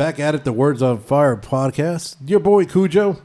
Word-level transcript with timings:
Back 0.00 0.18
at 0.18 0.34
it, 0.34 0.44
the 0.44 0.52
Words 0.54 0.80
on 0.80 0.98
Fire 1.00 1.36
podcast. 1.36 2.16
Your 2.24 2.40
boy 2.40 2.64
Cujo. 2.64 3.20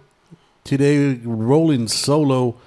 Today, 0.65 1.13
rolling 1.23 1.87
solo. 1.87 2.57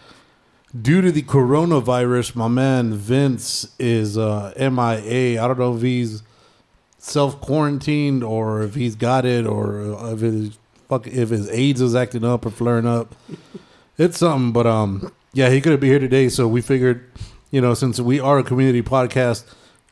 Due 0.74 1.02
to 1.02 1.12
the 1.12 1.20
coronavirus, 1.20 2.34
my 2.34 2.48
man 2.48 2.94
Vince 2.94 3.70
is 3.78 4.16
uh, 4.16 4.54
MIA. 4.56 5.38
I 5.38 5.46
don't 5.46 5.58
know 5.58 5.76
if 5.76 5.82
he's 5.82 6.22
self 6.96 7.38
quarantined 7.42 8.24
or 8.24 8.62
if 8.62 8.76
he's 8.76 8.96
got 8.96 9.26
it 9.26 9.46
or 9.46 9.98
if 10.14 10.20
his 10.20 10.58
fuck 10.88 11.06
if 11.06 11.28
his 11.28 11.50
AIDS 11.50 11.82
is 11.82 11.94
acting 11.94 12.24
up 12.24 12.46
or 12.46 12.50
flaring 12.50 12.86
up. 12.86 13.14
It's 13.98 14.16
something, 14.16 14.52
but 14.52 14.66
um, 14.66 15.12
yeah, 15.34 15.50
he 15.50 15.60
couldn't 15.60 15.80
be 15.80 15.88
here 15.88 15.98
today, 15.98 16.30
so 16.30 16.48
we 16.48 16.62
figured, 16.62 17.04
you 17.50 17.60
know, 17.60 17.74
since 17.74 18.00
we 18.00 18.20
are 18.20 18.38
a 18.38 18.42
community 18.42 18.80
podcast, 18.80 19.44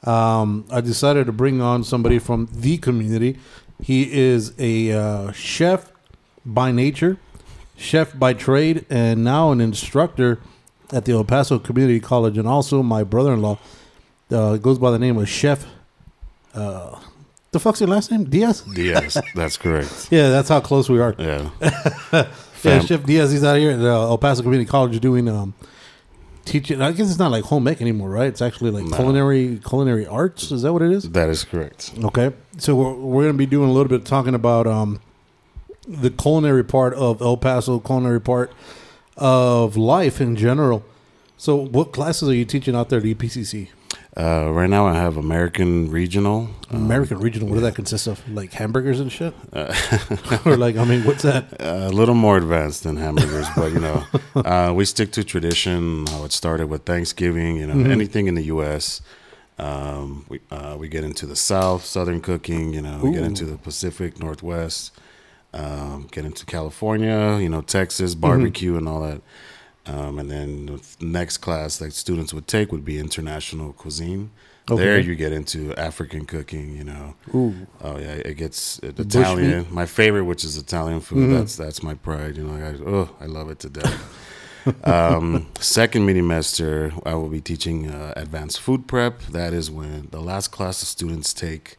um, 0.05 0.65
I 0.71 0.81
decided 0.81 1.27
to 1.27 1.33
bring 1.33 1.61
on 1.61 1.85
somebody 1.85 2.19
from 2.19 2.49
the 2.51 2.79
community. 2.79 3.39
He 3.83 4.13
is 4.13 4.55
a 4.59 4.93
uh, 4.93 5.33
chef 5.33 5.93
by 6.45 6.73
nature, 6.73 7.19
chef 7.77 8.19
by 8.19 8.33
trade, 8.33 8.87
and 8.89 9.23
now 9.23 9.53
an 9.53 9.61
instructor 9.61 10.41
at 10.93 11.05
the 11.05 11.13
El 11.13 11.25
Paso 11.25 11.59
Community 11.59 12.01
College, 12.01 12.39
and 12.39 12.49
also 12.49 12.83
my 12.83 13.03
brother-in-law 13.05 13.59
uh, 14.31 14.57
goes 14.57 14.79
by 14.79 14.91
the 14.91 14.99
name 14.99 15.19
of 15.19 15.29
Chef. 15.29 15.67
Uh, 16.55 16.99
the 17.53 17.61
fuck's 17.61 17.81
your 17.81 17.89
last 17.89 18.11
name? 18.11 18.25
Diaz. 18.25 18.63
Diaz, 18.63 19.19
that's 19.35 19.57
correct. 19.57 20.09
Yeah, 20.11 20.31
that's 20.31 20.49
how 20.49 20.61
close 20.61 20.89
we 20.89 21.01
are. 21.01 21.15
Yeah. 21.19 21.51
Yeah, 22.65 22.81
Chef 22.81 23.05
Diaz, 23.05 23.31
he's 23.31 23.45
out 23.45 23.59
here 23.59 23.71
at 23.71 23.81
uh, 23.81 24.09
El 24.09 24.19
Paso 24.19 24.43
Community 24.43 24.69
College 24.69 24.99
doing 24.99 25.29
um, 25.29 25.55
teaching. 26.47 26.81
I 26.81 26.93
guess 26.93 27.11
it's 27.11 27.19
not 27.19 27.31
like 27.31 27.45
home 27.45 27.69
ec 27.69 27.81
anymore, 27.83 28.09
right? 28.09 28.29
It's 28.29 28.41
actually 28.41 28.71
like 28.71 28.85
No. 28.85 28.97
culinary 28.97 29.61
culinary 29.67 30.07
arts. 30.07 30.51
Is 30.51 30.63
that 30.63 30.73
what 30.73 30.81
it 30.83 30.91
is? 30.93 31.11
That 31.11 31.29
is 31.29 31.45
correct. 31.45 31.93
Okay, 32.03 32.33
so 32.59 32.75
we're, 32.75 32.95
we're 32.95 33.23
going 33.25 33.35
to 33.35 33.39
be 33.39 33.47
doing 33.47 33.69
a 33.69 33.73
little 33.73 33.89
bit 33.89 34.01
of 34.01 34.05
talking 34.05 34.35
about 34.35 34.67
um, 34.67 35.01
the 35.87 36.11
culinary 36.11 36.65
part 36.65 36.95
of 36.95 37.21
El 37.21 37.37
Paso, 37.37 37.79
culinary 37.81 38.21
part 38.21 38.51
of 39.17 39.77
life 39.77 40.21
in 40.21 40.37
general. 40.37 40.85
So, 41.39 41.55
what 41.57 41.93
classes 41.93 42.29
are 42.29 42.35
you 42.35 42.45
teaching 42.47 42.75
out 42.75 42.89
there 42.89 42.99
at 43.01 43.05
EPCC? 43.05 43.69
Uh, 44.17 44.51
right 44.51 44.71
now, 44.71 44.87
I 44.87 44.95
have 44.95 45.19
American 45.19 45.91
Regional. 45.91 46.49
American 46.71 47.19
regional. 47.19 47.49
What 47.49 47.57
does 47.57 47.65
that 47.65 47.75
consist 47.75 48.07
of? 48.07 48.27
Like 48.31 48.53
hamburgers 48.55 48.99
and 48.99 49.13
shit, 49.13 49.35
or 50.47 50.57
like 50.57 50.77
I 50.77 50.85
mean, 50.85 51.05
what's 51.05 51.23
that? 51.23 51.45
a 51.61 51.91
little 51.91 52.15
more 52.15 52.39
advanced 52.39 52.83
than 52.85 52.97
hamburgers, 52.97 53.47
but 53.55 53.73
you 53.73 53.79
know, 53.81 54.05
uh, 54.37 54.73
we 54.75 54.87
stick 54.87 55.13
to 55.13 55.23
tradition. 55.25 56.07
How 56.07 56.25
it 56.25 56.33
started 56.33 56.69
with 56.69 56.85
Thanksgiving. 56.85 57.57
You 57.57 57.67
know, 57.67 57.75
Mm-hmm. 57.75 57.91
anything 57.93 58.27
in 58.27 58.35
the 58.37 58.45
U.S. 58.45 59.03
Um, 59.59 60.25
we 60.31 60.41
uh, 60.51 60.77
we 60.79 60.89
get 60.89 61.05
into 61.05 61.27
the 61.27 61.37
South, 61.37 61.85
Southern 61.85 62.23
cooking. 62.23 62.73
You 62.73 62.81
know, 62.83 62.99
we 63.03 63.13
get 63.13 63.23
into 63.23 63.45
the 63.45 63.59
Pacific 63.59 64.19
Northwest. 64.19 64.93
Um, 65.53 66.09
get 66.11 66.25
into 66.25 66.47
California. 66.47 67.39
You 67.39 67.49
know, 67.51 67.61
Texas 67.61 68.13
Mm-hmm. 68.13 68.21
barbecue 68.23 68.77
and 68.79 68.89
all 68.89 69.03
that. 69.03 69.21
Um, 69.87 70.19
and 70.19 70.31
then 70.31 70.67
the 70.67 71.07
next 71.07 71.39
class 71.39 71.79
that 71.79 71.93
students 71.93 72.35
would 72.35 72.47
take 72.49 72.73
would 72.73 72.85
be 72.85 72.99
international 72.99 73.73
cuisine. 73.73 74.31
Okay. 74.69 74.83
There 74.83 74.99
you 74.99 75.15
get 75.15 75.33
into 75.33 75.73
African 75.75 76.27
cooking. 76.27 76.77
You 76.77 76.85
know, 76.85 77.15
Ooh, 77.35 77.55
Oh 77.81 77.99
yeah, 77.99 78.15
it 78.15 78.35
gets 78.35 78.81
uh, 78.83 78.91
Italian. 78.99 79.67
My 79.71 79.87
favorite, 79.87 80.25
which 80.25 80.43
is 80.45 80.57
Italian 80.57 81.01
food. 81.01 81.19
Mhm. 81.29 81.39
That's 81.39 81.55
that's 81.57 81.83
my 81.85 81.95
pride. 81.95 82.37
You 82.37 82.45
know, 82.45 82.55
I, 82.67 82.75
oh, 82.85 83.09
I 83.21 83.27
love 83.27 83.49
it 83.51 83.61
to 83.61 83.69
death. 83.71 84.23
um, 84.85 85.47
second 85.61 86.05
mini 86.07 86.19
semester, 86.19 86.93
I 87.05 87.15
will 87.15 87.29
be 87.29 87.41
teaching 87.41 87.89
uh, 87.89 88.13
advanced 88.17 88.61
food 88.61 88.89
prep. 88.89 89.21
That 89.31 89.53
is 89.53 89.71
when 89.71 90.09
the 90.11 90.21
last 90.21 90.49
class 90.49 90.81
the 90.81 90.87
students 90.87 91.33
take 91.33 91.77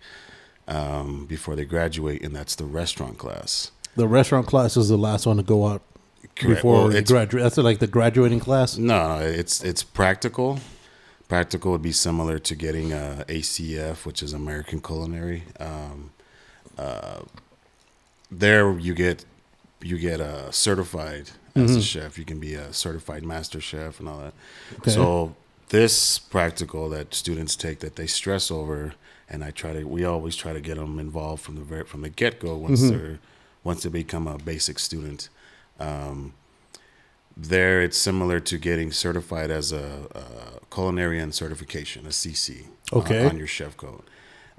um, 0.69 1.25
before 1.25 1.57
they 1.57 1.65
graduate, 1.65 2.21
and 2.23 2.33
that's 2.33 2.55
the 2.55 2.63
restaurant 2.65 3.17
class. 3.17 3.71
the 3.97 4.07
restaurant 4.07 4.47
class 4.47 4.77
is 4.77 4.87
the 4.87 4.97
last 4.97 5.25
one 5.25 5.35
to 5.37 5.43
go 5.43 5.67
out 5.67 5.81
Correct. 6.35 6.57
before 6.57 6.89
Well, 6.89 7.01
graduate. 7.03 7.43
That's 7.43 7.57
like 7.57 7.79
the 7.79 7.87
graduating 7.87 8.39
class. 8.39 8.77
No, 8.77 9.19
it's 9.19 9.63
it's 9.63 9.83
practical. 9.83 10.59
Practical 11.27 11.71
would 11.71 11.81
be 11.81 11.91
similar 11.91 12.39
to 12.39 12.55
getting 12.55 12.93
a 12.93 13.25
ACF, 13.27 14.05
which 14.05 14.23
is 14.23 14.33
American 14.33 14.79
Culinary. 14.79 15.43
Um, 15.59 16.11
uh, 16.77 17.21
there, 18.31 18.77
you 18.77 18.93
get 18.93 19.25
you 19.81 19.97
get 19.97 20.21
uh, 20.21 20.51
certified 20.51 21.31
as 21.55 21.75
a 21.75 21.81
chef. 21.81 22.17
You 22.17 22.25
can 22.25 22.39
be 22.39 22.53
a 22.53 22.71
certified 22.71 23.23
master 23.23 23.59
chef 23.59 23.99
and 23.99 24.07
all 24.07 24.19
that. 24.19 24.33
Okay. 24.79 24.91
So 24.91 25.35
this 25.69 26.19
practical 26.19 26.89
that 26.89 27.13
students 27.13 27.55
take 27.55 27.79
that 27.79 27.95
they 27.95 28.07
stress 28.07 28.51
over, 28.51 28.93
and 29.29 29.43
I 29.43 29.51
try 29.51 29.73
to 29.73 29.83
we 29.83 30.05
always 30.05 30.35
try 30.35 30.53
to 30.53 30.61
get 30.61 30.77
them 30.77 30.99
involved 30.99 31.43
from 31.43 31.55
the 31.55 31.61
very 31.61 31.83
from 31.83 32.01
the 32.01 32.09
get 32.09 32.39
go 32.39 32.55
once 32.57 32.89
they're 32.89 33.19
once 33.63 33.83
they 33.83 33.89
become 33.89 34.27
a 34.27 34.37
basic 34.37 34.79
student. 34.79 35.29
Um, 35.79 36.33
there, 37.35 37.81
it's 37.83 37.97
similar 37.97 38.39
to 38.39 38.57
getting 38.57 38.91
certified 38.91 39.51
as 39.51 39.71
a, 39.71 40.07
a 40.15 40.65
culinarian 40.73 41.31
certification, 41.33 42.05
a 42.05 42.09
CC, 42.09 42.65
uh, 42.91 42.97
Okay. 42.97 43.25
on 43.27 43.37
your 43.37 43.45
chef 43.47 43.77
code. 43.77 44.01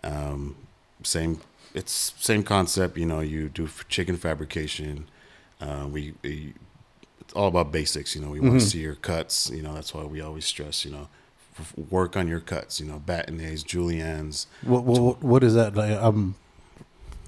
Um, 0.05 0.55
same, 1.03 1.41
it's 1.75 2.15
same 2.19 2.45
concept. 2.45 2.97
You 2.97 3.07
know, 3.07 3.21
you 3.21 3.49
do 3.49 3.69
chicken 3.89 4.17
fabrication. 4.17 5.09
Uh, 5.61 5.89
we, 5.91 6.15
we 6.23 6.55
it's 7.21 7.33
all 7.35 7.49
about 7.49 7.73
basics. 7.73 8.15
You 8.15 8.23
know, 8.23 8.31
we 8.31 8.39
want 8.41 8.61
to 8.61 8.67
see 8.67 8.79
your 8.79 8.95
cuts. 8.95 9.51
You 9.51 9.63
know, 9.63 9.75
that's 9.75 9.93
why 9.93 10.05
we 10.05 10.21
always 10.21 10.45
stress. 10.47 10.85
You 10.85 10.93
know, 10.93 11.09
f- 11.59 11.77
work 11.91 12.17
on 12.17 12.29
your 12.29 12.41
cuts. 12.41 12.79
You 12.81 12.87
know, 12.87 13.03
batonets, 13.05 13.65
juliennes. 13.65 14.47
What, 14.63 14.85
what 14.85 15.23
what 15.23 15.43
is 15.45 15.55
that? 15.55 15.75
Like, 15.75 15.91
um, 16.01 16.37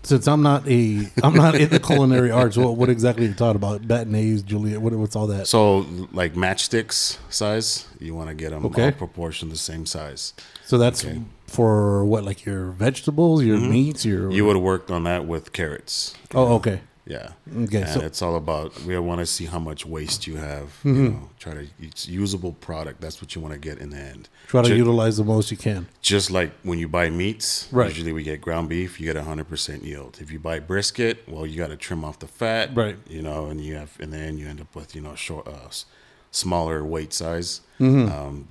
since 0.03 0.27
I'm 0.27 0.43
not 0.43 0.67
a 0.69 1.07
I'm 1.23 1.35
not 1.35 1.55
in 1.55 1.69
the 1.69 1.81
culinary 1.81 2.31
arts. 2.41 2.57
What 2.57 2.77
what 2.77 2.89
exactly 2.89 3.27
are 3.27 3.29
you 3.29 3.35
talking 3.35 3.57
about? 3.57 3.83
Batanes, 3.83 4.45
Juliet. 4.45 4.81
What 4.81 4.93
what's 4.95 5.17
all 5.17 5.27
that? 5.29 5.47
So, 5.47 5.87
like 6.13 6.35
matchsticks 6.35 7.19
size, 7.29 7.87
you 7.99 8.15
want 8.15 8.29
to 8.29 8.35
get 8.35 8.51
them 8.51 8.65
Okay. 8.67 8.87
all 8.87 8.93
proportioned 8.93 9.53
the 9.53 9.57
same 9.57 9.87
size. 9.87 10.35
So 10.65 10.79
that's 10.79 11.05
Okay. 11.05 11.21
for 11.47 12.05
what 12.05 12.25
like 12.25 12.45
your 12.45 12.71
vegetables, 12.71 13.43
your 13.43 13.59
mm-hmm. 13.59 13.71
meats, 13.71 14.05
your 14.05 14.31
You 14.31 14.45
would 14.47 14.57
have 14.57 14.63
worked 14.63 14.91
on 14.91 15.05
that 15.05 15.27
with 15.27 15.53
carrots. 15.53 16.15
Oh, 16.35 16.55
okay. 16.55 16.81
Yeah. 17.07 17.31
Okay, 17.65 17.83
And 17.83 17.91
so- 17.91 18.01
it's 18.01 18.23
all 18.23 18.37
about 18.37 18.79
we 18.83 18.97
want 18.99 19.21
to 19.21 19.27
see 19.27 19.47
how 19.47 19.59
much 19.59 19.85
waste 19.87 20.27
you 20.27 20.37
have. 20.37 20.79
You 20.85 20.93
know, 20.93 21.31
try 21.39 21.55
to 21.55 21.67
it's 21.81 22.07
usable 22.07 22.53
product. 22.53 23.01
That's 23.01 23.21
what 23.21 23.35
you 23.35 23.41
want 23.41 23.55
to 23.55 23.59
get 23.61 23.79
in 23.79 23.91
the 23.91 23.97
end. 23.99 24.29
Try 24.47 24.63
to 24.63 24.69
Ju- 24.69 24.77
utilize 24.77 25.17
the 25.17 25.25
most 25.25 25.51
you 25.51 25.57
can. 25.57 25.89
just 26.03 26.31
like 26.31 26.53
when 26.63 26.79
you 26.79 26.89
buy 26.89 27.11
meats, 27.11 27.69
Right. 27.73 27.89
usually 27.89 28.13
we 28.13 28.23
get 28.23 28.41
ground 28.41 28.69
beef, 28.69 29.01
you 29.01 29.07
get 29.13 29.17
100% 29.17 29.83
yield. 29.83 30.19
If 30.21 30.31
you 30.31 30.39
buy 30.39 30.61
brisket, 30.61 31.25
well, 31.29 31.47
you 31.47 31.57
got 31.57 31.69
to 31.71 31.77
trim 31.77 32.05
off 32.05 32.19
the 32.19 32.29
fat, 32.29 32.71
Right. 32.77 32.97
You 33.09 33.23
know, 33.23 33.47
and 33.47 33.61
you 33.61 33.75
have, 33.77 33.97
and 33.99 34.13
then 34.13 34.39
you 34.39 34.47
end 34.47 34.61
up 34.61 34.75
with, 34.77 34.95
you 34.95 35.01
know, 35.01 35.15
short, 35.15 35.49
uh, 35.49 35.69
smaller 36.31 36.85
weight 36.85 37.13
size. 37.13 37.61
Mm-hmm. 37.81 38.13
Um, 38.13 38.49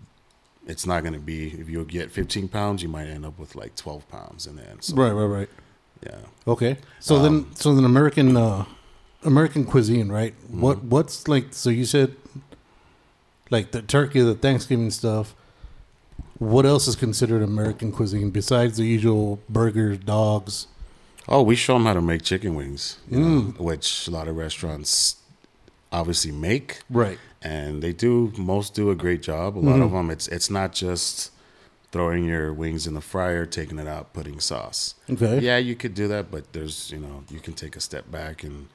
it's 0.68 0.86
not 0.86 1.02
going 1.02 1.14
to 1.14 1.20
be, 1.20 1.48
if 1.60 1.70
you 1.70 1.84
get 1.86 2.12
15 2.12 2.48
pounds, 2.50 2.84
you 2.84 2.90
might 2.90 3.08
end 3.08 3.26
up 3.26 3.40
with 3.40 3.56
like 3.56 3.76
12 3.76 4.08
pounds 4.10 4.46
in 4.48 4.56
the 4.58 4.68
end. 4.70 4.84
So, 4.84 4.96
Right, 4.96 5.12
right, 5.12 5.26
right. 5.26 5.50
Yeah. 6.06 6.16
Okay. 6.48 6.78
So 7.00 7.16
Um, 7.18 7.22
then, 7.24 7.56
so 7.56 7.76
then 7.76 7.84
American 7.86 8.36
uh, 8.38 8.66
American 9.24 9.66
cuisine, 9.66 10.10
right? 10.12 10.34
Mm-hmm. 10.46 10.62
What 10.62 10.84
what's 10.84 11.28
like? 11.28 11.48
So 11.54 11.70
you 11.70 11.86
said 11.86 12.16
like 13.50 13.72
the 13.72 13.82
turkey, 13.82 14.22
the 14.22 14.36
Thanksgiving 14.36 14.92
stuff. 14.92 15.36
What 16.38 16.66
else 16.66 16.88
is 16.88 16.96
considered 16.96 17.42
American 17.42 17.92
cuisine 17.92 18.30
besides 18.30 18.78
the 18.78 18.86
usual 18.86 19.40
burgers, 19.50 19.98
dogs? 19.98 20.68
Oh, 21.28 21.42
we 21.42 21.56
show 21.56 21.74
them 21.74 21.86
how 21.86 21.94
to 21.94 22.02
make 22.02 22.22
chicken 22.24 22.56
wings, 22.56 22.98
you 23.10 23.20
know, 23.20 23.42
Mm. 23.42 23.60
which 23.60 24.08
a 24.08 24.12
lot 24.12 24.28
of 24.28 24.36
restaurants 24.38 25.18
obviously 25.92 26.32
make. 26.32 26.82
Right. 26.90 27.18
and 27.42 27.82
they 27.82 27.94
do 27.94 28.34
most 28.38 28.74
do 28.74 28.90
a 28.90 28.96
great 28.96 29.22
job. 29.22 29.58
A 29.58 29.60
lot 29.60 29.74
Mm-hmm. 29.76 29.82
of 29.84 29.92
them, 29.92 30.10
it's 30.10 30.28
it's 30.28 30.50
not 30.50 30.74
just 30.74 31.32
throwing 31.92 32.24
your 32.26 32.54
wings 32.54 32.86
in 32.88 32.94
the 32.94 33.02
fryer, 33.02 33.46
taking 33.46 33.80
it 33.80 33.88
out, 33.88 34.14
putting 34.14 34.40
sauce. 34.40 34.96
Okay. 35.10 35.40
Yeah, 35.40 35.58
you 35.58 35.76
could 35.76 35.94
do 35.94 36.08
that, 36.10 36.32
but 36.32 36.54
there's 36.54 36.92
you 36.92 37.00
know 37.00 37.24
you 37.30 37.40
can 37.40 37.54
take 37.54 37.76
a 37.76 37.80
step 37.82 38.10
back 38.12 38.44
and 38.44 38.68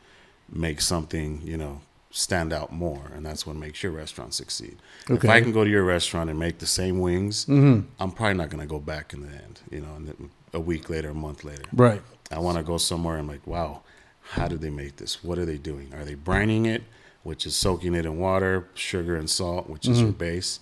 make 0.52 0.80
something 0.80 1.40
you 1.44 1.56
know 1.56 1.80
stand 2.10 2.52
out 2.52 2.72
more, 2.72 3.10
and 3.14 3.26
that's 3.26 3.44
what 3.46 3.56
makes 3.56 3.82
your 3.82 3.90
restaurant 3.92 4.32
succeed. 4.34 4.76
Okay. 5.10 5.26
If 5.26 5.30
I 5.34 5.40
can 5.40 5.52
go 5.52 5.64
to 5.64 5.70
your 5.70 5.84
restaurant 5.84 6.30
and 6.30 6.38
make 6.38 6.58
the 6.58 6.66
same 6.66 7.00
wings, 7.00 7.44
Mm-hmm. 7.46 7.88
I'm 8.00 8.12
probably 8.12 8.34
not 8.34 8.50
going 8.50 8.60
to 8.60 8.66
go 8.68 8.78
back 8.78 9.12
in 9.12 9.22
the 9.22 9.34
end. 9.34 9.60
You 9.70 9.80
know, 9.80 9.94
and 9.96 10.30
a 10.52 10.60
week 10.60 10.88
later, 10.88 11.10
a 11.10 11.14
month 11.14 11.42
later. 11.44 11.64
Right. 11.72 12.00
I 12.30 12.38
want 12.38 12.56
to 12.56 12.62
go 12.62 12.78
somewhere 12.78 13.16
and 13.18 13.28
like, 13.28 13.46
wow, 13.46 13.82
how 14.22 14.48
do 14.48 14.56
they 14.56 14.70
make 14.70 14.96
this? 14.96 15.22
What 15.24 15.38
are 15.38 15.44
they 15.44 15.58
doing? 15.58 15.92
Are 15.92 16.04
they 16.04 16.14
brining 16.14 16.66
it, 16.66 16.82
which 17.24 17.44
is 17.46 17.54
soaking 17.56 17.94
it 17.94 18.06
in 18.06 18.18
water, 18.18 18.68
sugar 18.74 19.16
and 19.16 19.28
salt, 19.28 19.68
which 19.68 19.86
is 19.88 20.00
your 20.00 20.12
base? 20.12 20.60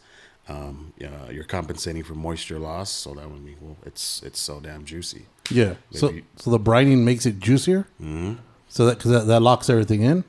Um, 0.49 0.93
yeah, 0.99 1.31
you're 1.31 1.45
compensating 1.45 2.03
for 2.03 2.15
moisture 2.15 2.59
loss, 2.59 2.91
so 2.91 3.15
that 3.15 3.31
would 3.31 3.43
mean 3.45 3.57
well, 3.61 3.77
it's 3.87 4.23
it's 4.25 4.41
so 4.41 4.61
damn 4.61 4.85
juicy. 4.85 5.27
Yeah. 5.51 5.75
So 5.93 6.07
Maybe- 6.09 6.25
so 6.37 6.51
the 6.51 6.59
brining 6.59 7.05
makes 7.05 7.27
it 7.27 7.39
juicier. 7.39 7.87
hmm 7.99 8.35
So 8.69 8.87
that 8.87 8.99
because 8.99 9.13
that, 9.13 9.27
that 9.29 9.41
locks 9.41 9.71
everything 9.71 10.03
in. 10.03 10.25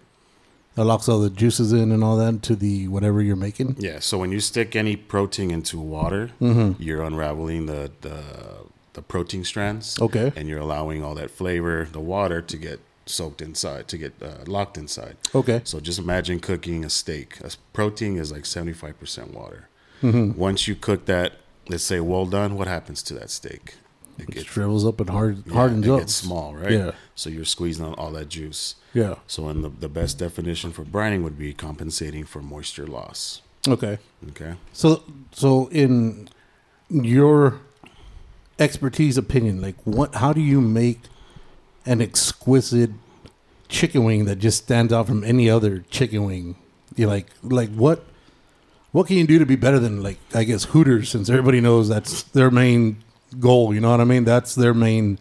That 0.75 0.85
locks 0.85 1.07
all 1.07 1.19
the 1.19 1.29
juices 1.29 1.71
in 1.71 1.91
and 1.91 2.03
all 2.03 2.17
that 2.17 2.41
to 2.43 2.55
the 2.55 2.87
whatever 2.87 3.21
you're 3.21 3.35
making. 3.35 3.75
Yeah. 3.79 3.99
So 3.99 4.17
when 4.17 4.31
you 4.31 4.39
stick 4.39 4.75
any 4.75 4.95
protein 4.95 5.51
into 5.51 5.79
water, 5.79 6.29
Mm-hmm. 6.41 6.81
you're 6.81 7.03
unraveling 7.03 7.65
the, 7.67 7.91
the 8.01 8.23
the 8.93 9.01
protein 9.01 9.43
strands. 9.43 9.99
Okay. 9.99 10.31
And 10.35 10.47
you're 10.47 10.59
allowing 10.61 11.03
all 11.03 11.15
that 11.15 11.31
flavor, 11.31 11.87
the 11.91 11.99
water, 11.99 12.41
to 12.41 12.57
get 12.57 12.79
soaked 13.07 13.41
inside, 13.41 13.87
to 13.87 13.97
get 13.97 14.13
uh, 14.21 14.45
locked 14.45 14.77
inside. 14.77 15.17
Okay. 15.33 15.61
So 15.63 15.79
just 15.79 15.97
imagine 15.99 16.39
cooking 16.39 16.85
a 16.85 16.89
steak. 16.89 17.39
A 17.41 17.49
protein 17.73 18.17
is 18.17 18.31
like 18.31 18.43
75% 18.43 19.31
water. 19.33 19.67
Mm-hmm. 20.03 20.37
Once 20.39 20.67
you 20.67 20.75
cook 20.75 21.05
that, 21.05 21.33
let's 21.69 21.83
say 21.83 21.99
well 21.99 22.25
done, 22.25 22.55
what 22.57 22.67
happens 22.67 23.01
to 23.03 23.13
that 23.15 23.29
steak? 23.29 23.75
It 24.19 24.29
It 24.29 24.31
gets, 24.35 24.45
shrivels 24.47 24.85
up 24.85 24.99
and 24.99 25.09
hard 25.09 25.43
yeah, 25.47 25.53
hardens 25.53 25.87
it 25.87 25.91
up. 25.91 25.99
gets 26.01 26.13
small, 26.13 26.53
right? 26.55 26.71
Yeah. 26.71 26.91
So 27.15 27.29
you're 27.31 27.45
squeezing 27.45 27.83
out 27.85 27.97
all 27.97 28.11
that 28.11 28.29
juice. 28.29 28.75
Yeah. 28.93 29.15
So 29.25 29.49
in 29.49 29.61
the, 29.63 29.69
the 29.69 29.89
best 29.89 30.19
definition 30.19 30.71
for 30.71 30.83
brining 30.83 31.23
would 31.23 31.37
be 31.39 31.51
compensating 31.53 32.23
for 32.25 32.41
moisture 32.41 32.85
loss. 32.85 33.41
Okay. 33.67 33.97
Okay. 34.29 34.53
So 34.71 35.01
so 35.31 35.67
in 35.71 36.29
your 36.89 37.59
expertise 38.59 39.17
opinion, 39.17 39.61
like 39.61 39.75
what 39.83 40.15
how 40.15 40.33
do 40.33 40.41
you 40.41 40.61
make 40.61 40.99
an 41.85 42.01
exquisite 42.01 42.91
chicken 43.67 44.03
wing 44.03 44.25
that 44.25 44.35
just 44.37 44.63
stands 44.63 44.93
out 44.93 45.07
from 45.07 45.23
any 45.23 45.49
other 45.49 45.79
chicken 45.89 46.25
wing? 46.25 46.55
You 46.95 47.07
like 47.07 47.27
like 47.41 47.71
what 47.73 48.05
what 48.93 49.07
can 49.07 49.17
you 49.17 49.27
do 49.27 49.39
to 49.39 49.45
be 49.45 49.57
better 49.57 49.79
than 49.79 50.01
like 50.01 50.19
I 50.33 50.45
guess 50.45 50.63
Hooters 50.65 51.09
since 51.09 51.29
everybody 51.29 51.59
knows 51.59 51.89
that's 51.89 52.23
their 52.23 52.49
main 52.49 53.03
goal, 53.39 53.73
you 53.73 53.81
know 53.81 53.91
what 53.91 53.99
I 53.99 54.05
mean? 54.05 54.23
That's 54.23 54.55
their 54.55 54.73
main 54.73 55.19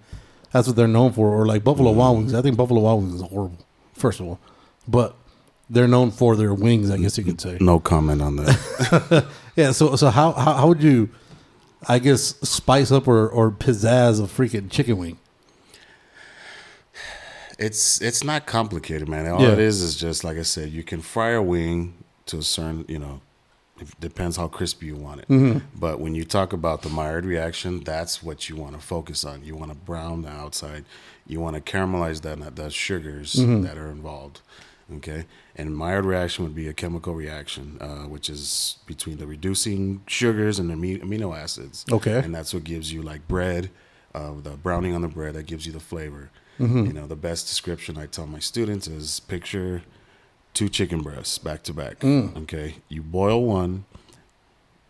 that's 0.53 0.69
what 0.69 0.77
they're 0.77 0.87
known 0.87 1.13
for. 1.13 1.29
Or 1.29 1.47
like 1.47 1.65
Buffalo 1.65 1.91
mm-hmm. 1.91 1.99
Wild 1.99 2.19
Wings. 2.19 2.35
I 2.35 2.43
think 2.43 2.57
Buffalo 2.57 2.83
Wild 2.83 3.03
Wings 3.03 3.15
is 3.15 3.23
horrible, 3.23 3.59
first 3.95 4.21
of 4.21 4.27
all. 4.27 4.39
But 4.87 5.17
they're 5.69 5.89
known 5.89 6.11
for 6.11 6.37
their 6.37 6.55
wings, 6.55 6.91
I 6.91 6.99
guess 6.99 7.17
you 7.17 7.25
could 7.25 7.41
say. 7.41 7.57
No 7.61 7.81
comment 7.81 8.23
on 8.23 8.37
that. 8.37 9.27
Yeah. 9.55 9.73
So 9.73 9.97
so 9.97 10.09
how 10.09 10.33
how, 10.33 10.55
how 10.55 10.69
would 10.69 10.83
you, 10.83 11.11
I 11.87 11.99
guess, 11.99 12.37
spice 12.41 12.91
up 12.91 13.07
or 13.07 13.29
or 13.29 13.51
pizzazz 13.51 14.19
a 14.19 14.27
freaking 14.27 14.71
chicken 14.71 14.97
wing? 14.97 15.19
it's 17.59 18.01
it's 18.01 18.25
not 18.25 18.47
complicated, 18.47 19.09
man. 19.09 19.29
All 19.29 19.43
Yeah. 19.43 19.53
it 19.53 19.59
is 19.59 19.83
is 19.83 19.97
just 19.97 20.25
like 20.25 20.37
I 20.37 20.43
said, 20.43 20.71
you 20.71 20.83
can 20.83 21.01
fry 21.01 21.31
a 21.31 21.43
wing 21.43 21.95
to 22.27 22.39
a 22.39 22.43
certain, 22.43 22.85
you 22.89 22.99
know, 22.99 23.21
it 23.83 24.01
depends 24.01 24.37
how 24.37 24.49
crispy 24.49 24.87
you 24.87 24.97
want 24.97 25.21
it. 25.21 25.29
Mm-hmm. 25.29 25.59
But 25.79 26.01
when 26.01 26.15
you 26.15 26.25
talk 26.25 26.53
about 26.53 26.83
the 26.83 26.89
Maillard 26.89 27.25
reaction, 27.27 27.81
that's 27.81 28.23
what 28.23 28.49
you 28.49 28.57
want 28.57 28.75
to 28.75 28.81
focus 28.81 29.25
on. 29.25 29.45
You 29.45 29.57
want 29.57 29.71
to 29.71 29.77
brown 29.77 30.23
the 30.23 30.31
outside. 30.31 30.85
You 31.27 31.41
want 31.41 31.57
to 31.57 31.63
caramelize 31.73 32.23
that 32.23 32.57
the 32.57 32.71
sugars 32.71 33.35
Mm-hmm. 33.35 33.63
that 33.63 33.77
are 33.79 33.91
involved. 33.91 34.41
Okay, 34.97 35.25
and 35.57 35.77
Maillard 35.77 36.05
reaction 36.05 36.45
would 36.45 36.55
be 36.55 36.69
a 36.69 36.75
chemical 36.75 37.15
reaction, 37.15 37.79
uh, 37.81 38.05
which 38.09 38.29
is 38.29 38.77
between 38.87 39.17
the 39.17 39.27
reducing 39.27 40.03
sugars 40.07 40.59
and 40.59 40.69
the 40.69 40.75
amino 40.75 41.35
acids. 41.37 41.85
Okay. 41.91 42.19
and 42.19 42.35
that's 42.35 42.53
what 42.53 42.65
gives 42.65 42.93
you 42.93 43.01
like 43.01 43.27
bread, 43.27 43.71
uh, 44.15 44.33
the 44.43 44.51
browning 44.51 44.95
on 44.95 45.01
the 45.01 45.09
bread 45.09 45.35
that 45.35 45.47
gives 45.47 45.65
you 45.67 45.73
the 45.73 45.81
flavor. 45.81 46.31
Mm-hmm. 46.61 46.85
You 46.87 46.93
know, 46.93 47.07
the 47.07 47.17
best 47.17 47.47
description 47.47 47.97
I 47.97 48.07
tell 48.07 48.27
my 48.27 48.39
students 48.41 48.87
is 48.87 49.21
picture 49.21 49.83
two 50.55 50.69
chicken 50.69 51.03
breasts 51.03 51.39
back 51.39 51.63
to 51.65 51.73
back. 51.73 52.01
Mm. 52.01 52.43
Okay, 52.43 52.77
you 52.89 53.03
boil 53.03 53.45
one, 53.45 53.85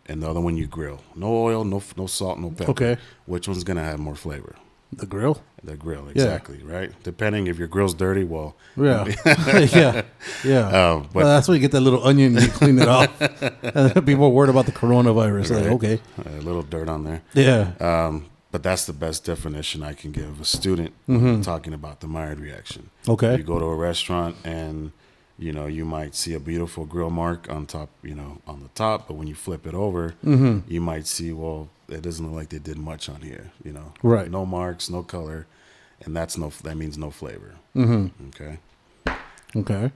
and 0.07 0.21
the 0.21 0.29
other 0.29 0.41
one 0.41 0.57
you 0.57 0.67
grill. 0.67 1.01
No 1.15 1.43
oil, 1.43 1.63
no 1.63 1.81
no 1.97 2.07
salt, 2.07 2.39
no 2.39 2.49
pepper. 2.51 2.71
Okay. 2.71 2.97
which 3.25 3.47
one's 3.47 3.63
gonna 3.63 3.83
have 3.83 3.99
more 3.99 4.15
flavor? 4.15 4.55
The 4.97 5.05
grill. 5.05 5.41
The 5.63 5.75
grill, 5.75 6.07
exactly. 6.09 6.61
Right. 6.61 6.91
Depending 7.03 7.47
if 7.47 7.57
your 7.57 7.67
grill's 7.67 7.93
dirty, 7.93 8.23
well, 8.23 8.55
Yeah. 8.75 9.05
yeah. 9.25 10.01
Yeah. 10.43 10.67
um, 10.91 11.03
but 11.13 11.23
well, 11.23 11.27
that's 11.27 11.47
when 11.47 11.55
you 11.55 11.61
get 11.61 11.71
that 11.71 11.81
little 11.81 12.05
onion 12.05 12.37
and 12.37 12.45
you 12.45 12.51
clean 12.51 12.77
it 12.77 12.87
off. 12.87 13.17
people 14.05 14.25
are 14.25 14.29
worried 14.29 14.49
about 14.49 14.65
the 14.65 14.71
coronavirus. 14.71 15.51
Like, 15.51 15.71
okay. 15.71 15.99
a 16.25 16.41
little 16.41 16.63
dirt 16.63 16.89
on 16.89 17.05
there. 17.05 17.21
Yeah. 17.33 17.71
Um, 17.79 18.29
but 18.51 18.61
that's 18.61 18.85
the 18.85 18.93
best 18.93 19.23
definition 19.23 19.81
I 19.81 19.93
can 19.93 20.11
give 20.11 20.39
a 20.39 20.45
student 20.45 20.93
talking 21.43 21.73
about 21.73 22.01
the 22.01 22.07
Maillard 22.07 22.39
reaction. 22.39 22.89
Mm-hmm. 23.03 23.11
Okay. 23.13 23.37
You 23.37 23.43
go 23.43 23.57
to 23.57 23.65
a 23.65 23.75
restaurant 23.75 24.35
and 24.43 24.91
you 25.37 25.51
know 25.51 25.65
you 25.67 25.83
might 25.85 26.15
see 26.15 26.33
a 26.33 26.39
beautiful 26.39 26.85
grill 26.85 27.09
mark 27.09 27.49
on 27.49 27.65
top, 27.65 27.89
you 28.03 28.15
know, 28.15 28.39
on 28.47 28.61
the 28.61 28.69
top, 28.75 29.07
but 29.07 29.15
when 29.15 29.27
you 29.27 29.35
flip 29.35 29.65
it 29.67 29.73
over, 29.73 30.13
Mm-hmm. 30.23 30.71
you 30.71 30.79
might 30.81 31.07
see 31.07 31.31
well, 31.33 31.69
it 31.89 32.01
doesn't 32.01 32.25
look 32.25 32.35
like 32.35 32.49
they 32.49 32.59
did 32.59 32.77
much 32.77 33.09
on 33.09 33.21
here. 33.21 33.51
You 33.63 33.73
know, 33.73 33.93
Right. 34.03 34.29
No 34.29 34.45
marks, 34.45 34.89
no 34.89 35.03
color, 35.03 35.47
and 36.05 36.15
that's 36.15 36.37
no 36.37 36.51
that 36.63 36.75
means 36.77 36.97
no 36.97 37.09
flavor. 37.11 37.55
Mm-hmm. 37.75 38.27
Okay. 38.29 38.57
Okay. 39.55 39.91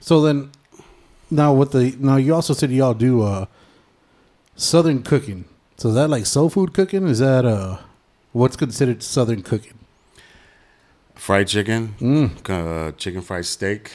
So 0.00 0.20
then, 0.22 0.50
now 1.30 1.52
with 1.52 1.72
the 1.72 1.94
now 1.98 2.16
you 2.16 2.34
also 2.34 2.54
said 2.54 2.70
y'all 2.70 2.94
do 2.94 3.22
uh 3.22 3.46
southern 4.56 5.02
cooking. 5.02 5.44
So 5.76 5.90
is 5.90 5.94
that 5.94 6.08
like 6.08 6.26
soul 6.26 6.48
food 6.50 6.72
cooking? 6.74 7.06
Is 7.06 7.18
that 7.20 7.44
uh 7.44 7.78
what's 8.32 8.56
considered 8.56 9.02
southern 9.02 9.42
cooking? 9.42 9.74
Fried 11.14 11.48
chicken, 11.48 11.94
Mm. 12.00 12.30
uh, 12.48 12.92
chicken 12.92 13.22
fried 13.22 13.44
steak. 13.44 13.92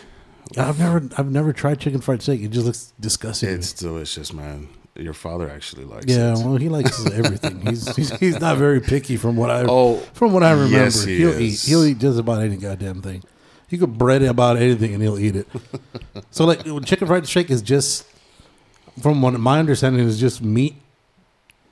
I've 0.58 0.80
never 0.80 1.10
I've 1.18 1.32
never 1.32 1.54
tried 1.54 1.80
chicken 1.80 2.02
fried 2.02 2.22
steak. 2.22 2.42
It 2.42 2.50
just 2.52 2.66
looks 2.66 2.94
disgusting. 3.00 3.50
It's 3.50 3.74
delicious, 3.74 4.34
man. 4.34 4.70
Your 4.96 5.14
father 5.14 5.50
actually 5.50 5.86
likes 5.86 6.06
Yeah, 6.06 6.34
it. 6.34 6.38
Yeah, 6.40 6.46
well, 6.46 6.58
he 6.58 6.70
likes 6.70 7.04
everything. 7.12 7.62
He's, 7.66 7.96
he's 7.96 8.12
he's 8.20 8.40
not 8.40 8.58
very 8.58 8.80
picky 8.80 9.18
from 9.18 9.36
what 9.38 9.50
I 9.50 9.66
Oh, 9.68 9.98
from 10.14 10.34
what 10.34 10.44
I 10.44 10.52
remember. 10.52 10.78
yes, 10.78 11.04
he 11.04 11.26
will 11.26 11.40
eat 11.40 11.62
he'll 11.64 11.84
eat 11.84 11.98
just 11.98 12.20
about 12.20 12.42
any 12.44 12.58
goddamn 12.58 13.02
thing. 13.02 13.24
He 13.68 13.78
could 13.80 13.98
bread 13.98 14.22
about 14.22 14.58
anything 14.58 14.94
and 14.94 15.02
he'll 15.02 15.18
eat 15.18 15.36
it. 15.36 15.48
so 16.30 16.46
like 16.46 16.64
chicken 16.86 17.08
fried 17.08 17.26
steak 17.28 17.50
is 17.50 17.62
just 17.64 18.06
from 19.02 19.22
what 19.24 19.34
my 19.40 19.58
understanding 19.58 20.06
is 20.06 20.20
just 20.20 20.44
meat 20.44 20.76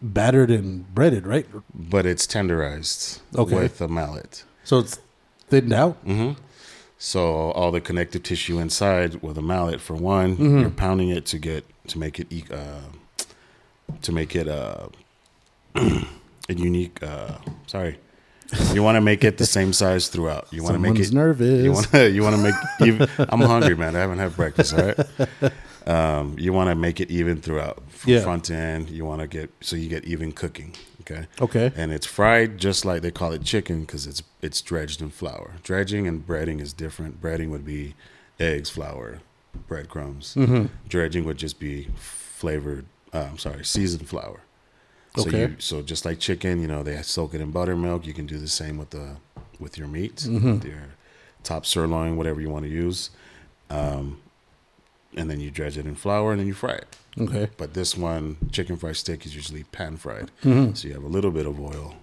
battered 0.01 0.49
and 0.49 0.91
breaded, 0.95 1.27
right? 1.27 1.45
but 1.75 2.07
it's 2.07 2.25
tenderized 2.25 3.19
Okay. 3.35 3.55
with 3.55 3.79
a 3.81 3.87
mallet. 3.87 4.43
So 4.63 4.79
it's 4.79 4.99
thinned 5.49 5.73
out. 5.73 5.97
hmm 5.97 6.31
So 7.03 7.49
all 7.53 7.71
the 7.71 7.81
connective 7.81 8.21
tissue 8.21 8.59
inside 8.59 9.23
with 9.23 9.35
a 9.35 9.41
mallet 9.41 9.81
for 9.81 9.95
one, 9.95 10.37
Mm-hmm. 10.37 10.59
you're 10.59 10.69
pounding 10.69 11.09
it 11.09 11.25
to 11.27 11.39
get 11.39 11.65
to 11.87 11.97
make 11.97 12.19
it 12.19 12.27
uh, 12.51 13.23
to 14.03 14.11
make 14.11 14.35
it 14.35 14.47
uh, 14.47 14.87
a 15.75 16.53
unique. 16.53 17.01
Uh, 17.01 17.37
sorry, 17.65 17.97
you 18.71 18.83
want 18.83 18.97
to 18.97 19.01
make 19.01 19.23
it 19.23 19.39
the 19.39 19.47
same 19.47 19.73
size 19.73 20.09
throughout. 20.09 20.47
You 20.51 20.61
want 20.61 20.75
to 20.75 20.79
make 20.79 20.99
it 20.99 21.11
nervous. 21.11 21.63
You 21.63 21.71
want 21.71 21.89
to 21.91 22.11
you 22.11 22.21
want 22.21 22.35
to 22.35 22.41
make 22.43 22.55
even. 22.87 23.09
I'm 23.17 23.41
hungry, 23.41 23.75
man. 23.75 23.95
I 23.95 23.99
haven't 24.01 24.19
had 24.19 24.35
breakfast. 24.35 24.75
All 24.75 24.85
right. 24.85 25.51
Um, 25.87 26.35
you 26.37 26.53
want 26.53 26.69
to 26.69 26.75
make 26.75 26.99
it 27.01 27.09
even 27.09 27.41
throughout 27.41 27.81
from 27.89 28.11
Yeah. 28.13 28.21
front 28.21 28.51
end. 28.51 28.91
You 28.91 29.05
want 29.05 29.21
to 29.21 29.27
get 29.27 29.49
so 29.61 29.75
you 29.75 29.89
get 29.89 30.05
even 30.05 30.31
cooking. 30.33 30.75
Okay. 31.01 31.27
Okay. 31.39 31.71
And 31.75 31.91
it's 31.91 32.05
fried 32.05 32.57
just 32.57 32.85
like 32.85 33.01
they 33.01 33.11
call 33.11 33.31
it 33.33 33.43
chicken 33.43 33.81
because 33.81 34.07
it's 34.07 34.23
it's 34.41 34.61
dredged 34.61 35.01
in 35.01 35.09
flour. 35.09 35.53
Dredging 35.63 36.07
and 36.07 36.25
breading 36.25 36.61
is 36.61 36.73
different. 36.73 37.21
Breading 37.21 37.49
would 37.49 37.65
be 37.65 37.95
eggs, 38.39 38.69
flour, 38.69 39.19
breadcrumbs. 39.67 40.35
Mm-hmm. 40.35 40.65
Dredging 40.87 41.25
would 41.25 41.37
just 41.37 41.59
be 41.59 41.87
flavored. 41.95 42.85
Uh, 43.13 43.27
I'm 43.31 43.37
sorry, 43.37 43.65
seasoned 43.65 44.07
flour. 44.07 44.39
So 45.17 45.23
Okay. 45.27 45.41
you 45.41 45.55
so 45.59 45.81
just 45.81 46.05
like 46.05 46.19
chicken, 46.19 46.61
you 46.61 46.67
know, 46.67 46.83
they 46.83 47.01
soak 47.01 47.33
it 47.33 47.41
in 47.41 47.51
buttermilk. 47.51 48.05
You 48.07 48.13
can 48.13 48.25
do 48.25 48.37
the 48.37 48.47
same 48.47 48.77
with 48.77 48.91
the 48.91 49.17
with 49.59 49.77
your 49.77 49.87
meat, 49.87 50.15
Mm-hmm. 50.17 50.53
with 50.53 50.65
your 50.65 50.83
top 51.43 51.65
sirloin, 51.65 52.15
whatever 52.15 52.39
you 52.39 52.49
want 52.49 52.63
to 52.65 52.71
use. 52.71 53.09
Um, 53.69 54.19
and 55.17 55.29
then 55.29 55.39
you 55.39 55.51
dredge 55.51 55.77
it 55.77 55.85
in 55.85 55.95
flour 55.95 56.31
and 56.31 56.39
then 56.39 56.47
you 56.47 56.53
fry 56.53 56.73
it. 56.73 56.95
Okay. 57.19 57.49
But 57.57 57.73
this 57.73 57.97
one, 57.97 58.37
chicken 58.51 58.77
fried 58.77 58.95
steak, 58.95 59.25
is 59.25 59.35
usually 59.35 59.63
pan 59.63 59.97
fried. 59.97 60.31
Mhm. 60.43 60.77
So 60.77 60.87
you 60.87 60.93
have 60.93 61.03
a 61.03 61.07
little 61.07 61.31
bit 61.31 61.45
of 61.45 61.59
oil 61.59 61.95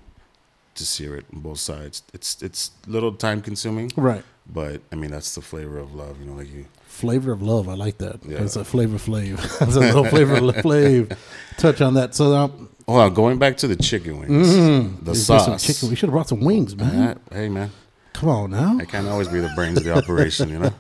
to 0.75 0.87
sear 0.87 1.17
it 1.17 1.25
on 1.35 1.41
both 1.41 1.59
sides. 1.59 2.03
It's 2.13 2.41
it's 2.43 2.71
a 2.87 2.91
little 2.91 3.13
time 3.13 3.41
consuming, 3.41 3.91
Right. 3.97 4.23
but 4.53 4.83
I 4.93 4.97
mean 4.97 5.11
that's 5.11 5.35
the 5.35 5.41
flavor 5.43 5.79
of 5.79 5.95
love. 5.95 6.21
You 6.21 6.27
know, 6.27 6.35
like 6.35 6.53
you. 6.53 6.67
Flavor 6.87 7.33
of 7.33 7.43
love. 7.43 7.69
I 7.69 7.75
like 7.75 7.99
that. 7.99 8.21
Yeah. 8.25 8.39
That's 8.39 8.57
a 8.57 8.65
flavor 8.65 8.99
flav. 8.99 9.37
That's 9.61 9.77
a 9.77 9.81
little 9.81 10.05
flavor 10.05 10.37
flav. 10.63 11.17
Touch 11.57 11.81
on 11.81 11.95
that. 11.95 12.15
So 12.15 12.35
um, 12.35 12.69
Hold 12.87 13.01
on, 13.01 13.15
going 13.15 13.39
back 13.39 13.57
to 13.59 13.67
the 13.69 13.77
chicken 13.77 14.19
wings, 14.19 14.49
mm, 14.49 14.99
the 15.05 15.11
let's 15.11 15.21
get 15.21 15.27
some 15.27 15.39
sauce. 15.41 15.63
chicken. 15.67 15.91
We 15.91 15.95
should 15.97 16.09
have 16.09 16.15
brought 16.15 16.29
some 16.29 16.41
wings, 16.41 16.75
man. 16.75 17.21
Hey 17.31 17.49
man, 17.49 17.71
Come 18.15 18.31
on 18.31 18.51
now. 18.51 18.79
I 18.81 18.85
can't 18.85 19.07
always 19.07 19.29
be 19.29 19.41
the 19.41 19.51
brains 19.55 19.79
of 19.79 19.85
the 19.85 19.95
operation, 19.95 20.49
you 20.49 20.59
know. 20.59 20.73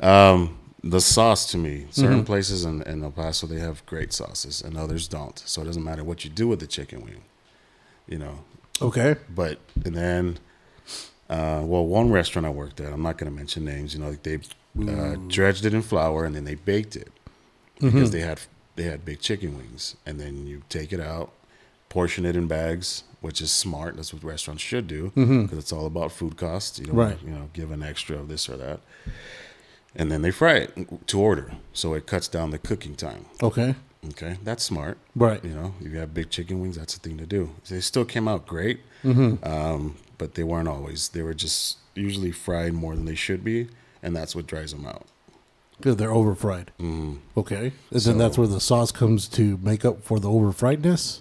Um, 0.00 0.56
the 0.82 1.00
sauce 1.00 1.50
to 1.52 1.58
me, 1.58 1.86
certain 1.90 2.18
Mm-hmm. 2.18 2.24
places 2.24 2.64
in, 2.64 2.82
in 2.82 3.02
El 3.04 3.10
Paso 3.10 3.46
they 3.46 3.58
have 3.60 3.84
great 3.86 4.12
sauces, 4.12 4.62
and 4.62 4.76
others 4.76 5.08
don't. 5.08 5.38
So 5.38 5.62
it 5.62 5.66
doesn't 5.66 5.84
matter 5.84 6.04
what 6.04 6.24
you 6.24 6.30
do 6.30 6.48
with 6.48 6.60
the 6.60 6.66
chicken 6.66 7.04
wing. 7.04 7.22
You 8.08 8.18
know, 8.18 8.38
Okay. 8.82 9.16
But 9.28 9.58
and 9.84 9.94
then, 9.94 10.38
uh, 11.28 11.62
well, 11.64 11.86
one 11.86 12.10
restaurant 12.10 12.46
I 12.46 12.50
worked 12.50 12.80
at, 12.80 12.92
I'm 12.92 13.02
not 13.02 13.18
going 13.18 13.30
to 13.30 13.36
mention 13.36 13.64
names. 13.64 13.94
You 13.94 14.00
know, 14.00 14.10
like 14.10 14.22
they 14.22 14.38
uh, 14.88 15.16
dredged 15.28 15.64
it 15.66 15.74
in 15.74 15.82
flour 15.82 16.24
and 16.24 16.34
then 16.34 16.44
they 16.44 16.54
baked 16.54 16.96
it 16.96 17.10
because 17.80 18.10
they 18.10 18.20
had 18.20 18.40
they 18.76 18.84
had 18.84 19.04
big 19.04 19.20
chicken 19.20 19.56
wings, 19.58 19.96
and 20.06 20.18
then 20.18 20.46
you 20.46 20.62
take 20.70 20.92
it 20.92 21.00
out, 21.00 21.30
portion 21.90 22.24
it 22.24 22.36
in 22.36 22.46
bags, 22.46 23.04
which 23.20 23.40
is 23.42 23.50
smart. 23.50 23.96
That's 23.96 24.14
what 24.14 24.24
restaurants 24.24 24.62
should 24.62 24.86
do 24.86 25.12
because 25.14 25.58
it's 25.58 25.72
all 25.72 25.84
about 25.86 26.10
food 26.12 26.36
costs. 26.38 26.78
You 26.78 26.86
don't 26.86 26.96
Right. 26.96 27.18
you 27.22 27.30
know 27.30 27.50
give 27.52 27.70
an 27.70 27.82
extra 27.82 28.16
of 28.16 28.28
this 28.28 28.48
or 28.48 28.56
that, 28.56 28.80
and 29.94 30.10
then 30.10 30.22
they 30.22 30.30
fry 30.30 30.54
it 30.54 31.06
to 31.08 31.20
order, 31.20 31.52
so 31.72 31.94
it 31.94 32.06
cuts 32.06 32.28
down 32.28 32.50
the 32.50 32.58
cooking 32.58 32.94
time. 32.94 33.26
Okay. 33.42 33.74
Okay, 34.08 34.38
that's 34.42 34.64
smart. 34.64 34.96
Right. 35.14 35.44
You 35.44 35.50
know, 35.50 35.74
if 35.80 35.92
you 35.92 35.98
have 35.98 36.14
big 36.14 36.30
chicken 36.30 36.60
wings, 36.60 36.76
that's 36.78 36.94
the 36.96 37.00
thing 37.06 37.18
to 37.18 37.26
do. 37.26 37.50
They 37.68 37.80
still 37.80 38.04
came 38.06 38.28
out 38.28 38.46
great, 38.46 38.80
Mm-hmm. 39.04 39.44
um, 39.46 39.96
but 40.18 40.34
they 40.34 40.42
weren't 40.44 40.68
always. 40.68 41.10
They 41.10 41.22
were 41.22 41.34
just 41.34 41.76
usually 41.94 42.32
fried 42.32 42.72
more 42.72 42.94
than 42.94 43.04
they 43.04 43.14
should 43.14 43.44
be, 43.44 43.68
and 44.02 44.16
that's 44.16 44.34
what 44.34 44.46
dries 44.46 44.72
them 44.72 44.86
out. 44.86 45.06
Because 45.76 45.96
they're 45.96 46.12
over 46.12 46.34
fried. 46.34 46.70
Mm. 46.78 47.18
Okay. 47.36 47.72
And 47.90 48.02
So- 48.02 48.10
then 48.10 48.18
that's 48.18 48.36
where 48.38 48.46
the 48.46 48.60
sauce 48.60 48.92
comes 48.92 49.26
to 49.28 49.58
make 49.62 49.84
up 49.84 50.02
for 50.02 50.18
the 50.20 50.30
over 50.30 50.52
friedness. 50.52 51.20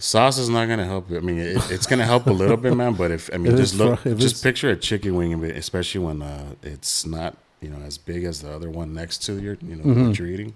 Sauce 0.00 0.38
is 0.38 0.48
not 0.48 0.66
gonna 0.66 0.84
help. 0.86 1.10
I 1.12 1.20
mean, 1.20 1.38
it, 1.38 1.70
it's 1.70 1.86
gonna 1.86 2.04
help 2.06 2.26
a 2.26 2.32
little 2.32 2.56
bit, 2.56 2.74
man. 2.76 2.94
But 2.94 3.10
if 3.12 3.30
I 3.32 3.36
mean, 3.36 3.56
just 3.56 3.74
look, 3.76 4.00
fr- 4.00 4.14
just 4.14 4.42
picture 4.42 4.70
a 4.70 4.76
chicken 4.76 5.14
wing, 5.14 5.44
especially 5.44 6.04
when 6.04 6.22
uh, 6.22 6.54
it's 6.62 7.06
not 7.06 7.36
you 7.60 7.68
know 7.70 7.78
as 7.84 7.98
big 7.98 8.24
as 8.24 8.40
the 8.42 8.50
other 8.52 8.70
one 8.70 8.92
next 8.94 9.18
to 9.26 9.34
your 9.40 9.56
you 9.62 9.76
know 9.76 9.84
Mm-hmm. 9.84 10.08
what 10.08 10.18
you're 10.18 10.28
eating. 10.28 10.54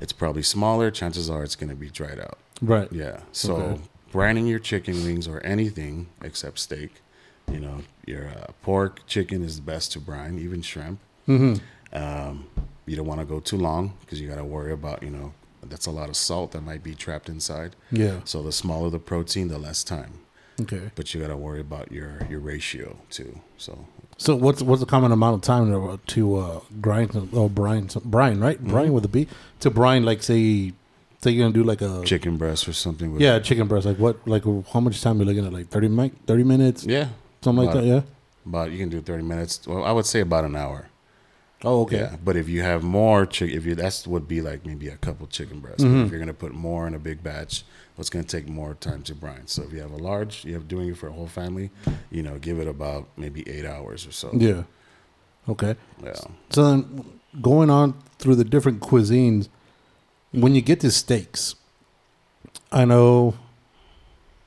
It's 0.00 0.12
probably 0.12 0.42
smaller. 0.42 0.90
Chances 0.90 1.28
are 1.28 1.42
it's 1.42 1.56
gonna 1.56 1.74
be 1.74 1.90
dried 1.90 2.18
out. 2.20 2.38
Right. 2.62 2.90
Yeah. 2.92 3.20
So 3.32 3.54
Okay. 3.56 3.80
brining 4.12 4.48
your 4.48 4.60
chicken 4.60 4.94
wings 5.04 5.26
or 5.28 5.40
anything 5.44 6.06
except 6.22 6.58
steak, 6.60 6.92
you 7.50 7.58
know, 7.60 7.82
your 8.06 8.28
uh, 8.28 8.52
pork, 8.62 9.04
chicken 9.06 9.42
is 9.42 9.56
the 9.56 9.62
best 9.62 9.92
to 9.92 10.00
brine, 10.00 10.38
even 10.38 10.62
shrimp. 10.62 11.00
Mm-hmm. 11.28 11.54
Um, 11.96 12.46
you 12.86 12.96
don't 12.96 13.06
want 13.06 13.20
to 13.20 13.26
go 13.26 13.40
too 13.40 13.56
long 13.56 13.94
because 14.00 14.20
you 14.20 14.28
got 14.28 14.36
to 14.36 14.44
worry 14.44 14.72
about, 14.72 15.02
you 15.02 15.10
know, 15.10 15.32
that's 15.70 15.86
a 15.86 15.90
lot 15.90 16.08
of 16.08 16.16
salt 16.16 16.52
that 16.52 16.62
might 16.62 16.82
be 16.82 16.94
trapped 16.94 17.28
inside. 17.28 17.76
Yeah. 17.90 18.20
So 18.24 18.42
the 18.42 18.52
smaller 18.52 18.90
the 18.90 18.98
protein, 18.98 19.48
the 19.48 19.58
less 19.58 19.84
time. 19.84 20.12
Okay. 20.60 20.90
But 20.94 21.12
you 21.12 21.20
got 21.20 21.28
to 21.28 21.36
worry 21.36 21.60
about 21.60 21.90
your 21.90 22.18
your 22.30 22.40
ratio 22.40 22.96
too. 23.10 23.40
So 23.58 23.86
So 24.18 24.36
what's 24.36 24.62
what's 24.62 24.80
the 24.80 24.86
common 24.86 25.10
amount 25.12 25.34
of 25.36 25.42
time 25.42 25.70
to, 25.72 25.98
to 26.14 26.36
uh, 26.36 26.60
grind? 26.80 27.10
Oh, 27.32 27.48
brine, 27.48 27.88
brine, 28.04 28.38
right? 28.40 28.58
Mm-hmm. 28.58 28.70
Brine 28.70 28.92
with 28.92 29.04
a 29.04 29.08
B 29.08 29.26
to 29.60 29.70
brine. 29.70 30.04
Like 30.04 30.22
say, 30.22 30.72
say 31.20 31.30
you're 31.32 31.44
gonna 31.44 31.54
do 31.54 31.64
like 31.64 31.82
a 31.82 32.02
chicken 32.04 32.36
breast 32.36 32.68
or 32.68 32.72
something. 32.72 33.12
With, 33.12 33.20
yeah 33.20 33.40
chicken 33.40 33.66
breast. 33.66 33.86
Like 33.86 33.98
what? 33.98 34.16
Like 34.28 34.44
how 34.72 34.80
much 34.80 35.00
time 35.02 35.16
are 35.16 35.20
you 35.20 35.24
looking 35.26 35.44
at? 35.46 35.52
Like 35.52 35.68
thirty 35.68 35.88
mi- 35.88 36.12
thirty 36.26 36.44
minutes, 36.44 36.84
Yeah. 36.84 37.08
something 37.42 37.64
like 37.64 37.74
that. 37.74 37.84
Yeah. 37.84 38.02
But 38.46 38.70
you 38.72 38.78
can 38.78 38.90
do 38.90 39.00
30 39.00 39.22
minutes. 39.22 39.66
Well, 39.66 39.82
I 39.84 39.90
would 39.90 40.04
say 40.04 40.20
about 40.20 40.44
an 40.44 40.54
hour. 40.54 40.88
Oh, 41.64 41.82
okay. 41.82 42.00
Yeah, 42.00 42.16
but 42.22 42.36
if 42.36 42.48
you 42.48 42.62
have 42.62 42.82
more 42.82 43.24
chicken, 43.24 43.56
if 43.56 43.64
you 43.64 43.74
that's 43.74 44.06
would 44.06 44.28
be 44.28 44.42
like 44.42 44.66
maybe 44.66 44.88
a 44.88 44.96
couple 44.96 45.26
chicken 45.26 45.60
breasts. 45.60 45.82
Mm-hmm. 45.82 46.04
if 46.04 46.10
you're 46.10 46.20
gonna 46.20 46.34
put 46.34 46.52
more 46.52 46.86
in 46.86 46.94
a 46.94 46.98
big 46.98 47.22
batch, 47.22 47.64
it's 47.98 48.10
gonna 48.10 48.24
take 48.24 48.48
more 48.48 48.74
time 48.74 49.02
to 49.04 49.14
brine. 49.14 49.46
So 49.46 49.62
if 49.62 49.72
you 49.72 49.80
have 49.80 49.92
a 49.92 49.96
large, 49.96 50.44
you 50.44 50.52
have 50.54 50.68
doing 50.68 50.88
it 50.90 50.96
for 50.98 51.08
a 51.08 51.12
whole 51.12 51.26
family, 51.26 51.70
you 52.10 52.22
know, 52.22 52.38
give 52.38 52.58
it 52.58 52.68
about 52.68 53.08
maybe 53.16 53.48
eight 53.48 53.64
hours 53.64 54.06
or 54.06 54.12
so. 54.12 54.30
Yeah. 54.34 54.64
Okay. 55.48 55.76
Yeah. 56.02 56.14
So 56.50 56.70
then, 56.70 57.04
going 57.40 57.70
on 57.70 57.94
through 58.18 58.36
the 58.36 58.44
different 58.44 58.80
cuisines, 58.80 59.48
when 60.32 60.54
you 60.54 60.60
get 60.60 60.80
to 60.80 60.90
steaks, 60.90 61.54
I 62.72 62.84
know 62.84 63.34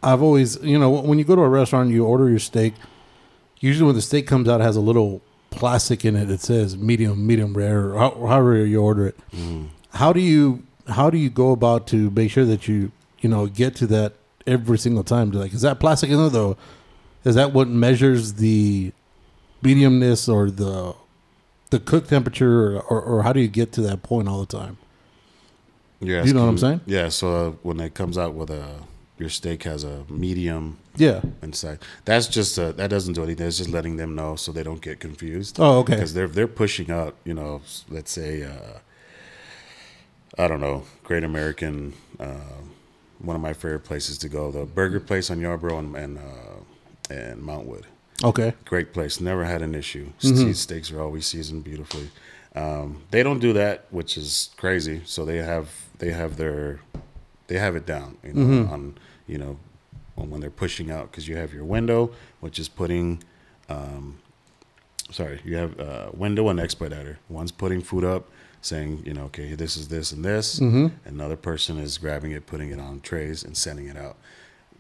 I've 0.04 0.22
always, 0.22 0.62
you 0.64 0.78
know, 0.78 0.90
when 0.90 1.18
you 1.18 1.26
go 1.26 1.36
to 1.36 1.42
a 1.42 1.50
restaurant, 1.50 1.90
you 1.90 2.06
order 2.06 2.30
your 2.30 2.40
steak. 2.40 2.74
Usually, 3.60 3.86
when 3.86 3.96
the 3.96 4.02
steak 4.02 4.28
comes 4.28 4.48
out, 4.48 4.62
it 4.62 4.64
has 4.64 4.76
a 4.76 4.82
little 4.82 5.22
plastic 5.58 6.06
in 6.06 6.16
it 6.16 6.26
that 6.26 6.40
says 6.42 6.78
medium, 6.78 7.26
medium 7.26 7.54
rare, 7.54 7.90
or 7.94 7.98
how- 8.00 8.28
however 8.28 8.66
you 8.66 8.82
order 8.82 9.08
it. 9.08 9.18
How 9.92 10.14
do 10.14 10.20
you 10.20 10.64
how 10.88 11.10
do 11.10 11.18
you 11.18 11.30
go 11.30 11.52
about 11.52 11.86
to 11.88 12.10
make 12.12 12.32
sure 12.32 12.46
that 12.46 12.68
you 12.68 12.92
you 13.20 13.30
know 13.30 13.48
get 13.48 13.76
to 13.78 13.88
that 13.88 14.14
every 14.46 14.78
single 14.78 15.04
time? 15.04 15.32
Like, 15.32 15.54
is 15.54 15.62
that 15.62 15.80
plastic 15.80 16.10
in 16.10 16.18
there 16.18 16.30
though? 16.30 16.56
Is 17.26 17.36
that 17.36 17.52
what 17.54 17.68
measures 17.68 18.34
the 18.36 18.94
mediumness 19.64 20.32
or 20.32 20.50
the 20.52 20.94
the 21.70 21.80
cook 21.80 22.08
temperature, 22.08 22.80
or, 22.80 23.02
or 23.02 23.24
how 23.24 23.34
do 23.34 23.42
you 23.42 23.50
get 23.50 23.74
to 23.74 23.82
that 23.82 24.02
point 24.04 24.30
all 24.30 24.40
the 24.40 24.46
time? 24.46 24.78
Yeah. 26.00 26.24
You 26.24 26.34
know 26.34 26.44
what 26.44 26.50
I'm 26.50 26.58
saying? 26.58 26.82
Yeah. 26.86 27.10
So 27.10 27.48
uh, 27.48 27.52
when 27.64 27.80
it 27.82 27.94
comes 27.94 28.18
out 28.18 28.34
with 28.36 28.50
a 28.50 28.76
your 29.18 29.30
steak 29.30 29.64
has 29.64 29.84
a 29.84 30.04
medium 30.10 30.78
Yeah. 30.98 31.22
inside, 31.42 31.80
that's 32.06 32.28
just 32.28 32.58
a, 32.58 32.74
that 32.74 32.90
doesn't 32.90 33.14
do 33.14 33.24
anything. 33.24 33.48
It's 33.48 33.58
just 33.58 33.70
letting 33.70 33.98
them 33.98 34.16
know 34.16 34.36
so 34.36 34.52
they 34.52 34.64
don't 34.64 34.82
get 34.82 35.00
confused. 35.00 35.58
Oh, 35.60 35.80
okay. 35.80 35.94
because 35.94 36.14
they're 36.14 36.28
they're 36.28 36.48
pushing 36.48 36.92
out. 36.92 37.16
You 37.24 37.34
know, 37.34 37.62
let's 37.90 38.12
say 38.12 38.44
uh, 38.44 38.80
I 40.38 40.48
don't 40.48 40.62
know, 40.62 40.84
Great 41.04 41.24
American. 41.24 41.94
Uh, 42.20 42.62
one 43.20 43.36
of 43.36 43.42
my 43.42 43.54
favorite 43.54 43.84
places 43.84 44.18
to 44.20 44.30
go, 44.30 44.52
the 44.52 44.66
burger 44.66 45.00
place 45.00 45.30
on 45.32 45.40
Yarbrough 45.40 45.80
and 45.80 45.96
and, 45.96 46.18
uh, 46.20 47.14
and 47.14 47.42
Montwood. 47.42 47.84
Okay. 48.24 48.54
Great 48.66 48.94
place. 48.94 49.20
Never 49.22 49.46
had 49.46 49.62
an 49.62 49.76
issue. 49.76 50.08
Mm-hmm. 50.22 50.52
Steaks 50.54 50.92
are 50.92 51.02
always 51.02 51.26
seasoned 51.28 51.64
beautifully. 51.64 52.10
Um, 52.56 53.04
they 53.12 53.22
don't 53.22 53.40
do 53.40 53.54
that, 53.54 53.86
which 53.92 54.18
is 54.18 54.50
crazy. 54.58 55.02
So 55.06 55.26
they 55.26 55.38
have 55.38 55.70
they 56.00 56.12
have 56.12 56.38
their 56.38 56.80
they 57.48 57.58
have 57.60 57.76
it 57.76 57.86
down. 57.86 58.18
You 58.24 58.34
know, 58.34 58.42
Mm-hmm. 58.42 58.74
on 58.74 58.98
you 59.28 59.38
know 59.38 59.58
when 60.18 60.30
when 60.30 60.42
they're 60.42 60.50
pushing 60.50 60.92
out 60.92 61.10
because 61.12 61.28
you 61.28 61.38
have 61.38 61.54
your 61.54 61.64
window, 61.64 62.12
which 62.42 62.60
is 62.60 62.68
putting. 62.68 63.24
Um, 63.70 64.20
sorry, 65.12 65.40
you 65.46 65.56
have 65.56 65.80
uh, 65.80 66.10
window 66.14 66.50
and 66.50 66.60
expediter. 66.60 67.20
One's 67.30 67.52
putting 67.52 67.82
food 67.82 68.04
up, 68.04 68.30
saying, 68.62 69.04
you 69.06 69.14
know, 69.14 69.26
okay, 69.26 69.56
this 69.56 69.78
is 69.78 69.88
this 69.88 70.12
and 70.12 70.26
this. 70.26 70.60
Mm-hmm. 70.60 70.88
Another 71.06 71.38
person 71.38 71.78
is 71.78 71.98
grabbing 71.98 72.32
it, 72.32 72.46
putting 72.46 72.72
it 72.72 72.80
on 72.80 73.00
trays, 73.00 73.44
and 73.44 73.56
sending 73.56 73.88
it 73.88 73.98
out. 73.98 74.18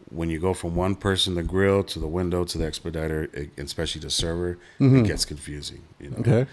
When 0.09 0.29
you 0.29 0.39
go 0.39 0.53
from 0.53 0.75
one 0.75 0.95
person, 0.95 1.35
the 1.35 1.43
grill, 1.43 1.83
to 1.83 1.99
the 1.99 2.07
window, 2.07 2.45
to 2.45 2.57
the 2.57 2.65
expediter, 2.65 3.29
it, 3.33 3.51
especially 3.57 4.01
the 4.01 4.09
server, 4.09 4.57
it 4.99 5.07
gets 5.07 5.25
confusing. 5.25 5.83
You 5.99 6.11
know. 6.11 6.17
Okay. 6.17 6.47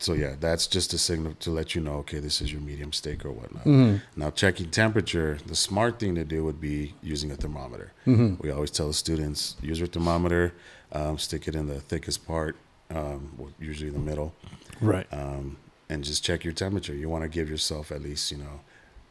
So 0.00 0.12
yeah, 0.12 0.36
that's 0.38 0.68
just 0.68 0.92
a 0.94 0.98
signal 0.98 1.34
to 1.40 1.50
let 1.50 1.74
you 1.74 1.80
know, 1.80 1.94
okay, 1.98 2.20
this 2.20 2.40
is 2.40 2.52
your 2.52 2.60
medium 2.60 2.92
steak 2.92 3.24
or 3.24 3.32
whatnot. 3.32 3.64
Mm-hmm. 3.64 4.20
Now 4.20 4.30
checking 4.30 4.70
temperature, 4.70 5.38
the 5.46 5.56
smart 5.56 5.98
thing 5.98 6.14
to 6.14 6.24
do 6.24 6.44
would 6.44 6.60
be 6.60 6.94
using 7.02 7.32
a 7.32 7.36
thermometer. 7.36 7.92
Mm-hmm. 8.06 8.40
We 8.40 8.52
always 8.52 8.70
tell 8.70 8.86
the 8.86 8.94
students 8.94 9.56
use 9.60 9.78
your 9.80 9.88
thermometer, 9.88 10.54
um, 10.92 11.18
stick 11.18 11.48
it 11.48 11.56
in 11.56 11.66
the 11.66 11.80
thickest 11.80 12.26
part, 12.28 12.54
um, 12.90 13.52
usually 13.58 13.90
the 13.90 13.98
middle, 13.98 14.32
Right. 14.80 15.06
um, 15.12 15.56
and 15.88 16.04
just 16.04 16.22
check 16.24 16.44
your 16.44 16.52
temperature. 16.54 16.94
You 16.94 17.08
want 17.08 17.24
to 17.24 17.28
give 17.28 17.50
yourself 17.50 17.90
at 17.90 18.00
least 18.00 18.30
you 18.30 18.38
know 18.38 18.60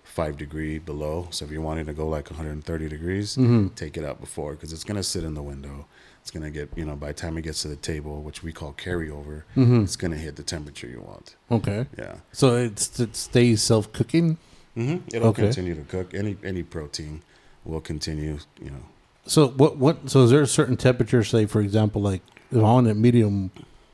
five 0.06 0.38
degree 0.38 0.80
below. 0.80 1.28
So 1.32 1.44
if 1.44 1.52
you're 1.52 1.62
wanting 1.62 1.86
to 1.88 1.94
go 1.94 2.08
like 2.08 2.30
130 2.32 2.88
degrees, 2.88 3.36
Mm-hmm. 3.36 3.68
take 3.76 3.98
it 3.98 4.06
out 4.06 4.22
before 4.22 4.54
because 4.54 4.72
it's 4.72 4.86
gonna 4.86 5.04
sit 5.04 5.26
in 5.26 5.34
the 5.34 5.44
window. 5.44 5.86
It's 6.28 6.32
gonna 6.34 6.50
get 6.52 6.70
you 6.76 6.84
know 6.84 6.98
by 6.98 7.08
the 7.08 7.14
time 7.14 7.38
it 7.38 7.44
gets 7.44 7.62
to 7.62 7.70
the 7.70 7.78
table, 7.78 8.22
which 8.22 8.44
we 8.44 8.52
call 8.52 8.74
carryover, 8.74 9.44
Mm-hmm. 9.56 9.84
it's 9.84 9.96
gonna 9.96 10.18
hit 10.18 10.36
the 10.36 10.44
temperature 10.44 10.86
you 10.86 11.00
want. 11.00 11.38
Okay. 11.50 11.86
Yeah. 11.98 12.16
So 12.34 12.58
it's 12.58 13.00
it 13.00 13.16
stays 13.16 13.64
self 13.64 13.94
cooking. 13.94 14.38
Mm-hmm. 14.76 15.08
It'll 15.16 15.30
Okay. 15.30 15.44
continue 15.44 15.74
to 15.76 15.84
cook. 15.84 16.14
Any 16.14 16.36
any 16.44 16.64
protein 16.64 17.22
will 17.64 17.80
continue. 17.80 18.40
You 18.62 18.72
know. 18.72 18.84
So 19.26 19.48
what 19.48 19.78
what? 19.78 20.10
So 20.10 20.24
is 20.24 20.32
there 20.32 20.42
a 20.42 20.48
certain 20.48 20.76
temperature? 20.76 21.24
Say 21.24 21.46
for 21.46 21.62
example, 21.62 22.02
like 22.02 22.22
if 22.52 22.58
I 22.58 22.62
want 22.62 22.88
a 22.90 22.94
medium, 22.94 23.52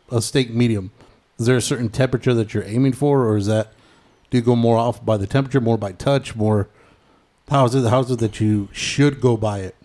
a 0.09 0.19
steak 0.19 0.49
medium. 0.49 0.89
Is 1.37 1.45
there 1.45 1.57
a 1.57 1.61
certain 1.61 1.89
temperature 1.89 2.33
that 2.33 2.55
you're 2.55 2.63
aiming 2.63 2.93
for, 2.93 3.27
or 3.27 3.37
is 3.37 3.45
that 3.45 3.73
do 4.31 4.39
you 4.39 4.43
go 4.43 4.55
more 4.55 4.77
off 4.79 5.05
by 5.05 5.17
the 5.17 5.27
temperature, 5.27 5.61
more 5.61 5.77
by 5.77 5.91
touch, 5.91 6.35
more? 6.35 6.67
How 7.49 7.65
is 7.65 7.75
it? 7.75 7.87
How 7.87 7.99
is 7.99 8.09
it 8.09 8.17
that 8.21 8.39
you 8.39 8.69
should 8.71 9.21
go 9.21 9.37
by 9.37 9.59
it? 9.59 9.75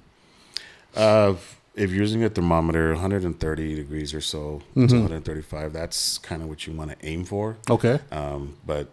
Uh, 0.97 1.35
if 1.79 1.91
you're 1.91 2.01
using 2.03 2.25
a 2.25 2.29
thermometer, 2.29 2.89
130 2.93 3.75
degrees 3.75 4.13
or 4.15 4.21
so 4.21 4.63
to 4.75 4.81
135, 4.81 5.73
that's 5.73 6.19
kind 6.19 6.43
of 6.43 6.49
what 6.49 6.67
you 6.67 6.73
want 6.73 6.91
to 6.91 6.97
aim 7.07 7.25
for. 7.25 7.57
Okay. 7.71 8.01
Um, 8.13 8.57
but 8.67 8.89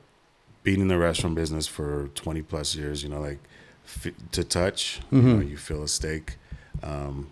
being 0.63 0.81
in 0.81 0.87
the 0.87 0.97
restaurant 0.97 1.35
business 1.35 1.67
for 1.67 2.09
20 2.15 2.41
plus 2.41 2.75
years, 2.75 3.03
you 3.03 3.09
know, 3.09 3.21
like 3.21 3.39
f- 3.85 4.13
to 4.31 4.43
touch, 4.43 4.99
you 5.11 5.21
know, 5.21 5.41
you 5.41 5.57
feel 5.57 5.83
a 5.83 5.87
steak. 5.87 6.35
Um, 6.83 7.31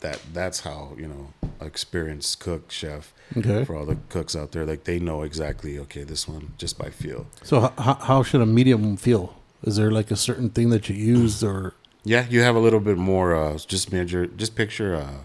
that 0.00 0.20
that's 0.32 0.60
how 0.60 0.92
you 0.96 1.08
know 1.08 1.32
experienced 1.60 2.38
cook 2.38 2.70
chef 2.70 3.12
Okay. 3.36 3.64
for 3.64 3.74
all 3.74 3.84
the 3.84 3.96
cooks 4.10 4.36
out 4.36 4.52
there 4.52 4.64
like 4.64 4.84
they 4.84 5.00
know 5.00 5.22
exactly 5.22 5.76
okay 5.76 6.04
this 6.04 6.28
one 6.28 6.52
just 6.56 6.78
by 6.78 6.88
feel 6.88 7.26
So 7.42 7.64
h- 7.66 7.72
how 7.78 7.94
how 7.94 8.22
should 8.22 8.40
a 8.40 8.46
medium 8.46 8.96
feel? 8.96 9.34
Is 9.64 9.74
there 9.76 9.90
like 9.90 10.12
a 10.12 10.16
certain 10.16 10.50
thing 10.50 10.70
that 10.70 10.88
you 10.88 10.94
use, 11.20 11.42
or 11.42 11.74
Yeah, 12.04 12.26
you 12.28 12.40
have 12.42 12.56
a 12.56 12.58
little 12.60 12.80
bit 12.80 12.96
more. 12.96 13.34
Uh, 13.34 13.58
just 13.58 13.92
measure, 13.92 14.26
just 14.26 14.54
picture, 14.54 14.94
uh, 14.94 15.24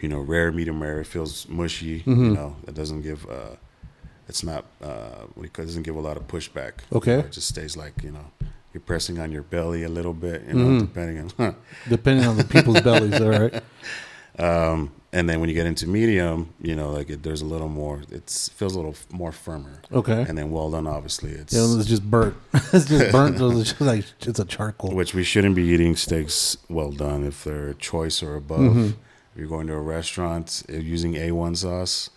you 0.00 0.08
know, 0.08 0.20
rare, 0.20 0.52
medium 0.52 0.82
rare. 0.82 1.00
It 1.00 1.06
feels 1.06 1.48
mushy. 1.48 2.02
You 2.06 2.14
know, 2.14 2.56
it 2.68 2.74
doesn't 2.74 3.02
give. 3.02 3.26
Uh, 3.28 3.56
it's 4.28 4.42
not. 4.44 4.64
Uh, 4.82 5.26
it 5.42 5.52
doesn't 5.52 5.82
give 5.82 5.96
a 5.96 6.00
lot 6.00 6.16
of 6.16 6.26
pushback. 6.28 6.72
Okay. 6.92 7.20
It 7.20 7.32
just 7.32 7.48
stays 7.48 7.76
like 7.76 8.02
you 8.02 8.10
know, 8.10 8.26
you're 8.72 8.80
pressing 8.80 9.18
on 9.18 9.32
your 9.32 9.42
belly 9.42 9.82
a 9.82 9.88
little 9.88 10.14
bit, 10.14 10.42
you 10.46 10.54
know, 10.54 10.80
depending 10.80 11.30
on. 11.38 11.56
Depending 11.88 12.26
on 12.26 12.36
the 12.36 12.44
people's 12.44 12.80
bellies, 12.80 13.20
all 13.20 13.30
right. 13.30 13.62
Um, 14.36 14.90
and 15.14 15.28
then 15.28 15.40
when 15.40 15.48
you 15.48 15.54
get 15.54 15.66
into 15.66 15.86
medium, 15.88 16.52
you 16.60 16.74
know, 16.74 16.90
like 16.90 17.08
it, 17.08 17.22
there's 17.22 17.40
a 17.42 17.46
little 17.46 17.68
more. 17.68 18.02
It's 18.10 18.48
feels 18.50 18.74
a 18.74 18.78
little 18.80 18.92
f- 19.00 19.06
more 19.12 19.32
firmer. 19.32 19.80
Okay. 19.92 20.24
And 20.28 20.36
then 20.36 20.50
well 20.50 20.70
done, 20.70 20.86
obviously, 20.86 21.30
it's 21.30 21.52
Yeah, 21.54 21.64
it's 21.78 21.86
just 21.88 22.04
burnt. 22.10 22.36
it's 22.72 22.86
just 22.86 23.12
burnt. 23.12 23.38
so 23.38 23.50
it's 23.52 23.70
just 23.70 23.80
like 23.80 24.04
it's 24.20 24.38
a 24.40 24.44
charcoal. 24.44 24.94
which 24.94 25.14
we 25.14 25.24
shouldn't 25.24 25.54
be 25.54 25.62
eating 25.62 25.94
steaks 25.96 26.56
well 26.68 26.90
done 26.90 27.24
if 27.24 27.44
they're 27.44 27.74
choice 27.74 28.22
or 28.22 28.34
above. 28.36 28.60
Mm-hmm. 28.60 28.86
If 29.32 29.36
you're 29.40 29.48
going 29.48 29.66
to 29.68 29.74
a 29.74 29.80
restaurant 29.80 30.62
using 30.68 31.14
A1 31.14 31.56
sauce, 31.56 32.10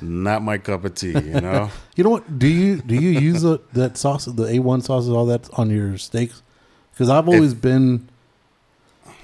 not 0.00 0.42
my 0.42 0.58
cup 0.58 0.84
of 0.84 0.94
tea. 0.94 1.12
You 1.12 1.40
know, 1.40 1.70
You 1.96 2.02
know 2.04 2.10
what? 2.10 2.38
Do 2.38 2.48
you 2.48 2.76
do 2.82 2.94
you 2.96 3.10
use 3.30 3.42
the, 3.42 3.60
that 3.74 3.96
sauce, 3.96 4.24
the 4.26 4.46
A 4.54 4.58
one 4.58 4.80
sauces, 4.80 5.10
all 5.10 5.26
that 5.26 5.48
on 5.54 5.70
your 5.70 5.98
steaks? 5.98 6.42
Because 6.92 7.10
I've 7.10 7.28
always 7.28 7.54
been 7.54 8.08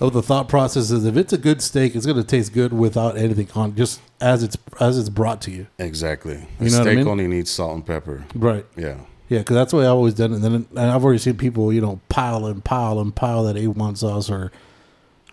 of 0.01 0.13
the 0.13 0.23
thought 0.23 0.49
process 0.49 0.91
is 0.91 1.05
if 1.05 1.17
it's 1.17 1.33
a 1.33 1.39
good 1.39 1.63
steak, 1.63 1.95
it's 1.95 2.07
going 2.07 2.19
to 2.19 2.25
taste 2.25 2.53
good 2.53 2.73
without 2.73 3.17
anything 3.17 3.49
on, 3.55 3.77
just 3.77 4.01
as 4.21 4.43
it's 4.43 4.57
as 4.81 4.99
it's 4.99 5.09
brought 5.09 5.41
to 5.43 5.51
you. 5.51 5.67
exactly. 5.79 6.47
You 6.61 6.71
know 6.71 6.79
what 6.79 6.89
I 6.89 6.93
steak 6.93 6.97
mean? 6.99 7.09
only 7.09 7.27
needs 7.29 7.51
salt 7.51 7.75
and 7.75 7.87
pepper. 7.87 8.25
Right. 8.35 8.67
Yeah, 8.77 8.99
Yeah, 9.29 9.39
because 9.39 9.55
that's 9.55 9.71
the 9.71 9.79
way 9.79 9.85
I've 9.85 9.93
always 9.93 10.15
done 10.15 10.33
it. 10.33 10.37
And 10.37 10.45
then 10.45 10.55
and 10.55 10.79
I've 10.79 11.05
already 11.05 11.19
seen 11.19 11.37
people, 11.37 11.73
you 11.73 11.81
know, 11.81 12.01
pile 12.09 12.47
and 12.47 12.65
pile 12.65 12.99
and 12.99 13.15
pile 13.15 13.45
that 13.45 13.57
A1 13.57 13.99
sauce 13.99 14.31
or 14.31 14.51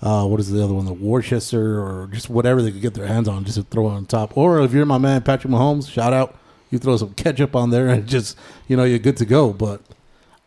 uh, 0.01 0.25
what 0.25 0.39
is 0.39 0.51
the 0.51 0.63
other 0.63 0.73
one, 0.73 0.85
the 0.85 0.93
Worcester 0.93 1.79
or 1.79 2.07
just 2.11 2.29
whatever 2.29 2.61
they 2.61 2.71
could 2.71 2.81
get 2.81 2.93
their 2.93 3.07
hands 3.07 3.27
on, 3.27 3.43
just 3.43 3.57
to 3.57 3.63
throw 3.63 3.89
it 3.89 3.93
on 3.93 4.05
top. 4.05 4.35
Or 4.35 4.61
if 4.61 4.73
you're 4.73 4.85
my 4.85 4.97
man 4.97 5.21
Patrick 5.21 5.51
Mahomes, 5.51 5.89
shout 5.89 6.13
out, 6.13 6.37
you 6.69 6.79
throw 6.79 6.97
some 6.97 7.13
ketchup 7.13 7.55
on 7.55 7.69
there 7.69 7.89
and 7.89 8.07
just 8.07 8.37
you 8.67 8.77
know 8.77 8.83
you're 8.83 8.99
good 8.99 9.17
to 9.17 9.25
go. 9.25 9.53
But 9.53 9.81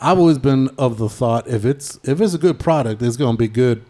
I've 0.00 0.18
always 0.18 0.38
been 0.38 0.68
of 0.78 0.98
the 0.98 1.08
thought 1.08 1.46
if 1.48 1.64
it's 1.64 1.98
if 2.04 2.20
it's 2.20 2.34
a 2.34 2.38
good 2.38 2.58
product, 2.58 3.02
it's 3.02 3.16
going 3.16 3.34
to 3.36 3.38
be 3.38 3.48
good, 3.48 3.84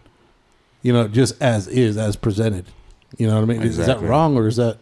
you 0.85 0.93
know, 0.93 1.09
just 1.09 1.35
as 1.43 1.67
is, 1.67 1.97
as 1.97 2.15
presented. 2.15 2.67
You 3.19 3.27
know 3.27 3.35
what 3.35 3.43
I 3.43 3.47
mean? 3.47 3.63
Is 3.63 3.77
that 3.79 4.01
wrong 4.01 4.37
or 4.37 4.47
is 4.47 4.57
that? 4.57 4.79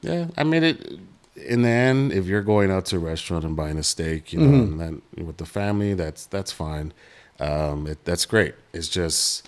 yeah. 0.00 0.28
I 0.38 0.44
mean, 0.44 0.64
it. 0.64 0.98
In 1.36 1.62
the 1.62 1.68
end, 1.68 2.12
if 2.12 2.26
you're 2.26 2.42
going 2.42 2.70
out 2.70 2.86
to 2.86 2.96
a 2.96 2.98
restaurant 3.00 3.44
and 3.44 3.54
buying 3.56 3.76
a 3.76 3.82
steak, 3.82 4.32
you 4.32 4.38
know, 4.40 4.46
Mm-hmm. 4.46 4.80
and 4.80 5.02
then 5.16 5.26
with 5.26 5.36
the 5.38 5.44
family, 5.46 5.92
that's 5.92 6.24
that's 6.26 6.52
fine. 6.52 6.92
Um, 7.40 7.86
it, 7.88 7.98
that's 8.04 8.24
great. 8.24 8.54
It's 8.72 8.88
just 8.88 9.46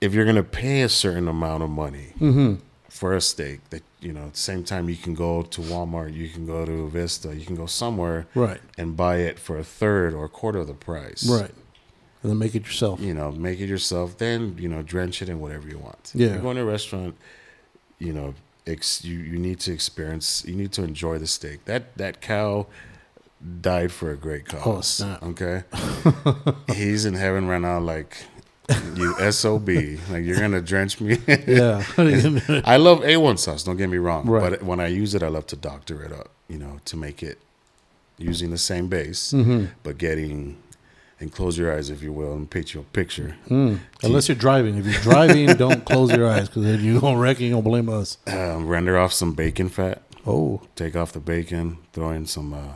if 0.00 0.12
you're 0.14 0.26
gonna 0.26 0.42
pay 0.42 0.82
a 0.82 0.88
certain 0.88 1.26
amount 1.28 1.62
of 1.62 1.70
money 1.70 2.12
Mm-hmm. 2.20 2.54
for 2.88 3.14
a 3.14 3.20
steak, 3.20 3.60
that 3.70 3.82
you 4.00 4.12
know, 4.12 4.26
at 4.26 4.34
the 4.34 4.38
same 4.38 4.62
time 4.64 4.88
you 4.90 4.96
can 4.96 5.14
go 5.14 5.42
to 5.42 5.60
Walmart, 5.62 6.12
you 6.14 6.28
can 6.28 6.44
go 6.46 6.66
to 6.66 6.88
Vista, 6.90 7.34
you 7.34 7.46
can 7.46 7.56
go 7.56 7.66
somewhere 7.66 8.26
Right. 8.34 8.60
and 8.76 8.96
buy 8.96 9.16
it 9.18 9.38
for 9.38 9.56
a 9.58 9.64
third 9.64 10.12
or 10.12 10.24
a 10.26 10.28
quarter 10.28 10.58
of 10.58 10.66
the 10.66 10.74
price. 10.74 11.26
Right. 11.28 11.50
And 12.22 12.30
then 12.30 12.38
make 12.38 12.54
it 12.54 12.64
yourself. 12.64 13.00
You 13.00 13.14
know, 13.14 13.32
make 13.32 13.60
it 13.60 13.68
yourself. 13.68 14.18
Then 14.18 14.56
you 14.58 14.68
know, 14.68 14.82
drench 14.82 15.22
it 15.22 15.28
in 15.28 15.40
whatever 15.40 15.68
you 15.68 15.78
want. 15.78 16.12
If 16.14 16.20
Yeah. 16.20 16.28
you're 16.34 16.38
going 16.42 16.56
to 16.56 16.62
a 16.62 16.64
restaurant, 16.64 17.16
you 17.98 18.12
know, 18.12 18.34
ex- 18.66 19.04
you 19.04 19.18
you 19.18 19.38
need 19.38 19.58
to 19.60 19.72
experience. 19.72 20.44
You 20.46 20.54
need 20.54 20.72
to 20.72 20.82
enjoy 20.84 21.18
the 21.18 21.26
steak. 21.26 21.64
That 21.64 21.96
that 21.96 22.20
cow 22.20 22.66
died 23.60 23.90
for 23.90 24.10
a 24.12 24.16
great 24.16 24.46
cause. 24.46 24.62
Oh, 24.64 24.80
snap. 24.80 25.22
Okay, 25.22 25.64
he's 26.74 27.04
in 27.04 27.14
heaven 27.14 27.46
right 27.48 27.60
now. 27.60 27.80
Like 27.80 28.16
you 28.94 29.14
sob. 29.32 29.68
Like 29.68 30.24
you're 30.24 30.38
gonna 30.38 30.60
drench 30.60 31.00
me. 31.00 31.18
Yeah. 31.46 31.82
I 32.64 32.76
love 32.76 33.00
A1 33.00 33.38
sauce. 33.38 33.64
Don't 33.64 33.76
get 33.76 33.90
me 33.90 33.98
wrong, 33.98 34.26
Right. 34.26 34.50
but 34.50 34.62
when 34.62 34.78
I 34.80 34.86
use 34.86 35.14
it, 35.16 35.22
I 35.22 35.28
love 35.28 35.46
to 35.48 35.56
doctor 35.56 36.02
it 36.04 36.12
up. 36.12 36.30
You 36.48 36.58
know, 36.58 36.78
to 36.84 36.96
make 36.96 37.22
it 37.22 37.38
using 38.18 38.50
the 38.50 38.58
same 38.58 38.86
base, 38.88 39.32
Mm-hmm. 39.32 39.64
but 39.82 39.98
getting 39.98 40.56
and 41.22 41.32
close 41.32 41.56
your 41.56 41.72
eyes 41.74 41.88
if 41.88 42.02
you 42.02 42.12
will 42.12 42.34
and 42.34 42.50
paint 42.50 42.74
you 42.74 42.80
a 42.80 42.84
picture. 42.84 43.36
Mm. 43.48 43.78
Unless 44.02 44.28
you're 44.28 44.36
driving. 44.36 44.76
If 44.76 44.84
you're 44.84 45.00
driving, 45.00 45.46
don't 45.56 45.84
close 45.86 46.10
your 46.12 46.28
eyes 46.28 46.48
because 46.48 46.64
then 46.64 46.84
you're 46.84 47.00
going 47.00 47.14
to 47.14 47.20
wreck 47.20 47.38
and 47.38 47.46
you're 47.48 47.60
going 47.62 47.64
to 47.64 47.70
blame 47.70 47.88
us. 47.88 48.18
Um, 48.26 48.66
render 48.68 48.98
off 48.98 49.12
some 49.14 49.32
bacon 49.32 49.68
fat. 49.70 50.02
Oh, 50.26 50.60
Take 50.76 50.94
off 50.96 51.12
the 51.12 51.20
bacon. 51.20 51.78
Throw 51.94 52.10
in 52.10 52.26
some. 52.26 52.52
Uh, 52.52 52.74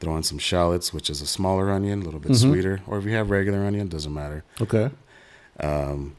throw 0.00 0.16
in 0.16 0.22
some 0.22 0.38
shallots, 0.38 0.94
which 0.94 1.10
is 1.10 1.20
a 1.20 1.26
smaller 1.26 1.70
onion, 1.70 2.02
a 2.02 2.04
little 2.04 2.20
bit 2.20 2.30
Mm-hmm. 2.32 2.50
sweeter. 2.52 2.80
Or 2.86 2.98
if 2.98 3.04
you 3.04 3.10
have 3.14 3.30
regular 3.30 3.64
onion, 3.64 3.88
doesn't 3.88 4.14
matter. 4.14 4.44
okay. 4.60 4.90
Um, 5.60 6.14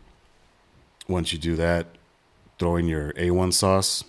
once 1.08 1.32
you 1.32 1.40
do 1.40 1.56
that, 1.56 1.88
throw 2.60 2.76
in 2.76 2.88
your 2.88 3.14
A1 3.14 3.54
sauce. 3.54 4.04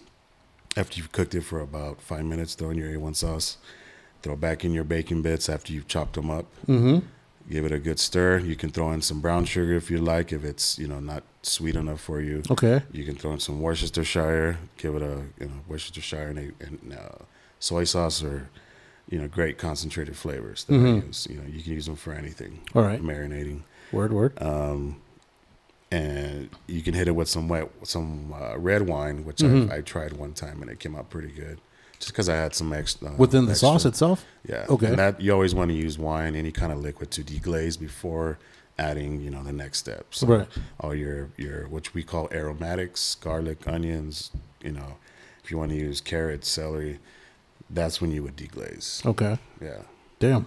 After 0.77 0.99
you've 0.99 1.13
cooked 1.13 1.35
it 1.35 1.43
for 1.43 1.61
about 1.61 2.01
five 2.01 2.25
minutes, 2.25 2.55
throw 2.55 2.71
in 2.71 2.79
your 2.79 2.89
A1 2.91 3.15
sauce. 3.17 3.59
Throw 4.23 4.37
back 4.37 4.65
in 4.65 4.73
your 4.73 4.85
bacon 4.85 5.23
bits 5.23 5.49
after 5.49 5.73
you've 5.73 5.89
chopped 5.89 6.15
them 6.15 6.31
up. 6.31 6.47
Mm-hmm. 6.67 7.07
Give 7.49 7.65
it 7.65 7.73
a 7.73 7.79
good 7.79 7.99
stir. 7.99 8.39
You 8.39 8.55
can 8.55 8.71
throw 8.71 8.93
in 8.93 9.03
some 9.03 9.21
brown 9.21 9.45
sugar 9.45 9.75
if 9.75 9.91
you 9.91 9.99
like, 9.99 10.33
if 10.33 10.45
it's 10.45 10.79
you 10.79 10.87
know 10.87 11.01
not 11.01 11.23
sweet 11.43 11.75
enough 11.75 12.01
for 12.01 12.21
you. 12.21 12.43
Okay. 12.51 12.83
You 12.93 13.05
can 13.05 13.17
throw 13.17 13.33
in 13.33 13.41
some 13.41 13.61
Worcestershire. 13.61 14.59
Give 14.77 14.95
it 14.95 15.03
a 15.03 15.23
you 15.41 15.47
know 15.47 15.61
Worcestershire 15.69 16.29
and, 16.29 16.39
a, 16.39 16.65
and 16.65 16.97
uh, 16.99 17.25
soy 17.59 17.85
sauce 17.85 18.23
or 18.23 18.49
you 19.09 19.19
know 19.19 19.27
great 19.27 19.59
concentrated 19.59 20.17
flavors 20.17 20.65
that 20.65 20.75
I 20.75 20.79
Mhm. 20.79 21.07
use. 21.07 21.27
You 21.29 21.39
know 21.39 21.45
you 21.49 21.63
can 21.63 21.73
use 21.73 21.87
them 21.87 21.97
for 21.97 22.13
anything. 22.13 22.61
All 22.75 22.83
right. 22.83 23.03
Marinating 23.03 23.63
Word, 23.91 24.13
word. 24.13 24.41
um, 24.41 25.01
and 25.91 26.51
you 26.69 26.83
can 26.83 26.95
hit 26.95 27.09
it 27.09 27.13
with 27.17 27.29
some 27.29 27.49
wet, 27.49 27.69
some 27.83 28.33
uh, 28.33 28.57
red 28.57 28.83
wine, 28.87 29.25
which 29.25 29.39
Mhm. 29.39 29.73
I, 29.73 29.79
I 29.79 29.81
tried 29.81 30.13
one 30.13 30.35
time 30.35 30.63
and 30.63 30.71
it 30.71 30.79
came 30.79 30.95
out 30.95 31.11
pretty 31.11 31.33
good. 31.33 31.59
Just 32.01 32.13
because 32.13 32.29
I 32.29 32.35
had 32.35 32.55
some 32.55 32.73
extra 32.73 33.13
Within 33.13 33.45
the 33.45 33.53
extra. 33.53 33.69
sauce 33.69 33.85
itself? 33.85 34.25
Yeah. 34.49 34.65
Okay. 34.69 34.87
And 34.87 34.99
that 34.99 35.21
you 35.21 35.33
always 35.33 35.55
want 35.55 35.71
to 35.71 35.77
use 35.77 35.99
wine, 35.99 36.35
any 36.35 36.51
kind 36.51 36.73
of 36.73 36.81
liquid, 36.81 37.11
to 37.13 37.23
deglaze 37.23 37.79
before 37.79 38.39
adding, 38.79 39.21
you 39.21 39.31
know, 39.31 39.43
the 39.45 39.53
next 39.53 39.79
step. 39.79 40.07
So 40.11 40.27
Right. 40.27 40.49
all 40.81 40.95
your 40.95 41.29
your 41.37 41.69
which 41.69 41.93
we 41.93 42.03
call 42.03 42.29
aromatics, 42.33 43.15
garlic, 43.17 43.69
onions. 43.69 44.31
You 44.63 44.73
know, 44.73 44.97
if 45.45 45.51
you 45.51 45.59
want 45.59 45.71
to 45.73 45.77
use 45.77 46.01
carrots, 46.01 46.49
celery, 46.49 46.99
that's 47.69 48.01
when 48.01 48.11
you 48.13 48.23
would 48.23 48.37
deglaze. 48.37 49.05
Okay. 49.05 49.39
Yeah. 49.61 49.83
Damn. 50.19 50.47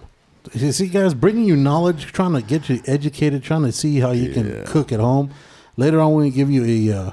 You 0.52 0.72
see, 0.72 0.88
guys, 0.88 1.14
bringing 1.14 1.44
you 1.44 1.56
knowledge, 1.56 2.06
trying 2.12 2.32
to 2.34 2.42
get 2.42 2.68
you 2.68 2.82
educated, 2.86 3.42
trying 3.42 3.62
to 3.62 3.72
see 3.72 4.00
how 4.00 4.10
you 4.10 4.32
can 4.32 4.64
cook 4.66 4.92
at 4.92 5.00
home. 5.00 5.30
Later 5.76 6.00
on, 6.00 6.14
we 6.14 6.30
give 6.30 6.50
you 6.50 6.90
a 6.90 6.96
uh, 6.96 7.10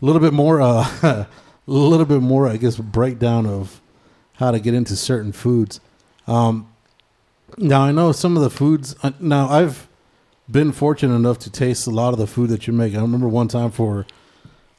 little 0.00 0.20
bit 0.20 0.32
more, 0.32 0.60
uh, 0.62 1.26
little 1.66 2.06
bit 2.06 2.20
more, 2.20 2.46
I 2.48 2.56
guess, 2.56 2.76
breakdown 2.76 3.46
of 3.46 3.80
how 4.34 4.50
to 4.50 4.60
get 4.60 4.74
into 4.74 4.96
certain 4.96 5.32
foods. 5.32 5.80
Um, 6.26 6.68
now, 7.58 7.82
I 7.82 7.92
know 7.92 8.12
some 8.12 8.36
of 8.36 8.42
the 8.42 8.50
foods. 8.50 8.94
Uh, 9.02 9.12
now, 9.20 9.48
I've 9.48 9.88
been 10.50 10.72
fortunate 10.72 11.14
enough 11.14 11.38
to 11.40 11.50
taste 11.50 11.86
a 11.86 11.90
lot 11.90 12.12
of 12.12 12.18
the 12.18 12.26
food 12.26 12.50
that 12.50 12.66
you 12.66 12.72
make. 12.72 12.94
I 12.94 13.00
remember 13.00 13.28
one 13.28 13.48
time 13.48 13.70
for 13.70 14.06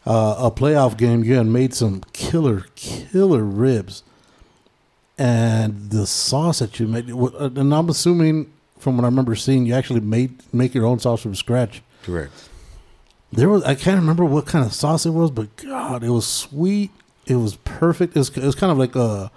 uh, 0.06 0.36
a 0.38 0.52
playoff 0.52 0.95
game, 0.97 1.23
you 1.23 1.36
had 1.36 1.47
made 1.47 1.73
some 1.73 2.02
killer, 2.13 2.65
killer 2.76 3.43
ribs 3.43 4.04
and 5.17 5.89
the 5.89 6.06
sauce 6.06 6.60
that 6.60 6.80
you 6.80 6.88
made. 6.88 7.10
uh, 7.12 7.50
And 7.56 7.73
I'm 7.73 7.89
assuming, 7.89 8.52
from 8.80 8.97
what 8.97 9.04
I 9.04 9.08
remember 9.08 9.36
seeing, 9.36 9.65
you 9.65 9.73
actually 9.73 10.02
made 10.02 10.41
make 10.54 10.73
your 10.76 10.86
own 10.86 11.00
sauce 11.00 11.21
from 11.21 11.36
scratch. 11.36 11.82
Correct. 12.04 12.32
There 13.32 13.50
was 13.50 13.63
I 13.63 13.76
can't 13.76 14.00
remember 14.00 14.24
what 14.26 14.46
kind 14.46 14.66
of 14.66 14.74
sauce 14.74 15.06
it 15.06 15.10
was, 15.12 15.32
but 15.32 15.56
God, 15.58 16.04
it 16.04 16.10
was 16.10 16.26
sweet. 16.26 16.92
It 17.26 17.36
was 17.36 17.56
perfect. 17.58 18.16
It 18.16 18.20
was, 18.20 18.30
it 18.30 18.44
was 18.44 18.56
kind 18.56 18.72
of 18.72 18.78
like 18.78 18.96
a 18.96 19.32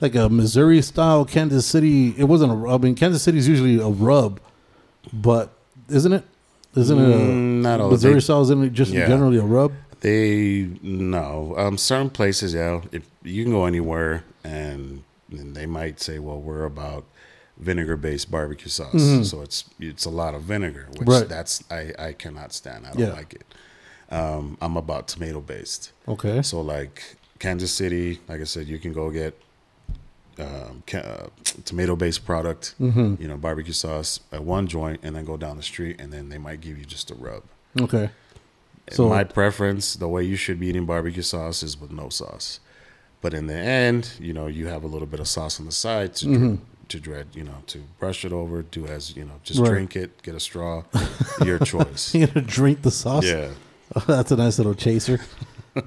like 0.00 0.14
a 0.14 0.28
Missouri 0.28 0.82
style 0.82 1.24
Kansas 1.24 1.66
City. 1.66 2.14
It 2.18 2.24
wasn't 2.24 2.52
a 2.52 2.54
rub. 2.54 2.82
I 2.82 2.84
mean, 2.84 2.94
Kansas 2.94 3.22
City 3.22 3.38
is 3.38 3.48
usually 3.48 3.78
a 3.78 3.88
rub, 3.88 4.40
but 5.12 5.50
isn't 5.88 6.12
it? 6.12 6.24
Isn't 6.76 6.98
it 6.98 7.10
a 7.10 7.18
Mm, 7.18 7.62
not 7.62 7.80
all. 7.80 7.90
Missouri 7.90 8.14
They- 8.14 8.20
style? 8.20 8.42
Isn't 8.42 8.62
it 8.62 8.72
just 8.72 8.92
Yeah. 8.92 9.08
generally 9.08 9.38
a 9.38 9.42
rub? 9.42 9.72
They 10.00 10.68
no. 10.82 11.54
Um, 11.58 11.76
certain 11.78 12.10
places, 12.10 12.54
yeah. 12.54 12.80
If 12.92 13.02
you 13.22 13.42
can 13.44 13.52
go 13.52 13.64
anywhere, 13.66 14.24
and, 14.44 15.02
and 15.30 15.54
they 15.54 15.66
might 15.66 16.00
say, 16.00 16.18
"Well, 16.18 16.40
we're 16.40 16.64
about 16.64 17.04
vinegar-based 17.60 18.30
barbecue 18.30 18.68
sauce," 18.68 18.94
Mhm. 18.94 19.24
so 19.24 19.42
it's 19.42 19.64
it's 19.78 20.04
a 20.04 20.10
lot 20.10 20.34
of 20.34 20.42
vinegar, 20.42 20.86
which 20.98 21.08
Right. 21.08 21.28
that's 21.28 21.62
I 21.70 21.92
I 21.98 22.12
cannot 22.12 22.52
stand. 22.52 22.86
I 22.86 22.90
don't 22.92 23.00
Yeah. 23.00 23.12
like 23.12 23.34
it. 23.34 23.44
Um, 24.12 24.56
I'm 24.60 24.76
about 24.76 25.06
tomato-based. 25.08 25.92
Okay. 26.08 26.42
So 26.42 26.60
like 26.60 27.16
Kansas 27.38 27.70
City, 27.72 28.20
like 28.28 28.40
I 28.40 28.44
said, 28.44 28.66
you 28.66 28.78
can 28.78 28.92
go 28.92 29.10
get 29.10 29.34
um, 30.38 30.82
ca- 30.86 30.98
uh, 30.98 31.26
tomato-based 31.66 32.24
product, 32.24 32.74
hmm 32.78 33.14
you 33.20 33.28
know, 33.28 33.36
barbecue 33.36 33.74
sauce 33.74 34.20
at 34.32 34.42
one 34.42 34.66
joint, 34.66 34.98
and 35.02 35.14
then 35.14 35.24
go 35.26 35.36
down 35.36 35.58
the 35.58 35.62
street, 35.62 36.00
and 36.00 36.10
then 36.12 36.30
they 36.30 36.38
might 36.38 36.62
give 36.62 36.78
you 36.78 36.84
just 36.86 37.10
a 37.10 37.14
rub. 37.14 37.42
Okay. 37.78 38.08
So 38.90 39.08
my 39.08 39.22
preference, 39.22 39.94
the 39.94 40.08
way 40.08 40.24
you 40.24 40.36
should 40.36 40.58
be 40.58 40.68
eating 40.68 40.86
barbecue 40.86 41.22
sauce 41.22 41.62
is 41.62 41.78
with 41.78 41.90
no 41.92 42.08
sauce. 42.08 42.58
But 43.20 43.34
in 43.34 43.48
the 43.48 43.54
end, 43.54 44.12
you 44.18 44.32
know, 44.32 44.46
you 44.46 44.66
have 44.68 44.82
a 44.82 44.86
little 44.86 45.06
bit 45.06 45.20
of 45.20 45.28
sauce 45.28 45.60
on 45.60 45.66
the 45.66 45.72
side 45.72 46.14
to 46.16 46.26
Mhm. 46.26 46.58
To 46.90 47.00
dread, 47.00 47.28
you 47.34 47.44
know, 47.44 47.62
to 47.68 47.78
brush 47.98 48.24
it 48.24 48.32
over, 48.32 48.62
do 48.62 48.86
as 48.86 49.16
you 49.16 49.24
know, 49.24 49.34
just 49.42 49.58
Right. 49.60 49.70
drink 49.70 49.96
it, 49.96 50.22
get 50.22 50.34
a 50.34 50.40
straw, 50.40 50.84
your 51.44 51.58
choice. 51.58 52.14
You 52.14 52.26
gonna 52.26 52.46
drink 52.46 52.82
the 52.82 52.90
sauce? 52.90 53.24
yeah, 53.24 53.50
That's 54.06 54.30
a 54.30 54.36
nice 54.36 54.58
little 54.58 54.74
chaser. 54.74 55.18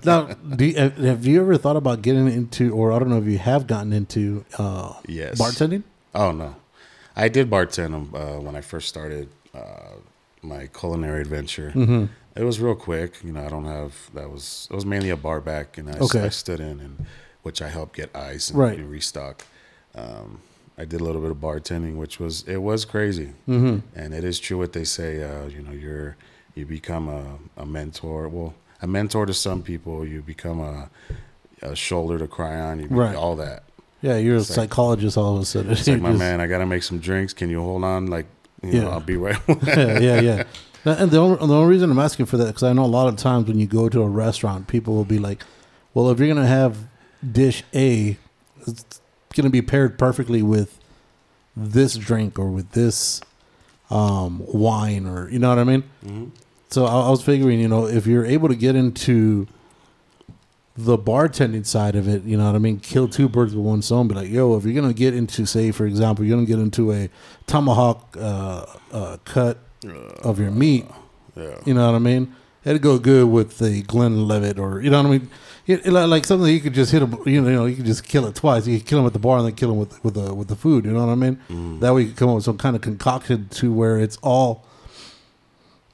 now, 0.05 0.23
do 0.55 0.65
you, 0.65 0.75
have- 0.75 0.97
have 0.97 1.25
you 1.25 1.41
ever 1.41 1.57
thought 1.57 1.75
about 1.77 2.01
getting 2.01 2.27
into, 2.27 2.73
or 2.73 2.91
I 2.91 2.99
don't 2.99 3.09
know 3.09 3.17
if 3.19 3.25
you 3.27 3.37
have 3.37 3.67
gotten 3.67 3.93
into 3.93 4.45
uh, 4.57 4.93
yes. 5.07 5.39
bartending? 5.39 5.83
Oh 6.15 6.31
no, 6.31 6.55
I 7.15 7.27
did 7.29 7.49
bartend 7.49 7.93
uh, 8.13 8.39
when 8.41 8.55
I 8.55 8.61
first 8.61 8.87
started 8.89 9.29
uh, 9.53 9.97
my 10.41 10.67
culinary 10.67 11.21
adventure. 11.21 11.71
Mm-hmm. 11.75 12.05
It 12.35 12.43
was 12.43 12.59
real 12.59 12.75
quick. 12.75 13.23
You 13.23 13.31
know, 13.33 13.45
I 13.45 13.49
don't 13.49 13.65
have 13.65 14.09
that 14.13 14.29
was 14.31 14.67
it 14.71 14.75
was 14.75 14.85
mainly 14.85 15.09
a 15.11 15.17
bar 15.17 15.41
back, 15.41 15.77
and 15.77 15.89
I, 15.89 15.97
Okay. 15.99 16.21
I 16.25 16.29
stood 16.29 16.59
in 16.59 16.79
and 16.79 17.05
which 17.43 17.61
I 17.61 17.67
helped 17.69 17.95
get 17.95 18.15
ice 18.15 18.49
and, 18.49 18.57
Right. 18.59 18.77
and 18.79 18.89
restock. 18.89 19.45
Um, 19.95 20.39
I 20.77 20.85
did 20.85 21.01
a 21.01 21.03
little 21.03 21.21
bit 21.21 21.31
of 21.31 21.37
bartending, 21.37 21.97
which 21.97 22.19
was 22.19 22.43
it 22.47 22.57
was 22.57 22.83
crazy, 22.85 23.33
Mm-hmm. 23.47 23.79
and 23.95 24.13
it 24.13 24.23
is 24.23 24.39
true 24.39 24.57
what 24.57 24.73
they 24.73 24.83
say. 24.83 25.21
Uh, 25.23 25.45
you 25.47 25.61
know, 25.61 25.71
you're 25.71 26.15
you 26.55 26.65
become 26.65 27.07
a, 27.07 27.37
a 27.61 27.65
mentor. 27.65 28.27
Well, 28.29 28.53
a 28.81 28.87
mentor 28.87 29.25
to 29.25 29.33
some 29.33 29.61
people. 29.61 30.05
You 30.05 30.21
become 30.21 30.59
a, 30.59 30.89
a 31.61 31.75
shoulder 31.75 32.17
to 32.19 32.27
cry 32.27 32.59
on. 32.59 32.79
You 32.79 32.87
Right. 32.89 33.15
all 33.15 33.35
that. 33.37 33.63
Yeah, 34.01 34.17
you're 34.17 34.35
a 34.35 34.39
like- 34.39 34.47
psychologist 34.47 35.17
all 35.17 35.35
of 35.35 35.41
a 35.41 35.45
sudden. 35.45 35.71
It's 35.71 35.87
like, 35.87 36.01
my 36.07 36.09
Just- 36.09 36.19
man, 36.19 36.41
I 36.41 36.47
gotta 36.47 36.65
make 36.65 36.83
some 36.83 36.99
drinks. 36.99 37.33
Can 37.33 37.49
you 37.49 37.61
hold 37.61 37.83
on? 37.83 38.07
Like, 38.07 38.25
you 38.63 38.81
know, 38.81 38.89
I'll 38.89 38.99
be 38.99 39.15
right. 39.17 39.39
yeah, 39.67 39.99
yeah, 39.99 40.21
yeah. 40.21 40.43
And 40.85 41.11
the 41.11 41.17
only, 41.17 41.37
the 41.37 41.53
only 41.53 41.67
reason 41.69 41.89
I'm 41.91 41.99
asking 41.99 42.25
for 42.25 42.37
that 42.37 42.47
because 42.47 42.63
I 42.63 42.73
know 42.73 42.83
a 42.83 42.87
lot 42.87 43.07
of 43.07 43.15
times 43.15 43.47
when 43.47 43.57
you 43.59 43.67
go 43.67 43.87
to 43.89 44.01
a 44.01 44.07
restaurant, 44.09 44.67
people 44.67 44.95
will 44.95 45.05
be 45.05 45.17
like, 45.19 45.43
"Well, 45.93 46.09
if 46.09 46.19
you're 46.19 46.27
gonna 46.27 46.45
have 46.45 46.77
dish 47.31 47.63
A, 47.73 48.17
it's 49.33 49.37
gonna 49.41 49.49
be 49.49 49.63
paired 49.63 49.97
perfectly 49.97 50.43
with 50.43 50.79
this 51.57 51.95
drink 51.95 52.37
or 52.37 52.51
with 52.51 52.71
this 52.73 53.19
um, 53.89 54.43
wine, 54.45 55.07
or 55.07 55.27
you 55.31 55.39
know 55.39 55.49
what 55.49 55.57
I 55.57 55.63
mean." 55.63 55.83
Mhm. 56.05 56.29
So 56.69 56.85
I, 56.85 57.01
I 57.07 57.09
was 57.09 57.23
figuring, 57.23 57.59
you 57.59 57.67
know, 57.67 57.87
if 57.87 58.05
you're 58.05 58.25
able 58.25 58.47
to 58.49 58.55
get 58.55 58.75
into 58.75 59.47
the 60.77 60.97
bartending 60.97 61.65
side 61.65 61.95
of 61.95 62.07
it, 62.07 62.23
you 62.23 62.35
know 62.37 62.45
what 62.45 62.55
I 62.55 62.59
mean, 62.59 62.79
kill 62.79 63.07
two 63.07 63.27
birds 63.27 63.55
with 63.55 63.63
one 63.65 63.81
stone. 63.81 64.07
Be 64.07 64.15
like, 64.15 64.29
yo, 64.29 64.55
if 64.55 64.65
you're 64.65 64.79
gonna 64.79 64.93
get 64.93 65.13
into, 65.15 65.45
say, 65.47 65.71
for 65.71 65.85
example, 65.87 66.23
you're 66.25 66.35
gonna 66.37 66.47
get 66.47 66.59
into 66.59 66.91
a 66.91 67.09
tomahawk 67.47 68.15
uh, 68.19 68.65
uh, 68.91 69.17
cut 69.25 69.57
of 70.23 70.39
your 70.39 70.51
meat, 70.51 70.85
Yeah. 71.35 71.59
you 71.65 71.73
know 71.73 71.87
what 71.87 71.95
I 71.95 71.99
mean? 71.99 72.35
It'd 72.65 72.81
go 72.81 72.97
good 72.97 73.27
with 73.29 73.57
the 73.57 73.81
Glenlivet, 73.83 74.57
or 74.57 74.81
you 74.81 74.89
know 74.89 75.01
what 75.03 75.07
I 75.09 75.17
mean. 75.17 75.29
It, 75.67 75.85
it- 75.85 75.91
like 75.91 76.25
something 76.25 76.51
you 76.51 76.59
could 76.61 76.73
just 76.73 76.91
hit 76.91 77.01
him, 77.01 77.17
you 77.25 77.41
know, 77.41 77.49
you 77.49 77.55
know, 77.55 77.65
you 77.65 77.75
could 77.75 77.85
just 77.85 78.03
kill 78.05 78.25
it 78.25 78.35
twice. 78.35 78.67
You 78.67 78.77
could 78.79 78.87
kill 78.87 78.99
him 78.99 79.05
at 79.05 79.13
the 79.13 79.19
bar 79.19 79.37
and 79.37 79.47
then 79.47 79.55
kill 79.55 79.71
him 79.71 79.77
with 79.79 80.01
with 80.03 80.13
the 80.15 80.33
with 80.33 80.47
the 80.47 80.55
food. 80.55 80.85
You 80.85 80.91
know 80.91 81.05
what 81.05 81.11
I 81.11 81.15
mean? 81.15 81.39
Mm. 81.49 81.79
That 81.81 81.93
way 81.93 82.01
you 82.03 82.07
could 82.09 82.17
come 82.17 82.29
up 82.29 82.35
with 82.35 82.43
some 82.45 82.57
kind 82.57 82.75
of 82.75 82.81
concoction 82.81 83.47
to 83.49 83.71
where 83.73 83.99
it's 83.99 84.17
all. 84.21 84.65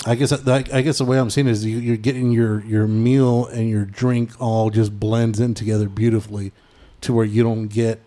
I 0.05 0.15
guess 0.15 0.32
I 0.32 0.82
guess 0.82 0.97
the 0.99 1.05
way 1.05 1.19
I'm 1.19 1.29
seeing 1.29 1.47
it 1.47 1.51
is 1.51 1.65
you, 1.65 1.77
you're 1.77 1.97
getting 1.97 2.32
your 2.32 2.63
your 2.65 2.88
meal 2.88 3.45
and 3.47 3.69
your 3.69 3.84
drink 3.86 4.32
all 4.39 4.69
just 4.69 4.97
blends 4.99 5.39
in 5.41 5.53
together 5.55 5.89
beautifully, 5.89 6.53
to 7.01 7.13
where 7.13 7.25
you 7.25 7.43
don't 7.43 7.67
get, 7.67 7.99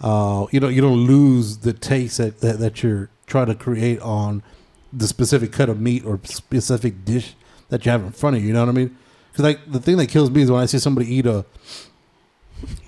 uh, 0.00 0.46
you 0.52 0.58
know, 0.58 0.68
you 0.68 0.80
don't 0.80 1.06
lose 1.06 1.58
the 1.58 1.74
taste 1.74 2.16
that, 2.18 2.40
that 2.40 2.58
that 2.60 2.82
you're 2.82 3.10
trying 3.26 3.46
to 3.46 3.54
create 3.54 4.00
on 4.00 4.42
the 4.90 5.06
specific 5.06 5.52
cut 5.52 5.68
of 5.68 5.78
meat 5.78 6.02
or 6.06 6.18
specific 6.24 7.04
dish 7.04 7.34
that 7.68 7.84
you 7.84 7.92
have 7.92 8.02
in 8.02 8.12
front 8.12 8.36
of 8.36 8.42
you. 8.42 8.48
You 8.48 8.54
know 8.54 8.60
what 8.60 8.70
I 8.70 8.72
mean? 8.72 8.96
Because 9.30 9.44
like 9.44 9.70
the 9.70 9.80
thing 9.80 9.96
that 9.98 10.08
kills 10.08 10.30
me 10.30 10.42
is 10.42 10.50
when 10.50 10.62
I 10.62 10.66
see 10.66 10.78
somebody 10.78 11.14
eat 11.14 11.26
a 11.26 11.44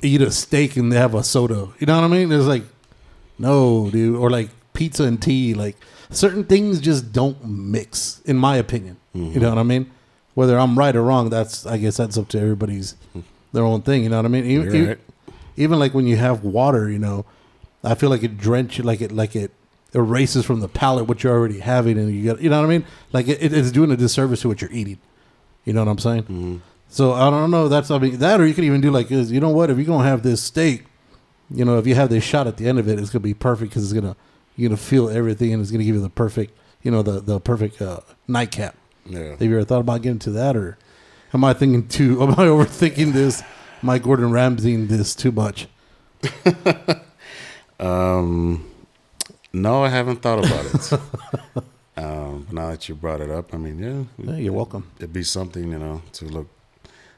eat 0.03 0.21
a 0.21 0.31
steak 0.31 0.77
and 0.77 0.93
they 0.93 0.97
have 0.97 1.15
a 1.15 1.23
soda. 1.23 1.69
You 1.79 1.87
know 1.87 2.01
what 2.01 2.05
I 2.05 2.09
mean? 2.09 2.33
It's 2.33 2.47
like, 2.47 2.65
no, 3.39 3.91
dude. 3.91 4.17
Or 4.17 4.31
like 4.31 4.51
pizza 4.73 5.05
and 5.05 5.21
tea. 5.21 5.55
Like 5.55 5.77
certain 6.11 6.45
things 6.45 6.81
just 6.81 7.13
don't 7.13 7.45
mix, 7.45 8.21
in 8.25 8.37
my 8.37 8.57
opinion. 8.57 8.97
You 9.13 9.23
mm-hmm. 9.23 9.41
know 9.41 9.49
what 9.51 9.59
I 9.59 9.65
mean? 9.65 9.91
Whether 10.35 10.59
I'm 10.59 10.79
right 10.79 10.95
or 10.95 11.03
wrong, 11.03 11.31
that's 11.31 11.67
I 11.67 11.77
guess 11.79 11.97
that's 11.97 12.17
up 12.17 12.29
to 12.29 12.41
everybody's 12.41 12.97
their 13.53 13.65
own 13.65 13.83
thing. 13.83 14.05
You 14.05 14.11
know 14.11 14.17
what 14.17 14.27
I 14.27 14.29
mean? 14.29 14.47
Even, 14.47 14.67
You're 14.67 14.83
even, 14.83 14.99
even 15.57 15.79
like 15.79 15.95
when 15.95 16.07
you 16.07 16.17
have 16.17 16.45
water, 16.45 16.89
you 16.91 16.99
know, 16.99 17.27
I 17.83 17.95
feel 17.95 18.11
like 18.11 18.23
it 18.23 18.39
drench 18.39 18.79
like 18.79 19.01
it 19.01 19.13
like 19.13 19.35
it 19.37 19.53
erases 19.95 20.45
from 20.45 20.61
the 20.61 20.69
palate 20.69 21.07
what 21.07 21.23
you're 21.23 21.33
already 21.33 21.61
having, 21.61 21.99
and 21.99 22.15
you 22.15 22.33
got 22.33 22.41
you 22.41 22.51
know 22.51 22.61
what 22.61 22.67
I 22.67 22.69
mean? 22.69 22.85
Like 23.13 23.29
it, 23.29 23.53
it's 23.53 23.71
doing 23.71 23.91
a 23.91 23.97
disservice 23.97 24.43
to 24.43 24.49
what 24.49 24.61
you're 24.61 24.73
eating. 24.73 24.99
You 25.65 25.73
know 25.73 25.85
what 25.85 25.91
I'm 25.91 25.99
saying? 25.99 26.23
Mm-hmm. 26.25 26.57
So 26.89 27.13
I 27.13 27.31
don't 27.31 27.51
know. 27.51 27.69
That's 27.69 27.91
I 27.91 27.99
mean 27.99 28.19
that, 28.19 28.41
or 28.41 28.47
you 28.47 28.55
could 28.55 28.65
even 28.65 28.81
do 28.81 28.91
like 28.91 29.11
is 29.11 29.31
you 29.31 29.41
know 29.41 29.51
what? 29.51 29.71
If 29.71 29.77
you're 29.77 29.87
gonna 29.87 30.09
have 30.09 30.23
this 30.23 30.43
steak, 30.43 30.85
you 31.51 31.65
know, 31.65 31.79
if 31.79 31.87
you 31.87 31.95
have 31.95 32.11
this 32.11 32.25
shot 32.25 32.47
at 32.47 32.57
the 32.57 32.69
end 32.69 32.79
of 32.79 32.89
it, 32.89 32.99
it's 32.99 33.11
gonna 33.11 33.21
be 33.21 33.35
perfect 33.35 33.71
because 33.71 33.85
it's 33.85 33.93
gonna 33.93 34.17
you're 34.57 34.69
gonna 34.69 34.77
feel 34.77 35.09
everything 35.09 35.53
and 35.53 35.63
it's 35.63 35.71
gonna 35.71 35.85
give 35.85 35.95
you 35.95 36.03
the 36.03 36.11
perfect, 36.11 36.57
you 36.83 36.91
know, 36.91 37.03
the 37.03 37.21
the 37.21 37.41
perfect 37.41 37.81
uh, 37.81 38.01
nightcap. 38.29 38.77
Yeah. 39.07 39.31
Have 39.31 39.43
you 39.43 39.55
ever 39.57 39.65
thought 39.65 39.81
about 39.81 40.03
getting 40.03 40.19
to 40.21 40.31
that, 40.33 40.57
or 40.57 40.79
am 41.33 41.45
I 41.45 41.53
thinking 41.53 41.89
too? 41.89 42.23
Am 42.23 42.31
I 42.31 42.47
overthinking 42.47 43.13
this? 43.13 43.43
Am 43.83 43.89
I 43.89 43.99
Gordon 43.99 44.31
Ramsaying 44.31 44.89
this 44.89 45.15
too 45.15 45.33
much? 45.33 45.67
Um, 47.81 48.70
no, 49.53 49.85
I 49.85 49.89
haven't 49.89 50.23
thought 50.23 50.39
about 50.45 50.65
it. 50.67 50.93
um, 51.97 52.45
but 52.47 52.53
now 52.55 52.71
that 52.71 52.89
you 52.89 52.95
brought 52.95 53.21
it 53.21 53.31
up, 53.31 53.53
I 53.55 53.57
mean, 53.59 53.79
yeah, 53.79 54.05
Yeah, 54.33 54.37
you're 54.39 54.53
welcome. 54.53 54.91
it'd 54.99 55.13
be 55.13 55.23
something 55.23 55.71
you 55.71 55.79
know 55.79 56.03
to 56.15 56.25
look 56.27 56.49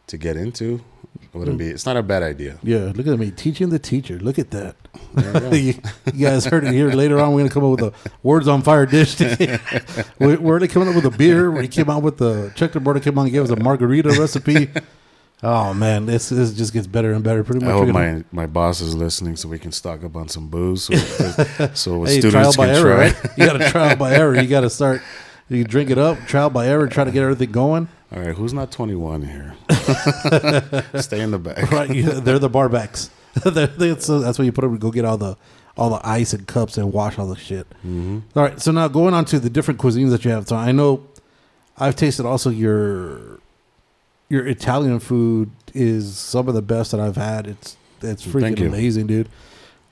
to 0.08 0.16
get 0.16 0.36
into. 0.36 0.80
It 1.22 1.38
wouldn't 1.38 1.58
be. 1.58 1.68
It's 1.68 1.86
not 1.86 1.96
a 1.96 2.02
bad 2.02 2.22
idea. 2.22 2.58
Yeah, 2.62 2.92
look 2.94 3.06
at 3.06 3.18
me 3.18 3.30
teaching 3.30 3.68
the 3.70 3.78
teacher. 3.78 4.18
Look 4.18 4.38
at 4.38 4.50
that. 4.50 4.76
You 5.52 5.74
you, 6.14 6.26
guys 6.26 6.46
heard 6.46 6.64
it 6.64 6.72
here. 6.72 6.90
Later 6.90 7.18
on, 7.20 7.32
we're 7.32 7.40
gonna 7.40 7.50
come 7.50 7.64
up 7.64 7.70
with 7.80 7.82
a 7.82 8.10
words 8.22 8.48
on 8.48 8.62
fire 8.62 8.86
dish. 8.86 9.20
we're 10.18 10.38
we're 10.40 10.50
already 10.50 10.68
coming 10.68 10.88
up 10.88 10.94
with 10.94 11.04
a 11.04 11.10
beer. 11.10 11.50
We 11.50 11.68
came 11.68 11.90
out 11.90 12.02
with 12.02 12.16
the 12.16 12.50
checkerboard. 12.54 13.02
Came 13.02 13.18
out 13.18 13.22
and 13.24 13.32
gave 13.32 13.42
us 13.42 13.50
a 13.50 13.56
margarita 13.56 14.10
recipe. 14.18 14.70
Oh 15.44 15.74
man, 15.74 16.06
this 16.06 16.28
this 16.28 16.52
just 16.52 16.72
gets 16.72 16.86
better 16.86 17.12
and 17.12 17.24
better. 17.24 17.42
Pretty 17.42 17.64
much. 17.64 17.70
I 17.74 17.76
hope 17.76 17.86
gonna- 17.92 18.18
my, 18.18 18.24
my 18.42 18.46
boss 18.46 18.80
is 18.80 18.94
listening 18.94 19.34
so 19.36 19.48
we 19.48 19.58
can 19.58 19.72
stock 19.72 20.04
up 20.04 20.14
on 20.16 20.28
some 20.28 20.48
booze 20.48 20.84
so, 20.84 20.94
so 21.74 22.04
hey, 22.04 22.20
students 22.20 22.56
by 22.56 22.66
can 22.66 22.74
error, 22.76 22.94
try. 22.94 22.98
right? 23.06 23.16
You 23.36 23.46
got 23.46 23.58
to 23.58 23.70
trial 23.70 23.96
by 23.96 24.12
error. 24.14 24.40
You 24.40 24.46
got 24.48 24.60
to 24.60 24.70
start. 24.70 25.02
You 25.48 25.64
drink 25.64 25.90
it 25.90 25.98
up, 25.98 26.18
trial 26.26 26.48
by 26.48 26.66
error, 26.68 26.86
try 26.86 27.04
to 27.04 27.10
get 27.10 27.22
everything 27.24 27.50
going. 27.50 27.88
All 28.14 28.20
right, 28.20 28.34
who's 28.34 28.52
not 28.54 28.70
21 28.70 29.22
here? 29.22 29.54
Stay 31.00 31.20
in 31.20 31.30
the 31.30 31.38
back. 31.42 31.70
Right, 31.70 31.90
yeah, 31.94 32.20
they're 32.20 32.38
the 32.38 32.48
barbacks. 32.50 33.10
They're- 33.42 33.66
that's, 33.66 34.06
that's 34.06 34.38
where 34.38 34.44
you 34.44 34.52
put 34.52 34.62
them 34.62 34.76
go 34.78 34.90
get 34.90 35.04
all 35.04 35.16
the 35.18 35.36
all 35.76 35.88
the 35.90 36.00
ice 36.06 36.32
and 36.34 36.46
cups 36.46 36.76
and 36.78 36.92
wash 36.92 37.18
all 37.18 37.26
the 37.26 37.36
shit. 37.36 37.66
hmm 37.82 38.20
All 38.36 38.42
right, 38.44 38.60
so 38.60 38.70
now 38.72 38.88
going 38.88 39.14
on 39.14 39.24
to 39.26 39.40
the 39.40 39.50
different 39.50 39.80
cuisines 39.80 40.10
that 40.10 40.24
you 40.24 40.30
have. 40.30 40.46
So 40.46 40.54
I 40.56 40.70
know 40.72 41.06
I've 41.78 41.96
tasted 41.96 42.26
also 42.26 42.50
your 42.50 43.40
your 44.32 44.46
Italian 44.46 44.98
food 44.98 45.50
is 45.74 46.16
some 46.16 46.48
of 46.48 46.54
the 46.54 46.62
best 46.62 46.90
that 46.92 47.00
I've 47.00 47.16
had. 47.16 47.46
It's 47.46 47.76
it's 48.00 48.24
freaking 48.26 48.66
amazing, 48.66 49.06
dude. 49.06 49.28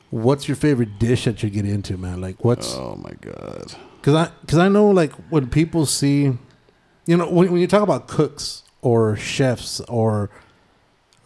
What's 0.09 0.49
your 0.49 0.57
favorite 0.57 0.99
dish 0.99 1.25
that 1.27 1.43
you 1.43 1.51
get 1.51 1.67
into, 1.67 1.97
man? 1.99 2.21
Like 2.21 2.43
what's 2.45 2.75
Oh 2.75 2.97
my 2.97 3.13
god. 3.21 3.75
because 4.01 4.15
I 4.15 4.31
because 4.41 4.59
I 4.59 4.69
know 4.69 4.91
like 4.91 5.13
when 5.29 5.49
people 5.49 5.85
see, 5.85 6.33
you 7.07 7.17
know, 7.19 7.31
when 7.31 7.53
when 7.53 7.61
you 7.61 7.67
talk 7.67 7.83
about 7.83 8.09
cooks 8.09 8.65
or 8.81 9.15
chefs 9.15 9.81
or 9.81 10.31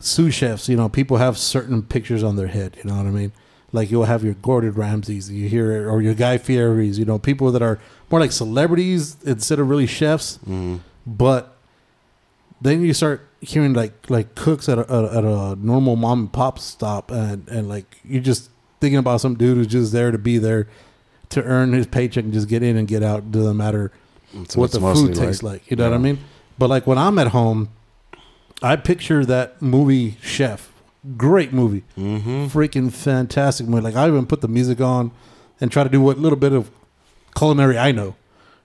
sous 0.00 0.34
chefs, 0.34 0.68
you 0.68 0.76
know, 0.76 0.88
people 0.88 1.16
have 1.18 1.38
certain 1.38 1.82
pictures 1.82 2.22
on 2.24 2.34
their 2.36 2.48
head. 2.48 2.76
You 2.82 2.90
know 2.90 2.96
what 2.96 3.06
I 3.06 3.10
mean? 3.10 3.32
Like 3.72 3.90
you'll 3.92 4.04
have 4.04 4.22
your 4.24 4.34
Gordon 4.34 4.72
Ramsays, 4.72 5.30
you 5.30 5.48
hear 5.48 5.70
it, 5.72 5.86
or 5.88 6.02
your 6.02 6.14
Guy 6.14 6.36
Fieri's. 6.38 6.98
You 6.98 7.04
know, 7.04 7.18
people 7.18 7.52
that 7.52 7.62
are 7.62 7.78
more 8.10 8.18
like 8.20 8.32
celebrities 8.32 9.16
instead 9.24 9.58
of 9.60 9.68
really 9.68 9.86
chefs. 9.86 10.36
hmm 10.44 10.76
But 11.06 11.53
then 12.64 12.82
you 12.82 12.92
start 12.92 13.20
hearing 13.40 13.72
like 13.74 14.10
like 14.10 14.34
cooks 14.34 14.68
at 14.68 14.78
a, 14.78 14.82
at 14.82 14.90
a, 15.04 15.16
at 15.18 15.24
a 15.24 15.56
normal 15.56 15.96
mom 15.96 16.18
and 16.20 16.32
pop 16.32 16.58
stop, 16.58 17.10
and 17.10 17.46
and 17.48 17.68
like 17.68 17.98
you're 18.04 18.22
just 18.22 18.50
thinking 18.80 18.98
about 18.98 19.20
some 19.20 19.34
dude 19.36 19.56
who's 19.56 19.66
just 19.68 19.92
there 19.92 20.10
to 20.10 20.18
be 20.18 20.38
there 20.38 20.66
to 21.30 21.42
earn 21.44 21.72
his 21.72 21.86
paycheck 21.86 22.24
and 22.24 22.32
just 22.32 22.48
get 22.48 22.62
in 22.62 22.76
and 22.76 22.88
get 22.88 23.02
out. 23.02 23.30
Doesn't 23.30 23.56
matter 23.56 23.92
That's 24.34 24.56
what 24.56 24.72
the 24.72 24.80
food 24.80 25.14
tastes 25.14 25.42
like. 25.42 25.70
You 25.70 25.76
know 25.76 25.88
what 25.88 25.94
I 25.94 25.98
mean? 25.98 26.18
But 26.58 26.68
like 26.70 26.86
when 26.86 26.98
I'm 26.98 27.18
at 27.18 27.28
home, 27.28 27.68
I 28.62 28.76
picture 28.76 29.24
that 29.26 29.60
movie 29.62 30.16
Chef. 30.22 30.70
Great 31.18 31.52
movie, 31.52 31.84
Mm-hmm. 31.98 32.46
freaking 32.46 32.90
fantastic 32.90 33.66
movie. 33.66 33.82
Like 33.82 33.94
I 33.96 34.08
even 34.08 34.24
put 34.26 34.40
the 34.40 34.48
music 34.48 34.80
on 34.80 35.10
and 35.60 35.70
try 35.70 35.82
to 35.84 35.90
do 35.90 36.00
what 36.00 36.18
little 36.18 36.38
bit 36.38 36.52
of 36.52 36.70
culinary 37.36 37.76
I 37.76 37.92
know. 37.92 38.16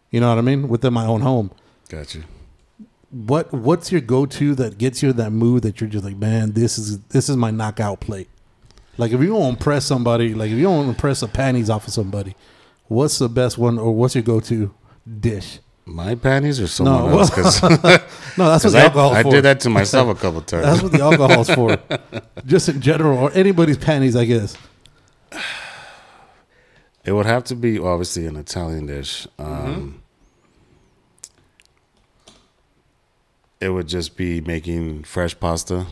You 0.10 0.22
know 0.22 0.30
what 0.30 0.38
I 0.38 0.42
mean? 0.42 0.70
Within 0.70 0.94
my 0.94 1.06
own 1.06 1.20
home 1.22 1.52
Gotcha. 1.90 2.20
What 3.12 3.52
what's 3.52 3.92
your 3.92 4.02
go 4.02 4.26
to 4.26 4.56
that 4.56 4.78
gets 4.78 5.02
you 5.02 5.10
in 5.10 5.18
that 5.18 5.32
mood 5.32 5.64
that 5.64 5.82
you're 5.82 5.90
just 5.90 6.06
like, 6.06 6.18
man, 6.18 6.52
this 6.54 6.78
is 6.78 7.00
this 7.10 7.30
is 7.30 7.36
my 7.38 7.52
knockout 7.52 8.00
plate. 8.00 8.30
Like 8.98 9.12
if 9.12 9.22
you 9.22 9.34
want 9.34 9.44
to 9.46 9.50
impress 9.60 9.86
somebody, 9.86 10.34
like 10.34 10.52
if 10.52 10.58
you 10.58 10.70
want 10.70 10.86
to 10.86 10.90
impress 10.90 11.22
the 11.22 11.28
panties 11.28 11.70
off 11.70 11.88
of 11.88 11.94
somebody, 11.94 12.36
what's 12.88 13.18
the 13.18 13.30
best 13.30 13.58
one 13.58 13.80
or 13.80 13.94
what's 13.96 14.14
your 14.16 14.24
go 14.24 14.40
to 14.42 14.74
dish? 15.20 15.60
My 15.86 16.14
panties 16.14 16.60
or 16.60 16.68
someone 16.68 17.10
No, 17.12 17.20
else? 17.20 17.30
Because 17.32 17.64
No, 18.38 18.50
that's 18.50 18.64
what 18.64 18.74
the 18.74 18.80
I, 19.00 19.20
I 19.20 19.24
did 19.24 19.44
that 19.44 19.60
to 19.62 19.70
myself 19.70 20.16
a 20.16 20.20
couple 20.20 20.42
times. 20.44 20.66
That's 20.66 20.84
what 20.84 20.92
the 20.92 21.02
alcohol's 21.02 21.50
for. 21.50 21.78
Just 22.46 22.70
in 22.70 22.80
general, 22.80 23.18
or 23.18 23.32
anybody's 23.32 23.78
panties, 23.78 24.16
I 24.16 24.26
guess. 24.26 24.56
It 27.06 27.14
would 27.14 27.26
have 27.26 27.44
to 27.46 27.56
be 27.56 27.80
obviously 27.80 28.28
an 28.28 28.36
Italian 28.36 28.86
dish. 28.86 29.28
Um, 29.40 29.48
Mm-hmm. 29.48 29.98
It 33.62 33.70
would 33.70 33.88
just 33.88 34.16
be 34.16 34.40
making 34.42 35.04
fresh 35.04 35.38
pasta, 35.40 35.86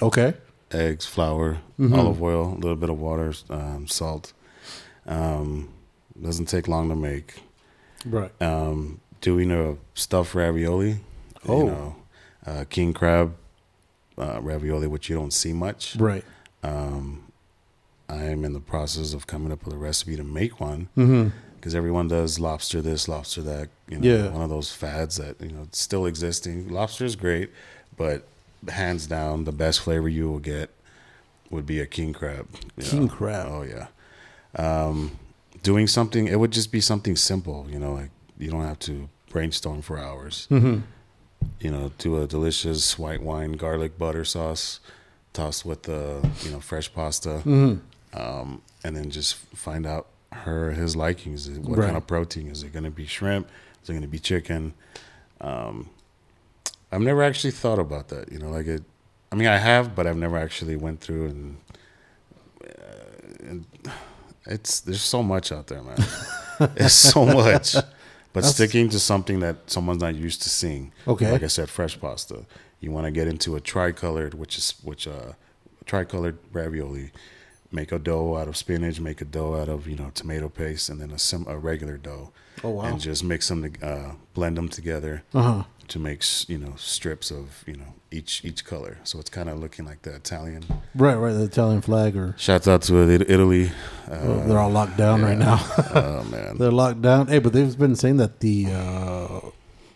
Okay. 0.00 0.34
eggs, 0.70 1.06
flour, 1.06 1.58
Mhm. 1.78 1.96
olive 1.96 2.22
oil, 2.22 2.52
a 2.52 2.58
little 2.58 2.76
bit 2.76 2.90
of 2.90 2.98
water, 2.98 3.32
um, 3.50 3.86
salt. 3.86 4.32
Um, 5.06 5.68
Doesn't 6.20 6.46
take 6.46 6.68
long 6.68 6.90
to 6.90 6.94
make. 6.94 7.42
Right. 8.04 8.30
Um, 8.40 9.00
doing 9.22 9.50
a 9.50 9.76
stuffed 9.94 10.34
ravioli. 10.34 11.00
Oh. 11.48 11.58
You 11.64 11.70
know, 11.70 11.96
uh, 12.46 12.64
king 12.68 12.92
crab 12.92 13.34
uh, 14.18 14.38
ravioli, 14.42 14.86
which 14.86 15.08
you 15.08 15.16
don't 15.16 15.32
see 15.32 15.54
much. 15.54 15.96
Right. 15.96 16.22
Um, 16.62 17.22
I 18.10 18.24
am 18.24 18.44
in 18.44 18.52
the 18.52 18.60
process 18.60 19.14
of 19.14 19.26
coming 19.26 19.50
up 19.50 19.64
with 19.64 19.72
a 19.74 19.78
recipe 19.78 20.16
to 20.16 20.22
make 20.22 20.60
one 20.60 20.88
Mm-hmm. 20.98 21.28
Because 21.62 21.76
everyone 21.76 22.08
does 22.08 22.40
lobster 22.40 22.82
this, 22.82 23.06
lobster 23.06 23.40
that. 23.42 23.68
You 23.88 24.00
know, 24.00 24.08
Yeah. 24.08 24.28
one 24.30 24.42
of 24.42 24.50
those 24.50 24.72
fads 24.72 25.16
that 25.18 25.40
you 25.40 25.52
know 25.52 25.62
it's 25.62 25.78
still 25.80 26.06
existing. 26.06 26.68
Lobster 26.68 27.04
is 27.04 27.14
great, 27.14 27.50
but 27.96 28.26
hands 28.68 29.06
down, 29.06 29.44
the 29.44 29.52
best 29.52 29.78
flavor 29.80 30.08
you 30.08 30.28
will 30.28 30.40
get 30.40 30.70
would 31.50 31.64
be 31.64 31.78
a 31.80 31.86
king 31.86 32.12
crab. 32.12 32.48
King 32.80 33.06
know. 33.06 33.12
crab. 33.12 33.46
Oh 33.48 33.62
yeah. 33.62 33.86
Um, 34.56 35.18
doing 35.62 35.86
something, 35.86 36.26
it 36.26 36.40
would 36.40 36.50
just 36.50 36.72
be 36.72 36.80
something 36.80 37.14
simple. 37.14 37.68
You 37.70 37.78
know, 37.78 37.92
like 37.94 38.10
you 38.38 38.50
don't 38.50 38.64
have 38.64 38.80
to 38.80 39.08
brainstorm 39.30 39.82
for 39.82 39.98
hours. 39.98 40.48
Mm-hmm. 40.50 40.80
You 41.60 41.70
know, 41.70 41.92
do 41.98 42.20
a 42.20 42.26
delicious 42.26 42.98
white 42.98 43.22
wine 43.22 43.52
garlic 43.52 43.98
butter 43.98 44.24
sauce, 44.24 44.80
tossed 45.32 45.64
with 45.64 45.84
the 45.84 46.28
you 46.44 46.50
know 46.50 46.58
fresh 46.60 46.92
pasta 46.92 47.42
Mm-hmm. 47.44 48.20
um, 48.20 48.62
and 48.84 48.96
then 48.96 49.10
just 49.10 49.36
find 49.54 49.86
out 49.86 50.08
her 50.32 50.72
his 50.72 50.96
likings. 50.96 51.48
What 51.50 51.78
Right. 51.78 51.86
kind 51.86 51.96
of 51.96 52.06
protein 52.06 52.48
is 52.48 52.62
it 52.62 52.72
going 52.72 52.84
to 52.84 52.90
be? 52.90 53.06
Shrimp? 53.06 53.48
Is 53.82 53.88
it 53.90 53.92
going 53.92 54.02
to 54.02 54.08
be 54.08 54.18
chicken? 54.18 54.74
Um, 55.40 55.90
I've 56.90 57.00
never 57.00 57.22
actually 57.22 57.50
thought 57.52 57.78
about 57.78 58.08
that. 58.08 58.30
You 58.32 58.38
know, 58.38 58.50
like 58.50 58.66
it. 58.66 58.82
I 59.30 59.34
mean, 59.34 59.48
I 59.48 59.56
have, 59.58 59.94
but 59.94 60.06
I've 60.06 60.16
never 60.16 60.36
actually 60.38 60.76
went 60.76 61.00
through 61.00 61.26
and. 61.26 61.56
Uh, 62.62 62.68
and 63.48 63.66
it's 64.46 64.80
there's 64.80 65.02
so 65.02 65.22
much 65.22 65.52
out 65.52 65.66
there, 65.68 65.82
man. 65.82 65.96
It's 66.76 66.94
so 66.94 67.24
much. 67.26 67.74
But 67.74 68.40
That's- 68.42 68.54
sticking 68.54 68.88
to 68.90 69.00
something 69.00 69.40
that 69.40 69.56
someone's 69.70 70.00
not 70.02 70.14
used 70.14 70.42
to 70.42 70.48
seeing. 70.50 70.92
Okay. 71.08 71.30
Like 71.32 71.42
I 71.42 71.48
said, 71.48 71.68
fresh 71.68 71.98
pasta. 72.00 72.44
You 72.80 72.92
want 72.92 73.06
to 73.06 73.10
get 73.10 73.26
into 73.26 73.56
a 73.56 73.60
tricolored, 73.60 74.34
which 74.34 74.56
is 74.58 74.74
which 74.82 75.08
uh 75.08 75.32
tricolored 75.86 76.38
ravioli. 76.52 77.10
Make 77.72 77.90
a 77.92 77.98
dough 77.98 78.36
out 78.36 78.48
of 78.48 78.56
spinach. 78.56 79.00
Make 79.00 79.20
a 79.22 79.24
dough 79.24 79.54
out 79.54 79.68
of 79.68 79.88
you 79.88 79.96
know 79.96 80.10
tomato 80.14 80.48
paste, 80.48 80.88
and 80.90 81.00
then 81.00 81.10
a 81.10 81.18
sim 81.18 81.46
a 81.48 81.56
regular 81.56 81.96
dough. 81.96 82.30
Oh, 82.62 82.70
wow. 82.70 82.82
And 82.84 83.00
just 83.00 83.24
mix 83.24 83.48
them, 83.48 83.62
to, 83.72 83.86
uh, 83.86 84.12
blend 84.34 84.56
them 84.58 84.68
together 84.68 85.24
Uh 85.34 85.42
huh. 85.42 85.62
to 85.88 85.98
make 85.98 86.22
you 86.48 86.58
know 86.58 86.74
strips 86.76 87.30
of 87.30 87.64
you 87.66 87.74
know 87.76 87.94
each 88.10 88.44
each 88.44 88.64
color. 88.66 88.98
So 89.04 89.18
it's 89.18 89.30
kind 89.30 89.48
of 89.48 89.58
looking 89.58 89.86
like 89.86 90.02
the 90.02 90.14
Italian. 90.14 90.64
Right. 90.94 91.14
Right. 91.14 91.32
The 91.32 91.44
Italian 91.44 91.80
flag, 91.80 92.14
or 92.14 92.34
Shouts 92.38 92.68
out 92.68 92.82
to 92.82 92.98
Italy. 93.10 93.70
Uh, 94.10 94.18
oh, 94.22 94.46
they're 94.46 94.58
all 94.58 94.70
locked 94.70 94.98
down 94.98 95.22
right 95.22 95.38
now. 95.38 95.58
oh 95.94 96.24
man. 96.30 96.58
they're 96.58 96.70
locked 96.70 97.00
down. 97.00 97.28
Hey, 97.28 97.38
but 97.38 97.52
they've 97.54 97.76
been 97.78 97.96
saying 97.96 98.18
that 98.18 98.40
the 98.40 98.66
uh, 98.70 99.40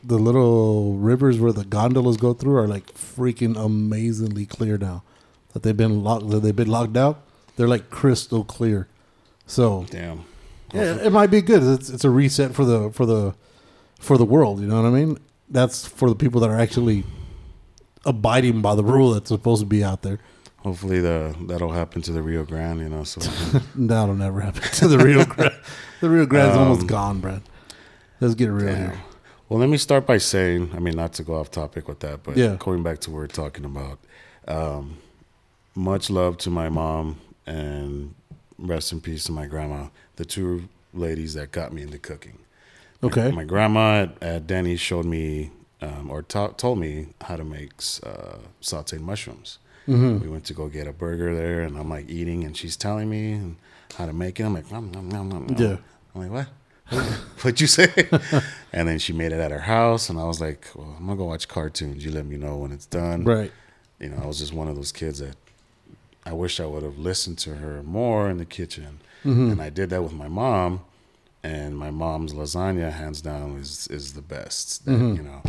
the 0.03 0.17
little 0.19 0.95
rivers 0.97 1.39
where 1.39 1.53
the 1.53 1.65
gondolas 1.65 2.17
go 2.17 2.33
through 2.33 2.57
are 2.57 2.67
like 2.69 2.87
freaking 2.95 3.55
amazingly 3.63 4.47
clear 4.47 4.79
now. 4.79 5.03
That 5.53 5.63
they've 5.63 5.77
been 5.77 6.03
locked. 6.03 6.31
That 6.31 6.41
they've 6.41 6.57
been 6.57 6.69
locked 6.71 6.97
out. 6.97 7.23
They're 7.57 7.69
like 7.69 7.91
crystal 7.91 8.45
clear. 8.45 8.89
So 9.47 9.87
Damn. 9.91 10.25
Yeah, 10.75 10.97
it 10.97 11.11
might 11.13 11.31
be 11.31 11.41
good. 11.41 11.63
It's 11.63 11.89
it's 11.89 12.05
a 12.05 12.11
reset 12.11 12.55
for 12.55 12.65
the 12.65 12.91
for 12.93 13.07
the 13.07 13.35
for 14.01 14.19
the 14.19 14.25
world. 14.25 14.61
You 14.61 14.67
know 14.67 14.83
what 14.83 14.89
I 14.89 14.91
mean? 14.91 15.19
That's 15.49 15.87
for 15.87 16.09
the 16.09 16.17
people 16.17 16.41
that 16.43 16.51
are 16.51 16.59
actually 16.59 17.05
abiding 18.05 18.61
by 18.63 18.75
the 18.75 18.85
rule 18.85 19.13
that's 19.13 19.29
supposed 19.29 19.61
to 19.61 19.67
be 19.67 19.83
out 19.85 20.03
there. 20.03 20.19
Hopefully 20.59 21.01
the 21.01 21.35
that'll 21.47 21.71
happen 21.73 22.03
to 22.03 22.13
the 22.13 22.23
Rio 22.23 22.45
Grande. 22.45 22.81
You 22.81 22.89
know, 22.89 23.05
so 23.05 23.21
That'll 23.77 24.15
never 24.17 24.41
happen 24.41 24.63
to 24.63 24.89
the 24.89 24.99
Rio 24.99 25.25
Grande. 25.25 25.55
The 26.01 26.11
Rio 26.11 26.27
Grande's 26.27 26.59
almost 26.59 26.83
Um, 26.83 26.87
gone, 26.89 27.21
Brad. 27.21 27.41
Let's 28.21 28.35
get 28.35 28.49
real 28.49 28.67
Damn. 28.67 28.77
here. 28.91 29.01
Well, 29.49 29.59
let 29.59 29.71
me 29.71 29.79
start 29.79 30.07
by 30.07 30.19
saying, 30.19 30.73
I 30.75 30.79
mean, 30.79 30.95
not 30.95 31.15
to 31.15 31.23
go 31.23 31.37
off 31.37 31.51
topic 31.51 31.89
with 31.89 32.01
that, 32.01 32.23
but 32.23 32.37
Yeah. 32.37 32.57
going 32.59 32.83
back 32.83 32.99
to 33.01 33.11
what 33.11 33.17
we're 33.17 33.27
talking 33.29 33.65
about, 33.65 33.99
um, 34.47 34.99
much 35.75 36.11
love 36.11 36.37
to 36.39 36.51
my 36.51 36.69
mom 36.69 37.17
and 37.47 38.15
rest 38.59 38.93
in 38.93 39.01
peace 39.01 39.25
to 39.25 39.33
my 39.33 39.47
grandma, 39.47 39.89
the 40.17 40.25
two 40.25 40.69
ladies 40.93 41.35
that 41.35 41.53
got 41.53 41.73
me 41.73 41.83
into 41.83 41.99
cooking. 41.99 42.39
Okay. 43.03 43.31
My 43.31 43.45
grandma 43.45 44.03
at, 44.03 44.23
at 44.23 44.47
Denny's 44.47 44.81
showed 44.81 45.05
me 45.05 45.51
um, 45.81 46.11
or 46.11 46.23
ta- 46.23 46.49
told 46.49 46.79
me 46.79 47.09
how 47.23 47.37
to 47.37 47.45
make 47.45 47.73
uh, 48.03 48.39
sauteed 48.63 49.01
mushrooms. 49.01 49.59
Mm-hmm. 49.87 50.25
We 50.25 50.29
went 50.29 50.45
to 50.47 50.55
go 50.55 50.69
get 50.69 50.87
a 50.87 50.93
burger 50.93 51.35
there, 51.35 51.63
and 51.63 51.79
I'm 51.79 51.89
like 51.89 52.09
eating, 52.09 52.45
and 52.45 52.57
she's 52.57 52.77
telling 52.77 53.09
me 53.09 53.55
how 53.97 54.07
to 54.07 54.13
make 54.13 54.41
it. 54.41 54.45
I'm 54.45 54.55
like, 54.55 54.71
nom, 54.71 54.91
nom, 54.91 55.09
nom, 55.09 55.29
nom, 55.29 55.47
nom. 55.47 55.57
Yeah. 55.57 55.77
I'm 56.15 56.29
like, 56.29 56.31
what? 56.31 56.49
What'd 57.43 57.61
you 57.61 57.67
say? 57.67 57.93
and 58.73 58.89
then 58.89 58.99
she 58.99 59.13
made 59.13 59.33
it 59.33 59.41
at 59.41 59.51
her 59.51 59.61
house, 59.61 60.09
and 60.09 60.19
I 60.19 60.25
was 60.25 60.41
like, 60.41 60.69
well, 60.75 60.95
I'm 60.99 61.07
gonna 61.07 61.17
go 61.17 61.25
watch 61.25 61.47
cartoons. 61.47 62.05
You 62.05 62.11
let 62.11 62.27
me 62.27 62.37
know 62.37 62.57
when 62.57 62.73
it's 62.73 62.87
done. 62.87 63.25
Right. 63.25 63.53
You 64.01 64.09
know, 64.09 64.19
I 64.23 64.27
was 64.27 64.39
just 64.39 64.53
one 64.53 64.69
of 64.69 64.77
those 64.77 64.93
kids 64.93 65.21
that 65.21 65.37
I 66.27 66.33
wish 66.33 66.61
I 66.61 66.67
would 66.67 66.83
have 66.83 66.99
listened 66.99 67.39
to 67.39 67.55
her 67.57 67.83
more 67.85 68.29
in 68.29 68.37
the 68.39 68.45
kitchen. 68.45 69.01
Mm-hmm. 69.25 69.51
And 69.53 69.63
I 69.63 69.71
did 69.71 69.89
that 69.91 70.03
with 70.03 70.13
my 70.13 70.29
mom, 70.29 70.81
and 71.43 71.77
my 71.79 71.91
mom's 71.91 72.35
lasagna, 72.35 72.93
hands 72.93 73.21
down, 73.23 73.57
is 73.59 73.87
is 73.89 74.13
the 74.13 74.23
best. 74.23 74.85
That, 74.85 74.91
Mm-hmm. 74.93 75.17
You 75.17 75.23
know, 75.23 75.43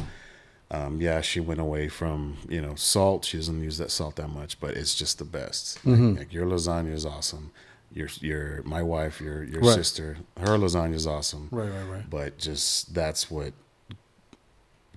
um, 0.70 1.02
yeah, 1.02 1.22
she 1.22 1.40
went 1.40 1.60
away 1.60 1.88
from 1.90 2.38
you 2.48 2.62
know 2.62 2.76
salt. 2.76 3.26
She 3.26 3.38
doesn't 3.38 3.62
use 3.63 3.78
that 3.80 3.92
salt 3.92 4.16
that 4.18 4.30
much, 4.30 4.60
but 4.60 4.72
it's 4.78 4.96
just 4.96 5.18
the 5.18 5.26
best. 5.26 5.84
Like- 5.86 5.96
Mm-hmm. 5.96 6.18
Like, 6.20 6.34
your 6.34 6.46
lasagna 6.46 6.94
is 6.94 7.06
awesome. 7.06 7.52
Your 7.94 8.10
your 8.22 8.62
my 8.63 8.84
wife, 8.84 9.20
your 9.22 9.44
your 9.44 9.62
Right. 9.62 9.76
sister, 9.76 10.18
her 10.38 10.58
lasagna 10.58 10.94
is 10.94 11.08
awesome. 11.08 11.48
Right. 11.52 11.70
Right. 11.70 11.90
Right. 11.94 12.10
But 12.10 12.38
just 12.38 12.94
that's 12.94 13.32
what 13.32 13.54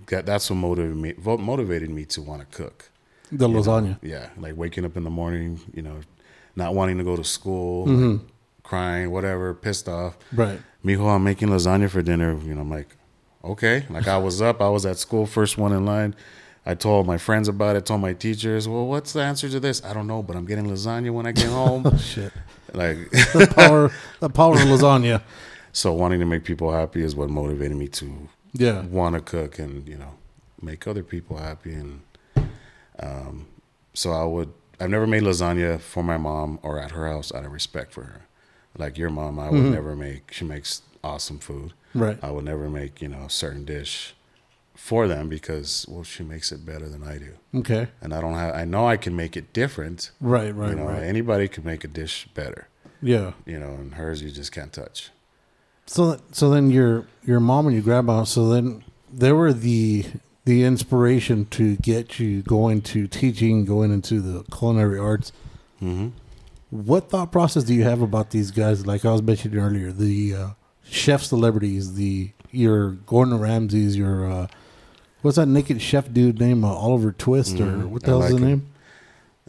that, 0.09 0.27
that's 0.27 0.51
what 0.51 0.57
motivated 0.57 0.97
me 0.97 1.14
motivated 1.38 1.90
me 1.90 2.05
to 2.07 2.21
want 2.23 2.40
to 2.43 2.57
cook. 2.57 2.89
The 3.33 3.49
You 3.49 3.55
know, 3.55 3.61
lasagna. 3.61 3.99
yeah, 4.03 4.29
like 4.38 4.57
waking 4.57 4.85
up 4.85 4.97
in 4.97 5.05
the 5.05 5.11
morning, 5.11 5.61
you 5.75 5.83
know, 5.83 6.01
not 6.57 6.75
wanting 6.75 6.99
to 6.99 7.05
go 7.05 7.16
to 7.16 7.25
school, 7.25 7.87
Mm-hmm. 7.87 8.11
like 8.12 8.21
crying, 8.62 9.11
whatever, 9.11 9.53
pissed 9.55 9.88
off. 9.88 10.16
Right. 10.33 10.61
Mijo, 10.85 11.14
I'm 11.14 11.25
making 11.25 11.49
lasagna 11.49 11.88
for 11.90 12.03
dinner. 12.03 12.37
You 12.38 12.55
know, 12.55 12.61
I'm 12.62 12.71
like, 12.71 12.97
okay. 13.45 13.85
Like 13.90 14.07
I 14.09 14.16
was 14.19 14.40
up, 14.40 14.61
I 14.61 14.69
was 14.69 14.87
at 14.87 14.97
school, 14.99 15.27
first 15.27 15.59
one 15.59 15.73
in 15.73 15.85
line. 15.85 16.14
I 16.66 16.75
told 16.75 17.07
my 17.07 17.16
friends 17.19 17.49
about 17.49 17.75
it, 17.77 17.87
told 17.87 18.01
my 18.03 18.12
teachers, 18.12 18.69
well, 18.69 18.87
what's 18.87 19.12
the 19.14 19.23
answer 19.23 19.49
to 19.49 19.59
this? 19.61 19.83
I 19.85 19.93
don't 19.95 20.07
know, 20.07 20.23
but 20.23 20.37
I'm 20.37 20.45
getting 20.45 20.66
lasagna 20.66 21.11
when 21.11 21.27
I 21.27 21.33
get 21.33 21.49
home. 21.49 21.97
Shit. 21.99 22.33
like, 22.75 23.11
The 23.11 23.51
power. 23.55 23.90
the 24.21 24.29
power 24.29 24.55
of 24.55 24.61
lasagna. 24.69 25.23
so 25.73 25.93
wanting 25.93 26.21
to 26.21 26.27
make 26.27 26.45
people 26.45 26.71
happy 26.73 27.03
is 27.03 27.16
what 27.16 27.31
motivated 27.31 27.77
me 27.77 27.88
to 27.88 28.29
Yeah. 28.53 28.83
want 28.87 29.14
to 29.14 29.21
cook 29.23 29.59
and 29.59 29.88
you 29.88 29.97
know 29.97 30.14
make 30.61 30.87
other 30.87 31.03
people 31.03 31.38
happy 31.38 31.73
and 31.73 32.01
um, 33.02 33.46
so 33.94 34.12
I 34.12 34.24
would 34.24 34.52
I've 34.78 34.90
never 34.90 35.06
made 35.06 35.22
lasagna 35.22 35.80
for 35.80 36.02
my 36.02 36.16
mom 36.16 36.58
or 36.62 36.78
at 36.80 36.92
her 36.92 37.06
house 37.06 37.32
out 37.34 37.44
of 37.44 37.52
respect 37.52 37.92
for 37.92 38.04
her. 38.04 38.22
Like 38.78 38.96
your 38.96 39.10
mom, 39.10 39.38
I 39.38 39.50
would 39.50 39.64
never 39.64 39.94
make. 39.96 40.32
She 40.32 40.44
makes 40.44 40.82
awesome 41.04 41.38
food. 41.38 41.72
Right. 41.94 42.18
I 42.22 42.30
would 42.30 42.44
never 42.44 42.70
make 42.70 43.02
you 43.02 43.08
know 43.08 43.22
a 43.22 43.30
certain 43.30 43.64
dish 43.64 44.14
for 44.74 45.06
them 45.08 45.28
because 45.28 45.84
well 45.88 46.04
she 46.04 46.22
makes 46.22 46.52
it 46.52 46.64
better 46.64 46.88
than 46.88 47.02
I 47.02 47.18
do, 47.18 47.32
Okay. 47.54 47.88
and 48.00 48.14
I 48.14 48.20
don't 48.20 48.34
have. 48.34 48.54
I 48.54 48.64
know 48.64 48.86
I 48.86 48.96
can 48.96 49.14
make 49.16 49.36
it 49.36 49.52
different. 49.52 50.12
Right. 50.20 50.54
Right. 50.54 50.70
you 50.70 50.76
know, 50.76 50.84
right. 50.86 51.02
anybody 51.02 51.48
can 51.48 51.64
make 51.64 51.84
a 51.84 51.88
dish 51.88 52.26
better. 52.32 52.68
Yeah. 53.02 53.32
You 53.44 53.58
know, 53.58 53.72
and 53.74 53.94
hers 53.94 54.22
you 54.22 54.30
just 54.30 54.52
can't 54.52 54.72
touch. 54.72 55.10
So 55.86 56.20
so 56.30 56.48
then 56.50 56.70
your 56.70 57.06
your 57.24 57.40
mom 57.40 57.66
and 57.66 57.74
your 57.74 57.82
grandma 57.82 58.22
so 58.24 58.48
then 58.48 58.84
they 59.12 59.32
were 59.32 59.52
the 59.52 60.06
the 60.50 60.64
inspiration 60.64 61.44
to 61.46 61.76
get 61.76 62.18
you 62.18 62.42
going 62.42 62.82
to 62.82 63.06
teaching, 63.06 63.64
going 63.64 63.92
into 63.92 64.20
the 64.20 64.42
culinary 64.52 64.98
arts. 64.98 65.30
hmm 65.78 66.08
What 66.70 67.08
thought 67.08 67.30
process 67.30 67.62
do 67.62 67.72
you 67.72 67.84
have 67.84 68.02
about 68.02 68.30
these 68.30 68.50
guys? 68.50 68.84
Like 68.84 69.04
I 69.04 69.12
was 69.12 69.22
mentioning 69.22 69.58
earlier, 69.60 69.92
the 69.92 70.34
uh, 70.34 70.48
chef 70.82 71.22
celebrities, 71.22 71.94
the 71.94 72.32
your 72.50 72.90
Gordon 73.06 73.38
Ramsays, 73.38 73.96
your 73.96 74.28
uh, 74.28 74.46
what's 75.22 75.36
that 75.36 75.46
naked 75.46 75.80
chef 75.80 76.12
dude 76.12 76.40
name? 76.40 76.64
Uh, 76.64 76.68
Oliver 76.68 77.12
Twist 77.12 77.60
or 77.60 77.66
Mhm. 77.66 77.86
what 77.90 78.02
I 78.02 78.06
the 78.06 78.10
hell's 78.12 78.32
like 78.32 78.42
him. 78.42 78.48
name? 78.48 78.66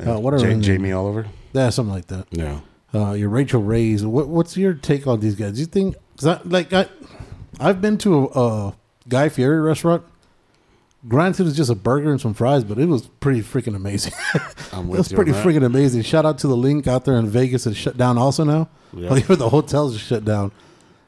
Uh, 0.07 0.19
whatever 0.19 0.43
Ja- 0.43 0.49
his 0.49 0.57
name 0.57 0.61
Jamie 0.61 0.91
Oliver. 0.91 1.25
Yeah, 1.53 1.69
something 1.69 1.93
like 1.95 2.07
that. 2.07 2.27
Yeah. 2.31 2.59
uh, 2.93 3.13
your 3.13 3.29
Rachael 3.29 3.63
Ray's. 3.63 4.05
What, 4.05 4.27
what's 4.27 4.55
your 4.55 4.73
take 4.75 5.07
on 5.07 5.19
these 5.19 5.33
guys? 5.35 5.53
Do 5.53 5.61
you 5.61 5.65
think, 5.65 5.95
cause 6.17 6.27
I, 6.27 6.39
like, 6.45 6.71
I, 6.73 6.85
I've 7.59 7.81
been 7.81 7.97
to 7.99 8.11
a, 8.17 8.27
a 8.69 8.75
Guy 9.09 9.29
Fieri 9.29 9.59
restaurant. 9.61 10.03
Granted, 11.07 11.41
it 11.41 11.45
was 11.45 11.57
just 11.57 11.71
a 11.71 11.75
burger 11.75 12.11
and 12.11 12.21
some 12.21 12.33
fries, 12.33 12.63
but 12.63 12.77
it 12.77 12.87
was 12.87 13.07
pretty 13.07 13.41
freaking 13.41 13.75
amazing. 13.75 14.13
I'm 14.71 14.85
it 14.85 14.89
with 14.89 14.97
was 14.99 15.11
you 15.11 15.15
pretty 15.15 15.31
on 15.31 15.37
that. 15.37 15.45
freaking 15.45 15.65
amazing. 15.65 16.03
Shout 16.03 16.25
out 16.25 16.37
to 16.39 16.47
the 16.47 16.55
LINQ 16.55 16.85
out 16.87 17.05
there 17.05 17.15
in 17.17 17.27
Vegas 17.27 17.63
that's 17.63 17.75
shut 17.75 17.97
down 17.97 18.17
also 18.19 18.43
now. 18.43 18.69
Yeah. 18.93 19.09
Like, 19.09 19.25
the 19.27 19.49
hotels 19.49 19.95
are 19.95 19.99
shut 19.99 20.23
down. 20.25 20.51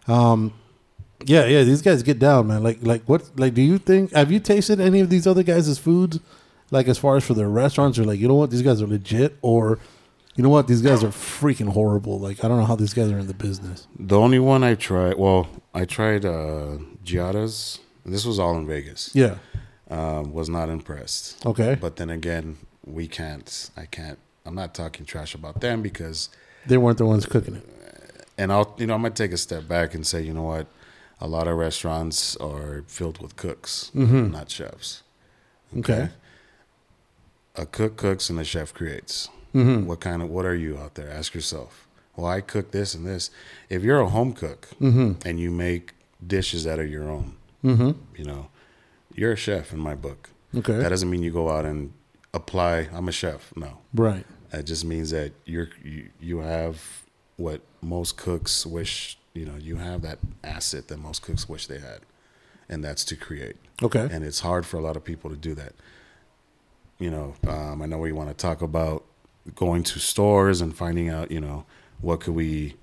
Um, 0.07 0.53
yeah, 1.25 1.45
yeah, 1.45 1.63
these 1.63 1.81
guys 1.81 2.01
get 2.03 2.17
down, 2.19 2.47
man. 2.47 2.63
Like, 2.63 2.79
like 2.81 3.03
what? 3.05 3.29
Like, 3.39 3.53
do 3.53 3.61
you 3.61 3.77
think? 3.77 4.11
Have 4.13 4.31
you 4.31 4.39
tasted 4.39 4.79
any 4.81 4.99
of 4.99 5.09
these 5.09 5.27
other 5.27 5.43
guys' 5.43 5.77
foods? 5.77 6.19
Like, 6.71 6.87
as 6.87 6.97
far 6.97 7.15
as 7.15 7.23
for 7.23 7.33
their 7.35 7.49
restaurants, 7.49 7.99
or 7.99 8.03
like, 8.03 8.19
you 8.19 8.27
know 8.27 8.33
what, 8.35 8.49
these 8.49 8.63
guys 8.63 8.81
are 8.81 8.87
legit, 8.87 9.37
or 9.41 9.77
You 10.35 10.41
know 10.43 10.49
what? 10.49 10.67
These 10.67 10.81
guys 10.81 11.03
are 11.03 11.09
freaking 11.09 11.69
horrible. 11.69 12.19
Like 12.19 12.43
I 12.43 12.47
don't 12.47 12.57
know 12.57 12.65
how 12.65 12.75
these 12.75 12.93
guys 12.95 13.11
are 13.11 13.19
in 13.19 13.27
the 13.27 13.35
business. 13.35 13.87
The 13.99 14.17
only 14.19 14.39
one 14.39 14.63
I 14.63 14.73
tried, 14.73 15.17
well, 15.19 15.47
I 15.75 15.85
tried 15.85 16.25
uh, 16.25 16.79
Giada's. 17.05 17.79
This 18.03 18.25
was 18.25 18.39
all 18.39 18.57
in 18.57 18.65
Vegas. 18.67 19.11
Yeah. 19.13 19.35
Um, 19.93 20.33
was 20.33 20.49
not 20.49 20.69
impressed. 20.69 21.45
Okay. 21.45 21.75
But 21.79 21.97
then 21.97 22.09
again, 22.09 22.57
we 22.85 23.07
can't. 23.07 23.69
I 23.77 23.85
can't. 23.85 24.17
I'm 24.45 24.55
not 24.55 24.73
talking 24.73 25.05
trash 25.05 25.35
about 25.35 25.61
them 25.61 25.81
because, 25.81 26.29
They 26.65 26.77
weren't 26.77 26.97
the 26.97 27.05
ones 27.05 27.25
cooking 27.25 27.55
it. 27.55 27.65
and 28.37 28.51
I'll, 28.51 28.73
you 28.79 28.87
know, 28.87 28.95
I'm 28.95 29.01
gonna 29.03 29.13
take 29.13 29.31
a 29.33 29.37
step 29.37 29.67
back 29.67 29.93
and 29.93 30.05
say, 30.05 30.21
you 30.21 30.33
know 30.33 30.43
what, 30.53 30.67
a 31.21 31.27
lot 31.27 31.47
of 31.47 31.57
restaurants 31.57 32.35
are 32.37 32.83
filled 32.87 33.21
with 33.21 33.35
cooks, 33.35 33.91
not 33.93 34.49
chefs. 34.49 35.03
Mm-hmm. 35.69 35.79
Okay. 35.79 36.09
A 37.55 37.65
cook 37.65 37.95
cooks 37.97 38.29
and 38.29 38.39
a 38.39 38.43
chef 38.43 38.73
creates. 38.73 39.29
Mm-hmm. 39.53 39.85
What 39.85 39.99
kind 39.99 40.21
of 40.23 40.29
what 40.29 40.45
are 40.45 40.55
you 40.55 40.77
out 40.77 40.95
there? 40.95 41.09
Ask 41.09 41.35
yourself. 41.35 41.87
Well, 42.15 42.25
I 42.25 42.41
cook 42.41 42.71
this 42.71 42.95
and 42.95 43.05
this. 43.05 43.29
If 43.69 43.83
you're 43.83 44.01
a 44.01 44.09
home 44.09 44.33
cook 44.33 44.67
Mm-hmm. 44.81 45.27
and 45.27 45.39
you 45.39 45.51
make 45.51 45.93
dishes 46.25 46.63
that 46.63 46.79
are 46.79 46.85
your 46.85 47.09
own, 47.09 47.35
Mm-hmm. 47.63 47.91
you 48.17 48.25
know, 48.25 48.47
you're 49.15 49.33
a 49.33 49.35
chef 49.37 49.73
in 49.73 49.79
my 49.79 49.95
book. 49.95 50.29
Okay. 50.55 50.77
That 50.77 50.89
doesn't 50.89 51.09
mean 51.09 51.23
you 51.23 51.31
go 51.31 51.49
out 51.49 51.65
and 51.65 51.93
apply. 52.33 52.87
I'm 52.93 53.07
a 53.07 53.11
chef. 53.11 53.51
No, 53.55 53.79
right. 53.93 54.25
it 54.51 54.63
just 54.63 54.85
means 54.85 55.09
that 55.11 55.31
you're 55.45 55.69
you, 55.83 56.09
you 56.19 56.39
have 56.39 57.03
what 57.37 57.61
most 57.81 58.17
cooks 58.17 58.65
wish. 58.65 59.17
You 59.33 59.45
know, 59.45 59.55
you 59.55 59.77
have 59.77 60.01
that 60.03 60.19
asset 60.43 60.87
that 60.89 60.97
most 60.97 61.21
cooks 61.23 61.49
wish 61.49 61.65
they 61.67 61.79
had, 61.79 62.01
and 62.69 62.83
that's 62.83 63.03
to 63.05 63.15
create. 63.15 63.55
Okay. 63.81 64.07
And 64.11 64.23
it's 64.23 64.41
hard 64.41 64.65
for 64.65 64.77
a 64.77 64.81
lot 64.81 64.95
of 64.95 65.03
people 65.03 65.29
to 65.31 65.35
do 65.35 65.55
that. 65.55 65.73
You 66.99 67.09
know, 67.09 67.33
um, 67.47 67.81
I 67.81 67.85
know 67.87 67.97
we 67.97 68.11
want 68.11 68.29
to 68.29 68.35
talk 68.35 68.61
about 68.61 69.03
going 69.55 69.83
to 69.83 69.99
stores 69.99 70.61
and 70.61 70.75
finding 70.75 71.09
out. 71.09 71.31
You 71.31 71.41
know, 71.41 71.65
what 72.01 72.19
could 72.19 72.35
we, 72.35 72.75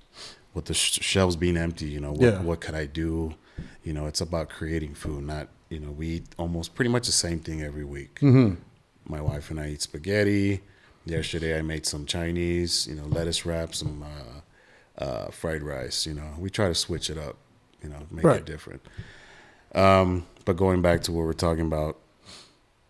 with 0.53 0.65
the 0.65 0.73
sh- 0.73 0.99
shelves 1.01 1.35
being 1.37 1.55
empty. 1.57 1.85
You 1.85 2.01
know, 2.01 2.11
what 2.11 2.21
Yeah. 2.21 2.41
what 2.41 2.59
could 2.59 2.75
I 2.75 2.85
do? 2.85 3.35
You 3.83 3.93
know, 3.93 4.05
it's 4.07 4.19
about 4.21 4.49
creating 4.49 4.93
food, 4.95 5.23
not 5.23 5.47
you 5.71 5.79
know 5.79 5.89
we 5.91 6.07
eat 6.07 6.25
almost 6.37 6.75
pretty 6.75 6.89
much 6.91 7.05
the 7.07 7.11
same 7.11 7.39
thing 7.39 7.63
every 7.63 7.85
week. 7.85 8.19
Mm-hmm. 8.19 8.55
My 9.11 9.21
wife 9.21 9.49
and 9.49 9.59
I 9.59 9.69
eat 9.69 9.81
spaghetti. 9.81 10.61
Yesterday 11.05 11.57
I 11.57 11.63
made 11.63 11.87
some 11.87 12.05
Chinese, 12.05 12.85
you 12.87 12.95
know, 12.95 13.05
lettuce 13.05 13.43
wrap, 13.45 13.73
some 13.73 14.03
uh, 14.03 15.03
uh, 15.03 15.31
fried 15.31 15.63
rice. 15.63 16.05
You 16.05 16.13
know, 16.13 16.29
we 16.37 16.51
try 16.51 16.67
to 16.67 16.75
switch 16.75 17.09
it 17.09 17.17
up, 17.17 17.37
you 17.81 17.89
know, 17.89 17.97
make 18.11 18.23
Right. 18.23 18.37
it 18.41 18.45
different. 18.45 18.81
Um, 19.73 20.27
but 20.45 20.57
going 20.57 20.81
back 20.83 21.01
to 21.03 21.11
what 21.11 21.25
we're 21.25 21.33
talking 21.33 21.65
about, 21.65 21.97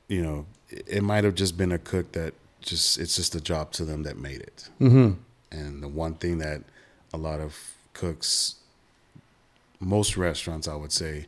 you 0.10 0.22
know, 0.22 0.46
it, 0.70 0.84
it 0.88 1.04
might 1.04 1.24
have 1.24 1.36
just 1.36 1.56
been 1.58 1.72
a 1.72 1.78
cook 1.78 2.12
that 2.12 2.34
just 2.60 3.00
it's 3.00 3.16
just 3.16 3.34
a 3.36 3.42
job 3.42 3.72
to 3.74 3.86
them 3.86 4.04
that 4.04 4.18
made 4.18 4.42
it. 4.42 4.70
Mm-hmm. 4.82 5.12
And 5.58 5.82
the 5.82 5.88
one 5.88 6.16
thing 6.16 6.40
that 6.40 6.64
a 7.14 7.18
lot 7.18 7.40
of 7.40 7.58
cooks, 7.94 8.56
most 9.80 10.18
restaurants, 10.18 10.68
I 10.68 10.76
would 10.76 10.92
say, 10.92 11.28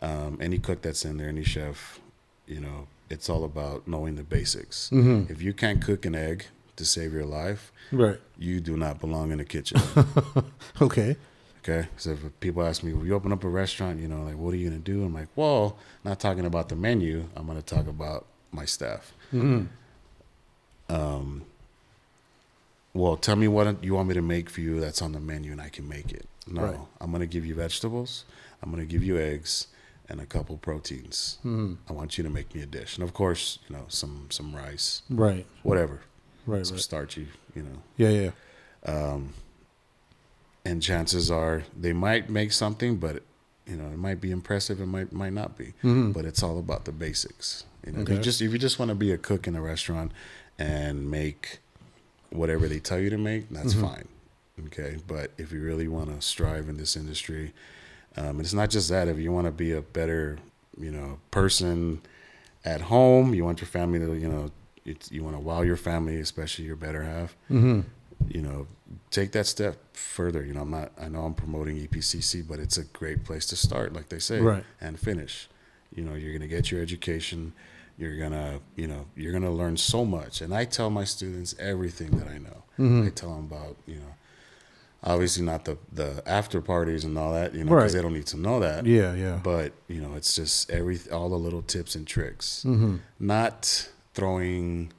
um, 0.00 0.38
any 0.40 0.58
cook 0.58 0.82
that's 0.82 1.04
in 1.04 1.16
there, 1.16 1.28
any 1.28 1.44
chef, 1.44 2.00
you 2.46 2.60
know, 2.60 2.86
it's 3.10 3.28
all 3.28 3.44
about 3.44 3.86
knowing 3.88 4.16
the 4.16 4.22
basics. 4.22 4.90
Mm-hmm. 4.92 5.32
If 5.32 5.42
you 5.42 5.52
can't 5.52 5.82
cook 5.82 6.04
an 6.06 6.14
egg 6.14 6.46
to 6.76 6.84
save 6.84 7.12
your 7.12 7.24
life, 7.24 7.72
Right. 7.90 8.20
you 8.38 8.60
do 8.60 8.76
not 8.76 9.00
belong 9.00 9.32
in 9.32 9.38
the 9.38 9.44
kitchen. 9.44 9.80
Okay. 10.80 11.16
okay. 11.62 11.88
So 11.96 12.10
if 12.10 12.18
people 12.40 12.62
ask 12.62 12.82
me, 12.84 12.92
"Will 12.92 13.04
you 13.06 13.14
open 13.14 13.32
up 13.32 13.42
a 13.42 13.48
restaurant?" 13.48 13.98
You 13.98 14.06
know, 14.06 14.22
like, 14.22 14.36
what 14.36 14.54
are 14.54 14.56
you 14.56 14.68
gonna 14.68 14.78
do? 14.80 15.04
I'm 15.04 15.12
like, 15.14 15.28
well, 15.34 15.76
not 16.04 16.20
talking 16.20 16.44
about 16.46 16.68
the 16.68 16.76
menu. 16.76 17.24
I'm 17.34 17.46
gonna 17.48 17.62
talk 17.62 17.88
about 17.88 18.26
my 18.52 18.64
staff. 18.64 19.12
Mm-hmm. 19.32 19.64
Um, 20.94 21.42
well, 22.94 23.16
tell 23.16 23.36
me 23.36 23.48
what 23.48 23.82
you 23.82 23.94
want 23.94 24.08
me 24.08 24.14
to 24.14 24.22
make 24.22 24.48
for 24.50 24.60
you 24.60 24.80
that's 24.80 25.02
on 25.02 25.12
the 25.12 25.20
menu, 25.20 25.50
and 25.52 25.60
I 25.60 25.68
can 25.68 25.88
make 25.88 26.12
it. 26.12 26.26
No, 26.46 26.62
Right. 26.62 26.78
I'm 27.00 27.10
gonna 27.12 27.26
give 27.26 27.44
you 27.44 27.54
vegetables. 27.54 28.24
I'm 28.62 28.70
gonna 28.70 28.86
give 28.86 29.02
you 29.02 29.18
eggs 29.18 29.66
and 30.08 30.20
a 30.20 30.26
couple 30.26 30.56
proteins. 30.56 31.38
Mm-hmm. 31.44 31.74
I 31.88 31.92
want 31.92 32.16
you 32.18 32.24
to 32.24 32.30
make 32.30 32.54
me 32.54 32.62
a 32.62 32.66
dish, 32.66 32.96
and 32.96 33.04
of 33.04 33.12
course, 33.14 33.58
you 33.68 33.76
know, 33.76 33.84
some 33.88 34.26
some 34.30 34.54
rice, 34.54 35.02
Right. 35.10 35.46
whatever, 35.62 36.00
Right. 36.46 36.66
some 36.66 36.76
Right. 36.76 36.82
starchy, 36.82 37.28
you 37.54 37.62
know. 37.62 37.82
Yeah. 37.96 38.08
Yeah. 38.10 38.30
Um, 38.92 39.34
and 40.64 40.82
chances 40.82 41.30
are 41.30 41.64
they 41.78 41.92
might 41.92 42.28
make 42.30 42.52
something, 42.52 42.96
but 42.96 43.22
you 43.66 43.76
know, 43.76 43.86
it 43.88 43.98
might 43.98 44.20
be 44.20 44.30
impressive. 44.30 44.80
It 44.80 44.86
might 44.86 45.12
might 45.12 45.32
not 45.34 45.56
be. 45.58 45.74
Mhm. 45.82 46.12
But 46.12 46.24
it's 46.24 46.42
all 46.42 46.58
about 46.58 46.84
the 46.84 46.92
basics. 46.92 47.64
You 47.86 47.92
know, 47.92 48.00
if 48.00 48.08
you 48.08 48.18
just 48.18 48.40
if 48.40 48.50
you 48.52 48.58
just 48.58 48.78
want 48.78 48.88
to 48.90 48.94
be 48.94 49.12
a 49.12 49.18
cook 49.18 49.46
in 49.46 49.54
a 49.56 49.60
restaurant 49.62 50.12
and 50.58 51.10
make 51.10 51.58
whatever 52.30 52.66
they 52.68 52.78
tell 52.80 52.98
you 52.98 53.10
to 53.10 53.18
make, 53.18 53.48
that's 53.50 53.74
Mhm. 53.74 53.80
fine. 53.80 54.08
Okay, 54.66 54.98
but 55.06 55.30
if 55.38 55.52
you 55.52 55.62
really 55.62 55.86
want 55.86 56.08
to 56.14 56.20
strive 56.26 56.68
in 56.68 56.76
this 56.78 56.96
industry, 56.96 57.52
um, 58.16 58.26
and 58.30 58.40
it's 58.40 58.54
not 58.54 58.70
just 58.70 58.88
that. 58.90 59.08
If 59.08 59.18
you 59.18 59.30
want 59.32 59.46
to 59.46 59.50
be 59.52 59.72
a 59.72 59.80
better, 59.82 60.38
you 60.78 60.90
know, 60.90 61.18
person 61.30 62.00
at 62.64 62.80
home, 62.80 63.34
you 63.34 63.44
want 63.44 63.60
your 63.60 63.68
family 63.68 63.98
to, 64.00 64.14
you 64.14 64.28
know, 64.28 64.50
it's, 64.84 65.10
you 65.12 65.22
want 65.22 65.36
to 65.36 65.40
wow 65.40 65.62
your 65.62 65.76
family, 65.76 66.18
especially 66.20 66.64
your 66.64 66.76
better 66.76 67.02
half 67.02 67.36
Mm-hmm. 67.50 67.80
you 68.28 68.40
know, 68.42 68.66
take 69.10 69.32
that 69.32 69.46
step 69.46 69.76
further. 69.96 70.44
You 70.44 70.54
know, 70.54 70.62
I'm 70.62 70.70
not, 70.70 70.92
I 71.00 71.08
know 71.08 71.20
I'm 71.24 71.34
promoting 71.34 71.76
EPCC, 71.76 72.46
but 72.48 72.58
it's 72.58 72.78
a 72.78 72.84
great 72.84 73.24
place 73.24 73.46
to 73.46 73.56
start, 73.56 73.92
like 73.92 74.08
they 74.08 74.18
say, 74.18 74.40
Right. 74.40 74.64
and 74.80 74.98
finish. 74.98 75.48
You 75.94 76.04
know, 76.04 76.14
you're 76.14 76.32
going 76.32 76.42
to 76.42 76.48
get 76.48 76.70
your 76.70 76.80
education. 76.82 77.52
You're 77.98 78.16
going 78.16 78.32
to, 78.32 78.60
you 78.76 78.86
know, 78.86 79.06
you're 79.16 79.32
going 79.32 79.44
to 79.44 79.50
learn 79.50 79.76
so 79.76 80.04
much. 80.04 80.40
And 80.40 80.54
I 80.54 80.64
tell 80.64 80.90
my 80.90 81.04
students 81.04 81.54
everything 81.58 82.10
that 82.18 82.28
I 82.28 82.38
know. 82.38 82.62
Mhm. 82.78 83.06
I 83.06 83.10
tell 83.10 83.34
them 83.34 83.44
about, 83.50 83.76
you 83.86 83.96
know, 83.96 84.14
obviously 85.02 85.44
not 85.44 85.64
the, 85.64 85.78
the 85.92 86.22
after 86.26 86.60
parties 86.60 87.04
and 87.04 87.16
all 87.18 87.32
that, 87.32 87.54
you 87.54 87.60
know, 87.64 87.70
because 87.76 87.94
Right. 87.94 87.98
they 87.98 88.02
don't 88.02 88.14
need 88.14 88.26
to 88.26 88.36
know 88.36 88.60
that. 88.60 88.84
Yeah. 88.86 89.14
Yeah. 89.14 89.40
But, 89.42 89.72
you 89.88 90.00
know, 90.00 90.14
it's 90.14 90.34
just 90.34 90.70
every, 90.70 90.98
all 91.12 91.28
the 91.28 91.38
little 91.38 91.62
tips 91.62 91.94
and 91.94 92.06
tricks 92.06 92.64
Mm-hmm. 92.66 92.96
not 93.20 93.88
throwing 94.14 94.92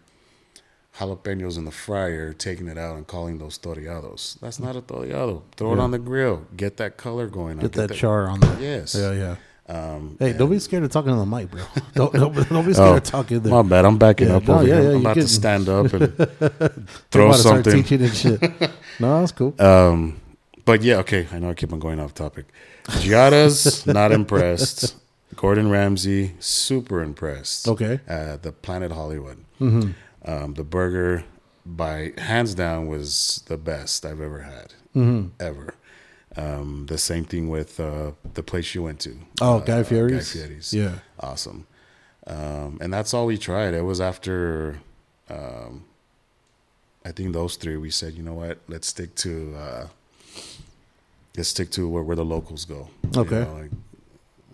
jalapenos 0.98 1.58
in 1.58 1.66
the 1.66 1.72
fryer, 1.72 2.34
taking 2.34 2.68
it 2.68 2.78
out 2.78 2.96
and 2.98 3.08
calling 3.08 3.38
those 3.38 3.58
toreados. 3.58 4.38
That's 4.42 4.60
not 4.60 4.76
a 4.76 4.82
toreado. 4.82 5.44
Throw 5.56 5.74
it 5.74 5.80
on 5.80 5.92
the 5.92 6.00
grill. 6.00 6.46
Get 6.56 6.78
that 6.78 6.98
color 6.98 7.28
going. 7.28 7.58
on. 7.58 7.60
Get 7.68 7.74
that 7.74 7.94
char 7.94 8.28
on 8.28 8.40
there. 8.42 8.60
Yes. 8.60 8.96
Yeah. 8.96 9.12
Yeah. 9.12 9.36
Um, 9.70 10.16
Hey, 10.20 10.34
don't 10.34 10.50
be 10.50 10.58
scared 10.60 10.84
of 10.84 10.90
talking 10.92 11.12
on 11.12 11.20
the 11.20 11.38
mic, 11.38 11.52
bro. 11.52 11.62
Don't 11.94 12.12
don't, 12.14 12.50
don't 12.50 12.66
be 12.66 12.74
scared 12.80 12.90
Oh, 12.90 12.96
of 12.98 13.04
talking 13.04 13.40
there. 13.42 13.54
My 13.54 13.62
bad. 13.62 13.86
I'm 13.86 13.98
backing 14.00 14.30
Yeah, 14.30 14.38
up 14.38 14.48
no, 14.48 14.56
over 14.56 14.68
yeah, 14.68 14.82
here. 14.82 14.90
yeah, 14.90 14.96
I'm 14.96 15.02
about 15.02 15.14
to 15.16 15.28
stand 15.28 15.70
up 15.70 15.94
and 15.94 16.18
throw 17.12 17.26
about 17.28 17.34
to 17.36 17.40
start 17.40 17.64
something. 17.66 17.84
teaching 17.84 18.02
and 18.02 18.16
shit. 18.16 18.42
no, 19.00 19.20
that's 19.20 19.32
cool. 19.32 19.54
Um, 19.62 20.20
but 20.66 20.82
yeah, 20.82 20.98
okay. 20.98 21.28
I 21.32 21.38
know 21.40 21.52
I 21.52 21.54
keep 21.54 21.72
on 21.72 21.80
going 21.80 22.00
off 22.00 22.14
topic. 22.16 22.46
Giada's 23.00 23.86
not 23.86 24.12
impressed. 24.12 24.96
Gordon 25.36 25.70
Ramsay 25.70 26.34
super 26.40 27.02
impressed. 27.04 27.68
Okay. 27.68 28.00
Uh, 28.10 28.38
the 28.42 28.52
Planet 28.52 28.92
Hollywood. 28.92 29.38
Mm-hmm. 29.62 29.92
Um, 30.26 30.54
the 30.56 30.64
burger, 30.64 31.24
by 31.66 32.14
hands 32.18 32.56
down, 32.56 32.88
was 32.88 33.44
the 33.48 33.58
best 33.58 34.06
I've 34.06 34.20
ever 34.22 34.42
had, 34.42 34.74
Mm-hmm. 34.96 35.28
ever. 35.40 35.76
Um, 36.44 36.86
the 36.88 36.98
same 36.98 37.26
thing 37.26 37.50
with 37.50 37.80
uh, 37.80 38.12
the 38.34 38.44
place 38.44 38.74
you 38.76 38.84
went 38.84 39.00
to. 39.02 39.12
Oh, 39.42 39.58
uh, 39.58 39.60
Guy 39.60 39.84
Fieri's. 39.84 40.34
Guy 40.34 40.40
Fieri's. 40.40 40.74
Yeah. 40.74 40.96
Awesome. 41.20 41.68
Um, 42.28 42.78
and 42.82 42.94
that's 42.94 43.14
all 43.14 43.26
we 43.26 43.38
tried. 43.38 43.74
It 43.74 43.82
was 43.82 44.00
after, 44.00 44.80
um, 45.30 45.84
I 47.04 47.12
think 47.12 47.34
those 47.34 47.56
three. 47.58 47.76
We 47.78 47.90
said, 47.92 48.14
you 48.14 48.24
know 48.24 48.36
what? 48.36 48.60
Let's 48.68 48.88
stick 48.88 49.16
to, 49.16 49.56
uh, 49.66 49.88
let's 51.36 51.50
stick 51.50 51.72
to 51.72 51.90
where, 51.90 52.04
where 52.04 52.16
the 52.16 52.26
locals 52.36 52.64
go. 52.66 52.82
You 53.14 53.22
Okay. 53.22 53.42
know, 53.44 53.54
like, 53.62 53.72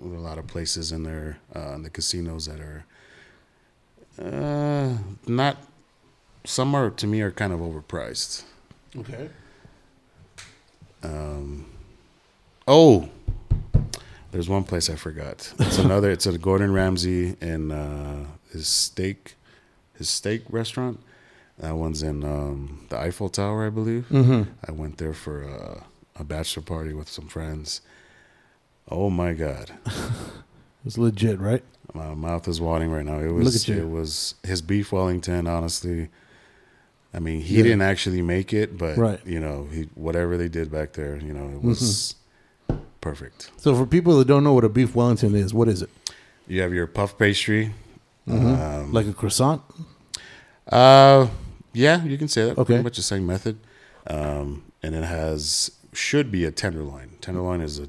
a 0.01 0.21
lot 0.29 0.37
of 0.37 0.47
places 0.47 0.91
in 0.91 1.03
there, 1.03 1.37
uh, 1.55 1.73
in 1.75 1.83
the 1.83 1.89
casinos 1.89 2.45
that 2.47 2.59
are, 2.71 2.85
uh, 4.19 4.97
not. 5.27 5.57
Some 6.45 6.75
are 6.75 6.89
to 6.91 7.07
me 7.07 7.21
are 7.21 7.31
kind 7.41 7.51
of 7.53 7.59
overpriced. 7.59 8.43
Okay. 8.97 9.29
Um, 11.03 11.34
oh, 12.67 13.09
there's 14.31 14.49
one 14.49 14.63
place 14.63 14.89
I 14.89 14.95
forgot. 14.95 15.53
It's 15.59 15.77
another. 15.77 16.11
It's 16.11 16.25
a 16.25 16.37
Gordon 16.37 16.73
Ramsay 16.73 17.37
and 17.41 17.71
uh, 17.71 18.15
his 18.51 18.67
steak, 18.67 19.35
his 19.97 20.09
steak 20.09 20.43
restaurant. 20.49 20.99
That 21.59 21.75
one's 21.75 22.03
in 22.03 22.23
um, 22.25 22.85
the 22.89 22.97
Eiffel 22.99 23.29
Tower, 23.29 23.65
I 23.65 23.69
believe. 23.69 24.07
Mm-hmm. 24.11 24.49
I 24.67 24.71
went 24.73 24.97
there 24.97 25.13
for 25.13 25.43
a, 25.43 25.83
a 26.17 26.23
bachelor 26.25 26.63
party 26.63 26.93
with 26.93 27.07
some 27.07 27.27
friends. 27.27 27.79
Oh 28.91 29.09
my 29.09 29.33
God, 29.33 29.71
It's 30.85 30.97
legit, 30.97 31.39
right? 31.39 31.63
my 31.93 32.13
mouth 32.13 32.45
is 32.49 32.59
watering 32.59 32.91
right 32.91 33.05
now. 33.05 33.19
It 33.19 33.31
was. 33.31 33.45
Look 33.45 33.55
at 33.55 33.67
you. 33.81 33.87
It 33.87 33.89
was 33.89 34.35
his 34.43 34.61
beef 34.61 34.91
Wellington. 34.91 35.47
Honestly, 35.47 36.09
I 37.13 37.19
mean, 37.19 37.39
he 37.39 37.55
Yeah. 37.57 37.63
didn't 37.63 37.81
actually 37.83 38.21
make 38.21 38.51
it, 38.53 38.77
but 38.77 38.97
Right. 38.97 39.25
you 39.25 39.39
know, 39.39 39.67
he 39.71 39.83
whatever 39.95 40.35
they 40.35 40.49
did 40.49 40.69
back 40.69 40.91
there, 40.93 41.15
you 41.17 41.33
know, 41.33 41.47
it 41.55 41.63
was 41.63 42.15
perfect. 43.09 43.51
So 43.57 43.75
for 43.75 43.85
people 43.85 44.17
that 44.19 44.27
don't 44.27 44.43
know 44.43 44.53
what 44.57 44.63
a 44.65 44.69
beef 44.79 44.95
Wellington 44.95 45.35
is, 45.35 45.53
what 45.53 45.67
is 45.67 45.81
it? 45.85 45.89
You 46.47 46.61
have 46.63 46.73
your 46.73 46.87
puff 46.87 47.11
pastry. 47.17 47.73
Mhm. 48.27 48.59
Um, 48.59 48.91
Like 48.93 49.07
a 49.07 49.13
croissant? 49.13 49.61
uh, 50.71 51.27
Yeah, 51.73 52.03
you 52.05 52.17
can 52.17 52.27
say 52.27 52.41
that. 52.45 52.57
Okay. 52.57 52.65
Pretty 52.73 52.83
much 52.83 52.95
the 52.97 53.03
same 53.03 53.25
method. 53.25 53.55
Um, 54.07 54.63
and 54.81 54.95
it 54.95 55.03
has 55.03 55.71
should 55.93 56.31
be 56.31 56.43
a 56.45 56.51
tenderloin. 56.51 57.09
Tenderloin 57.21 57.61
is 57.61 57.79
a 57.79 57.87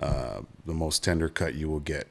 uh, 0.00 0.40
the 0.66 0.74
most 0.74 1.02
tender 1.04 1.28
cut 1.28 1.54
you 1.54 1.68
will 1.68 1.80
get 1.94 2.10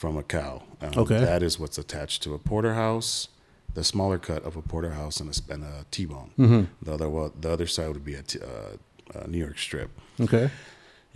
from 0.00 0.16
a 0.16 0.22
cow. 0.22 0.62
Um, 0.80 0.90
Mm-hmm. 0.90 1.00
Okay. 1.00 1.20
That 1.20 1.42
is 1.42 1.58
what's 1.60 1.78
attached 1.78 2.22
to 2.24 2.34
a 2.34 2.38
porterhouse, 2.38 3.28
the 3.74 3.82
smaller 3.82 4.18
cut 4.18 4.44
of 4.44 4.56
a 4.56 4.62
porterhouse 4.62 5.16
and 5.20 5.28
a, 5.34 5.52
and 5.54 5.64
a 5.64 5.84
T-bone. 5.90 6.30
Mm-hmm. 6.38 6.62
The 6.84 6.92
other 6.94 7.08
well, 7.08 7.32
the 7.44 7.50
other 7.50 7.66
side 7.66 7.88
would 7.94 8.04
be 8.04 8.14
a, 8.14 8.22
t- 8.22 8.38
uh, 8.40 9.20
a 9.20 9.26
New 9.26 9.38
York 9.46 9.58
strip. 9.58 9.90
Okay. 10.20 10.50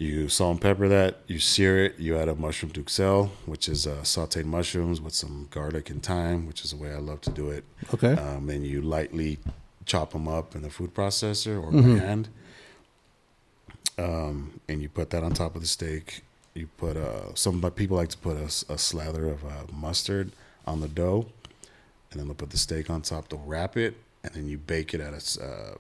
You 0.02 0.28
salt 0.28 0.50
and 0.52 0.60
pepper 0.60 0.88
that. 0.88 1.20
You 1.28 1.38
sear 1.38 1.84
it. 1.84 1.96
You 1.96 2.18
add 2.18 2.28
a 2.28 2.34
mushroom 2.34 2.72
duxelle, 2.72 3.28
which 3.46 3.68
is 3.68 3.86
uh, 3.86 3.98
sautéed 4.02 4.46
mushrooms 4.46 5.00
with 5.00 5.14
some 5.14 5.46
garlic 5.52 5.90
and 5.90 6.02
thyme, 6.02 6.48
which 6.48 6.64
is 6.64 6.72
the 6.72 6.76
way 6.76 6.92
I 6.92 6.96
love 6.98 7.20
to 7.20 7.30
do 7.30 7.50
it. 7.50 7.62
Okay. 7.94 8.14
Um, 8.14 8.50
and 8.50 8.66
you 8.66 8.82
lightly 8.82 9.38
chop 9.86 10.12
them 10.12 10.26
up 10.26 10.56
in 10.56 10.62
the 10.62 10.70
food 10.70 10.92
processor 10.92 11.62
or 11.62 11.70
Mm-hmm. 11.70 11.98
by 11.98 12.04
hand. 12.04 12.28
Um, 13.96 14.60
and 14.68 14.82
you 14.82 14.88
put 14.88 15.10
that 15.10 15.22
on 15.22 15.34
top 15.34 15.54
of 15.54 15.60
the 15.60 15.68
steak. 15.68 16.22
You 16.54 16.66
put 16.78 16.96
uh, 16.96 17.34
some 17.34 17.60
people 17.70 17.96
like 17.96 18.08
to 18.08 18.18
put 18.18 18.36
a 18.36 18.78
slather 18.78 19.28
of 19.28 19.44
uh, 19.44 19.66
mustard 19.72 20.32
on 20.66 20.80
the 20.80 20.88
dough, 20.88 21.26
and 22.10 22.18
then 22.18 22.26
they'll 22.26 22.34
put 22.34 22.50
the 22.50 22.58
steak 22.58 22.90
on 22.90 23.02
top. 23.02 23.28
They'll 23.28 23.42
wrap 23.46 23.76
it, 23.76 23.94
and 24.24 24.34
then 24.34 24.48
you 24.48 24.58
bake 24.58 24.94
it 24.94 25.00
at 25.00 25.14
a 25.14 25.44
uh, 25.44 25.74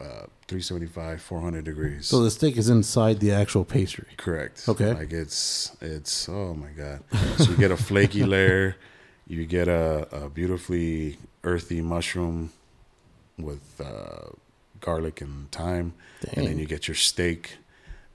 uh, 0.00 0.26
375, 0.48 1.20
400 1.20 1.64
degrees. 1.64 2.06
So 2.06 2.22
the 2.22 2.30
steak 2.30 2.56
is 2.56 2.68
inside 2.68 3.20
the 3.20 3.32
actual 3.32 3.64
pastry. 3.64 4.06
Correct. 4.16 4.68
Okay. 4.68 4.92
Like 4.94 5.12
it's 5.12 5.76
it's 5.80 6.28
oh 6.28 6.54
my 6.54 6.68
god. 6.70 7.00
So 7.38 7.50
you 7.50 7.56
get 7.56 7.70
a 7.70 7.76
flaky 7.76 8.24
layer, 8.34 8.76
you 9.26 9.44
get 9.46 9.68
a, 9.68 10.08
a 10.12 10.28
beautifully 10.30 11.18
earthy 11.44 11.80
mushroom 11.82 12.50
with 13.38 13.80
uh, 13.80 14.30
garlic 14.80 15.20
and 15.20 15.50
thyme, 15.52 15.92
and 16.32 16.46
then 16.46 16.58
you 16.58 16.66
get 16.66 16.88
your 16.88 16.94
steak 16.94 17.58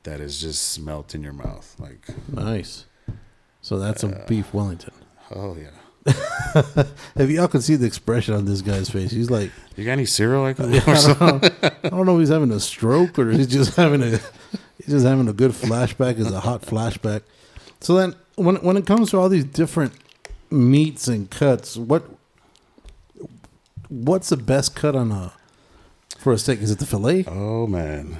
that 0.03 0.19
is 0.19 0.41
just 0.41 0.79
melt 0.81 1.15
in 1.15 1.23
your 1.23 1.33
mouth. 1.33 1.75
Like 1.79 2.07
Nice. 2.31 2.85
So 3.61 3.79
that's 3.79 4.03
Uh, 4.03 4.07
a 4.23 4.27
beef 4.27 4.53
Wellington. 4.53 4.93
oh 5.33 5.55
yeah. 5.55 5.69
If 7.15 7.29
y'all 7.29 7.47
can 7.47 7.61
see 7.61 7.75
the 7.75 7.85
expression 7.87 8.33
on 8.35 8.45
this 8.45 8.61
guy's 8.61 8.89
face, 8.89 9.11
he's 9.11 9.29
like, 9.31 9.51
You 9.75 9.85
got 9.85 9.93
any 9.93 10.05
cereal 10.05 10.41
like 10.43 10.57
that? 10.57 10.67
I 10.87 11.13
don't, 11.13 11.41
know, 11.41 11.69
I 11.83 11.89
don't 11.89 12.05
know 12.05 12.15
if 12.15 12.19
he's 12.21 12.29
having 12.29 12.51
a 12.51 12.59
stroke 12.59 13.17
or 13.19 13.31
he's 13.31 13.47
just 13.47 13.75
having 13.75 14.01
a 14.03 14.09
he's 14.77 14.87
just 14.89 15.05
having 15.05 15.27
a 15.27 15.33
good 15.33 15.51
flashback. 15.51 16.17
Is 16.19 16.31
a 16.31 16.39
hot 16.41 16.61
flashback. 16.61 17.21
So 17.79 17.95
then, 17.95 18.15
when 18.35 18.57
when 18.57 18.77
it 18.77 18.85
comes 18.85 19.09
to 19.11 19.17
all 19.17 19.29
these 19.29 19.45
different 19.45 19.93
meats 20.51 21.07
and 21.07 21.29
cuts, 21.29 21.75
what 21.77 22.03
what's 23.89 24.29
the 24.29 24.37
best 24.37 24.75
cut 24.75 24.95
on 24.95 25.11
a 25.11 25.33
for 26.17 26.33
a 26.33 26.37
steak? 26.37 26.59
Is 26.61 26.71
it 26.71 26.79
the 26.79 26.85
fillet? 26.85 27.25
Oh 27.27 27.67
man, 27.67 28.17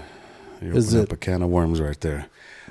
you 0.62 0.74
Is 0.76 0.90
opened 0.94 1.04
up 1.08 1.10
it- 1.12 1.16
a 1.16 1.18
can 1.18 1.42
of 1.44 1.50
worms 1.50 1.80
right 1.82 2.00
there. 2.02 2.28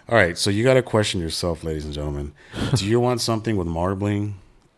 All 0.08 0.16
right, 0.16 0.36
so 0.36 0.50
you 0.50 0.64
got 0.64 0.74
to 0.74 0.82
question 0.82 1.20
yourself, 1.20 1.62
ladies 1.62 1.84
and 1.84 1.94
gentlemen. 1.94 2.32
Do 2.74 2.86
you 2.86 2.98
want 2.98 3.20
something 3.20 3.56
with 3.56 3.68
marbling? 3.68 4.34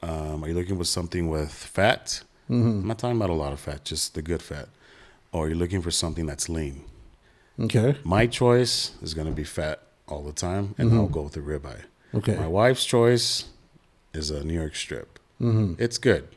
Um, 0.08 0.44
are 0.44 0.48
you 0.48 0.54
looking 0.54 0.76
for 0.76 0.84
something 0.84 1.28
with 1.28 1.50
fat? 1.52 2.22
Mm-hmm. 2.50 2.80
I'm 2.80 2.86
not 2.86 2.98
talking 2.98 3.16
about 3.16 3.30
a 3.30 3.34
lot 3.44 3.52
of 3.52 3.60
fat, 3.60 3.84
just 3.84 4.14
the 4.14 4.22
good 4.22 4.42
fat. 4.42 4.68
Or 5.32 5.46
are 5.46 5.48
you 5.48 5.54
looking 5.54 5.80
for 5.82 5.90
something 5.90 6.26
that's 6.26 6.48
lean? 6.48 6.84
Okay, 7.58 7.96
My 8.04 8.26
choice 8.26 8.92
is 9.00 9.14
going 9.14 9.28
to 9.28 9.32
be 9.32 9.44
fat 9.44 9.80
all 10.08 10.22
the 10.22 10.32
time, 10.32 10.74
and 10.76 10.92
I'll 10.92 11.06
go 11.06 11.22
with 11.22 11.34
the 11.34 11.40
ribeye. 11.40 11.82
okay, 12.14 12.36
My 12.36 12.48
wife's 12.48 12.84
choice 12.84 13.46
is 14.12 14.30
a 14.30 14.44
New 14.44 14.54
York 14.54 14.74
strip. 14.74 15.18
mm-hmm. 15.40 15.74
It's 15.78 15.96
good. 15.98 16.28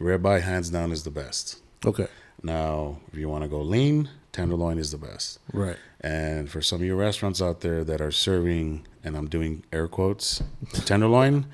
Ribeye, 0.00 0.42
hands 0.42 0.70
down, 0.70 0.90
is 0.92 1.04
the 1.04 1.10
best. 1.10 1.60
okay, 1.86 2.08
Now, 2.42 2.98
if 3.12 3.18
you 3.18 3.28
want 3.28 3.42
to 3.44 3.48
go 3.48 3.60
lean, 3.62 4.10
tenderloin 4.32 4.76
is 4.78 4.90
the 4.90 4.98
best. 4.98 5.38
right. 5.52 5.76
And 6.00 6.50
for 6.50 6.60
some 6.60 6.80
of 6.82 6.86
your 6.86 6.96
restaurants 6.96 7.40
out 7.40 7.60
there 7.60 7.82
that 7.84 8.00
are 8.02 8.10
serving, 8.10 8.86
and 9.04 9.16
I'm 9.16 9.28
doing 9.28 9.62
air 9.72 9.88
quotes, 9.88 10.42
tenderloin, 10.84 11.46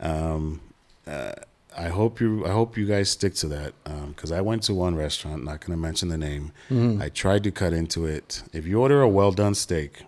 um, 0.00 0.60
uh, 1.06 1.32
I 1.76 1.88
hope 1.88 2.20
you 2.20 2.44
I 2.46 2.50
hope 2.50 2.76
you 2.76 2.86
guys 2.86 3.08
stick 3.10 3.34
to 3.36 3.48
that 3.48 3.72
because 4.08 4.30
I 4.30 4.40
went 4.42 4.62
to 4.64 4.74
one 4.74 4.94
restaurant, 4.94 5.44
not 5.44 5.60
going 5.60 5.70
to 5.72 5.76
mention 5.80 6.08
the 6.10 6.18
name. 6.18 6.52
Mm-hmm. 6.70 7.00
I 7.02 7.08
tried 7.08 7.44
to 7.44 7.50
cut 7.50 7.72
into 7.72 8.04
it. 8.06 8.42
If 8.52 8.66
you 8.66 8.80
order 8.80 9.00
a 9.02 9.08
well 9.08 9.32
done 9.32 9.54
steak, 9.54 10.02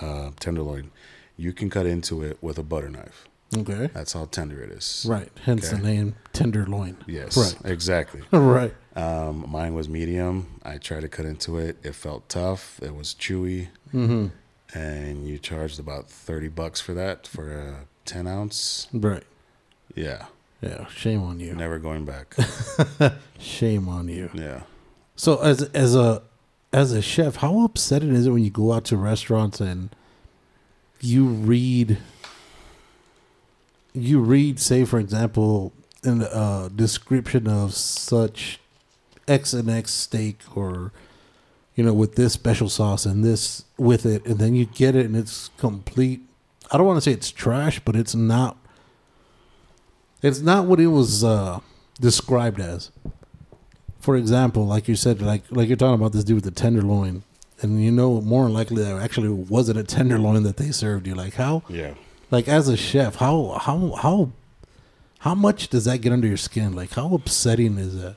uh, 0.00 0.30
tenderloin, 0.40 0.90
you 1.36 1.52
can 1.52 1.70
cut 1.70 1.86
into 1.86 2.22
it 2.22 2.38
with 2.42 2.58
a 2.58 2.62
butter 2.62 2.88
knife. 2.90 3.26
Okay, 3.56 3.88
That's 3.92 4.12
how 4.12 4.26
tender 4.26 4.62
it 4.62 4.70
is. 4.70 5.04
right. 5.08 5.28
Hence 5.44 5.66
Okay. 5.72 5.76
the 5.76 5.82
name 5.82 6.14
tenderloin. 6.32 6.96
Yes. 7.08 7.36
Right. 7.36 7.72
Exactly. 7.72 8.22
right. 8.30 8.72
Um, 8.94 9.44
mine 9.48 9.74
was 9.74 9.88
medium. 9.88 10.60
I 10.64 10.78
tried 10.78 11.00
to 11.00 11.08
cut 11.08 11.24
into 11.26 11.58
it. 11.58 11.76
It 11.82 11.96
felt 11.96 12.28
tough. 12.28 12.78
It 12.80 12.94
was 12.94 13.14
chewy. 13.14 13.68
Mm-hmm. 13.92 14.26
and 14.78 15.26
you 15.26 15.36
charged 15.38 15.80
about 15.80 16.08
30 16.08 16.46
bucks 16.46 16.80
for 16.80 16.94
that 16.94 17.26
for 17.26 17.50
a 17.52 17.76
10 18.04 18.28
ounce 18.28 18.86
Right. 18.92 19.24
Yeah 19.94 20.26
Yeah. 20.60 20.86
Shame 20.88 21.22
on 21.22 21.40
you. 21.40 21.54
never 21.54 21.78
going 21.78 22.04
back 22.04 22.34
Shame 23.38 23.88
on 23.88 24.08
you. 24.08 24.30
yeah 24.34 24.62
So 25.16 25.38
as 25.38 25.62
as 25.74 25.94
a 25.94 26.22
as 26.72 26.92
a 26.92 27.02
chef, 27.02 27.36
how 27.36 27.64
upsetting 27.64 28.14
is 28.14 28.26
it 28.26 28.30
when 28.30 28.44
you 28.44 28.50
go 28.50 28.72
out 28.72 28.84
to 28.86 28.96
restaurants 28.96 29.60
and 29.60 29.90
you 31.00 31.24
read 31.26 31.98
you 33.92 34.20
read, 34.20 34.60
say 34.60 34.84
for 34.84 34.98
example, 35.00 35.72
in 36.04 36.22
a 36.22 36.70
description 36.74 37.48
of 37.48 37.74
such 37.74 38.60
X 39.26 39.52
and 39.52 39.68
X 39.68 39.92
steak 39.92 40.38
or 40.54 40.92
you 41.74 41.84
know, 41.84 41.92
with 41.94 42.14
this 42.16 42.32
special 42.34 42.68
sauce 42.68 43.06
and 43.06 43.24
this 43.24 43.64
with 43.78 44.04
it, 44.04 44.24
and 44.26 44.38
then 44.38 44.54
you 44.54 44.66
get 44.66 44.94
it 44.94 45.06
and 45.06 45.16
it's 45.16 45.50
complete 45.56 46.20
I 46.72 46.76
don't 46.76 46.86
want 46.86 46.98
to 46.98 47.00
say 47.00 47.10
it's 47.12 47.32
trash, 47.32 47.80
but 47.84 47.96
it's 47.96 48.14
not 48.14 48.56
it's 50.22 50.40
not 50.40 50.66
what 50.66 50.80
it 50.80 50.88
was 50.88 51.24
uh 51.24 51.60
described 52.00 52.60
as 52.60 52.90
for 54.00 54.16
example, 54.16 54.66
like 54.66 54.88
you 54.88 54.96
said, 54.96 55.20
like 55.20 55.42
like 55.50 55.68
you're 55.68 55.76
talking 55.76 55.94
about 56.00 56.12
this 56.12 56.24
dude 56.24 56.36
with 56.36 56.44
the 56.44 56.50
tenderloin, 56.50 57.22
and 57.60 57.84
you 57.84 57.90
know 57.92 58.22
more 58.22 58.44
than 58.44 58.54
likely 58.54 58.82
that 58.82 58.96
actually 58.96 59.28
wasn't 59.28 59.78
a 59.78 59.84
tenderloin 59.84 60.42
that 60.44 60.56
they 60.56 60.70
served 60.70 61.06
you. 61.06 61.14
Like 61.14 61.34
how, 61.34 61.62
yeah 61.68 61.92
like 62.30 62.48
as 62.48 62.68
a 62.68 62.76
chef, 62.78 63.16
how 63.16 63.58
how 63.60 63.90
how 64.00 64.32
how 65.18 65.34
much 65.34 65.68
does 65.68 65.84
that 65.84 65.98
get 66.00 66.12
under 66.12 66.26
your 66.26 66.38
skin? 66.38 66.72
Like 66.72 66.92
how 66.92 67.12
upsetting 67.14 67.76
is 67.76 68.00
that? 68.00 68.16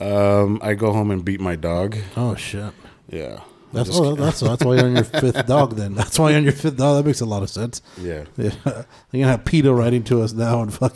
um 0.00 0.58
i 0.62 0.74
go 0.74 0.92
home 0.92 1.10
and 1.12 1.24
beat 1.24 1.40
my 1.40 1.54
dog 1.54 1.96
Oh 2.16 2.34
shit. 2.34 2.72
yeah 3.08 3.40
That's 3.72 3.90
oh, 3.92 4.14
that's 4.14 4.40
that's 4.40 4.64
why 4.64 4.76
you're 4.76 4.84
on 4.86 4.94
your 4.96 5.04
fifth 5.22 5.46
dog. 5.46 5.76
Then 5.76 5.94
that's 5.94 6.18
why 6.18 6.30
you're 6.30 6.38
on 6.38 6.44
your 6.44 6.52
fifth 6.52 6.76
dog. 6.76 6.96
That 7.02 7.06
makes 7.08 7.20
a 7.20 7.26
lot 7.26 7.42
of 7.42 7.50
sense. 7.50 7.82
yeah 8.00 8.24
Yeah, 8.36 8.50
you're 8.66 8.84
gonna 9.12 9.26
have 9.26 9.44
Peter 9.44 9.72
writing 9.72 10.04
to 10.04 10.22
us 10.22 10.32
now 10.32 10.62
and 10.62 10.72
fuck. 10.72 10.94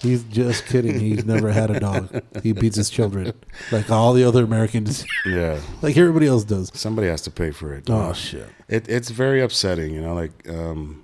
He's 0.00 0.22
just 0.22 0.66
kidding. 0.66 1.00
He's 1.00 1.24
never 1.24 1.50
had 1.50 1.70
a 1.72 1.80
dog. 1.80 2.22
He 2.44 2.52
beats 2.52 2.76
his 2.76 2.88
children 2.88 3.32
like 3.72 3.90
all 3.90 4.12
the 4.12 4.22
other 4.22 4.44
Americans, 4.44 5.04
yeah 5.26 5.60
like 5.82 5.96
everybody 5.96 6.26
else 6.28 6.44
does. 6.44 6.70
somebody 6.74 7.08
has 7.08 7.20
to 7.22 7.30
pay 7.32 7.50
for 7.50 7.74
it 7.74 7.90
Oh 7.90 8.12
shit. 8.12 8.46
it, 8.68 8.88
it's 8.88 9.10
very 9.10 9.40
upsetting 9.42 9.92
you 9.94 10.00
know 10.00 10.14
like 10.14 10.48
um 10.48 11.02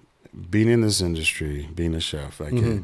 being 0.49 0.69
in 0.69 0.81
this 0.81 1.01
industry 1.01 1.69
being 1.75 1.95
a 1.95 2.01
chef 2.01 2.39
like 2.39 2.53
Mm-hmm. 2.53 2.79
uh, 2.79 2.83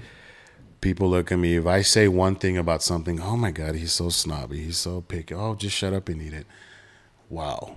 people 0.80 1.08
look 1.10 1.30
at 1.30 1.38
me 1.38 1.56
if 1.56 1.66
i 1.66 1.82
say 1.82 2.08
one 2.08 2.34
thing 2.34 2.56
about 2.58 2.82
something 2.82 3.20
oh 3.20 3.36
my 3.36 3.50
god 3.52 3.74
he's 3.76 3.92
so 3.92 4.08
snobby 4.08 4.58
he's 4.64 4.78
so 4.78 5.02
picky 5.02 5.34
oh 5.34 5.54
just 5.54 5.76
shut 5.76 5.92
up 5.92 6.08
and 6.08 6.20
eat 6.22 6.32
it 6.32 6.46
wow 7.28 7.76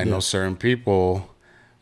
i 0.00 0.04
know 0.04 0.20
certain 0.20 0.56
people 0.56 1.28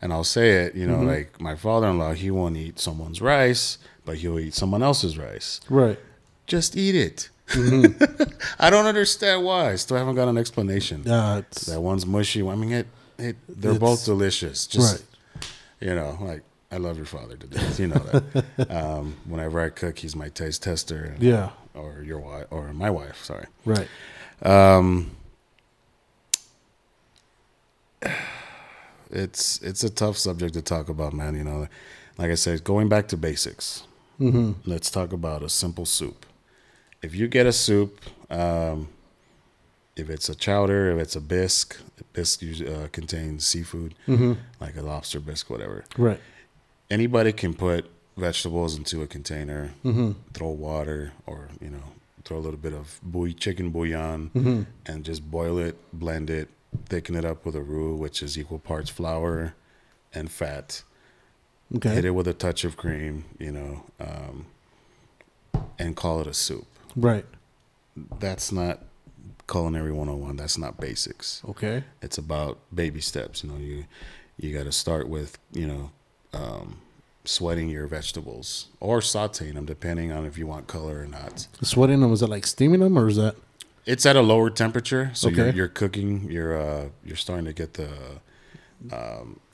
and 0.01 0.11
i'll 0.13 0.23
say 0.37 0.47
it 0.63 0.75
you 0.75 0.85
know 0.87 0.97
Mm-hmm. 0.97 1.07
like 1.15 1.41
my 1.41 1.55
father-in-law 1.55 2.13
he 2.13 2.29
won't 2.31 2.57
eat 2.57 2.79
someone's 2.79 3.21
rice 3.21 3.77
but 4.05 4.17
he'll 4.17 4.39
eat 4.39 4.53
someone 4.53 4.83
else's 4.83 5.17
rice 5.17 5.59
Right. 5.69 5.99
just 6.47 6.75
eat 6.77 6.95
it 6.95 7.29
Mm-hmm. 7.47 8.23
i 8.59 8.69
don't 8.69 8.85
understand 8.85 9.43
why 9.43 9.71
I 9.73 9.75
still 9.75 9.97
haven't 9.97 10.15
got 10.15 10.27
an 10.29 10.37
explanation 10.37 10.97
Uh, 11.07 11.41
that 11.67 11.81
one's 11.81 12.05
mushy 12.05 12.41
i 12.47 12.55
mean 12.55 12.71
it, 12.71 12.87
it 13.17 13.35
they're 13.61 13.79
both 13.89 14.05
delicious 14.05 14.65
just 14.67 14.93
right. 14.93 15.47
you 15.81 15.93
know, 15.95 16.17
like 16.21 16.43
I 16.71 16.77
love 16.77 16.97
your 16.97 17.05
father 17.05 17.35
to 17.37 17.45
death. 17.45 17.79
You 17.79 17.87
know 17.93 18.01
that. 18.09 18.69
um, 18.81 19.15
whenever 19.31 19.59
I 19.61 19.69
cook, 19.69 19.95
he's 19.99 20.15
my 20.15 20.29
taste 20.29 20.63
tester. 20.63 21.03
And, 21.13 21.21
Yeah. 21.21 21.49
Or 21.75 22.01
your 22.01 22.17
wife, 22.17 22.47
or 22.49 22.73
my 22.73 22.89
wife. 22.89 23.23
Sorry. 23.23 23.45
Right. 23.63 23.87
Um, 24.41 25.11
it's 29.09 29.61
it's 29.61 29.83
a 29.83 29.89
tough 29.89 30.17
subject 30.17 30.53
to 30.55 30.61
talk 30.61 30.89
about, 30.89 31.13
man. 31.13 31.35
You 31.35 31.43
know, 31.43 31.67
like 32.17 32.31
I 32.31 32.35
said, 32.35 32.63
going 32.63 32.89
back 32.89 33.07
to 33.09 33.17
basics. 33.17 33.83
Mm-hmm. 34.19 34.51
Let's 34.69 34.89
talk 34.91 35.11
about 35.11 35.43
a 35.43 35.49
simple 35.49 35.85
soup. 35.85 36.25
If 37.01 37.15
you 37.15 37.27
get 37.27 37.45
a 37.45 37.51
soup, 37.51 37.99
um, 38.29 38.87
if 39.95 40.09
it's 40.09 40.29
a 40.29 40.35
chowder, 40.35 40.91
if 40.91 40.99
it's 40.99 41.15
a 41.15 41.21
bisque, 41.21 41.77
bisque 42.13 42.43
uh, 42.43 42.87
contains 42.91 43.45
seafood, 43.45 43.95
Mm-hmm. 44.07 44.33
like 44.61 44.77
a 44.77 44.81
lobster 44.81 45.19
bisque, 45.19 45.49
whatever 45.49 45.83
Right. 45.97 46.19
anybody 46.89 47.33
can 47.33 47.53
put 47.53 47.89
vegetables 48.15 48.77
into 48.77 49.01
a 49.01 49.07
container, 49.07 49.71
Mm-hmm. 49.83 50.11
throw 50.33 50.49
water 50.49 51.11
or 51.25 51.49
you 51.59 51.69
know 51.69 51.83
throw 52.23 52.37
a 52.37 52.39
little 52.39 52.59
bit 52.59 52.73
of 52.73 52.99
chicken 53.37 53.71
bouillon, 53.71 54.29
Mm-hmm. 54.35 54.61
and 54.85 55.03
just 55.03 55.29
boil 55.29 55.57
it, 55.57 55.75
blend 55.91 56.29
it, 56.29 56.47
thicken 56.87 57.15
it 57.15 57.25
up 57.25 57.45
with 57.45 57.55
a 57.55 57.61
roux, 57.61 57.95
which 57.95 58.21
is 58.21 58.37
equal 58.37 58.59
parts 58.59 58.89
flour 58.89 59.55
and 60.13 60.31
fat. 60.31 60.83
Okay. 61.75 61.89
Hit 61.89 62.05
it 62.05 62.11
with 62.11 62.27
a 62.27 62.33
touch 62.33 62.63
of 62.63 62.77
cream, 62.77 63.25
you 63.39 63.51
know, 63.51 63.83
um, 63.99 64.45
and 65.79 65.95
call 65.95 66.21
it 66.21 66.27
a 66.27 66.33
soup. 66.33 66.67
Right. 66.95 67.25
That's 68.19 68.51
not 68.51 68.81
culinary 69.47 69.91
101. 69.91 70.35
That's 70.35 70.57
not 70.57 70.79
basics. 70.79 71.41
Okay. 71.47 71.83
It's 72.01 72.17
about 72.17 72.59
baby 72.73 73.01
steps. 73.01 73.43
You 73.43 73.51
know, 73.51 73.57
you 73.57 73.85
you 74.37 74.55
got 74.55 74.63
to 74.63 74.71
start 74.71 75.07
with 75.07 75.37
you 75.51 75.67
know 75.67 75.91
um, 76.33 76.81
sweating 77.25 77.69
your 77.69 77.87
vegetables 77.87 78.67
or 78.79 78.99
sautéing 78.99 79.53
them, 79.55 79.65
depending 79.65 80.11
on 80.11 80.25
if 80.25 80.37
you 80.37 80.47
want 80.47 80.67
color 80.67 81.01
or 81.01 81.07
not. 81.07 81.47
Sweating 81.61 82.01
them, 82.01 82.11
is 82.11 82.19
that 82.19 82.27
like 82.27 82.45
steaming 82.45 82.81
them 82.81 82.97
or 82.97 83.07
is 83.07 83.17
that? 83.17 83.35
It's 83.85 84.05
at 84.05 84.15
a 84.15 84.21
lower 84.21 84.49
temperature, 84.49 85.11
so 85.13 85.27
you're, 85.29 85.49
you're 85.49 85.67
cooking. 85.67 86.31
You're 86.31 86.57
uh, 86.57 86.89
you're 87.03 87.17
starting 87.17 87.45
to 87.45 87.53
get 87.53 87.73
the 87.73 87.89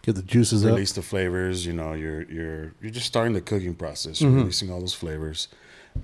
Get 0.01 0.15
the 0.15 0.21
juices 0.21 0.65
up. 0.65 0.71
release 0.71 0.93
the 0.93 1.01
flavors. 1.01 1.65
You 1.65 1.73
know, 1.73 1.93
you're 1.93 2.23
you're 2.23 2.73
you're 2.81 2.91
just 2.91 3.05
starting 3.05 3.33
the 3.33 3.41
cooking 3.41 3.75
process. 3.75 4.17
Mm-hmm. 4.19 4.25
You're 4.25 4.37
releasing 4.39 4.71
all 4.71 4.79
those 4.79 4.93
flavors, 4.93 5.49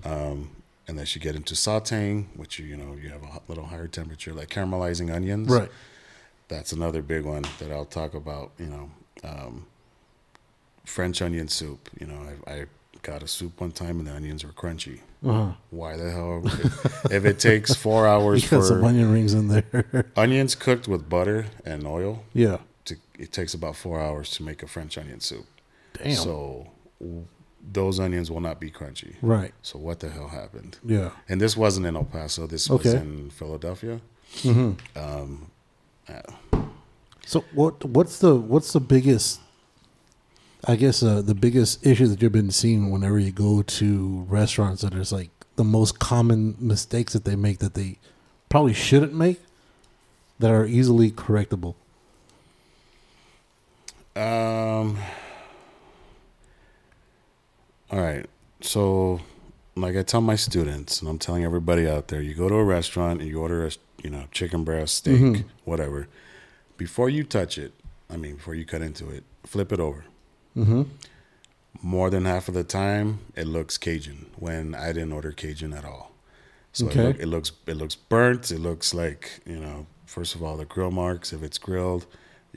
um, 0.04 0.52
and 0.88 1.00
as 1.00 1.16
you 1.16 1.22
get 1.22 1.36
into 1.36 1.54
sautéing, 1.54 2.28
which 2.36 2.60
you 2.60 2.66
you 2.66 2.78
know 2.78 2.96
you 3.02 3.10
have 3.10 3.24
a 3.24 3.40
little 3.48 3.66
higher 3.66 3.88
temperature, 3.88 4.34
like 4.34 4.50
caramelizing 4.50 5.14
onions. 5.14 5.50
Right. 5.50 5.72
that's 6.48 6.72
another 6.72 7.02
big 7.02 7.26
one 7.26 7.44
that 7.60 7.72
I'll 7.72 7.86
talk 7.86 8.14
about. 8.14 8.52
You 8.60 8.68
know, 8.68 8.92
um, 9.24 9.66
French 10.86 11.22
onion 11.22 11.48
soup. 11.48 11.90
You 12.00 12.08
know, 12.08 12.20
I, 12.46 12.52
I 12.52 12.66
got 13.02 13.24
a 13.24 13.28
soup 13.28 13.62
one 13.62 13.72
time 13.72 14.00
and 14.00 14.08
the 14.08 14.14
onions 14.14 14.44
were 14.44 14.52
crunchy. 14.52 15.00
Uh-huh. 15.26 15.52
Why 15.72 15.98
the 15.98 16.12
hell? 16.12 16.42
if 17.12 17.26
it 17.26 17.40
takes 17.40 17.74
four 17.74 18.08
hours 18.14 18.44
You 18.44 18.50
got 18.60 18.64
some 18.66 18.80
for 18.82 18.86
onion 18.86 19.12
rings 19.12 19.34
in 19.34 19.48
there. 19.48 20.06
onions 20.16 20.56
cooked 20.56 20.88
with 20.88 21.10
butter 21.10 21.48
and 21.66 21.86
oil, 21.88 22.24
yeah. 22.34 22.58
to, 22.86 22.96
it 23.18 23.32
takes 23.32 23.54
about 23.54 23.76
four 23.76 24.00
hours 24.00 24.30
to 24.32 24.44
make 24.44 24.62
a 24.64 24.68
French 24.68 24.98
onion 24.98 25.20
soup. 25.20 25.46
Damn. 25.94 26.14
So 26.14 26.68
w- 27.00 27.26
those 27.74 28.00
onions 28.00 28.30
will 28.30 28.42
not 28.42 28.60
be 28.60 28.70
crunchy. 28.70 29.16
right. 29.24 29.54
So 29.64 29.80
what 29.80 30.00
the 30.00 30.10
hell 30.10 30.28
happened? 30.28 30.78
Yeah. 30.86 31.10
And 31.28 31.42
this 31.42 31.58
wasn't 31.58 31.88
in 31.88 31.96
El 31.96 32.04
Paso. 32.04 32.46
This 32.48 32.70
was 32.70 32.86
Okay. 32.86 32.98
in 32.98 33.32
Philadelphia. 33.32 34.00
So 37.28 37.44
what 37.54 37.84
what's 37.86 38.20
the 38.20 38.36
what's 38.36 38.72
the 38.74 38.80
biggest 38.80 39.40
I 40.68 40.76
guess 40.76 41.04
uh, 41.04 41.22
the 41.22 41.36
biggest 41.36 41.86
issue 41.86 42.08
that 42.08 42.22
you've 42.22 42.32
been 42.32 42.50
seeing 42.50 42.90
whenever 42.90 43.20
you 43.20 43.32
go 43.32 43.62
to 43.62 44.26
restaurants 44.28 44.82
that 44.82 44.96
is 44.96 45.12
like 45.12 45.30
the 45.58 45.64
most 45.64 46.00
common 46.00 46.56
mistakes 46.60 47.14
that 47.14 47.24
they 47.24 47.36
make 47.36 47.60
that 47.60 47.76
they 47.76 48.00
probably 48.50 48.74
shouldn't 48.74 49.14
make 49.14 49.40
that 50.40 50.50
are 50.50 50.66
easily 50.66 51.12
correctable. 51.12 51.76
Um. 54.16 54.98
All 57.92 58.02
right. 58.02 58.26
So, 58.62 59.22
like 59.76 59.96
I 59.96 60.02
tell 60.02 60.22
my 60.22 60.36
students, 60.36 61.00
and 61.00 61.10
I'm 61.10 61.20
telling 61.20 61.44
everybody 61.44 61.88
out 61.88 62.08
there, 62.08 62.22
you 62.22 62.34
go 62.34 62.50
to 62.50 62.56
a 62.56 62.64
restaurant 62.64 63.22
and 63.22 63.30
you 63.30 63.40
order 63.40 63.68
a, 63.68 63.72
you 64.04 64.10
know, 64.10 64.24
chicken 64.32 64.64
breast, 64.64 64.96
steak, 64.96 65.44
whatever. 65.64 66.08
Before 66.78 67.08
you 67.10 67.24
touch 67.24 67.58
it, 67.60 67.74
I 68.10 68.18
mean, 68.18 68.36
before 68.36 68.56
you 68.56 68.66
cut 68.66 68.82
into 68.82 69.10
it, 69.12 69.24
flip 69.46 69.72
it 69.72 69.80
over. 69.80 70.06
Mm-hmm. 70.56 70.84
More 71.82 72.10
than 72.10 72.26
half 72.26 72.48
of 72.48 72.54
the 72.54 72.64
time, 72.64 73.20
it 73.36 73.46
looks 73.48 73.78
Cajun. 73.78 74.28
When 74.38 74.74
I 74.74 74.88
didn't 74.94 75.12
order 75.12 75.32
Cajun 75.32 75.74
at 75.74 75.86
all, 75.86 76.12
so 76.74 76.88
Okay. 76.88 77.02
it, 77.02 77.06
look, 77.08 77.20
it 77.20 77.26
looks 77.28 77.52
it 77.68 77.78
looks 77.78 77.96
burnt. 77.96 78.52
It 78.52 78.60
looks 78.60 78.94
like 78.94 79.42
you 79.46 79.58
know, 79.60 79.86
first 80.06 80.36
of 80.36 80.42
all, 80.42 80.58
the 80.58 80.66
grill 80.66 80.92
marks. 80.92 81.34
If 81.34 81.44
it's 81.44 81.58
grilled, 81.58 82.06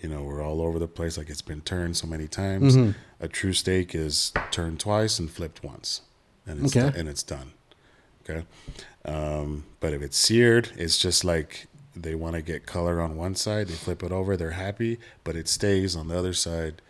you 0.01 0.09
know, 0.09 0.23
we're 0.23 0.43
all 0.43 0.63
over 0.63 0.79
the 0.79 0.87
place. 0.89 1.19
Like 1.19 1.29
it's 1.29 1.43
been 1.43 1.61
turned 1.61 1.97
so 1.97 2.07
many 2.07 2.29
times. 2.29 2.77
A 3.21 3.29
true 3.29 3.53
steak 3.53 3.95
is 3.95 4.33
turned 4.53 4.79
twice 4.81 5.19
and 5.19 5.29
flipped 5.31 5.63
once, 5.65 6.03
and 6.47 6.65
it's 6.65 6.75
Okay. 6.77 6.91
do- 6.91 6.99
and 6.99 7.09
it's 7.09 7.25
done. 7.25 7.53
Okay, 8.23 8.45
um, 9.05 9.65
but 9.81 9.93
if 9.93 10.01
it's 10.03 10.17
seared, 10.17 10.71
it's 10.77 10.97
just 10.99 11.25
like 11.25 11.67
they 11.97 12.15
want 12.15 12.37
to 12.37 12.43
get 12.43 12.65
color 12.67 13.01
on 13.01 13.17
one 13.17 13.35
side. 13.35 13.67
They 13.69 13.75
flip 13.75 14.03
it 14.05 14.13
over. 14.13 14.37
They're 14.37 14.53
happy, 14.53 14.99
but 15.25 15.35
it 15.35 15.49
stays 15.49 15.97
on 15.97 16.09
the 16.09 16.17
other 16.17 16.33
side 16.35 16.81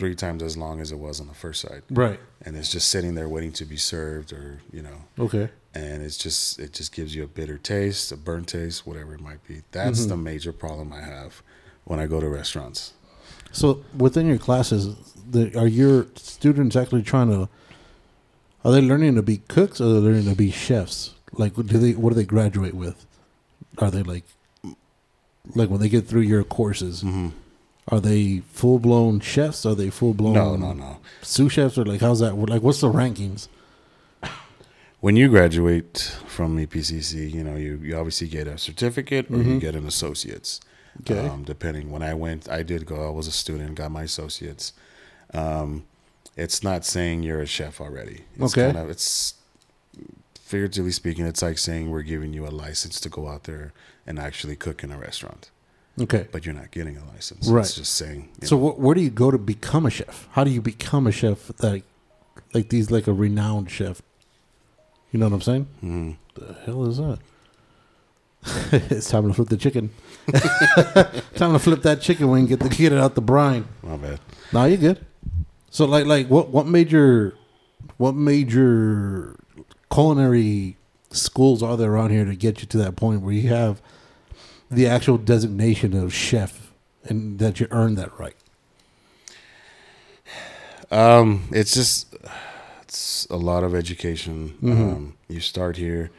three 0.00 0.14
times 0.14 0.42
as 0.42 0.56
long 0.56 0.80
as 0.80 0.90
it 0.90 0.98
was 0.98 1.20
on 1.20 1.28
the 1.28 1.34
first 1.34 1.60
side, 1.60 1.82
Right. 1.90 2.18
and 2.42 2.56
it's 2.56 2.72
just 2.72 2.88
sitting 2.88 3.14
there 3.14 3.28
waiting 3.28 3.52
to 3.52 3.64
be 3.66 3.76
served, 3.76 4.32
or 4.32 4.60
you 4.72 4.82
know, 4.82 5.04
Okay. 5.18 5.50
and 5.74 6.02
it's 6.02 6.16
just 6.16 6.58
it 6.58 6.72
just 6.72 6.92
gives 6.92 7.14
you 7.14 7.22
a 7.22 7.26
bitter 7.28 7.58
taste, 7.58 8.10
a 8.10 8.16
burnt 8.16 8.48
taste, 8.48 8.86
whatever 8.86 9.14
it 9.14 9.20
might 9.20 9.46
be. 9.46 9.62
That's 9.70 10.00
mm-hmm. 10.00 10.08
the 10.08 10.16
major 10.16 10.52
problem 10.52 10.92
I 10.92 11.02
have 11.02 11.42
when 11.84 12.00
I 12.00 12.06
go 12.06 12.18
to 12.18 12.28
restaurants. 12.28 12.94
So 13.52 13.84
within 13.96 14.26
your 14.26 14.38
classes, 14.38 14.96
the, 15.28 15.56
are 15.58 15.66
your 15.66 16.06
students 16.16 16.76
actually 16.76 17.02
trying 17.02 17.28
to? 17.28 17.48
Are 18.64 18.72
they 18.72 18.80
learning 18.80 19.14
to 19.16 19.22
be 19.22 19.38
cooks 19.48 19.80
or 19.80 19.84
are 19.84 19.92
they 19.94 20.00
learning 20.00 20.28
to 20.30 20.34
be 20.34 20.50
chefs? 20.50 21.14
Like, 21.32 21.54
do 21.54 21.62
they? 21.62 21.92
What 21.92 22.10
do 22.10 22.14
they 22.14 22.24
graduate 22.24 22.74
with? 22.74 23.06
Are 23.78 23.90
they 23.90 24.02
like, 24.02 24.24
like 25.54 25.68
when 25.70 25.80
they 25.80 25.88
get 25.88 26.06
through 26.06 26.22
your 26.22 26.44
courses? 26.44 27.02
Mm-hmm. 27.02 27.28
Are 27.90 28.00
they 28.00 28.38
full 28.52 28.78
blown 28.78 29.20
chefs? 29.20 29.66
Are 29.66 29.74
they 29.74 29.90
full 29.90 30.14
blown 30.14 30.34
No, 30.34 30.56
no, 30.56 30.72
no. 30.72 30.98
sous 31.22 31.52
chefs? 31.52 31.76
Or 31.76 31.84
like, 31.84 32.00
how's 32.00 32.20
that? 32.20 32.34
Like, 32.36 32.62
what's 32.62 32.80
the 32.80 32.90
rankings? 32.92 33.48
When 35.00 35.16
you 35.16 35.28
graduate 35.28 35.98
from 36.26 36.58
EPCC, 36.58 37.32
you 37.32 37.42
know 37.42 37.56
you, 37.56 37.78
you 37.82 37.96
obviously 37.96 38.28
get 38.28 38.46
a 38.46 38.58
certificate 38.58 39.30
or 39.30 39.38
you 39.38 39.58
get 39.58 39.74
an 39.74 39.86
associate's. 39.86 40.60
Okay. 41.00 41.26
Um, 41.26 41.42
depending 41.44 41.90
when 41.90 42.02
I 42.02 42.12
went, 42.14 42.50
I 42.50 42.62
did 42.62 42.84
go. 42.84 43.06
I 43.06 43.10
was 43.10 43.26
a 43.26 43.30
student, 43.32 43.76
got 43.76 43.90
my 43.90 44.02
associates. 44.02 44.74
Um, 45.32 45.84
it's 46.36 46.62
not 46.62 46.84
saying 46.84 47.22
you're 47.22 47.40
a 47.40 47.46
chef 47.46 47.80
already. 47.80 48.24
It's 48.38 48.52
Okay. 48.52 48.66
Kind 48.72 48.76
of, 48.84 48.90
it's 48.90 49.34
figuratively 50.34 50.90
speaking, 50.92 51.24
it's 51.26 51.40
like 51.42 51.56
saying 51.58 51.90
we're 51.90 52.02
giving 52.02 52.34
you 52.34 52.46
a 52.46 52.50
license 52.50 53.00
to 53.00 53.08
go 53.08 53.28
out 53.28 53.44
there 53.44 53.72
and 54.06 54.18
actually 54.18 54.56
cook 54.56 54.82
in 54.84 54.90
a 54.90 54.98
restaurant, 54.98 55.50
Okay. 56.00 56.26
but 56.32 56.46
you're 56.46 56.54
not 56.54 56.70
getting 56.70 56.96
a 56.96 57.04
license. 57.12 57.48
Right. 57.48 57.60
It's 57.60 57.74
just 57.74 57.94
saying. 57.94 58.28
So 58.42 58.56
wh- 58.58 58.78
where 58.78 58.94
do 58.94 59.00
you 59.00 59.10
go 59.10 59.30
to 59.30 59.38
become 59.38 59.84
a 59.86 59.90
chef? 59.90 60.28
How 60.32 60.44
do 60.44 60.50
you 60.50 60.60
become 60.62 61.06
a 61.06 61.12
chef 61.12 61.48
that, 61.58 61.82
like 62.54 62.68
these, 62.70 62.90
like 62.90 63.06
a 63.06 63.12
renowned 63.12 63.70
chef? 63.70 64.00
You 65.12 65.18
know 65.20 65.26
what 65.26 65.34
I'm 65.34 65.40
saying? 65.42 65.66
mhm. 65.82 66.16
The 66.34 66.54
hell 66.64 66.86
is 66.86 66.96
that? 66.98 67.18
it's 68.90 69.10
time 69.10 69.28
to 69.28 69.34
flip 69.34 69.48
the 69.48 69.56
chicken. 69.56 69.90
time 71.34 71.52
to 71.52 71.58
flip 71.58 71.82
that 71.82 72.00
chicken 72.00 72.30
wing. 72.30 72.46
Get 72.46 72.60
the 72.60 72.68
get 72.70 72.92
it 72.92 72.98
out 72.98 73.14
the 73.14 73.20
brine. 73.20 73.66
my 73.82 73.96
bad. 73.96 74.20
Nah, 74.52 74.64
you 74.64 74.76
good. 74.78 75.04
So 75.70 75.84
like 75.84 76.06
like 76.06 76.28
what 76.28 76.48
what 76.48 76.66
major 76.66 77.34
what 77.98 78.14
major 78.14 79.36
culinary 79.92 80.76
schools 81.10 81.62
are 81.62 81.76
there 81.76 81.92
around 81.92 82.10
here 82.10 82.24
to 82.24 82.34
get 82.36 82.60
you 82.60 82.66
to 82.68 82.78
that 82.78 82.96
point 82.96 83.20
where 83.22 83.34
you 83.34 83.48
have 83.48 83.82
the 84.70 84.86
actual 84.86 85.18
designation 85.18 85.94
of 85.94 86.12
chef 86.14 86.72
and 87.04 87.38
that 87.38 87.60
you 87.60 87.66
earn 87.70 87.94
that 87.96 88.16
right? 88.18 88.36
Um, 90.90 91.48
it's 91.52 91.74
just 91.74 92.14
it's 92.82 93.26
a 93.30 93.36
lot 93.36 93.62
of 93.62 93.74
education. 93.74 94.50
Mm-hmm. 94.62 94.72
Um, 94.72 95.16
you 95.28 95.40
start 95.40 95.76
here 95.76 96.10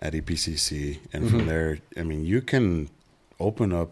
at 0.00 0.12
EPCC, 0.12 0.98
and 1.12 1.24
Mm-hmm. 1.24 1.36
from 1.38 1.46
there, 1.46 1.78
I 1.96 2.02
mean, 2.02 2.24
you 2.24 2.40
can 2.42 2.88
open 3.38 3.72
up 3.72 3.90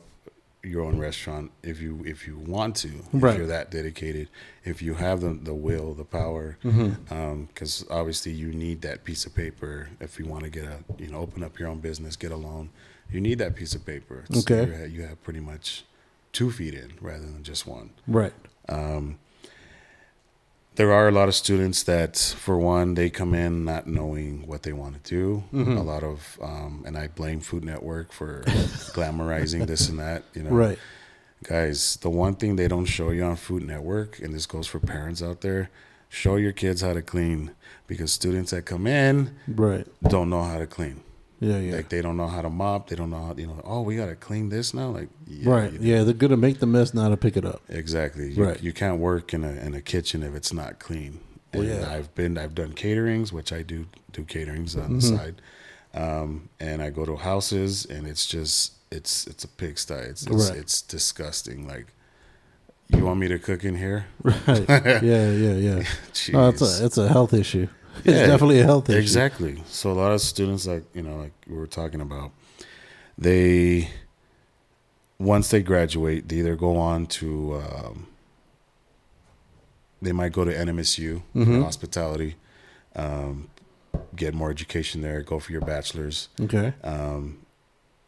your 0.64 0.82
own 0.84 0.96
restaurant 0.98 1.50
if 1.62 1.80
you 1.80 2.02
if 2.04 2.26
you 2.26 2.36
want 2.36 2.76
to. 2.76 2.90
Right. 3.12 3.32
If 3.32 3.38
you're 3.38 3.46
that 3.48 3.70
dedicated, 3.70 4.28
if 4.64 4.82
you 4.82 4.94
have 4.94 5.20
the 5.20 5.34
the 5.34 5.54
will, 5.54 5.94
the 5.94 6.04
power, 6.04 6.56
Mm-hmm. 6.64 7.44
because 7.44 7.84
obviously 7.90 8.32
you 8.32 8.48
need 8.52 8.82
that 8.82 9.04
piece 9.04 9.24
of 9.24 9.34
paper 9.34 9.90
if 10.00 10.18
you 10.18 10.26
want 10.26 10.42
to 10.44 10.50
get 10.50 10.64
a 10.64 10.78
you 10.98 11.08
know 11.08 11.18
open 11.18 11.44
up 11.44 11.58
your 11.60 11.68
own 11.68 11.78
business, 11.78 12.16
get 12.16 12.32
a 12.32 12.36
loan. 12.36 12.70
You 13.12 13.20
need 13.20 13.38
that 13.38 13.54
piece 13.54 13.74
of 13.74 13.84
paper. 13.84 14.24
It's- 14.28 14.42
Okay. 14.44 14.66
You 14.66 14.72
have, 14.78 14.90
you 14.90 15.02
have 15.02 15.22
pretty 15.22 15.40
much 15.40 15.84
two 16.32 16.50
feet 16.50 16.74
in 16.74 16.92
rather 17.00 17.24
than 17.24 17.42
just 17.42 17.66
one 17.66 17.90
Right. 18.06 18.32
Um, 18.68 19.18
there 20.76 20.90
are 20.92 21.06
a 21.06 21.10
lot 21.12 21.28
of 21.28 21.34
students 21.34 21.82
that, 21.82 22.16
for 22.16 22.58
one, 22.58 22.94
they 22.94 23.10
come 23.10 23.34
in 23.34 23.64
not 23.66 23.86
knowing 23.86 24.46
what 24.46 24.62
they 24.62 24.72
want 24.72 25.04
to 25.04 25.10
do. 25.10 25.44
Mm-hmm. 25.52 25.76
A 25.76 25.82
lot 25.82 26.02
of, 26.02 26.38
um, 26.42 26.82
and 26.86 26.96
I 26.96 27.08
blame 27.08 27.40
Food 27.40 27.62
Network 27.64 28.10
for 28.10 28.40
glamorizing 28.96 29.66
this 29.66 29.88
and 29.90 29.98
that. 29.98 30.22
You 30.32 30.44
know, 30.44 30.50
Right. 30.50 30.78
guys, 31.44 31.96
the 31.96 32.08
one 32.08 32.36
thing 32.36 32.56
they 32.56 32.68
don't 32.68 32.86
show 32.86 33.10
you 33.10 33.22
on 33.24 33.36
Food 33.36 33.64
Network, 33.66 34.18
and 34.20 34.32
this 34.32 34.46
goes 34.46 34.66
for 34.66 34.78
parents 34.80 35.22
out 35.22 35.42
there, 35.42 35.68
show 36.08 36.36
your 36.36 36.52
kids 36.52 36.80
how 36.80 36.94
to 36.94 37.02
clean 37.02 37.50
because 37.86 38.10
students 38.10 38.52
that 38.52 38.64
come 38.64 38.86
in 38.86 39.34
Right. 39.46 39.86
don't 40.08 40.30
know 40.30 40.42
how 40.42 40.58
to 40.58 40.66
clean. 40.66 41.02
Yeah. 41.42 41.58
Yeah. 41.58 41.76
Like 41.76 41.88
they 41.88 42.00
don't 42.02 42.16
know 42.16 42.28
how 42.28 42.40
to 42.42 42.50
mop. 42.50 42.88
They 42.88 42.96
don't 42.96 43.10
know 43.10 43.24
how 43.26 43.34
you 43.36 43.46
know. 43.48 43.60
Oh, 43.64 43.82
we 43.82 43.96
gotta 43.96 44.14
clean 44.14 44.48
this 44.48 44.72
now. 44.72 44.88
Like 44.90 45.08
yeah, 45.26 45.50
right. 45.50 45.72
you 45.72 45.78
Yeah. 45.80 46.04
They're 46.04 46.14
gonna 46.14 46.36
make 46.36 46.60
the 46.60 46.66
mess, 46.66 46.94
not 46.94 47.08
to 47.08 47.16
pick 47.16 47.36
it 47.36 47.44
up. 47.44 47.60
Exactly. 47.68 48.32
You, 48.32 48.44
Right. 48.44 48.62
You 48.62 48.72
can't 48.72 48.98
work 49.00 49.34
in 49.34 49.42
a 49.44 49.52
in 49.52 49.74
a 49.74 49.80
kitchen 49.80 50.22
if 50.22 50.34
it's 50.34 50.52
not 50.52 50.78
clean. 50.78 51.20
And 51.52 51.64
yeah. 51.68 51.90
I've 51.92 52.14
been 52.14 52.38
I've 52.38 52.54
done 52.54 52.72
caterings, 52.74 53.32
which 53.32 53.52
I 53.52 53.62
do 53.62 53.86
do 54.12 54.22
caterings 54.22 54.76
on 54.76 54.82
Mm-hmm. 54.82 54.94
the 54.96 55.02
side, 55.02 55.42
um, 55.94 56.48
and 56.60 56.80
I 56.82 56.90
go 56.90 57.04
to 57.04 57.16
houses, 57.16 57.84
and 57.86 58.06
it's 58.06 58.24
just 58.26 58.72
it's 58.90 59.26
it's 59.26 59.42
a 59.44 59.48
pigsty. 59.48 59.94
It's 59.94 60.26
it's, 60.26 60.50
Right. 60.50 60.58
it's 60.58 60.80
disgusting. 60.80 61.66
Like, 61.66 61.86
you 62.88 63.04
want 63.04 63.18
me 63.20 63.28
to 63.28 63.38
cook 63.38 63.64
in 63.64 63.76
here? 63.76 64.06
Right. 64.22 64.46
yeah, 64.68 65.30
yeah, 65.32 65.54
yeah. 65.54 65.82
No, 66.32 66.48
it's 66.50 66.62
a 66.62 66.84
it's 66.86 66.98
a 66.98 67.08
health 67.08 67.34
issue. 67.34 67.66
It's 68.04 68.18
Yeah, 68.20 68.26
definitely 68.26 68.60
a 68.60 68.64
health 68.64 68.88
issue. 68.90 68.98
Exactly. 68.98 69.62
So 69.66 69.90
a 69.92 69.94
lot 69.94 70.12
of 70.12 70.20
students, 70.20 70.66
like 70.66 70.84
you 70.94 71.02
know, 71.02 71.16
like 71.16 71.32
we 71.48 71.56
were 71.56 71.66
talking 71.66 72.00
about, 72.00 72.32
they 73.16 73.88
once 75.18 75.48
they 75.50 75.62
graduate, 75.62 76.28
they 76.28 76.36
either 76.36 76.56
go 76.56 76.76
on 76.76 77.06
to 77.06 77.54
um, 77.62 78.06
they 80.00 80.12
might 80.12 80.32
go 80.32 80.44
to 80.44 80.52
NMSU 80.52 81.22
Mhm. 81.34 81.62
hospitality, 81.62 82.34
um, 82.96 83.48
get 84.16 84.34
more 84.34 84.50
education 84.50 85.00
there, 85.00 85.22
go 85.22 85.38
for 85.38 85.52
your 85.52 85.60
bachelor's, 85.60 86.28
Okay. 86.40 86.74
um, 86.82 87.38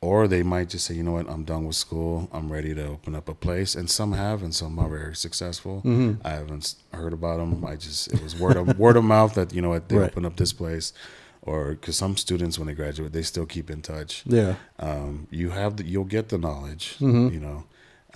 or 0.04 0.28
they 0.28 0.42
might 0.42 0.68
just 0.68 0.84
say, 0.86 0.94
you 0.94 1.02
know 1.02 1.12
what, 1.18 1.28
I'm 1.28 1.44
done 1.44 1.64
with 1.68 1.76
school, 1.76 2.28
I'm 2.36 2.48
ready 2.52 2.72
to 2.74 2.84
open 2.96 3.14
up 3.14 3.26
a 3.28 3.34
place, 3.46 3.74
and 3.78 3.86
some 3.98 4.12
have, 4.12 4.42
and 4.42 4.54
some 4.54 4.78
are 4.78 4.88
very 4.88 5.16
successful. 5.16 5.80
Mhm. 5.84 6.18
I 6.24 6.30
haven't 6.40 6.74
heard 6.92 7.12
about 7.12 7.38
them. 7.38 7.64
I 7.64 7.76
just 7.76 8.12
it 8.14 8.20
was 8.22 8.32
word 8.44 8.56
of 8.56 8.78
word 8.78 8.96
of 8.96 9.04
mouth 9.04 9.32
that 9.34 9.54
you 9.54 9.62
know 9.62 9.70
what 9.70 9.88
they 9.88 9.96
Right. 9.96 10.10
opened 10.10 10.26
up 10.26 10.36
this 10.36 10.52
place, 10.52 10.92
or 11.42 11.60
because 11.72 11.96
some 11.96 12.16
students 12.16 12.58
when 12.58 12.66
they 12.68 12.74
graduate 12.82 13.12
they 13.12 13.22
still 13.22 13.46
keep 13.46 13.70
in 13.70 13.80
touch. 13.82 14.22
Yeah. 14.26 14.54
Um, 14.78 15.26
you 15.30 15.50
have 15.50 15.76
the, 15.78 15.84
you'll 15.92 16.04
get 16.18 16.28
the 16.28 16.38
knowledge, 16.38 16.96
Mhm. 17.00 17.32
you 17.34 17.40
know. 17.40 17.64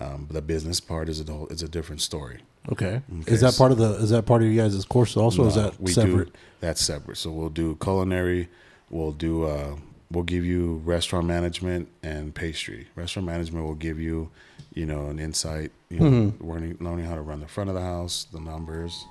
Um, 0.01 0.28
the 0.30 0.43
business 0.43 0.78
part 0.80 1.09
is 1.09 1.18
a 1.20 1.24
whole, 1.32 1.49
is 1.49 1.62
a 1.62 1.68
different 1.68 2.01
story. 2.03 2.39
Okay. 2.70 2.95
Okay, 3.20 3.32
Is 3.34 3.41
that 3.41 3.57
part 3.57 3.72
of 3.72 3.78
the 3.78 3.91
is 4.05 4.11
that 4.11 4.26
part 4.26 4.43
of 4.43 4.49
you 4.49 4.61
guys' 4.62 4.84
course 4.84 5.16
also? 5.16 5.45
or 5.45 5.49
is 5.49 5.55
that 5.55 5.80
we 5.80 5.91
separate? 5.93 6.26
do 6.32 6.32
that's 6.61 6.82
separate. 6.93 7.16
So 7.16 7.30
we'll 7.32 7.55
do 7.62 7.76
culinary, 7.80 8.49
we'll 8.91 9.16
do 9.28 9.32
uh, 9.45 9.74
we'll 10.11 10.24
give 10.24 10.44
you 10.44 10.80
restaurant 10.84 11.26
management 11.26 11.88
and 12.02 12.34
pastry. 12.34 12.88
Restaurant 12.94 13.26
management 13.26 13.64
will 13.66 13.74
give 13.74 13.98
you, 14.00 14.30
you 14.74 14.86
know, 14.86 15.06
an 15.09 15.18
insight, 15.18 15.70
you 15.90 16.00
know, 16.00 16.06
Mhm. 16.11 16.32
learning 16.40 16.76
learning 16.80 17.06
how 17.06 17.14
to 17.14 17.22
run 17.22 17.40
the 17.40 17.48
front 17.48 17.68
of 17.70 17.74
the 17.74 17.82
house, 17.82 18.26
the 18.32 18.40
numbers. 18.40 19.04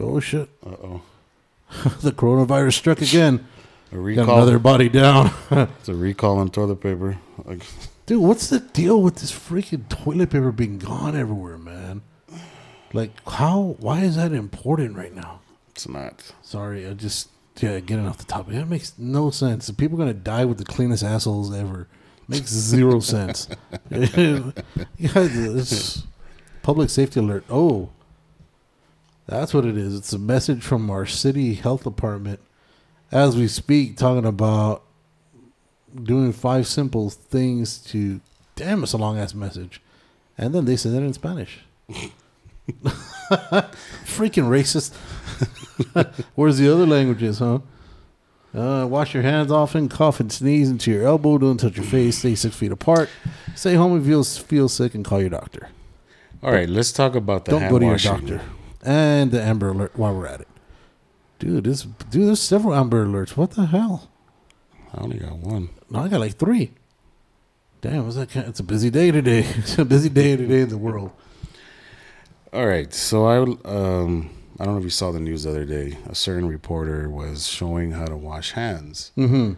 Oh 0.00 0.20
shit! 0.20 0.48
Uh 0.64 0.70
oh. 0.70 1.02
the 2.00 2.12
coronavirus 2.12 2.74
struck 2.74 3.00
again. 3.02 3.46
A 3.92 3.94
Got 3.94 4.00
recall. 4.02 4.36
another 4.36 4.58
body 4.58 4.88
down. 4.88 5.30
It's 5.50 5.88
a 5.88 5.94
recall 5.94 6.38
on 6.38 6.50
toilet 6.50 6.80
paper. 6.80 7.18
Dude, 8.06 8.20
what's 8.22 8.48
the 8.48 8.58
deal 8.60 9.00
with 9.00 9.16
this 9.16 9.30
freaking 9.32 9.88
toilet 9.88 10.30
paper 10.30 10.50
being 10.52 10.78
gone 10.78 11.16
everywhere, 11.16 11.56
man? 11.56 12.02
Like, 12.92 13.12
how? 13.28 13.76
Why 13.78 14.00
is 14.02 14.16
that 14.16 14.32
important 14.32 14.96
right 14.96 15.14
now? 15.14 15.40
it's 15.70 15.86
not. 15.88 16.32
Sorry, 16.42 16.86
I 16.86 16.94
just 16.94 17.28
yeah, 17.62 17.80
getting 17.80 18.06
off 18.06 18.18
the 18.18 18.24
topic. 18.24 18.54
That 18.54 18.68
makes 18.68 18.92
no 18.98 19.30
sense. 19.30 19.70
People 19.70 19.96
are 19.96 20.04
gonna 20.04 20.14
die 20.14 20.44
with 20.44 20.58
the 20.58 20.64
cleanest 20.64 21.02
assholes 21.02 21.54
ever. 21.54 21.88
Makes 22.28 22.50
zero 22.50 23.00
sense. 23.00 23.48
guys, 23.90 24.52
this 25.00 26.04
public 26.62 26.90
safety 26.90 27.20
alert. 27.20 27.44
Oh, 27.48 27.90
that's 29.26 29.54
what 29.54 29.64
it 29.64 29.76
is. 29.76 29.96
It's 29.96 30.12
a 30.12 30.18
message 30.18 30.62
from 30.62 30.90
our 30.90 31.06
city 31.06 31.54
health 31.54 31.84
department 31.84 32.40
as 33.12 33.36
we 33.36 33.48
speak, 33.48 33.96
talking 33.96 34.26
about 34.26 34.82
doing 36.02 36.32
five 36.32 36.66
simple 36.66 37.10
things 37.10 37.78
to. 37.78 38.20
Damn, 38.56 38.82
it's 38.82 38.92
a 38.92 38.98
long 38.98 39.18
ass 39.18 39.34
message, 39.34 39.82
and 40.38 40.54
then 40.54 40.64
they 40.64 40.76
send 40.76 40.96
it 40.96 41.02
in 41.02 41.12
Spanish. 41.12 41.60
Freaking 44.04 44.48
racist. 44.48 44.94
Where's 46.34 46.58
the 46.58 46.72
other 46.72 46.86
languages, 46.86 47.38
huh? 47.38 47.60
Uh, 48.54 48.86
wash 48.86 49.12
your 49.12 49.22
hands 49.22 49.52
often, 49.52 49.88
cough 49.88 50.18
and 50.18 50.32
sneeze 50.32 50.70
into 50.70 50.90
your 50.90 51.04
elbow, 51.06 51.36
don't 51.36 51.58
touch 51.58 51.76
your 51.76 51.84
face, 51.84 52.18
stay 52.18 52.34
six 52.34 52.56
feet 52.56 52.72
apart, 52.72 53.10
stay 53.54 53.74
home 53.74 54.00
if 54.00 54.06
you 54.06 54.24
feel, 54.24 54.68
sick, 54.68 54.94
and 54.94 55.04
call 55.04 55.20
your 55.20 55.28
doctor. 55.28 55.68
All 56.42 56.52
right, 56.52 56.68
let's 56.68 56.90
talk 56.92 57.14
about 57.14 57.44
the 57.44 57.50
don't 57.52 57.68
go 57.68 57.78
to 57.78 57.86
washing. 57.86 58.26
your 58.28 58.38
doctor. 58.38 58.50
And 58.82 59.30
the 59.30 59.42
Amber 59.42 59.68
Alert 59.70 59.96
while 59.96 60.14
we're 60.14 60.26
at 60.26 60.40
it. 60.40 60.48
Dude, 61.38 61.64
this 61.64 61.82
dude, 61.82 62.28
there's 62.28 62.40
several 62.40 62.74
Amber 62.74 63.04
Alerts. 63.04 63.36
What 63.36 63.50
the 63.50 63.66
hell? 63.66 64.08
I 64.94 65.02
only 65.02 65.18
got 65.18 65.36
one. 65.36 65.68
No, 65.90 65.98
I 66.00 66.08
got 66.08 66.20
like 66.20 66.36
three. 66.36 66.70
Damn, 67.82 68.04
what's 68.04 68.16
that? 68.16 68.30
kind- 68.30 68.48
It's 68.48 68.60
a 68.60 68.64
busy 68.64 68.88
day 68.88 69.10
today. 69.10 69.40
It's 69.56 69.76
a 69.78 69.84
busy 69.84 70.08
day 70.08 70.34
today 70.36 70.62
in 70.62 70.70
the 70.70 70.78
world. 70.78 71.12
All 72.56 72.66
right, 72.66 72.92
so 72.94 73.26
I 73.26 73.36
um 73.66 74.30
I 74.58 74.64
don't 74.64 74.72
know 74.74 74.78
if 74.78 74.84
you 74.84 74.90
saw 74.90 75.12
the 75.12 75.20
news 75.20 75.42
the 75.42 75.50
other 75.50 75.66
day. 75.66 75.98
A 76.08 76.14
certain 76.14 76.48
reporter 76.48 77.10
was 77.10 77.46
showing 77.46 77.90
how 77.92 78.06
to 78.06 78.16
wash 78.16 78.52
hands, 78.52 79.12
Mm-hmm. 79.18 79.52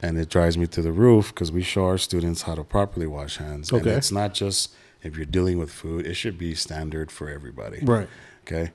and 0.00 0.18
it 0.18 0.30
drives 0.30 0.56
me 0.56 0.66
to 0.68 0.80
the 0.80 0.90
roof 0.92 1.34
because 1.34 1.52
we 1.52 1.62
show 1.62 1.84
our 1.84 1.98
students 1.98 2.42
how 2.42 2.54
to 2.54 2.64
properly 2.64 3.06
wash 3.06 3.36
hands. 3.36 3.70
And 3.70 3.86
it's 3.86 4.10
not 4.10 4.32
just 4.32 4.72
if 5.02 5.16
you're 5.16 5.26
dealing 5.26 5.58
with 5.58 5.70
food; 5.70 6.06
it 6.06 6.14
should 6.14 6.38
be 6.38 6.54
standard 6.54 7.10
for 7.10 7.28
everybody. 7.28 7.80
Right. 7.82 8.08
Okay. 8.46 8.72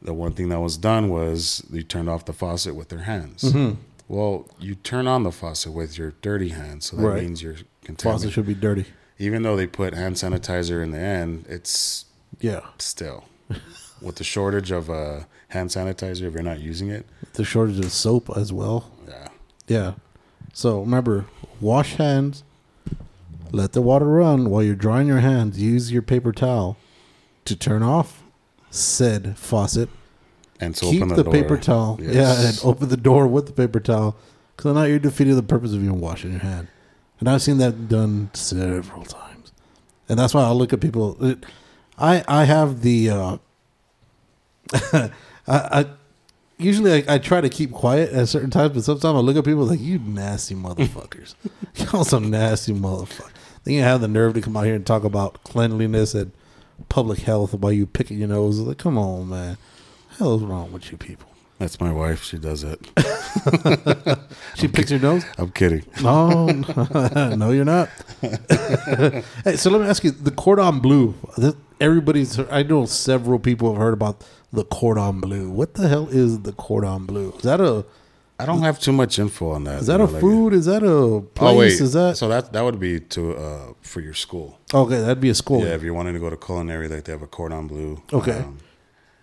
The 0.00 0.14
one 0.14 0.32
thing 0.32 0.48
that 0.50 0.60
was 0.60 0.76
done 0.76 1.08
was 1.08 1.58
they 1.70 1.82
turned 1.82 2.08
off 2.08 2.24
the 2.24 2.32
faucet 2.32 2.76
with 2.76 2.88
their 2.88 3.00
hands. 3.00 3.42
Mm-hmm. 3.42 3.80
Well, 4.08 4.48
you 4.60 4.76
turn 4.76 5.08
on 5.08 5.24
the 5.24 5.32
faucet 5.32 5.72
with 5.72 5.98
your 5.98 6.12
dirty 6.22 6.50
hands, 6.50 6.86
so 6.86 6.96
that 6.98 7.02
Right. 7.02 7.22
means 7.22 7.42
you're 7.42 7.56
Faucet 7.98 8.32
should 8.32 8.46
be 8.46 8.54
dirty. 8.54 8.84
Even 9.18 9.42
though 9.42 9.56
they 9.56 9.66
put 9.66 9.94
hand 9.94 10.14
sanitizer 10.16 10.82
in 10.84 10.92
the 10.92 10.98
end, 10.98 11.46
it's 11.48 12.04
Yeah. 12.42 12.60
still 12.78 13.24
with 14.00 14.16
the 14.16 14.24
shortage 14.24 14.70
of 14.70 14.90
uh, 14.90 15.20
hand 15.48 15.70
sanitizer. 15.70 16.22
If 16.22 16.34
you're 16.34 16.42
not 16.42 16.60
using 16.60 16.90
it, 16.90 17.06
The 17.34 17.44
shortage 17.44 17.78
of 17.78 17.90
soap 17.92 18.28
as 18.36 18.52
well. 18.52 18.90
yeah, 19.08 19.28
Yeah. 19.68 19.92
So 20.52 20.80
remember, 20.80 21.24
wash 21.60 21.94
hands. 21.94 22.42
Let 23.52 23.72
the 23.72 23.82
water 23.82 24.06
run 24.06 24.50
while 24.50 24.62
you're 24.62 24.74
drying 24.74 25.06
your 25.08 25.20
hands. 25.20 25.60
Use 25.60 25.92
your 25.92 26.02
paper 26.02 26.32
towel 26.32 26.76
to 27.44 27.54
turn 27.56 27.82
off 27.82 28.22
said 28.70 29.36
faucet. 29.38 29.88
and 30.58 30.74
to 30.76 30.86
Keep 30.86 31.02
open 31.02 31.16
the, 31.16 31.22
the, 31.22 31.30
paper 31.30 31.56
towel. 31.58 31.98
Yes. 32.00 32.14
Yeah, 32.14 32.48
and 32.48 32.60
open 32.64 32.88
the 32.88 32.96
door 32.96 33.26
with 33.26 33.46
the 33.46 33.52
paper 33.52 33.78
towel. 33.80 34.16
Because 34.56 34.74
now 34.74 34.84
you're 34.84 34.98
defeating 34.98 35.36
the 35.36 35.42
purpose 35.42 35.72
of 35.72 35.82
even 35.84 36.00
washing 36.00 36.30
your 36.32 36.40
hand. 36.40 36.68
And 37.20 37.28
I've 37.28 37.42
seen 37.42 37.58
that 37.58 37.88
done 37.88 38.30
several 38.34 39.04
times. 39.04 39.52
And 40.08 40.18
that's 40.18 40.34
why 40.34 40.42
I 40.44 40.50
look 40.50 40.72
at 40.72 40.80
people. 40.80 41.22
It, 41.24 41.44
I 41.98 42.24
I 42.28 42.44
have 42.44 42.82
the. 42.82 43.10
Uh, 43.10 43.36
I, 44.92 45.10
I 45.46 45.86
usually 46.58 46.92
I, 46.92 47.14
I 47.14 47.18
try 47.18 47.40
to 47.40 47.48
keep 47.48 47.72
quiet 47.72 48.12
at 48.12 48.28
certain 48.28 48.50
times, 48.50 48.74
but 48.74 48.84
sometimes 48.84 49.16
I 49.16 49.20
look 49.20 49.36
at 49.36 49.44
people 49.44 49.64
like 49.64 49.80
you 49.80 49.98
nasty 49.98 50.54
motherfuckers. 50.54 51.34
Y'all 51.92 52.04
some 52.04 52.30
nasty 52.30 52.72
motherfuckers. 52.72 53.30
Then 53.64 53.74
you 53.74 53.82
have 53.82 54.00
the 54.00 54.08
nerve 54.08 54.34
to 54.34 54.40
come 54.40 54.56
out 54.56 54.64
here 54.64 54.74
and 54.74 54.86
talk 54.86 55.04
about 55.04 55.42
cleanliness 55.44 56.14
and 56.14 56.32
public 56.88 57.20
health 57.20 57.54
while 57.54 57.72
you 57.72 57.86
picking 57.86 58.18
your 58.18 58.28
nose. 58.28 58.58
Like, 58.58 58.78
come 58.78 58.98
on, 58.98 59.28
man. 59.28 59.56
Hell's 60.18 60.42
wrong 60.42 60.72
with 60.72 60.90
you 60.90 60.98
people? 60.98 61.28
That's 61.58 61.78
my 61.80 61.92
wife. 61.92 62.24
She 62.24 62.38
does 62.38 62.64
it. 62.64 62.80
She 64.56 64.68
picks 64.68 64.90
your 64.90 65.00
nose? 65.00 65.24
I'm 65.38 65.50
kidding. 65.50 65.84
No, 66.02 66.46
no, 67.34 67.50
you're 67.50 67.64
not. 67.64 67.88
hey, 68.20 69.56
so 69.56 69.70
let 69.70 69.80
me 69.80 69.86
ask 69.88 70.04
you: 70.04 70.10
the 70.10 70.30
cordon 70.30 70.78
bleu. 70.80 71.14
Everybody's. 71.82 72.38
I 72.38 72.62
know 72.62 72.86
several 72.86 73.38
people 73.38 73.72
have 73.72 73.78
heard 73.84 73.94
about 73.94 74.24
the 74.52 74.64
cordon 74.64 75.20
bleu. 75.20 75.50
What 75.50 75.74
the 75.74 75.88
hell 75.88 76.08
is 76.08 76.40
the 76.40 76.52
cordon 76.52 77.06
bleu? 77.06 77.32
Is 77.36 77.42
that 77.42 77.60
a 77.60 77.84
I 78.38 78.46
don't 78.46 78.62
have 78.62 78.80
too 78.80 78.92
much 78.92 79.18
info 79.18 79.50
on 79.52 79.64
that. 79.64 79.80
is 79.82 79.86
that 79.86 80.00
you 80.00 80.06
a 80.06 80.12
like- 80.14 80.20
food? 80.20 80.52
Is 80.52 80.66
that 80.66 80.82
a 80.82 81.20
place? 81.20 81.52
Oh 81.54 81.56
wait, 81.58 81.72
Is 81.72 81.92
that 81.92 82.16
so? 82.16 82.28
That 82.28 82.52
that 82.52 82.62
would 82.62 82.80
be 82.80 83.00
to 83.14 83.36
uh, 83.36 83.72
for 83.82 84.00
your 84.00 84.14
school. 84.14 84.58
okay? 84.72 85.00
That'd 85.00 85.20
be 85.20 85.30
a 85.30 85.34
school. 85.34 85.60
Yeah, 85.60 85.74
if 85.74 85.82
you're 85.82 85.94
wanting 85.94 86.14
to 86.14 86.20
go 86.20 86.30
to 86.30 86.36
culinary, 86.36 86.88
like 86.88 87.04
they 87.04 87.12
have 87.12 87.22
a 87.22 87.26
cordon 87.38 87.66
bleu. 87.68 88.02
Okay. 88.12 88.38
Um, 88.38 88.58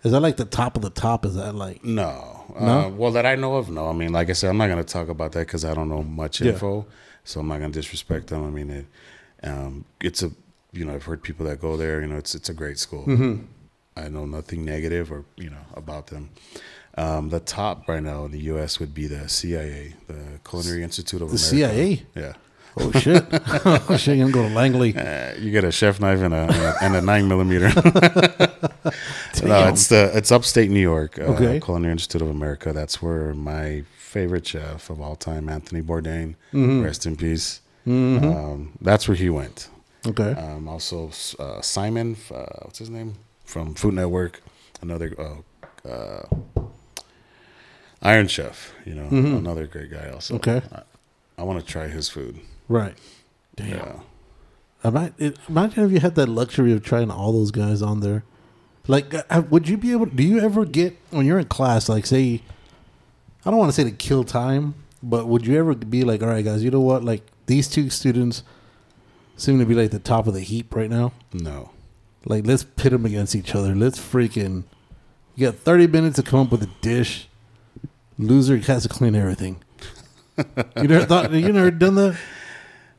Is 0.03 0.11
that 0.13 0.21
like 0.21 0.37
the 0.37 0.45
top 0.45 0.75
of 0.77 0.81
the 0.81 0.89
top? 1.05 1.25
Is 1.25 1.35
that 1.35 1.53
like 1.55 1.83
no, 1.83 2.45
No? 2.59 2.79
Uh, 2.79 2.89
well, 2.89 3.11
that 3.11 3.25
I 3.25 3.35
know 3.35 3.55
of, 3.55 3.69
no. 3.69 3.89
I 3.89 3.93
mean, 3.93 4.13
like 4.13 4.29
I 4.29 4.33
said, 4.33 4.49
I'm 4.49 4.57
not 4.57 4.67
going 4.67 4.83
to 4.83 4.93
talk 4.93 5.09
about 5.09 5.31
that 5.33 5.45
because 5.47 5.65
I 5.65 5.73
don't 5.73 5.89
know 5.89 6.03
much 6.03 6.39
Yeah. 6.39 6.53
info, 6.53 6.85
so 7.25 7.41
I'm 7.41 7.47
not 7.49 7.59
going 7.59 7.71
to 7.73 7.79
disrespect 7.81 8.27
them. 8.27 8.45
I 8.45 8.49
mean, 8.49 8.69
it, 8.69 8.85
um, 9.43 9.83
it's 9.99 10.23
a, 10.23 10.31
you 10.71 10.85
know, 10.85 10.93
I've 10.93 11.03
heard 11.05 11.21
people 11.23 11.45
that 11.47 11.59
go 11.59 11.77
there. 11.77 12.01
You 12.01 12.07
know, 12.07 12.17
it's 12.17 12.35
it's 12.35 12.49
a 12.49 12.53
great 12.53 12.79
school. 12.79 13.05
Mm-hmm. 13.05 13.45
I 13.97 14.07
know 14.09 14.25
nothing 14.25 14.63
negative 14.65 15.11
or 15.11 15.25
you 15.37 15.49
know 15.49 15.65
about 15.75 16.07
them. 16.07 16.29
Um, 16.97 17.29
the 17.29 17.39
top 17.39 17.87
right 17.87 18.03
now 18.03 18.25
in 18.25 18.31
the 18.31 18.39
U.S. 18.53 18.79
would 18.79 18.93
be 18.93 19.07
the 19.07 19.29
CIA, 19.29 19.93
the 20.07 20.39
Culinary 20.47 20.83
Institute 20.83 21.21
of 21.21 21.29
the 21.31 21.37
America. 21.37 21.73
CIA? 21.75 22.05
Yeah. 22.15 22.33
Oh 22.77 22.91
shit! 22.99 23.25
oh 23.65 23.97
shit! 23.97 24.17
You 24.17 24.31
go 24.31 24.47
to 24.47 24.53
Langley? 24.53 24.95
Uh, 24.95 25.33
you 25.35 25.51
get 25.51 25.63
a 25.63 25.71
chef 25.71 25.99
knife 25.99 26.19
and 26.19 26.33
a, 26.33 26.75
and 26.81 26.95
a, 26.95 27.01
nine 27.01 27.27
millimeter. 27.27 27.69
no, 29.43 29.67
it's 29.69 29.87
the 29.87 30.11
it's 30.13 30.31
upstate 30.31 30.69
New 30.69 30.79
York. 30.79 31.17
Uh, 31.19 31.23
Okay. 31.33 31.59
Culinary 31.59 31.91
Institute 31.93 32.21
of 32.21 32.29
America. 32.29 32.71
That's 32.73 33.01
where 33.01 33.33
my 33.33 33.83
favorite 33.97 34.45
chef 34.47 34.89
of 34.89 35.01
all 35.01 35.15
time, 35.15 35.49
Anthony 35.49 35.81
Bourdain, 35.81 36.35
Mm-hmm. 36.53 36.81
rest 36.83 37.05
in 37.05 37.15
peace. 37.15 37.61
Um, 37.87 38.77
that's 38.81 39.07
where 39.07 39.15
he 39.17 39.29
went. 39.29 39.69
Okay. 40.07 40.31
Um, 40.31 40.67
also, 40.67 41.07
uh, 41.39 41.59
Symon, 41.61 42.15
uh, 42.31 42.45
what's 42.63 42.79
his 42.79 42.89
name 42.89 43.15
from 43.45 43.73
Food 43.75 43.95
Network, 43.95 44.41
another 44.81 45.13
uh, 45.19 45.87
uh, 45.87 46.23
Iron 48.01 48.27
Chef, 48.27 48.73
you 48.85 48.95
know, 48.95 49.07
another 49.09 49.67
great 49.67 49.91
guy. 49.91 50.09
Also, 50.09 50.35
Okay. 50.35 50.61
I, 50.71 50.81
I 51.37 51.43
want 51.43 51.59
to 51.59 51.65
try 51.65 51.87
his 51.87 52.07
food. 52.09 52.39
Right. 52.67 52.95
Damn. 53.55 53.69
Yeah. 53.69 53.99
Ima- 54.85 55.11
it- 55.17 55.37
Imagine 55.49 55.85
if 55.85 55.91
you 55.91 55.99
had 55.99 56.15
that 56.15 56.29
luxury 56.29 56.71
of 56.71 56.83
trying 56.83 57.11
all 57.11 57.33
those 57.33 57.51
guys 57.51 57.81
on 57.81 57.99
there. 57.99 58.23
Like, 58.87 59.13
uh, 59.13 59.43
would 59.49 59.67
you 59.67 59.77
be 59.77 59.91
able? 59.91 60.05
Do 60.05 60.23
you 60.23 60.39
ever 60.39 60.65
get 60.65 60.97
when 61.11 61.25
you're 61.25 61.39
in 61.39 61.45
class? 61.45 61.89
Like, 61.89 62.05
say, 62.05 62.41
I 63.45 63.49
don't 63.51 63.59
want 63.59 63.69
to 63.69 63.75
say 63.75 63.83
to 63.83 63.91
kill 63.95 64.23
time, 64.23 64.75
but 65.03 65.27
would 65.27 65.45
you 65.45 65.57
ever 65.59 65.75
be 65.75 66.03
like, 66.03 66.23
all 66.23 66.29
right, 66.29 66.43
guys, 66.43 66.63
you 66.63 66.71
know 66.71 66.79
what? 66.79 67.03
Like, 67.03 67.23
these 67.45 67.67
two 67.67 67.89
students 67.89 68.43
seem 69.41 69.59
to 69.59 69.65
be 69.65 69.73
like 69.75 69.91
the 69.91 69.99
top 69.99 70.27
of 70.27 70.33
the 70.33 70.41
heap 70.41 70.75
right 70.75 70.89
now. 70.89 71.13
No. 71.33 71.71
Like, 72.25 72.45
let's 72.45 72.63
pit 72.63 72.91
them 72.91 73.05
against 73.05 73.35
each 73.35 73.55
other. 73.55 73.73
Let's 73.75 73.99
freaking. 73.99 74.63
You 75.35 75.47
got 75.51 75.55
30 75.59 75.87
minutes 75.87 76.15
to 76.17 76.23
come 76.23 76.41
up 76.41 76.51
with 76.51 76.63
a 76.63 76.69
dish. 76.81 77.27
Loser 78.17 78.57
has 78.57 78.83
to 78.83 78.89
clean 78.89 79.15
everything. 79.15 79.63
you 80.37 80.87
never 80.87 81.05
thought? 81.05 81.31
You 81.31 81.51
never 81.53 81.71
done 81.71 81.95
that? 81.95 82.17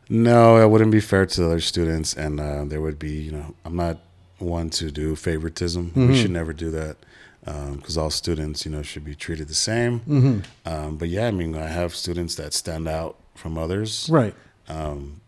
No, 0.09 0.57
it 0.57 0.69
wouldn't 0.69 0.91
be 0.91 1.01
fair 1.01 1.27
to 1.27 1.41
the 1.41 1.47
other 1.47 1.61
students, 1.61 2.15
and 2.15 2.41
uh, 2.41 2.65
there 2.65 2.81
would 2.81 2.99
be, 2.99 3.13
you 3.13 3.31
know, 3.31 3.55
I'm 3.65 3.77
not 3.77 3.99
one 4.39 4.71
to 4.71 4.91
do 4.91 5.15
favoritism. 5.15 5.91
Mm-hmm. 5.91 6.09
We 6.09 6.17
should 6.21 6.31
never 6.33 6.53
do 6.53 6.71
that 6.71 6.97
because 7.45 7.97
all 7.97 8.11
students, 8.11 8.65
you 8.65 8.73
know, 8.73 8.83
should 8.83 9.05
be 9.05 9.15
treated 9.15 9.49
the 9.49 9.55
same. 9.55 10.01
Mm-hmm. 10.01 10.39
Um, 10.69 10.97
but 10.97 11.09
yeah, 11.09 11.27
I 11.29 11.31
mean, 11.31 11.55
I 11.55 11.67
have 11.69 11.95
students 11.95 12.35
that 12.37 12.53
stand 12.55 12.89
out 12.89 13.17
from 13.35 13.57
others, 13.57 14.09
Right. 14.11 14.35
um, 14.69 15.20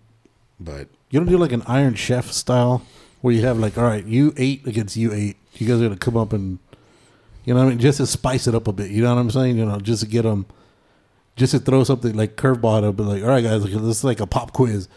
but 0.62 0.88
You 1.10 1.20
don't 1.20 1.28
do 1.28 1.36
like 1.36 1.52
an 1.52 1.62
Iron 1.66 1.94
Chef 1.94 2.32
style 2.32 2.82
where 3.20 3.34
you 3.34 3.42
have 3.42 3.58
like, 3.58 3.76
all 3.76 3.84
right, 3.84 4.04
you 4.04 4.32
eight 4.36 4.66
against 4.66 4.96
you 4.96 5.12
eight. 5.12 5.36
You 5.54 5.66
guys 5.66 5.80
are 5.80 5.84
gonna 5.84 5.96
come 5.96 6.16
up 6.16 6.32
and, 6.32 6.58
you 7.44 7.52
know, 7.52 7.60
what 7.60 7.66
I 7.66 7.70
mean, 7.70 7.78
just 7.78 7.98
to 7.98 8.06
spice 8.06 8.46
it 8.46 8.54
up 8.54 8.66
a 8.66 8.72
bit. 8.72 8.90
You 8.90 9.02
know 9.02 9.14
what 9.14 9.20
I'm 9.20 9.30
saying? 9.30 9.58
You 9.58 9.66
know, 9.66 9.78
just 9.78 10.02
to 10.02 10.08
get 10.08 10.22
them, 10.22 10.46
just 11.36 11.52
to 11.52 11.58
throw 11.58 11.84
something 11.84 12.16
like 12.16 12.36
curveball 12.36 12.88
up, 12.88 12.96
but 12.96 13.04
like, 13.04 13.22
all 13.22 13.28
right, 13.28 13.44
guys, 13.44 13.62
this 13.62 13.74
is 13.74 14.04
like 14.04 14.20
a 14.20 14.26
pop 14.26 14.52
quiz. 14.52 14.88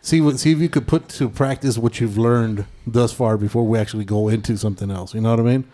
See 0.00 0.20
what, 0.20 0.40
see 0.40 0.50
if 0.50 0.58
you 0.58 0.68
could 0.68 0.88
put 0.88 1.08
to 1.10 1.28
practice 1.28 1.78
what 1.78 2.00
you've 2.00 2.18
learned 2.18 2.64
thus 2.86 3.12
far 3.12 3.36
before 3.36 3.64
we 3.64 3.78
actually 3.78 4.04
go 4.04 4.28
into 4.28 4.56
something 4.56 4.90
else. 4.90 5.14
You 5.14 5.20
know 5.20 5.30
what 5.30 5.40
I 5.40 5.44
mean? 5.44 5.64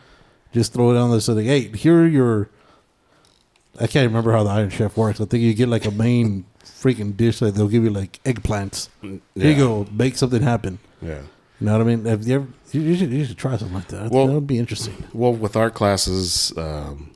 Just 0.53 0.75
throw 0.75 0.91
it 0.91 0.99
on 0.99 1.11
there. 1.11 1.21
So 1.21 1.35
like, 1.35 1.47
hey, 1.47 1.69
here 1.69 2.03
are 2.03 2.07
your. 2.07 2.51
I 3.81 3.87
can't 3.87 4.07
remember 4.09 4.33
how 4.33 4.43
the 4.43 4.51
Iron 4.51 4.71
Chef 4.71 4.97
works. 4.97 5.21
I 5.21 5.25
think 5.25 5.45
you 5.45 5.55
get 5.55 5.69
like 5.69 5.87
a 5.87 5.91
main 5.93 6.45
freaking 6.81 7.17
dish 7.17 7.39
that 7.41 7.55
they'll 7.55 7.69
give 7.69 7.85
you 7.85 7.91
like 7.91 8.21
eggplants. 8.25 8.89
Here 9.03 9.21
you 9.35 9.57
go, 9.57 9.87
make 9.93 10.17
something 10.17 10.43
happen. 10.43 10.79
yeah. 11.03 11.23
You 11.61 11.67
know 11.67 11.73
what 11.73 11.81
I 11.81 11.85
mean? 11.85 12.05
Have 12.05 12.25
you 12.25 12.35
ever? 12.37 12.47
You 12.71 12.95
should, 12.95 13.11
you 13.11 13.25
should 13.25 13.37
try 13.37 13.57
something 13.57 13.75
like 13.75 13.89
that. 13.89 14.13
Well- 14.13 14.29
that 14.29 14.33
would 14.35 14.47
be 14.47 14.59
interesting. 14.59 14.95
Well, 15.13 15.33
with 15.33 15.57
our 15.57 15.71
classes, 15.71 16.53
um, 16.57 17.11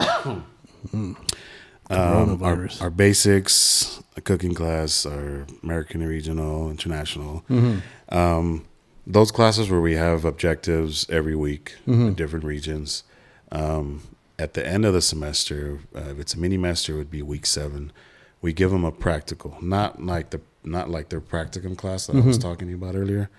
um, 0.00 1.16
our, 1.90 2.26
Coronavirus. 2.26 2.80
our 2.82 2.90
basics, 2.90 4.02
a 4.16 4.20
cooking 4.22 4.54
class, 4.54 5.04
our 5.06 5.46
American 5.62 6.02
regional, 6.06 6.70
international, 6.70 7.44
um, 8.08 8.64
those 9.06 9.30
classes 9.30 9.70
where 9.70 9.80
we 9.80 9.94
have 9.94 10.24
objectives 10.24 11.06
every 11.10 11.36
week 11.36 11.74
in 11.86 12.14
different 12.14 12.44
regions. 12.44 13.04
Um, 13.52 14.02
at 14.38 14.54
the 14.54 14.66
end 14.66 14.84
of 14.84 14.92
the 14.94 15.00
semester, 15.02 15.78
uh, 15.94 16.00
if 16.10 16.18
it's 16.18 16.34
a 16.34 16.38
mini 16.38 16.56
master, 16.56 16.94
it 16.94 16.96
would 16.96 17.10
be 17.10 17.22
week 17.22 17.46
seven. 17.46 17.92
We 18.42 18.52
give 18.52 18.70
them 18.70 18.84
a 18.84 18.92
practical, 18.92 19.56
not 19.60 20.02
like 20.02 20.30
the 20.30 20.40
not 20.64 20.90
like 20.90 21.08
their 21.08 21.20
practicum 21.20 21.76
class 21.76 22.06
that 22.06 22.16
I 22.16 22.20
was 22.20 22.38
talking 22.38 22.66
to 22.68 22.70
you 22.72 22.76
about 22.76 22.94
earlier. 22.96 23.30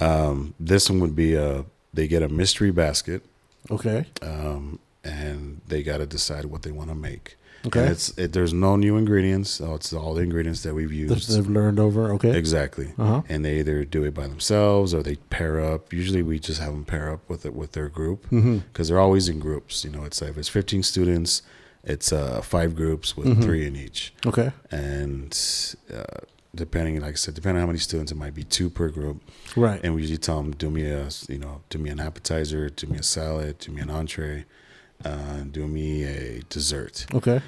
Um, 0.00 0.54
this 0.60 0.90
one 0.90 1.00
would 1.00 1.16
be 1.16 1.34
a 1.34 1.64
they 1.94 2.06
get 2.08 2.22
a 2.22 2.28
mystery 2.28 2.70
basket 2.70 3.22
Okay. 3.70 4.06
um, 4.22 4.78
and 5.02 5.60
they 5.66 5.82
got 5.82 5.98
to 5.98 6.06
decide 6.06 6.44
what 6.46 6.62
they 6.62 6.70
want 6.72 6.90
to 6.90 6.94
make. 6.94 7.36
Okay. 7.66 7.80
And 7.80 7.90
it's 7.90 8.10
it, 8.18 8.32
there's 8.32 8.52
no 8.52 8.76
new 8.76 8.96
ingredients. 8.96 9.50
So 9.50 9.74
it's 9.74 9.92
all 9.92 10.14
the 10.14 10.22
ingredients 10.22 10.62
that 10.64 10.74
we've 10.74 10.90
That 10.90 10.94
used. 11.14 11.30
they've 11.34 11.48
learned 11.48 11.80
over. 11.80 12.12
Okay. 12.12 12.36
Exactly. 12.36 12.92
Uh-huh. 12.98 13.22
And 13.28 13.44
they 13.44 13.58
either 13.60 13.84
do 13.84 14.04
it 14.04 14.12
by 14.14 14.26
themselves 14.28 14.92
or 14.92 15.02
they 15.02 15.16
pair 15.16 15.60
up. 15.60 15.92
Usually 15.92 16.22
we 16.22 16.38
just 16.38 16.60
have 16.60 16.72
them 16.72 16.84
pair 16.84 17.10
up 17.10 17.28
with 17.28 17.46
it 17.46 17.54
with 17.54 17.72
their 17.72 17.88
group 17.88 18.22
because 18.22 18.42
Mm-hmm. 18.44 18.82
they're 18.82 19.00
always 19.00 19.28
in 19.28 19.38
groups. 19.40 19.84
You 19.84 19.90
know, 19.90 20.04
it's 20.04 20.20
like 20.20 20.30
if 20.30 20.38
it's 20.38 20.48
15 20.48 20.82
students, 20.82 21.42
it's 21.86 22.12
uh, 22.12 22.40
five 22.42 22.74
groups 22.76 23.16
with 23.16 23.26
Mm-hmm. 23.28 23.42
three 23.42 23.66
in 23.66 23.76
each. 23.76 24.12
Okay. 24.26 24.50
And 24.70 25.30
uh, 25.94 26.02
depending, 26.54 27.00
like 27.00 27.12
I 27.12 27.16
said, 27.16 27.34
depending 27.34 27.56
on 27.58 27.62
how 27.62 27.66
many 27.68 27.78
students, 27.78 28.12
it 28.12 28.16
might 28.18 28.34
be 28.34 28.44
two 28.44 28.68
per 28.70 28.88
group. 28.88 29.22
Right. 29.56 29.80
And 29.82 29.94
we 29.94 30.00
usually 30.02 30.18
tell 30.18 30.42
them, 30.42 30.52
do 30.52 30.68
me 30.70 30.82
a, 30.90 31.08
you 31.28 31.38
know, 31.38 31.62
do 31.70 31.78
me 31.78 31.90
an 31.90 32.00
appetizer, 32.00 32.68
do 32.68 32.86
me 32.86 32.98
a 32.98 33.02
salad, 33.02 33.58
do 33.60 33.72
me 33.72 33.80
an 33.82 33.90
entree, 33.90 34.44
uh, 35.04 35.40
do 35.50 35.66
me 35.66 36.04
a 36.04 36.40
dessert. 36.48 37.06
okay. 37.14 37.40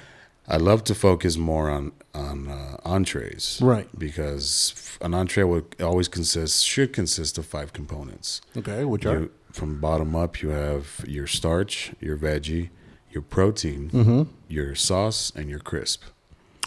I 0.51 0.57
love 0.57 0.83
to 0.85 0.95
focus 0.95 1.37
more 1.37 1.69
on 1.69 1.91
on 2.15 2.47
uh, 2.47 2.77
entrees, 2.83 3.59
Right. 3.61 3.87
Because 3.99 4.97
an 4.99 5.13
entree 5.13 5.43
would 5.43 5.65
always 5.79 6.07
consist 6.07 6.65
should 6.65 6.91
consist 6.91 7.37
of 7.37 7.45
five 7.45 7.71
components. 7.71 8.41
Okay. 8.57 8.83
Which 8.83 9.05
are 9.05 9.19
You, 9.19 9.31
from 9.51 9.79
bottom 9.79 10.15
up, 10.15 10.41
you 10.41 10.49
have 10.49 11.05
your 11.07 11.27
starch, 11.27 11.91
your 11.99 12.17
veggie, 12.17 12.69
your 13.11 13.21
protein, 13.23 13.89
Mm-hmm. 13.91 14.23
your 14.47 14.75
sauce, 14.75 15.31
and 15.35 15.49
your 15.49 15.59
crisp. 15.59 16.03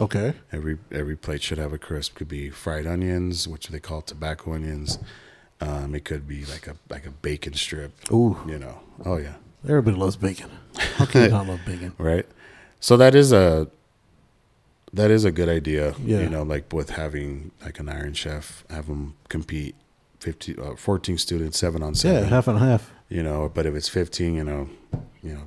okay. 0.01 0.35
Every 0.53 0.79
every 0.91 1.17
plate 1.17 1.43
should 1.43 1.59
have 1.59 1.73
a 1.73 1.79
crisp. 1.79 2.15
Could 2.17 2.29
be 2.29 2.51
fried 2.51 2.87
onions, 2.87 3.47
which 3.49 3.69
they 3.69 3.81
call 3.81 4.03
tobacco 4.03 4.55
onions. 4.55 4.99
Um, 5.61 5.95
it 5.95 6.05
could 6.05 6.27
be 6.27 6.45
like 6.47 6.67
a 6.67 6.75
like 6.91 7.07
a 7.07 7.11
bacon 7.11 7.55
strip. 7.55 7.93
Ooh, 8.13 8.37
You 8.47 8.59
know. 8.59 8.81
Oh 9.05 9.17
yeah. 9.19 9.35
everybody 9.65 9.97
loves 9.97 10.17
bacon. 10.17 10.51
How 10.97 11.07
can 11.07 11.23
you 11.23 11.29
not 11.29 11.47
love 11.47 11.61
bacon? 11.67 11.93
Right. 11.99 12.27
So 12.81 12.97
that 12.97 13.15
is 13.15 13.33
a 13.33 13.69
that 14.93 15.11
is 15.11 15.25
a 15.25 15.31
good 15.31 15.49
idea. 15.49 15.95
Yeah. 16.05 16.21
You 16.23 16.29
know, 16.29 16.43
like 16.43 16.73
with 16.73 16.91
having 16.91 17.53
like 17.65 17.79
an 17.81 17.89
Iron 17.89 18.15
Chef, 18.15 18.65
have 18.71 18.87
them 18.87 19.15
compete. 19.29 19.75
50, 20.21 20.57
uh, 20.57 20.77
14 20.77 21.19
students, 21.19 21.59
seven 21.59 21.83
on 21.83 21.97
seven. 21.97 22.23
Yeah, 22.23 22.29
half 22.29 22.47
and 22.47 22.57
half. 22.61 22.93
You 23.09 23.25
know, 23.25 23.51
but 23.53 23.67
if 23.67 23.75
it's 23.75 23.89
fifteen, 23.89 24.35
you 24.37 24.45
know, 24.45 24.69
you 25.21 25.35
know, 25.35 25.43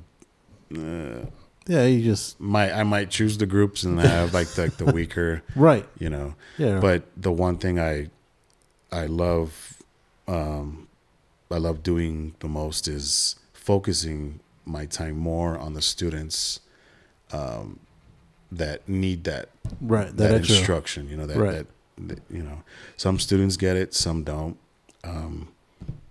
uh, 0.74 1.26
Yeah, 1.66 1.84
you 1.84 2.02
just 2.02 2.40
might 2.40 2.72
I 2.72 2.82
might 2.84 3.10
choose 3.10 3.38
the 3.38 3.46
groups 3.46 3.82
and 3.84 3.98
have 4.00 4.32
like 4.34 4.48
the, 4.54 4.68
the 4.76 4.84
weaker. 4.92 5.42
right. 5.54 5.86
You 5.98 6.10
know, 6.10 6.34
Yeah. 6.58 6.80
but 6.80 7.04
the 7.16 7.32
one 7.32 7.58
thing 7.58 7.78
I 7.80 8.10
I 8.92 9.06
love 9.06 9.82
um 10.28 10.88
I 11.50 11.58
love 11.58 11.82
doing 11.82 12.34
the 12.40 12.48
most 12.48 12.88
is 12.88 13.36
focusing 13.52 14.40
my 14.64 14.86
time 14.86 15.16
more 15.16 15.58
on 15.58 15.74
the 15.74 15.82
students 15.82 16.60
um 17.32 17.78
that 18.52 18.88
need 18.88 19.24
that 19.24 19.48
right. 19.80 20.06
that, 20.16 20.28
That, 20.30 20.34
instruction 20.36 21.08
you 21.08 21.16
know 21.16 21.26
that, 21.26 21.36
Right. 21.36 21.52
that 21.52 21.66
that 22.08 22.20
you 22.30 22.42
know 22.42 22.62
some 22.96 23.18
students 23.18 23.56
get 23.56 23.76
it 23.76 23.94
some 23.94 24.22
don't 24.22 24.56
um 25.04 25.48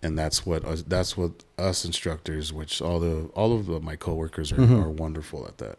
and 0.05 0.17
that's 0.21 0.39
what 0.47 0.61
us, 0.71 0.81
that's 0.95 1.13
what 1.19 1.31
us 1.57 1.77
instructors 1.91 2.45
which 2.59 2.73
all 2.87 2.99
the 3.07 3.15
all 3.39 3.51
of 3.57 3.61
the, 3.69 3.79
my 3.91 3.95
coworkers 4.07 4.51
are, 4.51 4.57
Mhm. 4.63 4.79
are 4.83 4.89
wonderful 5.05 5.41
at 5.49 5.57
that 5.63 5.77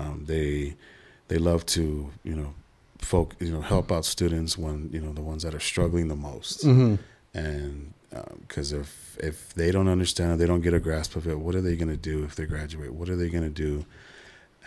um 0.00 0.16
they 0.32 0.74
they 1.30 1.38
love 1.50 1.62
to 1.76 1.82
you 2.28 2.36
know 2.40 2.50
folk 3.12 3.28
you 3.46 3.50
know 3.54 3.62
help 3.74 3.86
out 3.94 4.04
students 4.16 4.52
when 4.64 4.76
you 4.94 5.00
know 5.04 5.12
the 5.20 5.26
ones 5.32 5.42
that 5.44 5.54
are 5.58 5.64
struggling 5.72 6.06
the 6.14 6.20
most 6.30 6.56
Mm-hmm. 6.64 6.94
and 7.46 7.92
because 8.42 8.72
if 8.82 8.90
if 9.30 9.36
they 9.60 9.70
don't 9.74 9.88
understand 9.96 10.28
it, 10.32 10.36
they 10.40 10.46
don't 10.52 10.62
get 10.68 10.72
a 10.80 10.80
grasp 10.88 11.16
of 11.16 11.26
it. 11.26 11.38
What 11.44 11.54
are 11.58 11.60
they 11.66 11.76
going 11.76 11.94
to 12.00 12.02
do 12.12 12.16
if 12.28 12.32
they 12.38 12.46
graduate? 12.46 12.92
What 12.98 13.08
are 13.10 13.16
they 13.22 13.28
going 13.34 13.44
to 13.52 13.56
do 13.68 13.84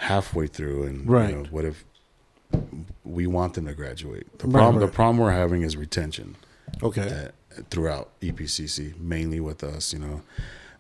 halfway 0.09 0.47
through? 0.47 0.79
And 0.87 0.97
you 1.29 1.35
know, 1.37 1.43
what 1.55 1.65
if 1.65 1.77
we 3.03 3.25
want 3.27 3.53
them 3.55 3.65
to 3.65 3.73
graduate? 3.73 4.25
The 4.39 4.45
Right, 4.47 4.53
problem 4.59 4.75
right. 4.81 4.85
the 4.87 4.95
problem 4.99 5.17
we're 5.17 5.31
having 5.43 5.61
is 5.63 5.75
retention 5.77 6.35
Okay. 6.81 7.29
uh, 7.57 7.61
throughout 7.69 8.19
EPCC, 8.21 8.99
mainly 8.99 9.39
with 9.39 9.63
us. 9.63 9.93
You 9.93 9.99
know, 9.99 10.21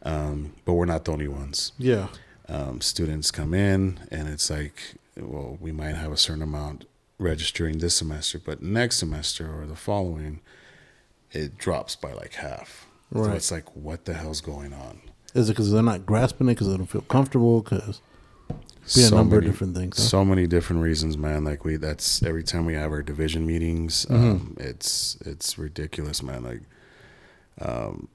um, 0.03 0.53
but 0.65 0.73
we're 0.73 0.85
not 0.85 1.05
the 1.05 1.11
only 1.11 1.27
ones. 1.27 1.71
Yeah. 1.77 2.07
Um, 2.47 2.81
students 2.81 3.29
come 3.31 3.53
in, 3.53 3.99
and 4.11 4.27
it's 4.27 4.49
like, 4.49 4.95
well, 5.15 5.57
we 5.59 5.71
might 5.71 5.95
have 5.95 6.11
a 6.11 6.17
certain 6.17 6.41
amount 6.41 6.85
registering 7.19 7.77
this 7.77 7.95
semester, 7.95 8.39
but 8.39 8.61
next 8.61 8.97
semester 8.97 9.61
or 9.61 9.65
the 9.67 9.75
following, 9.75 10.39
it 11.31 11.57
drops 11.57 11.95
by 11.95 12.13
like 12.13 12.33
half. 12.35 12.87
Right. 13.11 13.25
So 13.25 13.31
it's 13.33 13.51
like, 13.51 13.75
what 13.75 14.05
the 14.05 14.13
hell's 14.13 14.41
going 14.41 14.73
on? 14.73 15.01
Is 15.35 15.49
it 15.49 15.53
because 15.53 15.71
they're 15.71 15.83
not 15.83 16.05
grasping 16.05 16.47
it 16.47 16.53
because 16.53 16.69
they 16.69 16.77
don't 16.77 16.87
feel 16.87 17.01
comfortable? 17.01 17.61
Because 17.61 18.01
be 18.95 19.03
a 19.03 19.11
number 19.11 19.37
of 19.37 19.43
different 19.43 19.75
things. 19.75 19.97
huh? 19.97 20.03
So 20.03 20.25
many 20.25 20.47
different 20.47 20.81
reasons, 20.81 21.17
man. 21.17 21.43
Like 21.43 21.63
we, 21.65 21.75
that's 21.77 22.23
every 22.23 22.43
time 22.43 22.65
we 22.65 22.73
have 22.75 22.91
our 22.91 23.01
division 23.01 23.45
meetings, 23.45 24.05
Mm-hmm. 24.05 24.15
um, 24.31 24.57
it's 24.59 25.17
it's 25.25 25.57
ridiculous, 25.57 26.21
man. 26.23 26.43
Like, 26.43 26.61
um, 27.61 28.07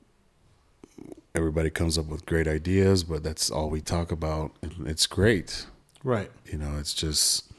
everybody 1.34 1.70
comes 1.70 1.98
up 1.98 2.06
with 2.06 2.24
great 2.26 2.46
ideas, 2.46 3.04
but 3.04 3.22
that's 3.22 3.50
all 3.50 3.68
we 3.70 3.80
talk 3.80 4.10
about. 4.12 4.52
It's 4.86 5.06
great, 5.06 5.66
Right. 6.02 6.30
you 6.46 6.58
know. 6.58 6.76
It's 6.78 6.94
just, 6.94 7.50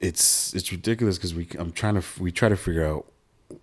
it's 0.00 0.54
it's 0.54 0.70
ridiculous 0.72 1.16
because 1.18 1.34
we 1.34 1.48
I'm 1.58 1.72
trying 1.72 2.00
to 2.00 2.22
we 2.22 2.32
try 2.32 2.48
to 2.48 2.56
figure 2.56 2.84
out 2.86 3.06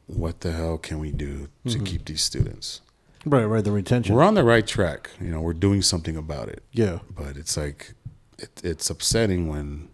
what 0.08 0.42
the 0.42 0.52
hell 0.52 0.78
can 0.78 1.00
we 1.00 1.12
do 1.12 1.48
to 1.66 1.70
Mm-hmm. 1.78 1.84
keep 1.86 2.06
these 2.06 2.22
students. 2.22 2.82
Right, 3.26 3.46
right. 3.46 3.64
The 3.64 3.72
retention. 3.72 4.16
We're 4.16 4.24
on 4.24 4.36
the 4.36 4.44
right 4.44 4.66
track. 4.66 5.10
You 5.20 5.30
know, 5.30 5.42
we're 5.42 5.54
doing 5.54 5.82
something 5.82 6.16
about 6.16 6.48
it. 6.50 6.64
yeah. 6.72 7.00
But 7.14 7.36
it's 7.36 7.58
like, 7.58 7.94
it, 8.38 8.62
it's 8.64 8.90
upsetting 8.90 9.48
when, 9.48 9.90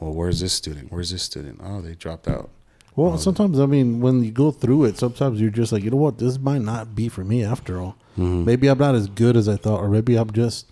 well, 0.00 0.12
where's 0.12 0.40
this 0.40 0.52
student? 0.52 0.90
Where's 0.92 1.10
this 1.10 1.22
student? 1.22 1.60
Oh, 1.62 1.80
they 1.80 1.94
dropped 1.94 2.28
out. 2.28 2.50
Well, 2.96 3.12
um, 3.12 3.18
sometimes 3.18 3.58
I 3.58 3.66
mean, 3.66 4.00
when 4.00 4.22
you 4.22 4.30
go 4.30 4.50
through 4.50 4.84
it, 4.84 4.98
sometimes 4.98 5.40
you're 5.40 5.50
just 5.50 5.72
like, 5.72 5.82
you 5.82 5.90
know 5.90 5.96
what, 5.96 6.18
this 6.18 6.38
might 6.38 6.62
not 6.62 6.94
be 6.94 7.08
for 7.08 7.24
me 7.24 7.44
after 7.44 7.80
all. 7.80 7.96
Mm-hmm. 8.16 8.44
Maybe 8.44 8.68
I'm 8.68 8.78
not 8.78 8.94
as 8.94 9.08
good 9.08 9.36
as 9.36 9.48
I 9.48 9.56
thought, 9.56 9.80
or 9.80 9.88
maybe 9.88 10.16
I'm 10.16 10.30
just, 10.30 10.66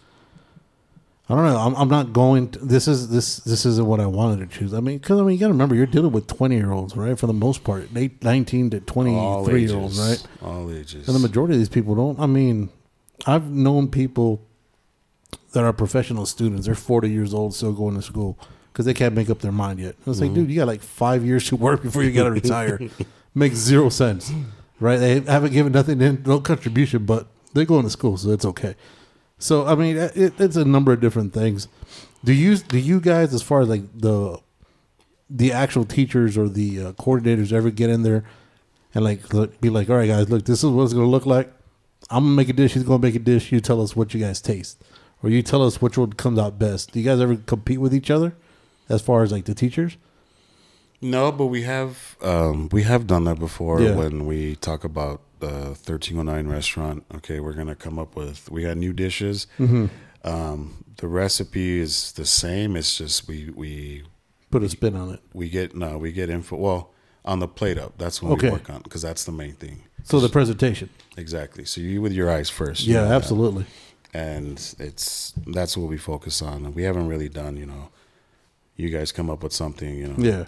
I 1.28 1.34
don't 1.34 1.44
know. 1.44 1.56
I'm, 1.56 1.74
I'm 1.76 1.88
not 1.88 2.12
going. 2.12 2.50
To, 2.50 2.58
this 2.58 2.86
is 2.86 3.08
this 3.08 3.36
this 3.38 3.64
isn't 3.64 3.86
what 3.86 4.00
I 4.00 4.06
wanted 4.06 4.50
to 4.50 4.58
choose. 4.58 4.74
I 4.74 4.80
mean, 4.80 4.98
because 4.98 5.18
I 5.20 5.22
mean, 5.22 5.34
you 5.34 5.40
got 5.40 5.46
to 5.46 5.52
remember, 5.52 5.74
you're 5.74 5.86
dealing 5.86 6.12
with 6.12 6.26
20 6.26 6.54
year 6.54 6.72
olds, 6.72 6.96
right? 6.96 7.18
For 7.18 7.26
the 7.26 7.32
most 7.32 7.64
part, 7.64 7.88
eight, 7.96 8.22
19 8.22 8.70
to 8.70 8.78
All 8.78 9.44
23 9.44 9.60
ages. 9.60 9.70
year 9.72 9.80
olds, 9.80 9.98
right? 9.98 10.26
All 10.42 10.70
ages. 10.70 11.08
And 11.08 11.16
the 11.16 11.20
majority 11.20 11.54
of 11.54 11.58
these 11.58 11.68
people 11.68 11.94
don't. 11.94 12.20
I 12.20 12.26
mean, 12.26 12.68
I've 13.26 13.50
known 13.50 13.88
people 13.88 14.44
that 15.52 15.64
are 15.64 15.72
professional 15.72 16.26
students. 16.26 16.66
They're 16.66 16.74
40 16.74 17.10
years 17.10 17.32
old, 17.34 17.54
still 17.54 17.72
going 17.72 17.94
to 17.94 18.02
school 18.02 18.38
because 18.72 18.86
they 18.86 18.94
can't 18.94 19.14
make 19.14 19.30
up 19.30 19.40
their 19.40 19.52
mind 19.52 19.78
yet. 19.78 19.96
It's 20.06 20.20
like, 20.20 20.32
dude, 20.34 20.50
you 20.50 20.56
got 20.56 20.66
like 20.66 20.82
five 20.82 21.24
years 21.24 21.46
to 21.48 21.56
work 21.56 21.82
before 21.82 22.02
you 22.02 22.12
got 22.12 22.24
to 22.24 22.30
retire. 22.30 22.78
Makes 23.34 23.56
zero 23.56 23.88
sense, 23.88 24.30
right? 24.80 24.98
They 24.98 25.20
haven't 25.20 25.52
given 25.52 25.72
nothing 25.72 26.00
in, 26.02 26.22
no 26.26 26.40
contribution, 26.40 27.06
but 27.06 27.26
they're 27.54 27.64
going 27.64 27.84
to 27.84 27.90
school, 27.90 28.16
so 28.18 28.30
it's 28.30 28.44
okay. 28.44 28.74
So 29.38 29.66
I 29.66 29.74
mean, 29.74 29.96
it, 29.96 30.34
it's 30.38 30.56
a 30.56 30.64
number 30.64 30.92
of 30.92 31.00
different 31.00 31.32
things. 31.32 31.66
Do 32.24 32.32
you 32.32 32.56
do 32.56 32.78
you 32.78 33.00
guys, 33.00 33.34
as 33.34 33.42
far 33.42 33.62
as 33.62 33.68
like 33.68 33.82
the 33.94 34.38
the 35.28 35.50
actual 35.52 35.84
teachers 35.84 36.36
or 36.36 36.48
the 36.48 36.80
uh, 36.80 36.92
coordinators, 36.92 37.52
ever 37.52 37.70
get 37.70 37.90
in 37.90 38.02
there 38.02 38.24
and 38.94 39.04
like 39.04 39.32
look, 39.32 39.60
be 39.60 39.70
like, 39.70 39.88
all 39.90 39.96
right, 39.96 40.06
guys, 40.06 40.30
look, 40.30 40.44
this 40.44 40.62
is 40.62 40.70
what 40.70 40.84
it's 40.84 40.92
gonna 40.92 41.06
look 41.06 41.26
like. 41.26 41.52
I'm 42.10 42.24
gonna 42.24 42.36
make 42.36 42.48
a 42.48 42.52
dish. 42.52 42.74
He's 42.74 42.82
gonna 42.82 43.02
make 43.02 43.14
a 43.14 43.18
dish. 43.18 43.50
You 43.50 43.60
tell 43.60 43.80
us 43.80 43.96
what 43.96 44.12
you 44.14 44.20
guys 44.20 44.40
taste, 44.40 44.82
or 45.22 45.30
you 45.30 45.42
tell 45.42 45.62
us 45.64 45.80
which 45.80 45.96
one 45.98 46.12
comes 46.14 46.38
out 46.38 46.58
best. 46.58 46.92
Do 46.92 46.98
you 47.00 47.04
guys 47.04 47.20
ever 47.20 47.36
compete 47.36 47.78
with 47.80 47.94
each 47.94 48.10
other, 48.10 48.34
as 48.88 49.00
far 49.02 49.22
as 49.22 49.32
like 49.32 49.44
the 49.44 49.54
teachers? 49.54 49.96
No, 51.00 51.32
but 51.32 51.46
we 51.46 51.62
have 51.62 52.16
um, 52.22 52.68
we 52.70 52.82
have 52.84 53.06
done 53.06 53.24
that 53.24 53.38
before 53.38 53.80
Yeah. 53.80 53.94
when 53.96 54.24
we 54.26 54.54
talk 54.56 54.84
about 54.84 55.20
the 55.40 55.74
thirteen 55.74 56.18
oh 56.18 56.22
nine 56.22 56.46
restaurant. 56.48 57.04
Okay, 57.16 57.40
we're 57.40 57.54
gonna 57.54 57.74
come 57.74 57.98
up 57.98 58.14
with 58.14 58.50
we 58.50 58.62
got 58.62 58.76
new 58.76 58.92
dishes. 58.92 59.46
Mm-hmm. 59.58 59.86
Um, 60.24 60.84
the 60.98 61.08
recipe 61.08 61.80
is 61.80 62.12
the 62.12 62.24
same. 62.24 62.76
It's 62.76 62.96
just 62.98 63.26
we 63.26 63.50
we 63.54 64.04
Put 64.52 64.62
a 64.62 64.68
spin 64.68 64.94
on 64.94 65.10
it. 65.14 65.20
we 65.32 65.48
get 65.48 65.74
no 65.74 65.98
we 65.98 66.12
get 66.12 66.30
info. 66.30 66.56
Well, 66.56 66.92
on 67.24 67.40
the 67.40 67.48
plate 67.48 67.78
up. 67.78 67.94
That's 67.98 68.22
when 68.22 68.32
Okay. 68.34 68.46
we 68.48 68.52
work 68.52 68.70
on 68.70 68.82
because 68.82 69.02
that's 69.02 69.24
the 69.24 69.32
main 69.32 69.54
thing. 69.54 69.82
So 70.04 70.20
the 70.20 70.28
presentation. 70.28 70.88
Exactly. 71.16 71.64
So 71.64 71.80
you 71.80 72.00
with 72.00 72.12
your 72.12 72.30
eyes 72.30 72.48
first. 72.50 72.84
you 72.86 72.94
Yeah, 72.94 73.02
know 73.02 73.08
that. 73.08 73.14
absolutely. 73.16 73.66
And 74.12 74.58
it's 74.78 75.32
that's 75.46 75.76
what 75.76 75.88
we 75.88 75.96
focus 75.98 76.42
on. 76.42 76.74
We 76.74 76.82
haven't 76.84 77.08
really 77.08 77.28
done. 77.28 77.56
You 77.56 77.66
know, 77.66 77.88
you 78.76 78.88
guys 78.90 79.12
come 79.12 79.30
up 79.30 79.42
with 79.42 79.52
something. 79.52 79.94
You 79.96 80.08
know. 80.08 80.16
Yeah. 80.18 80.44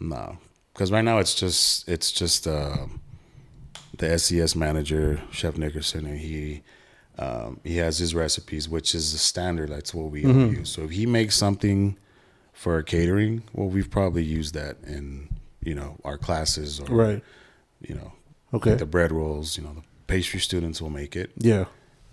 No, 0.00 0.38
because 0.72 0.92
right 0.92 1.04
now 1.04 1.18
it's 1.18 1.34
just 1.34 1.88
it's 1.88 2.12
just 2.12 2.46
uh, 2.46 2.86
the 3.96 4.18
SES 4.18 4.54
manager, 4.54 5.20
Chef 5.30 5.56
Nickerson, 5.56 6.06
and 6.06 6.18
he 6.18 6.62
um, 7.18 7.60
he 7.64 7.78
has 7.78 7.98
his 7.98 8.14
recipes, 8.14 8.68
which 8.68 8.94
is 8.94 9.12
the 9.12 9.18
standard. 9.18 9.70
That's 9.70 9.92
what 9.92 10.10
we 10.10 10.24
all 10.24 10.32
use. 10.52 10.70
So 10.70 10.82
if 10.82 10.90
he 10.90 11.04
makes 11.06 11.36
something 11.36 11.96
for 12.52 12.80
catering, 12.82 13.42
well, 13.52 13.68
we've 13.68 13.90
probably 13.90 14.22
used 14.22 14.54
that 14.54 14.76
in 14.86 15.28
you 15.62 15.74
know 15.74 15.96
our 16.04 16.16
classes 16.18 16.78
or 16.80 16.84
Right. 16.94 17.24
you 17.80 17.94
know 17.96 18.12
Okay. 18.54 18.70
like 18.70 18.78
the 18.78 18.86
bread 18.86 19.10
rolls. 19.10 19.56
You 19.58 19.64
know 19.64 19.74
the 19.74 19.82
pastry 20.06 20.38
students 20.40 20.80
will 20.80 20.90
make 20.90 21.16
it 21.16 21.32
Yeah. 21.38 21.64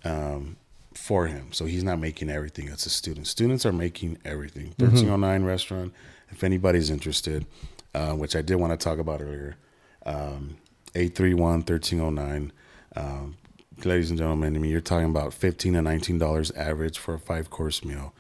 um, 0.04 0.58
for 0.98 1.28
him. 1.28 1.52
So 1.52 1.66
he's 1.66 1.84
not 1.84 2.00
making 2.00 2.30
everything. 2.30 2.68
It's 2.68 2.86
a 2.86 2.90
student. 2.90 3.28
Students 3.28 3.66
are 3.66 3.72
making 3.72 4.18
everything. 4.26 4.74
1309 4.78 5.44
restaurant. 5.44 5.94
If 6.30 6.44
anybody's 6.44 6.90
interested, 6.90 7.46
uh, 7.94 8.14
which 8.14 8.36
I 8.36 8.42
did 8.42 8.56
want 8.56 8.78
to 8.78 8.84
talk 8.84 9.00
about 9.00 9.22
earlier, 9.22 9.58
um, 10.06 10.58
831 10.96 11.64
1309. 11.64 12.52
Um, 12.96 13.38
ladies 13.84 14.10
and 14.10 14.18
gentlemen, 14.18 14.56
I 14.56 14.60
mean, 14.60 14.72
you're 14.72 14.82
talking 14.82 15.10
about 15.10 15.34
15 15.34 15.74
to 15.74 15.80
$19 15.80 16.58
average 16.58 16.98
for 16.98 17.14
a 17.14 17.20
five 17.20 17.50
course 17.50 17.84
meal. 17.84 18.14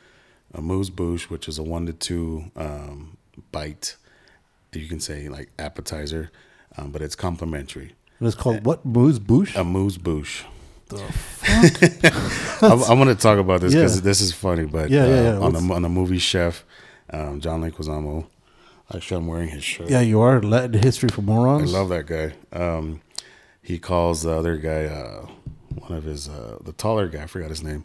A 0.53 0.61
moose 0.61 0.89
bouche, 0.89 1.29
which 1.29 1.47
is 1.47 1.57
a 1.57 1.63
one 1.63 1.85
to 1.85 1.93
two 1.93 2.51
um, 2.55 3.17
bite, 3.51 3.95
you 4.73 4.87
can 4.87 4.99
say 4.99 5.29
like 5.29 5.49
appetizer, 5.57 6.31
um, 6.77 6.91
but 6.91 7.01
it's 7.01 7.15
complimentary. 7.15 7.93
And 8.19 8.27
it's 8.27 8.35
called 8.35 8.65
what? 8.65 8.85
Moose 8.85 9.19
Bouche? 9.19 9.55
A 9.55 9.63
moose 9.63 9.97
bouche. 9.97 10.45
I'm, 12.61 12.83
I'm 12.83 12.97
going 12.97 13.07
to 13.07 13.15
talk 13.15 13.37
about 13.39 13.61
this 13.61 13.73
because 13.73 13.95
Yeah. 13.97 14.01
this 14.01 14.21
is 14.21 14.33
funny. 14.33 14.65
But 14.65 14.89
Yeah, 14.89 15.07
yeah, 15.07 15.37
uh, 15.37 15.41
on 15.41 15.53
the 15.53 15.73
on 15.73 15.81
the 15.81 15.89
movie 15.89 16.17
Chef, 16.19 16.63
um, 17.11 17.39
John 17.41 17.61
Leguizamo. 17.61 18.25
Actually, 18.93 19.17
I'm 19.17 19.27
wearing 19.27 19.49
his 19.49 19.63
shirt. 19.63 19.89
yeah, 19.89 20.01
you 20.01 20.21
are 20.21 20.41
Latin 20.41 20.79
history 20.81 21.09
for 21.09 21.21
morons. 21.23 21.73
I 21.73 21.77
love 21.77 21.89
that 21.89 22.05
guy. 22.05 22.33
Um, 22.53 23.01
he 23.61 23.79
calls 23.79 24.21
the 24.21 24.31
other 24.31 24.57
guy, 24.57 24.85
uh, 24.85 25.25
one 25.87 25.97
of 25.97 26.03
his, 26.03 26.29
uh, 26.29 26.59
the 26.63 26.71
taller 26.71 27.07
guy. 27.07 27.23
I 27.23 27.25
forgot 27.25 27.49
his 27.49 27.63
name. 27.63 27.83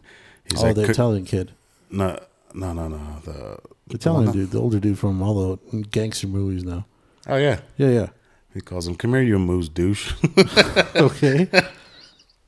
He's 0.49 0.61
oh, 0.61 0.67
like, 0.67 0.75
the 0.75 0.83
Italian 0.89 1.25
kid, 1.25 1.53
no, 1.89 2.19
no, 2.53 2.73
no, 2.73 2.87
no. 2.87 2.97
The 3.25 3.57
the 3.87 3.95
Italian 3.95 4.31
dude, 4.31 4.51
the 4.51 4.59
older 4.59 4.79
dude 4.79 4.99
from 4.99 5.21
all 5.23 5.57
the 5.57 5.81
gangster 5.89 6.27
movies 6.27 6.63
now. 6.63 6.85
Oh 7.27 7.37
yeah, 7.37 7.61
Yeah, 7.77 7.89
yeah. 7.89 8.09
he 8.53 8.61
calls 8.61 8.87
him. 8.87 8.95
Come 8.95 9.13
here, 9.13 9.23
you 9.23 9.39
moose 9.39 9.69
douche. 9.69 10.13
Okay. 10.95 11.47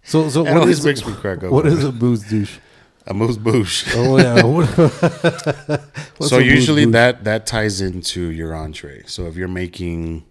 So, 0.03 0.29
so 0.29 0.41
It 0.45 0.51
what 0.51 0.61
always 0.61 0.79
is 0.79 0.85
makes 0.85 1.05
me 1.05 1.13
crack 1.13 1.43
up. 1.43 1.51
what 1.51 1.65
is 1.65 1.83
a 1.83 1.91
moose 1.91 2.21
douche? 2.29 2.57
a 3.05 3.13
moose 3.13 3.37
bouche? 3.37 3.85
Oh 3.95 4.17
yeah. 4.17 5.77
So 6.21 6.37
usually 6.37 6.85
that 6.85 7.23
that 7.25 7.45
ties 7.45 7.81
into 7.81 8.31
your 8.31 8.55
entree. 8.55 9.03
So 9.05 9.25
if 9.27 9.35
you're 9.35 9.47
making, 9.49 10.23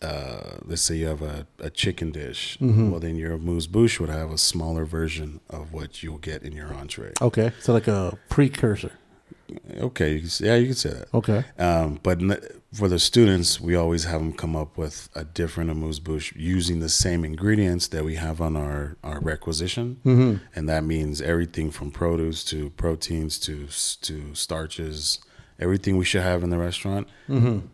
uh, 0.00 0.56
let's 0.64 0.82
say 0.82 0.96
you 0.96 1.06
have 1.06 1.22
a, 1.22 1.46
a 1.60 1.70
chicken 1.70 2.10
dish, 2.10 2.58
Mm-hmm. 2.60 2.90
well 2.90 3.00
then 3.00 3.16
your 3.16 3.38
moose 3.38 3.66
bouche 3.68 4.00
would 4.00 4.08
have 4.10 4.30
a 4.32 4.38
smaller 4.38 4.84
version 4.84 5.40
of 5.50 5.72
what 5.72 6.02
you'll 6.02 6.18
get 6.18 6.42
in 6.42 6.52
your 6.52 6.72
entree. 6.74 7.12
Okay, 7.20 7.52
so 7.60 7.72
like 7.72 7.86
a 7.88 8.18
precursor. 8.28 8.92
Okay, 9.78 10.14
you 10.14 10.18
can, 10.20 10.26
s- 10.28 10.40
yeah, 10.40 10.56
you 10.56 10.66
can 10.66 10.74
say 10.74 10.90
that. 10.90 11.08
Okay. 11.14 11.44
Um, 11.58 12.00
but 12.02 12.18
for 12.72 12.88
the 12.88 12.98
students, 12.98 13.60
we 13.60 13.74
always 13.74 14.04
have 14.04 14.20
them 14.20 14.32
come 14.32 14.56
up 14.56 14.78
with 14.78 15.10
a 15.14 15.24
different 15.24 15.70
amuse 15.70 16.00
bouche 16.00 16.32
using 16.34 16.80
the 16.80 16.88
same 16.88 17.24
ingredients 17.24 17.88
that 17.88 18.04
we 18.04 18.14
have 18.14 18.40
on 18.40 18.56
our, 18.56 18.96
our 19.04 19.20
requisition, 19.20 20.00
mm-hmm. 20.04 20.44
and 20.54 20.68
that 20.68 20.82
means 20.82 21.20
everything 21.20 21.70
from 21.70 21.90
produce 21.90 22.42
to 22.44 22.70
proteins 22.70 23.38
to 23.40 23.66
to 24.00 24.34
starches, 24.34 25.18
everything 25.58 25.96
we 25.98 26.04
should 26.04 26.22
have 26.22 26.42
in 26.42 26.50
the 26.50 26.58
restaurant. 26.58 27.08
Mm-hmm. 27.28 27.66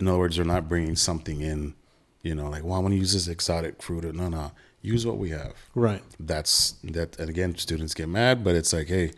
In 0.00 0.08
other 0.08 0.18
words, 0.18 0.36
they're 0.36 0.44
not 0.44 0.68
bringing 0.68 0.96
something 0.96 1.40
in, 1.40 1.74
you 2.22 2.34
know, 2.34 2.48
like, 2.48 2.64
well, 2.64 2.74
I 2.74 2.78
want 2.78 2.92
to 2.92 2.98
use 2.98 3.12
this 3.12 3.28
exotic 3.28 3.82
fruit. 3.82 4.02
No, 4.14 4.28
no, 4.28 4.52
use 4.82 5.06
what 5.06 5.18
we 5.18 5.30
have 5.30 5.54
Right. 5.74 6.02
that's 6.18 6.72
that 6.84 7.18
and 7.18 7.28
again 7.28 7.56
students 7.56 7.94
get 7.94 8.08
mad 8.08 8.42
but 8.42 8.54
it's 8.54 8.72
like 8.72 8.88
hey 8.88 9.12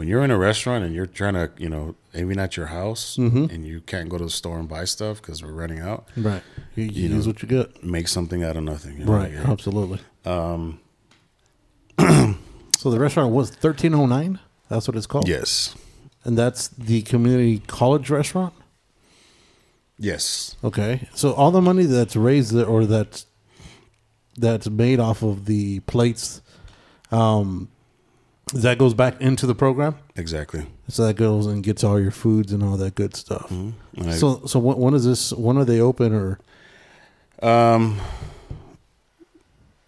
when 0.00 0.08
you're 0.08 0.24
in 0.24 0.30
a 0.30 0.38
restaurant 0.38 0.82
and 0.82 0.94
you're 0.94 1.04
trying 1.20 1.34
to 1.34 1.50
you 1.58 1.68
know 1.68 1.94
maybe 2.14 2.34
not 2.34 2.56
your 2.56 2.66
house 2.66 3.18
and 3.18 3.66
you 3.66 3.82
can't 3.82 4.08
go 4.08 4.16
to 4.16 4.24
the 4.24 4.30
store 4.30 4.58
and 4.58 4.66
buy 4.66 4.84
stuff 4.86 5.20
because 5.20 5.42
we're 5.42 5.52
running 5.52 5.78
out 5.80 6.08
Right. 6.16 6.42
You, 6.74 6.84
you, 6.84 6.90
You 6.90 7.08
use 7.16 7.26
know, 7.26 7.32
what 7.32 7.42
you 7.42 7.48
get. 7.48 7.84
make 7.84 8.08
something 8.08 8.42
out 8.42 8.56
of 8.56 8.64
nothing 8.64 8.98
you 8.98 9.04
know, 9.04 9.12
Right. 9.12 9.34
like, 9.34 9.46
Absolutely. 9.48 10.00
um 10.24 10.80
So 12.78 12.90
the 12.90 12.98
restaurant 12.98 13.30
was 13.34 13.50
thirteen 13.50 13.92
oh 13.94 14.06
nine. 14.06 14.38
That's 14.70 14.88
what 14.88 14.96
it's 14.96 15.06
called. 15.06 15.28
yes 15.28 15.74
And 16.24 16.38
that's 16.38 16.68
the 16.68 17.02
community 17.02 17.58
college 17.66 18.08
restaurant. 18.08 18.54
yes 19.98 20.56
Okay. 20.64 21.08
So 21.14 21.32
all 21.34 21.50
the 21.50 21.60
money 21.60 21.84
that's 21.84 22.16
raised 22.16 22.54
there 22.54 22.66
or 22.66 22.86
that's 22.86 23.26
that's 24.38 24.68
made 24.70 24.98
off 25.00 25.22
of 25.22 25.44
the 25.44 25.80
plates, 25.80 26.40
um, 27.10 27.68
that 28.54 28.78
goes 28.78 28.94
back 28.94 29.20
into 29.20 29.46
the 29.46 29.54
program. 29.54 29.94
exactly 30.16 30.66
So 30.88 31.06
that 31.06 31.14
goes 31.14 31.46
and 31.46 31.62
gets 31.62 31.84
all 31.84 32.00
your 32.00 32.10
foods 32.10 32.52
and 32.52 32.62
all 32.62 32.76
that 32.78 32.94
good 32.94 33.14
stuff. 33.16 33.50
And 33.50 33.74
I- 33.98 34.10
So 34.16 34.42
so 34.46 34.58
when, 34.58 34.76
when 34.78 34.94
is 34.94 35.04
this? 35.04 35.32
When 35.32 35.56
are 35.56 35.64
they 35.64 35.80
open? 35.80 36.12
Or 36.14 36.38
Um, 37.42 38.00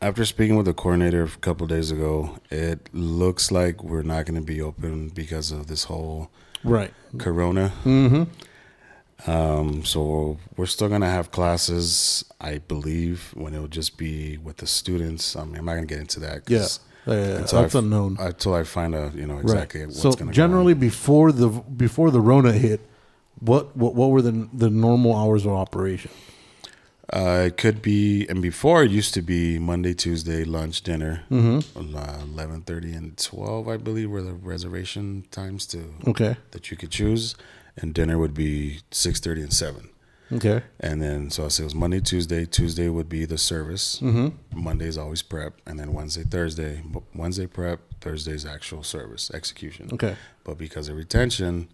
after 0.00 0.24
speaking 0.24 0.56
with 0.56 0.66
the 0.66 0.74
coordinator 0.74 1.22
a 1.24 1.28
couple 1.28 1.66
days 1.66 1.90
ago, 1.90 2.38
it 2.50 2.88
looks 2.92 3.50
like 3.52 3.82
we're 3.84 4.02
not 4.02 4.26
going 4.26 4.40
to 4.40 4.46
be 4.46 4.60
open 4.60 5.08
because 5.10 5.50
of 5.52 5.66
this 5.66 5.84
whole 5.84 6.30
right? 6.64 6.92
Corona. 7.18 7.72
Mm-hmm. 7.84 8.24
Um, 9.30 9.84
so 9.84 10.38
we're 10.56 10.66
still 10.66 10.88
gonna 10.88 11.08
have 11.08 11.30
classes, 11.30 12.24
I 12.40 12.58
believe, 12.58 13.30
when 13.36 13.54
it'll 13.54 13.68
just 13.68 13.96
be 13.96 14.36
with 14.38 14.56
the 14.56 14.66
students. 14.66 15.36
I 15.36 15.44
mean, 15.44 15.56
I'm 15.58 15.64
not 15.64 15.74
gonna 15.74 15.86
get 15.86 16.00
into 16.00 16.18
that. 16.20 16.50
Yeah. 16.50 16.66
Yeah, 17.06 17.14
until 17.40 17.62
that's 17.62 17.74
I- 17.74 17.78
unknown. 17.80 18.16
Until 18.20 18.54
I 18.54 18.62
find 18.62 18.94
out, 18.94 19.14
you 19.14 19.26
know, 19.26 19.38
exactly 19.38 19.80
right. 19.80 19.88
what's 19.88 20.00
So 20.00 20.12
gonna 20.12 20.32
generally, 20.32 20.74
go 20.74 20.80
before 20.80 21.32
the 21.32 21.48
before 21.48 22.10
the 22.10 22.20
Rona 22.20 22.52
hit, 22.52 22.80
what 23.40 23.76
what 23.76 23.94
what 23.94 24.10
were 24.10 24.22
the 24.22 24.48
the 24.52 24.70
normal 24.70 25.16
hours 25.16 25.44
of 25.44 25.52
operation? 25.52 26.10
Uh, 27.12 27.44
it 27.48 27.56
could 27.58 27.82
be, 27.82 28.26
and 28.28 28.40
before 28.40 28.82
it 28.84 28.90
used 28.90 29.12
to 29.12 29.20
be 29.20 29.58
Monday, 29.58 29.92
Tuesday, 29.92 30.44
lunch, 30.44 30.80
dinner, 30.82 31.24
Mm-hmm. 31.30 31.94
uh, 31.96 32.18
eleven 32.22 32.62
thirty 32.62 32.92
and 32.94 33.18
twelve, 33.18 33.68
I 33.68 33.76
believe, 33.76 34.08
were 34.08 34.22
the 34.22 34.32
reservation 34.32 35.24
times 35.30 35.66
to 35.66 35.78
Okay. 36.06 36.36
that 36.52 36.70
you 36.70 36.76
could 36.76 36.90
choose, 36.90 37.34
and 37.76 37.92
dinner 37.92 38.16
would 38.16 38.32
be 38.32 38.80
six 38.92 39.20
thirty 39.20 39.42
and 39.42 39.52
seven. 39.52 39.90
Okay. 40.32 40.62
And 40.80 41.02
then, 41.02 41.30
so 41.30 41.44
I 41.44 41.48
said 41.48 41.62
it 41.62 41.66
was 41.66 41.74
Monday, 41.74 42.00
Tuesday. 42.00 42.46
Tuesday 42.46 42.88
would 42.88 43.08
be 43.08 43.24
the 43.24 43.36
service. 43.38 44.00
Mm-hmm. 44.00 44.28
Monday's 44.62 44.96
always 44.96 45.22
prep, 45.22 45.60
and 45.66 45.78
then 45.78 45.92
Wednesday, 45.92 46.22
Thursday. 46.24 46.82
Wednesday 47.14 47.46
prep, 47.46 47.80
Thursday's 48.00 48.46
actual 48.46 48.82
service 48.82 49.30
execution. 49.34 49.90
Okay. 49.92 50.16
But 50.44 50.56
because 50.58 50.88
of 50.88 50.96
retention, 50.96 51.68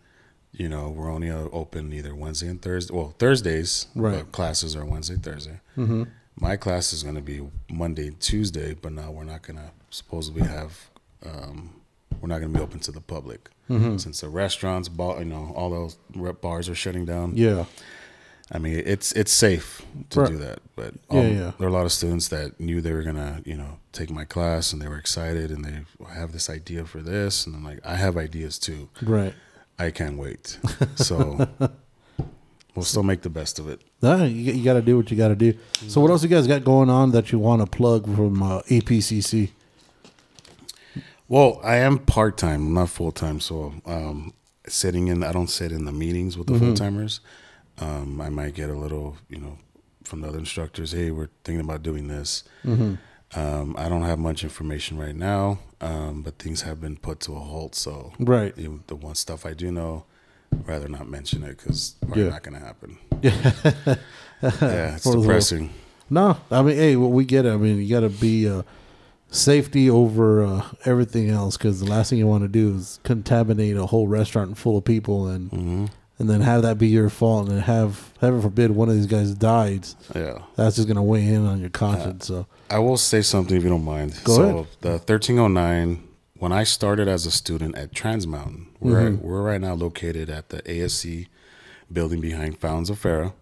you 0.52 0.68
know, 0.68 0.88
we're 0.88 1.11
only 1.12 1.30
uh, 1.30 1.44
open 1.52 1.92
either 1.92 2.14
Wednesday 2.14 2.48
and 2.48 2.61
Thursday. 2.61 2.94
Well, 2.94 3.14
Thursdays, 3.18 3.86
Right. 3.94 4.16
but 4.18 4.32
classes 4.32 4.74
are 4.74 4.84
Wednesday, 4.84 5.16
Thursday. 5.16 5.61
Mm-hmm. 5.76 6.04
My 6.40 6.56
class 6.56 6.92
is 6.92 7.02
going 7.02 7.16
to 7.16 7.20
be 7.20 7.46
Monday, 7.70 8.11
Tuesday, 8.18 8.74
but 8.74 8.92
now 8.92 9.11
we're 9.11 9.24
not 9.24 9.42
going 9.42 9.56
to 9.59 9.70
supposedly 9.90 10.42
have. 10.42 10.90
Um, 11.24 11.74
we're 12.20 12.28
not 12.28 12.38
going 12.40 12.52
to 12.52 12.59
be 12.59 12.62
open 12.62 12.80
to 12.80 12.92
the 12.92 13.00
public 13.00 13.50
Mm-hmm. 13.70 13.98
since 13.98 14.22
the 14.22 14.30
restaurants, 14.30 14.88
bar, 14.88 15.18
you 15.18 15.26
know, 15.26 15.52
all 15.54 15.68
those 15.68 15.98
rep 16.16 16.40
bars 16.40 16.70
are 16.70 16.74
shutting 16.74 17.04
down. 17.04 17.36
Yeah. 17.36 17.66
I 18.51 18.59
mean, 18.59 18.82
it's 18.86 19.12
it's 19.12 19.32
safe 19.32 19.82
to 20.11 20.20
Right. 20.20 20.30
do 20.30 20.38
that, 20.38 20.61
but 20.74 20.94
Yeah, 21.12 21.20
um, 21.20 21.26
yeah. 21.36 21.53
there 21.59 21.66
are 21.66 21.70
a 21.70 21.72
lot 21.72 21.84
of 21.84 21.92
students 21.92 22.28
that 22.28 22.59
knew 22.59 22.80
they 22.80 22.92
were 22.92 23.03
gonna, 23.03 23.42
you 23.44 23.57
know, 23.57 23.78
take 23.92 24.11
my 24.11 24.24
class 24.24 24.72
and 24.72 24.80
they 24.80 24.88
were 24.88 24.96
excited 24.99 25.51
and 25.51 25.64
they 25.64 25.80
have 26.14 26.32
this 26.32 26.49
idea 26.49 26.84
for 26.86 27.03
this, 27.03 27.46
and 27.46 27.55
I'm 27.55 27.64
like, 27.64 27.80
I 27.84 27.96
have 27.96 28.16
ideas 28.16 28.59
too. 28.59 28.88
Right. 29.03 29.34
I 29.78 29.90
can't 29.90 30.16
wait. 30.18 30.59
So 30.96 31.46
we'll 32.74 32.84
still 32.84 33.03
make 33.03 33.22
the 33.22 33.30
best 33.30 33.59
of 33.59 33.68
it. 33.68 33.80
Nah, 34.03 34.24
you, 34.24 34.53
you 34.53 34.64
got 34.64 34.74
to 34.74 34.82
do 34.82 34.96
what 34.96 35.11
you 35.11 35.16
got 35.16 35.28
to 35.28 35.34
do. 35.34 35.53
So, 35.88 36.01
what 36.01 36.11
else 36.11 36.22
you 36.22 36.28
guys 36.28 36.46
got 36.46 36.64
going 36.64 36.88
on 36.88 37.11
that 37.12 37.32
you 37.32 37.38
want 37.40 37.61
to 37.62 37.66
plug 37.66 38.05
from 38.16 38.42
uh, 38.42 38.61
EPCC? 38.62 39.51
Well, 41.28 41.61
I 41.62 41.76
am 41.76 41.99
part 41.99 42.36
time, 42.38 42.68
I'm 42.68 42.74
not 42.74 42.88
full 42.88 43.12
time. 43.12 43.40
So 43.40 43.74
um, 43.84 44.32
sitting 44.66 45.09
in, 45.09 45.22
I 45.22 45.32
don't 45.32 45.51
sit 45.51 45.72
in 45.72 45.84
the 45.84 45.92
meetings 45.92 46.38
with 46.38 46.46
the 46.46 46.55
Mm-hmm. 46.55 46.66
full 46.66 46.74
timers. 46.74 47.20
Um, 47.81 48.20
I 48.20 48.29
might 48.29 48.55
get 48.55 48.70
a 48.70 48.74
little, 48.74 49.16
you 49.29 49.39
know, 49.39 49.59
from 50.05 50.20
the 50.22 50.29
other 50.29 50.39
instructors. 50.39 50.93
Hey, 50.93 51.11
we're 51.11 51.29
thinking 51.45 51.64
about 51.64 51.83
doing 51.83 52.09
this. 52.09 52.45
Mm-hmm. 52.64 52.95
Um, 53.39 53.74
I 53.79 53.89
don't 53.89 54.03
have 54.03 54.18
much 54.18 54.43
information 54.43 54.97
right 54.99 55.14
now, 55.14 55.59
um, 55.81 56.22
but 56.22 56.39
things 56.39 56.62
have 56.62 56.81
been 56.81 56.97
put 56.97 57.20
to 57.20 57.37
a 57.37 57.41
halt. 57.41 57.74
So 57.74 58.12
Right. 58.18 58.55
the, 58.57 58.70
the 58.87 58.97
one 58.97 59.14
stuff 59.14 59.45
I 59.45 59.53
do 59.53 59.70
know, 59.70 60.05
rather 60.64 60.89
not 60.89 61.09
mention 61.09 61.43
it 61.45 61.59
because 61.59 61.95
probably 62.01 62.24
Yeah. 62.24 62.31
not 62.31 62.43
going 62.43 62.59
to 62.59 62.64
happen. 62.66 62.99
Yeah. 63.22 63.95
Yeah, 64.41 64.95
it's 64.95 65.03
For 65.03 65.16
depressing. 65.16 65.70
No, 66.09 66.37
I 66.51 66.62
mean, 66.62 66.76
hey, 66.76 66.95
well, 66.95 67.11
we 67.11 67.24
get 67.24 67.45
it. 67.45 67.51
I 67.53 67.57
mean, 67.57 67.79
you 67.83 67.89
got 67.91 68.01
to 68.01 68.09
be 68.09 68.49
uh, 68.49 68.62
safety 69.31 69.91
over 69.91 70.45
uh, 70.45 70.64
everything 70.85 71.29
else 71.29 71.57
because 71.57 71.81
the 71.81 71.87
last 71.87 72.11
thing 72.11 72.18
you 72.20 72.26
want 72.29 72.45
to 72.45 72.49
do 72.49 72.76
is 72.76 73.01
contaminate 73.03 73.76
a 73.76 73.87
whole 73.87 74.07
restaurant 74.09 74.57
full 74.57 74.76
of 74.79 74.85
people 74.85 75.26
and 75.26 75.51
hmm 75.51 75.87
and 76.18 76.28
then 76.28 76.40
have 76.40 76.62
that 76.62 76.78
be 76.78 76.88
your 76.88 77.08
fault 77.10 77.48
and 77.48 77.56
then 77.56 77.62
have 77.64 78.12
heaven 78.20 78.40
forbid 78.42 78.70
one 78.72 78.88
of 78.88 78.94
these 78.96 79.06
guys 79.06 79.32
died. 79.34 79.86
Yeah. 80.14 80.38
That's 80.56 80.76
just 80.76 80.88
gonna 80.88 81.02
weigh 81.02 81.26
in 81.26 81.46
on 81.46 81.60
your 81.60 81.70
conscience. 81.70 82.26
So 82.26 82.46
I 82.70 82.78
will 82.80 82.96
say 82.96 83.22
something 83.22 83.56
if 83.56 83.62
you 83.62 83.68
don't 83.70 83.84
mind. 83.84 84.18
Go 84.24 84.34
so 84.36 84.42
ahead. 84.42 84.66
the 84.80 84.90
1309, 84.90 86.02
when 86.38 86.52
I 86.52 86.64
started 86.64 87.08
as 87.08 87.26
a 87.26 87.30
student 87.30 87.76
at 87.76 87.92
Trans 87.94 88.26
Mountain, 88.26 88.68
we're 88.80 89.10
Mm-hmm. 89.10 89.26
we're 89.26 89.42
right 89.42 89.60
now 89.60 89.74
located 89.74 90.28
at 90.30 90.48
the 90.50 90.62
ASC 90.62 91.26
building 91.92 92.20
behind 92.20 92.58
Fountains 92.58 92.90
of 92.90 93.00
Farah. 93.00 93.32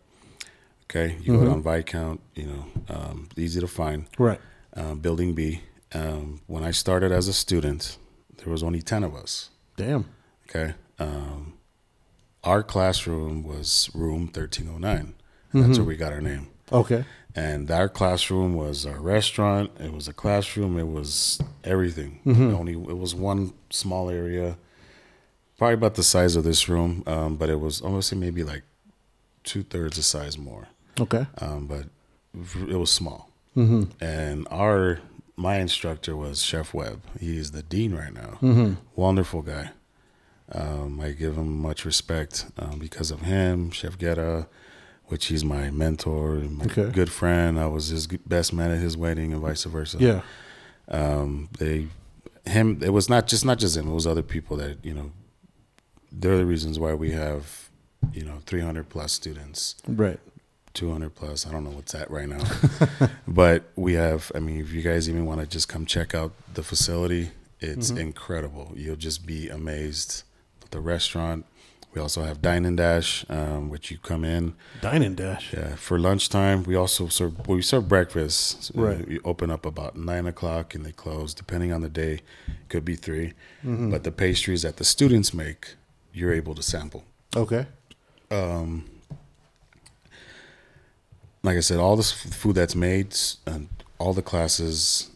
Okay, 0.84 1.16
you 1.20 1.32
Mm-hmm. 1.32 1.44
go 1.44 1.50
down 1.50 1.62
Viscount, 1.62 2.20
you 2.34 2.46
know, 2.46 2.64
um, 2.88 3.28
easy 3.36 3.60
to 3.60 3.66
find. 3.66 4.06
right, 4.18 4.40
Uh, 4.76 4.94
building 4.94 5.34
B. 5.34 5.62
Um, 5.94 6.40
when 6.46 6.62
I 6.62 6.70
started 6.72 7.10
as 7.12 7.26
a 7.28 7.32
student, 7.32 7.96
there 8.38 8.52
was 8.52 8.62
only 8.62 8.82
10 8.82 9.02
of 9.04 9.14
us. 9.14 9.50
damn. 9.76 10.04
Okay. 10.48 10.74
Um, 10.98 11.54
our 12.47 12.62
classroom 12.62 13.42
was 13.42 13.90
room 13.94 14.22
1309. 14.32 15.14
And 15.53 15.64
That's 15.64 15.78
where 15.78 15.86
we 15.86 15.97
got 15.97 16.12
our 16.12 16.20
name. 16.20 16.49
Okay, 16.72 17.05
And 17.34 17.70
our 17.70 17.88
classroom 17.88 18.55
was 18.55 18.84
our 18.86 19.01
restaurant. 19.01 19.70
It 19.78 19.92
was 19.92 20.09
a 20.09 20.12
classroom. 20.12 20.78
It 20.78 20.88
was 20.88 21.40
everything. 21.64 22.20
Mm-hmm. 22.26 22.55
Only 22.55 22.72
it 22.72 22.99
was 22.99 23.14
one 23.14 23.53
small 23.70 24.11
area, 24.11 24.57
probably 25.59 25.74
about 25.74 25.94
the 25.94 26.03
size 26.03 26.34
of 26.36 26.44
this 26.44 26.68
room, 26.68 27.03
um, 27.07 27.36
but 27.36 27.49
it 27.49 27.61
was 27.61 27.80
almost 27.80 28.14
maybe 28.14 28.42
like 28.42 28.62
two 29.44 29.62
thirds 29.62 29.97
the 29.97 30.03
size 30.03 30.36
more. 30.36 30.68
okay, 31.01 31.26
Um, 31.40 31.66
but 31.66 31.84
it 32.68 32.76
was 32.76 32.90
small. 32.90 33.30
mm-hmm. 33.57 33.84
And 34.01 34.47
our 34.51 34.99
my 35.36 35.57
instructor 35.59 36.16
was 36.16 36.42
Chef 36.42 36.72
Webb. 36.74 37.03
He 37.20 37.36
is 37.38 37.51
the 37.53 37.62
dean 37.62 37.94
right 37.94 38.12
now. 38.12 38.38
Mm-hmm. 38.42 38.74
Wonderful 38.97 39.42
guy. 39.42 39.70
Um, 40.53 41.01
I 41.01 41.11
give 41.11 41.36
him 41.36 41.61
much 41.61 41.84
respect 41.84 42.47
um, 42.59 42.78
because 42.78 43.11
of 43.11 43.22
him, 43.22 43.70
Chef 43.72 43.99
Guetta, 43.99 44.47
which 45.07 45.26
he's 45.26 45.44
my 45.44 45.70
mentor, 45.70 46.36
my 46.36 46.64
Okay. 46.66 46.90
good 46.90 47.11
friend. 47.11 47.59
I 47.59 47.66
was 47.66 47.88
his 47.88 48.07
best 48.07 48.53
man 48.53 48.70
at 48.70 48.78
his 48.78 48.97
wedding, 48.97 49.32
and 49.32 49.42
vice 49.42 49.64
versa. 49.64 49.99
yeah, 49.99 50.20
Um, 50.88 51.49
they, 51.59 51.88
him. 52.44 52.80
It 52.82 52.90
was 52.90 53.09
not 53.09 53.26
just 53.26 53.44
not 53.44 53.59
just 53.59 53.76
him. 53.76 53.88
It 53.88 53.92
was 53.94 54.07
other 54.07 54.22
people 54.22 54.57
that 54.59 54.84
you 54.84 54.94
know. 54.94 55.11
They're 56.12 56.38
the 56.38 56.47
reasons 56.47 56.78
why 56.78 56.94
we 56.94 57.11
have, 57.11 57.68
you 58.12 58.24
know, 58.24 58.38
300 58.47 58.88
plus 58.88 59.12
students. 59.12 59.74
right, 59.86 60.18
200 60.74 61.14
plus. 61.14 61.47
I 61.47 61.51
don't 61.53 61.64
know 61.64 61.70
what's 61.70 61.94
at 61.94 62.11
right 62.11 62.28
now. 62.28 62.42
but 63.28 63.64
we 63.76 63.94
have, 63.94 64.32
I 64.34 64.38
mean, 64.38 64.61
if 64.61 64.72
you 64.72 64.80
guys 64.80 65.09
even 65.11 65.26
want 65.26 65.40
to 65.40 65.47
just 65.47 65.68
come 65.68 65.84
check 65.84 66.14
out 66.14 66.32
the 66.55 66.62
facility, 66.62 67.32
it's 67.61 67.90
incredible. 67.90 68.72
You'll 68.76 68.97
just 68.97 69.26
be 69.26 69.49
amazed. 69.51 70.22
The 70.76 70.82
restaurant. 70.82 71.46
We 71.94 72.02
also 72.02 72.22
have 72.24 72.42
Dine 72.42 72.66
and 72.66 72.76
Dash, 72.76 73.24
um, 73.30 73.70
which 73.70 73.90
you 73.90 73.96
come 73.96 74.24
in 74.26 74.52
dine 74.82 75.02
and 75.02 75.16
dash. 75.16 75.54
yeah, 75.54 75.74
for 75.76 75.98
lunchtime. 75.98 76.64
We 76.64 76.74
also 76.74 77.08
serve 77.08 77.48
we 77.48 77.62
serve 77.62 77.88
breakfast. 77.88 78.72
Right. 78.74 79.08
We 79.08 79.18
open 79.20 79.50
up 79.50 79.64
about 79.64 79.96
nine 79.96 80.26
o'clock 80.26 80.74
and 80.74 80.84
they 80.84 80.92
close 80.92 81.32
depending 81.32 81.72
on 81.72 81.80
the 81.80 81.88
day. 81.88 82.20
Could 82.68 82.84
be 82.84 82.94
3 82.94 83.32
But 83.64 84.04
the 84.04 84.12
pastries 84.12 84.60
that 84.60 84.76
the 84.76 84.84
students 84.84 85.32
make, 85.32 85.76
you're 86.12 86.34
able 86.34 86.54
to 86.54 86.62
sample. 86.62 87.04
Okay, 87.34 87.64
Um, 88.30 88.84
like 91.42 91.56
I 91.56 91.60
said, 91.60 91.78
all 91.78 91.96
this 91.96 92.12
food 92.12 92.56
that's 92.56 92.74
made 92.74 93.16
and 93.46 93.68
all 93.98 94.12
the 94.12 94.20
classes 94.22 95.10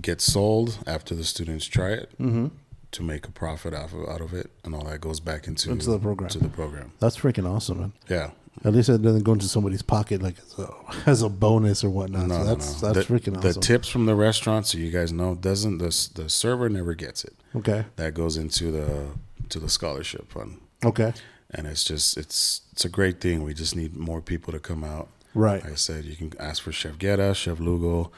get 0.00 0.20
sold 0.20 0.78
after 0.86 1.14
the 1.16 1.24
students 1.24 1.66
try 1.66 1.90
it 1.90 2.08
mm-hmm. 2.20 2.46
To 2.92 3.02
make 3.02 3.26
a 3.26 3.30
profit 3.30 3.74
out 3.74 3.92
of, 3.92 4.08
out 4.08 4.20
of 4.20 4.32
it, 4.34 4.50
and 4.64 4.74
all 4.74 4.84
that 4.84 5.00
goes 5.00 5.20
back 5.20 5.46
into, 5.48 5.70
Into 5.70 5.90
the 5.90 5.98
program. 5.98 6.28
To 6.30 6.38
the 6.38 6.48
program, 6.48 6.92
that's 7.00 7.16
freaking 7.16 7.50
awesome, 7.50 7.80
man. 7.80 7.92
yeah. 8.08 8.30
At 8.64 8.74
least 8.74 8.90
it 8.90 9.00
doesn't 9.00 9.22
go 9.24 9.32
into 9.32 9.46
somebody's 9.48 9.80
pocket 9.82 10.22
like 10.22 10.36
as 10.38 10.58
a, 10.58 10.74
as 11.10 11.22
a 11.22 11.28
bonus 11.30 11.82
or 11.82 11.90
whatnot. 11.90 12.28
No, 12.28 12.34
so 12.34 12.40
no, 12.42 12.46
that's 12.46 12.82
no. 12.82 12.92
that's 12.92 13.06
the, 13.08 13.14
freaking 13.14 13.36
awesome. 13.38 13.52
The 13.54 13.60
tips 13.60 13.88
from 13.88 14.04
the 14.06 14.14
restaurant, 14.14 14.66
so 14.66 14.76
you 14.78 14.90
guys 14.90 15.10
know, 15.10 15.34
doesn't 15.34 15.78
the 15.78 16.08
the 16.14 16.28
server 16.28 16.68
never 16.68 16.94
gets 16.94 17.24
it. 17.24 17.34
okay, 17.56 17.86
That 17.96 18.12
goes 18.14 18.36
into 18.36 18.70
the 18.70 19.08
to 19.48 19.58
the 19.58 19.68
scholarship 19.70 20.30
fund, 20.30 20.60
okay, 20.84 21.14
and 21.50 21.66
it's 21.66 21.82
just 21.82 22.16
it's 22.18 22.60
it's 22.72 22.84
a 22.84 22.88
great 22.90 23.20
thing. 23.22 23.42
We 23.42 23.54
just 23.54 23.74
need 23.74 23.96
more 23.96 24.20
people 24.20 24.52
to 24.52 24.58
come 24.60 24.84
out. 24.84 25.08
right, 25.34 25.62
Like 25.64 25.72
I 25.72 25.76
said, 25.76 26.04
you 26.04 26.14
can 26.14 26.32
ask 26.38 26.62
for 26.62 26.72
Chef 26.72 26.98
Guetta, 26.98 27.34
Chef 27.34 27.58
Lugo. 27.58 28.12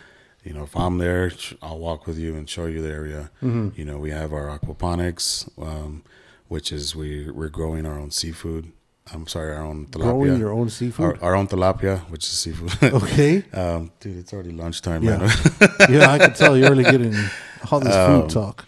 You 0.44 0.52
know, 0.52 0.64
if 0.64 0.76
I'm 0.76 0.98
there, 0.98 1.32
I'll 1.62 1.78
walk 1.78 2.06
with 2.06 2.18
you 2.18 2.36
and 2.36 2.48
show 2.48 2.66
you 2.66 2.82
the 2.82 2.90
area. 2.90 3.30
Mm-hmm. 3.42 3.70
You 3.76 3.84
know, 3.86 3.98
we 3.98 4.10
have 4.10 4.32
our 4.32 4.46
aquaponics, 4.58 5.48
um, 5.60 6.02
which 6.48 6.70
is 6.70 6.94
we 6.94 7.30
we're 7.30 7.48
growing 7.48 7.86
our 7.86 7.98
own 7.98 8.10
seafood. 8.10 8.70
I'm 9.12 9.26
sorry, 9.26 9.54
our 9.54 9.62
own 9.62 9.86
tilapia. 9.86 10.02
growing 10.02 10.38
your 10.38 10.52
own 10.52 10.68
seafood. 10.70 11.04
our, 11.20 11.22
our 11.30 11.34
own 11.34 11.46
tilapia, 11.46 12.00
which 12.10 12.24
is 12.24 12.30
seafood. 12.38 12.72
okay, 13.02 13.42
um, 13.52 13.90
dude, 14.00 14.18
it's 14.18 14.32
already 14.32 14.50
lunchtime, 14.52 15.02
Yeah. 15.02 15.18
man. 15.18 15.30
yeah, 15.90 16.10
I 16.10 16.18
can 16.18 16.32
tell 16.34 16.56
you're 16.56 16.70
really 16.70 16.84
getting 16.84 17.14
all 17.70 17.80
this 17.80 17.94
Um, 17.94 18.22
food 18.22 18.30
talk. 18.30 18.66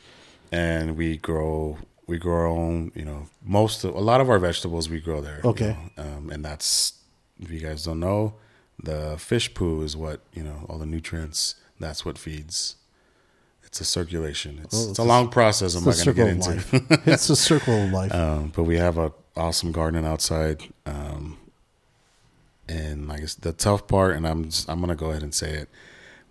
and 0.53 0.97
we 0.97 1.17
grow 1.19 1.79
we 2.07 2.19
grow 2.19 2.35
our 2.37 2.47
own. 2.47 2.93
You 2.95 3.05
know, 3.05 3.27
most 3.45 3.85
of, 3.85 3.95
a 3.95 4.01
lot 4.01 4.21
of 4.21 4.31
our 4.31 4.39
vegetables 4.39 4.89
we 4.89 5.01
grow 5.01 5.21
there. 5.21 5.41
you 5.45 5.51
Okay. 5.51 5.77
know, 5.97 6.03
um, 6.05 6.31
and 6.31 6.43
that's 6.45 6.95
if 7.41 7.51
you 7.51 7.61
guys 7.61 7.85
don't 7.85 8.01
know, 8.01 8.35
the 8.83 9.17
fish 9.19 9.53
poo 9.55 9.83
is 9.83 9.95
what 9.97 10.21
you 10.33 10.43
know 10.43 10.65
all 10.69 10.79
the 10.79 10.87
nutrients. 10.87 11.55
That's 11.81 12.05
what 12.05 12.19
feeds. 12.19 12.77
It's 13.65 13.81
a 13.81 13.85
circulation. 13.85 14.61
It's, 14.63 14.75
Oh, 14.87 14.91
it's, 14.91 14.99
a 14.99 15.05
long 15.05 15.29
process. 15.29 15.75
I'm 15.75 15.85
not 15.85 15.95
going 15.97 16.07
to 16.07 16.13
get 16.15 16.29
into. 16.29 16.51
life. 16.51 16.75
it's 17.07 17.29
a 17.31 17.37
circle 17.37 17.85
of 17.85 17.91
life. 17.93 18.15
Um, 18.15 18.53
but 18.55 18.63
we 18.63 18.77
have 18.77 18.97
a 18.97 19.13
awesome 19.37 19.73
garden 19.73 20.05
outside. 20.05 20.63
Um, 20.87 21.39
and 22.69 23.09
like 23.09 23.27
the 23.41 23.53
tough 23.53 23.87
part, 23.87 24.17
and 24.17 24.27
I'm 24.27 24.45
just, 24.47 24.69
I'm 24.69 24.81
gonna 24.81 24.97
go 24.97 25.11
ahead 25.11 25.23
and 25.23 25.35
say 25.35 25.51
it. 25.53 25.69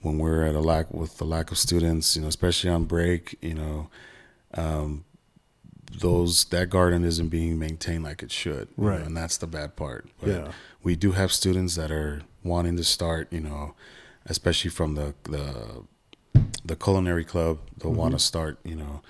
When 0.02 0.18
we're 0.20 0.44
at 0.44 0.54
a 0.56 0.60
lack 0.60 0.94
with 0.94 1.18
the 1.18 1.24
lack 1.26 1.52
of 1.52 1.58
students, 1.58 2.16
you 2.16 2.22
know, 2.22 2.28
especially 2.28 2.70
on 2.70 2.84
break, 2.86 3.38
you 3.42 3.54
know, 3.56 3.90
um, 4.54 5.04
those 6.00 6.46
that 6.46 6.70
garden 6.70 7.04
isn't 7.04 7.30
being 7.30 7.58
maintained 7.58 8.04
like 8.04 8.22
it 8.22 8.32
should, 8.32 8.68
you 8.78 8.84
know, 8.84 8.90
Right. 8.90 9.02
and 9.02 9.16
that's 9.16 9.38
the 9.38 9.48
bad 9.48 9.76
part. 9.76 10.08
But 10.20 10.30
Yeah. 10.30 10.52
we 10.84 10.96
do 10.96 11.14
have 11.14 11.32
students 11.32 11.76
that 11.76 11.90
are 11.92 12.22
wanting 12.44 12.76
to 12.78 12.84
start, 12.84 13.32
you 13.32 13.40
know, 13.42 13.74
especially 14.28 14.72
from 14.72 14.96
the 14.96 15.14
the 15.24 15.84
the 16.64 16.76
culinary 16.76 17.24
club, 17.24 17.60
they'll 17.78 17.94
want 17.94 18.14
to 18.14 18.20
start, 18.20 18.58
you 18.64 18.76
know, 18.76 19.02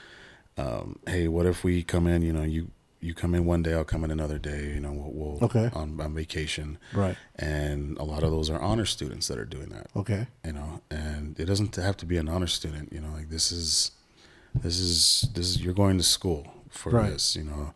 um, 0.57 0.99
hey, 1.07 1.27
what 1.29 1.45
if 1.45 1.63
we 1.63 1.83
come 1.83 2.05
in, 2.05 2.21
you 2.21 2.33
know, 2.33 2.43
you 2.43 2.69
you 2.99 3.13
come 3.13 3.35
in 3.35 3.45
one 3.45 3.61
day, 3.63 3.73
I'll 3.73 3.83
come 3.85 4.03
in 4.03 4.11
another 4.11 4.37
day, 4.39 4.73
you 4.73 4.79
know, 4.79 4.91
we'll, 4.91 5.11
we'll 5.13 5.43
Okay. 5.43 5.69
on, 5.73 5.99
on 6.01 6.13
vacation, 6.15 6.77
Right. 6.91 7.15
and 7.37 7.97
a 7.97 8.03
lot 8.03 8.23
of 8.23 8.31
those 8.31 8.49
are 8.49 8.59
honor 8.59 8.85
students 8.85 9.27
that 9.27 9.37
are 9.37 9.45
doing 9.45 9.69
that 9.69 9.87
Okay. 9.95 10.27
you 10.43 10.53
know 10.53 10.81
and 10.89 11.39
it 11.39 11.45
doesn't 11.45 11.75
have 11.75 11.97
to 11.97 12.05
be 12.05 12.17
an 12.17 12.27
honor 12.29 12.47
student 12.47 12.91
you 12.93 12.99
know 13.01 13.11
like 13.13 13.29
this 13.29 13.51
is 13.51 13.91
this 14.63 14.79
is 14.79 15.27
this 15.33 15.45
is 15.49 15.61
you're 15.61 15.73
going 15.73 15.97
to 15.97 16.03
school 16.03 16.47
for 16.69 16.91
Right. 16.93 17.11
this 17.11 17.35
you 17.35 17.43
know 17.43 17.73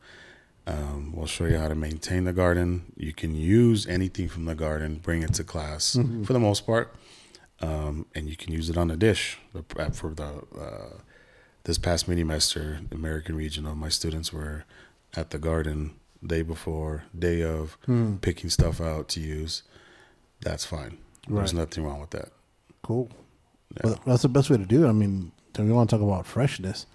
um, 0.68 1.12
we'll 1.16 1.28
show 1.28 1.46
you 1.46 1.58
how 1.58 1.68
to 1.68 1.76
maintain 1.76 2.24
the 2.24 2.34
garden 2.34 2.94
you 2.96 3.12
can 3.14 3.36
use 3.36 3.86
anything 3.88 4.28
from 4.30 4.46
the 4.46 4.56
garden 4.56 5.00
bring 5.04 5.22
it 5.24 5.34
to 5.34 5.44
class 5.44 5.96
Mm-hmm. 5.96 6.24
for 6.24 6.34
the 6.34 6.40
most 6.40 6.66
part 6.66 6.96
um, 7.62 8.06
and 8.16 8.30
you 8.30 8.36
can 8.36 8.52
use 8.54 8.70
it 8.70 8.78
on 8.78 8.90
a 8.92 8.96
dish 8.96 9.38
uh, 9.78 9.90
for 9.90 10.14
the 10.14 10.44
uh, 10.60 10.98
this 11.64 11.78
past 11.78 12.08
mini 12.08 12.24
master 12.24 12.80
american 12.92 13.36
regional 13.36 13.76
my 13.76 13.90
students 13.90 14.32
were 14.34 14.64
at 15.16 15.30
the 15.32 15.38
garden 15.40 15.92
day 16.26 16.42
before 16.42 17.04
day 17.18 17.42
of 17.44 17.78
Hmm. 17.86 18.16
picking 18.18 18.50
stuff 18.50 18.80
out 18.82 19.08
to 19.10 19.20
use 19.20 19.64
that's 20.42 20.66
fine 20.66 20.98
there's 21.28 21.54
nothing 21.54 21.84
wrong 21.84 22.00
with 22.02 22.10
that 22.12 22.30
Cool. 22.82 23.10
Yeah. 23.76 23.82
Well, 23.84 24.00
that's 24.06 24.22
the 24.24 24.30
best 24.30 24.50
way 24.50 24.58
to 24.58 24.66
do 24.66 24.86
it. 24.86 24.90
I 24.90 24.94
mean, 24.94 25.32
you 25.60 25.74
want 25.76 25.90
to 25.90 25.96
talk 25.98 26.02
about 26.04 26.26
freshness. 26.26 26.86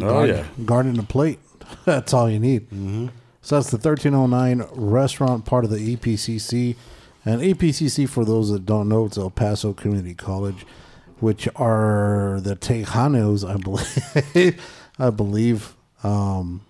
Oh, 0.00 0.08
garden, 0.08 0.36
yeah. 0.36 0.64
garden 0.64 0.98
and 0.98 1.08
plate. 1.08 1.38
that's 1.84 2.12
all 2.14 2.28
you 2.30 2.40
need. 2.40 2.62
Mm-hmm. 2.70 3.08
So 3.42 3.56
that's 3.56 3.70
the 3.70 3.76
1309 3.76 4.66
restaurant, 4.74 5.44
part 5.44 5.64
of 5.64 5.70
the 5.70 5.94
EPCC. 5.96 6.74
And 7.24 7.40
EPCC, 7.40 8.08
for 8.08 8.24
those 8.24 8.50
that 8.50 8.66
don't 8.66 8.88
know, 8.88 9.04
it's 9.06 9.16
El 9.16 9.30
Paso 9.30 9.72
Community 9.72 10.14
College, 10.14 10.66
which 11.20 11.48
are 11.54 12.40
the 12.42 12.56
Tejanos, 12.56 13.48
I 13.48 13.56
believe. 13.56 14.60
I 14.98 15.10
believe. 15.10 15.76
Um, 16.02 16.62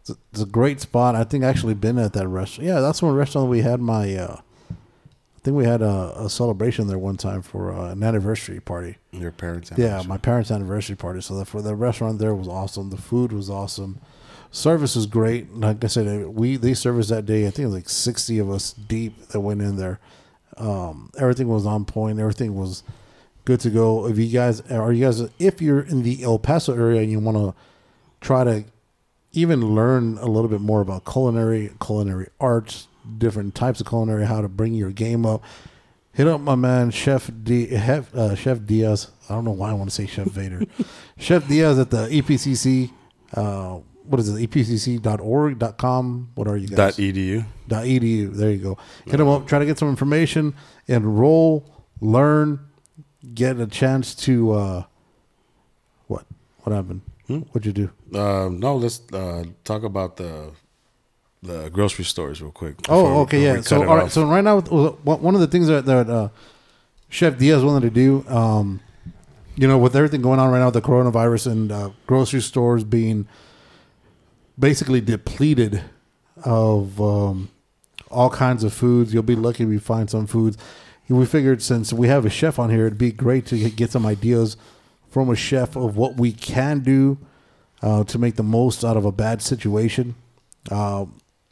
it's, 0.00 0.10
a, 0.10 0.16
it's 0.32 0.42
a 0.42 0.46
great 0.46 0.80
spot. 0.80 1.14
I 1.14 1.24
think 1.24 1.44
I 1.44 1.48
actually 1.48 1.74
been 1.74 1.98
at 1.98 2.14
that 2.14 2.26
restaurant. 2.26 2.66
Yeah, 2.66 2.80
that's 2.80 3.02
one 3.02 3.14
restaurant 3.14 3.50
we 3.50 3.60
had 3.60 3.80
my. 3.80 4.14
Uh, 4.14 4.40
I 4.70 5.40
think 5.40 5.56
we 5.56 5.66
had 5.66 5.82
a, 5.82 6.24
a 6.24 6.30
celebration 6.30 6.88
there 6.88 6.98
one 6.98 7.16
time 7.16 7.42
for 7.42 7.72
uh, 7.72 7.92
an 7.92 8.02
anniversary 8.02 8.60
party. 8.60 8.96
Your 9.12 9.30
parents. 9.30 9.70
Yeah, 9.76 10.02
my 10.06 10.18
parents' 10.18 10.50
anniversary 10.50 10.96
party. 10.96 11.20
So 11.20 11.44
for 11.44 11.62
the 11.62 11.74
restaurant 11.74 12.18
there 12.18 12.34
was 12.34 12.48
awesome. 12.48 12.90
The 12.90 12.96
food 12.96 13.32
was 13.32 13.48
awesome. 13.48 14.00
Service 14.50 14.96
was 14.96 15.06
great. 15.06 15.54
Like 15.54 15.84
I 15.84 15.88
said, 15.88 16.26
we 16.28 16.56
they 16.56 16.74
serviced 16.74 17.10
that 17.10 17.26
day. 17.26 17.46
I 17.46 17.50
think 17.50 17.60
it 17.64 17.66
was 17.66 17.74
like 17.74 17.88
sixty 17.88 18.38
of 18.38 18.50
us 18.50 18.72
deep 18.72 19.28
that 19.28 19.40
went 19.40 19.60
in 19.60 19.76
there. 19.76 20.00
Um, 20.56 21.10
everything 21.18 21.48
was 21.48 21.66
on 21.66 21.84
point. 21.84 22.18
Everything 22.18 22.54
was 22.54 22.82
good 23.44 23.60
to 23.60 23.70
go. 23.70 24.06
If 24.06 24.18
you 24.18 24.28
guys 24.28 24.60
are 24.70 24.92
you 24.92 25.04
guys 25.04 25.22
if 25.38 25.60
you're 25.62 25.80
in 25.80 26.02
the 26.02 26.22
El 26.22 26.38
Paso 26.38 26.74
area 26.74 27.00
and 27.02 27.10
you 27.10 27.20
want 27.20 27.36
to 27.36 27.54
try 28.20 28.44
to 28.44 28.64
even 29.32 29.74
learn 29.74 30.18
a 30.18 30.26
little 30.26 30.48
bit 30.48 30.60
more 30.60 30.80
about 30.80 31.04
culinary, 31.04 31.70
culinary 31.80 32.28
arts, 32.40 32.88
different 33.18 33.54
types 33.54 33.80
of 33.80 33.86
culinary, 33.86 34.26
how 34.26 34.40
to 34.40 34.48
bring 34.48 34.74
your 34.74 34.90
game 34.90 35.24
up. 35.26 35.42
Hit 36.12 36.26
up 36.26 36.40
my 36.40 36.56
man 36.56 36.90
Chef 36.90 37.30
D, 37.42 37.66
Hef- 37.68 38.14
uh, 38.14 38.34
Chef 38.34 38.64
Diaz. 38.64 39.10
I 39.28 39.34
don't 39.34 39.44
know 39.44 39.52
why 39.52 39.70
I 39.70 39.74
want 39.74 39.90
to 39.90 39.94
say 39.94 40.06
Chef 40.06 40.26
Vader. 40.26 40.62
Chef 41.18 41.46
Diaz 41.46 41.78
at 41.78 41.90
the 41.90 42.08
EPCC. 42.08 42.90
Uh, 43.34 43.80
what 44.08 44.20
is 44.20 44.28
it? 44.28 44.50
EPCC.org.com. 44.50 46.30
What 46.34 46.48
are 46.48 46.56
you 46.56 46.68
guys? 46.68 46.76
Dot 46.76 46.94
edu. 46.94 47.44
Dot 47.66 47.84
edu. 47.84 48.32
There 48.34 48.50
you 48.50 48.58
go. 48.58 48.78
Hit 49.04 49.16
them 49.18 49.28
up. 49.28 49.46
Try 49.46 49.58
to 49.58 49.66
get 49.66 49.78
some 49.78 49.88
information. 49.88 50.54
Enroll. 50.86 51.64
Learn. 52.00 52.60
Get 53.34 53.58
a 53.60 53.66
chance 53.66 54.14
to. 54.16 54.52
Uh, 54.52 54.84
what? 56.06 56.24
What 56.62 56.74
happened? 56.74 57.02
Hmm? 57.26 57.38
What'd 57.52 57.66
you 57.66 57.72
do? 57.72 57.90
Uh, 58.18 58.48
no, 58.50 58.76
let's 58.76 59.00
uh, 59.12 59.44
talk 59.64 59.82
about 59.82 60.16
the 60.16 60.52
the 61.42 61.68
grocery 61.70 62.04
stores 62.04 62.40
real 62.42 62.50
quick. 62.50 62.76
Oh, 62.88 63.20
okay, 63.22 63.40
before 63.40 63.56
yeah. 63.56 63.60
So, 63.62 63.76
all 63.88 63.96
right. 63.96 64.04
off. 64.04 64.12
So 64.12 64.24
right 64.26 64.42
now, 64.42 64.56
with- 64.56 64.70
with- 64.70 64.94
one 65.04 65.22
one 65.22 65.34
of 65.34 65.40
the 65.40 65.46
things 65.46 65.68
that, 65.68 65.84
that 65.86 66.08
uh, 66.08 66.28
Chef 67.10 67.38
Diaz 67.38 67.62
wanted 67.62 67.82
to 67.88 67.90
do, 67.94 68.28
um, 68.28 68.80
you 69.56 69.68
know, 69.68 69.78
with 69.78 69.94
everything 69.94 70.22
going 70.22 70.40
on 70.40 70.50
right 70.50 70.58
now 70.58 70.66
with 70.66 70.74
the 70.74 70.80
coronavirus 70.82 71.50
and 71.52 71.70
uh, 71.72 71.90
grocery 72.06 72.40
stores 72.40 72.82
being 72.84 73.28
basically 74.58 75.00
depleted 75.00 75.82
of 76.44 77.00
um, 77.00 77.48
all 78.10 78.30
kinds 78.30 78.64
of 78.64 78.72
foods, 78.72 79.12
you'll 79.12 79.22
be 79.22 79.36
lucky 79.36 79.64
if 79.64 79.68
we 79.68 79.78
find 79.78 80.08
some 80.10 80.26
foods. 80.26 80.56
We 81.08 81.24
figured 81.24 81.62
since 81.62 81.92
we 81.92 82.08
have 82.08 82.26
a 82.26 82.30
chef 82.30 82.58
on 82.58 82.68
here, 82.70 82.86
it'd 82.86 82.98
be 82.98 83.12
great 83.12 83.46
to 83.46 83.70
get- 83.70 83.90
some 83.90 84.04
ideas 84.04 84.56
from 85.10 85.30
a 85.30 85.36
chef 85.36 85.74
of 85.74 85.96
what 85.96 86.16
we 86.18 86.32
can 86.32 86.80
do 86.80 87.16
uh, 87.82 88.04
to 88.04 88.18
make 88.18 88.36
the 88.36 88.42
most 88.42 88.84
out 88.84 88.96
of 88.96 89.04
a 89.06 89.12
bad 89.12 89.40
situation. 89.40 90.14
Uh, 90.70 91.06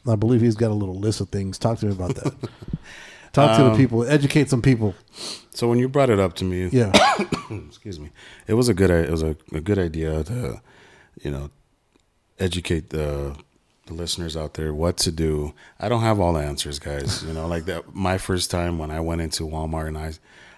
I 0.07 0.15
believe 0.15 0.41
he's 0.41 0.55
got 0.55 0.69
a 0.69 0.75
little 0.75 0.93
list 0.99 1.21
of 1.21 1.29
things. 1.29 1.57
Talk 1.57 1.79
to 1.79 1.87
me 1.87 1.91
about 1.91 2.13
that. 2.15 2.33
Talk 3.33 3.57
to 3.57 3.63
the 3.63 3.71
Um, 3.71 3.77
people. 3.77 4.03
Educate 4.07 4.49
some 4.49 4.61
people. 4.61 4.93
so 5.51 5.67
when 5.67 5.79
you 5.79 5.89
brought 5.89 6.09
it 6.11 6.19
up 6.19 6.33
to 6.35 6.45
me, 6.45 6.67
Yeah. 6.67 6.91
excuse 7.67 7.99
me, 7.99 8.11
it 8.47 8.53
was 8.53 8.69
a 8.69 8.73
good 8.75 8.89
it 8.91 9.09
was 9.09 9.23
a, 9.23 9.35
a 9.53 9.59
good 9.59 9.79
idea 9.79 10.23
to, 10.25 10.61
you 11.23 11.31
know, 11.31 11.49
educate 12.39 12.89
the 12.89 13.35
the 13.85 13.93
listeners 13.93 14.35
out 14.35 14.55
there 14.55 14.73
what 14.73 14.97
to 14.97 15.11
do. 15.11 15.53
I 15.79 15.87
don't 15.87 16.01
have 16.01 16.19
all 16.19 16.33
the 16.33 16.41
answers, 16.41 16.77
guys. 16.77 17.23
You 17.23 17.33
know, 17.33 17.47
like 17.47 17.65
that 17.65 17.95
my 17.95 18.17
first 18.17 18.51
time 18.51 18.77
when 18.77 18.91
I 18.91 18.99
went 18.99 19.21
into 19.21 19.43
Walmart 19.43 19.87
and 19.87 19.97
I 19.97 20.13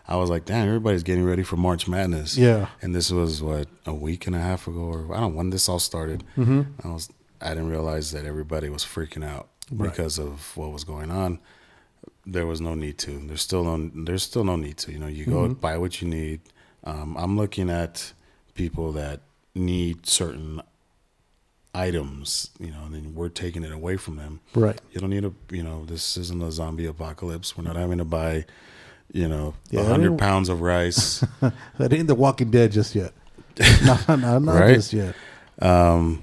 I 0.08 0.16
was 0.16 0.32
like, 0.32 0.46
damn, 0.46 0.68
everybody's 0.68 1.04
getting 1.04 1.24
ready 1.24 1.44
for 1.44 1.56
March 1.56 1.88
Madness. 1.88 2.36
Yeah. 2.36 2.70
And 2.82 2.96
this 2.96 3.12
was 3.12 3.44
what 3.44 3.68
a 3.86 3.94
week 3.94 4.26
and 4.26 4.36
a 4.36 4.40
half 4.40 4.68
ago, 4.68 4.80
or 4.80 5.14
I 5.16 5.20
don't 5.20 5.32
know 5.34 5.38
when 5.38 5.52
this 5.52 5.70
all 5.70 5.78
started. 5.80 6.24
Mm-hmm. 6.36 6.62
I 6.88 6.92
was 6.92 7.10
I 7.42 7.50
didn't 7.50 7.70
realize 7.70 8.12
that 8.14 8.26
everybody 8.26 8.70
was 8.70 8.84
freaking 8.84 9.24
out 9.24 9.48
Right. 9.72 9.92
because 9.92 10.18
of 10.18 10.58
what 10.58 10.72
was 10.72 10.84
going 10.84 11.12
on. 11.12 11.38
There 12.26 12.48
was 12.48 12.60
no 12.60 12.74
need 12.74 12.98
to. 13.00 13.12
There's 13.28 13.44
still 13.44 13.64
no. 13.64 13.92
There's 13.94 14.24
still 14.24 14.44
no 14.44 14.56
need 14.56 14.78
to. 14.80 14.92
You 14.92 14.98
know, 15.00 15.08
you 15.08 15.26
go 15.26 15.44
Mm-hmm. 15.44 15.54
buy 15.54 15.78
what 15.78 16.02
you 16.02 16.08
need. 16.08 16.42
Um, 16.84 17.16
I'm 17.18 17.38
looking 17.38 17.70
at 17.70 18.14
people 18.56 18.92
that 18.94 19.22
need 19.54 20.08
certain 20.08 20.62
items. 21.74 22.50
You 22.60 22.72
know, 22.72 22.84
and 22.86 22.94
then 22.96 23.16
we're 23.16 23.30
taking 23.30 23.64
it 23.64 23.72
away 23.72 23.98
from 23.98 24.16
them. 24.18 24.40
Right. 24.56 24.80
You 24.92 25.02
don't 25.02 25.10
need 25.10 25.26
a. 25.26 25.34
You 25.52 25.64
know, 25.64 25.86
this 25.86 26.18
isn't 26.18 26.42
a 26.42 26.52
zombie 26.52 26.86
apocalypse. 26.86 27.58
We're 27.58 27.64
not 27.64 27.76
having 27.76 27.98
to 28.00 28.06
buy. 28.06 28.46
You 29.12 29.28
know, 29.28 29.56
a 29.72 29.76
Yeah, 29.76 29.84
hundred 29.86 30.20
pounds 30.20 30.50
of 30.50 30.62
rice. 30.62 31.24
That 31.80 31.92
ain't 31.94 32.08
The 32.08 32.14
Walking 32.16 32.52
Dead 32.52 32.72
just 32.72 32.94
yet. 32.94 33.12
no, 33.84 33.98
no, 34.16 34.38
not 34.40 34.60
Right? 34.60 34.76
just 34.76 34.94
yet. 34.94 35.16
um, 35.62 36.22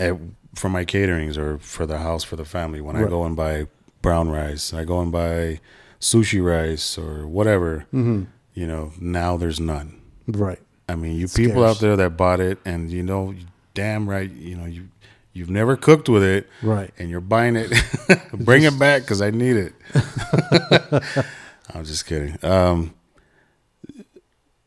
at, 0.00 0.16
for 0.54 0.68
my 0.70 0.84
caterings 0.86 1.36
or 1.36 1.58
for 1.58 1.84
the 1.86 1.98
house 1.98 2.24
for 2.24 2.36
the 2.36 2.44
family. 2.46 2.80
When 2.80 2.96
I 2.96 3.04
go 3.04 3.24
and 3.24 3.36
buy 3.36 3.66
brown 4.00 4.30
rice, 4.30 4.72
I 4.72 4.84
go 4.84 5.00
and 5.00 5.12
buy 5.12 5.60
sushi 6.00 6.42
rice 6.42 6.96
or 6.96 7.26
whatever. 7.26 7.80
Mm-hmm. 7.92 8.22
You 8.54 8.66
know, 8.66 8.92
now 8.98 9.36
there's 9.36 9.60
none. 9.60 10.00
Right. 10.26 10.60
I 10.88 10.94
mean, 10.96 11.16
you 11.18 11.26
Scarce. 11.26 11.46
people 11.48 11.64
out 11.64 11.78
there 11.80 11.96
that 11.96 12.16
bought 12.16 12.40
it, 12.40 12.58
and 12.64 12.90
you 12.90 13.02
know, 13.02 13.34
damn 13.74 14.08
right, 14.08 14.30
you 14.30 14.56
know, 14.56 14.64
you 14.66 14.88
you've 15.32 15.50
never 15.50 15.76
cooked 15.76 16.08
with 16.08 16.22
it, 16.22 16.48
Right. 16.62 16.92
and 16.98 17.10
you're 17.10 17.20
buying 17.20 17.56
it. 17.56 17.72
Bring 18.32 18.62
it 18.62 18.78
back 18.78 19.02
because 19.02 19.20
I 19.20 19.30
need 19.30 19.56
it. 19.56 19.72
I'm 21.74 21.84
just 21.84 22.06
kidding. 22.06 22.38
Um, 22.44 22.94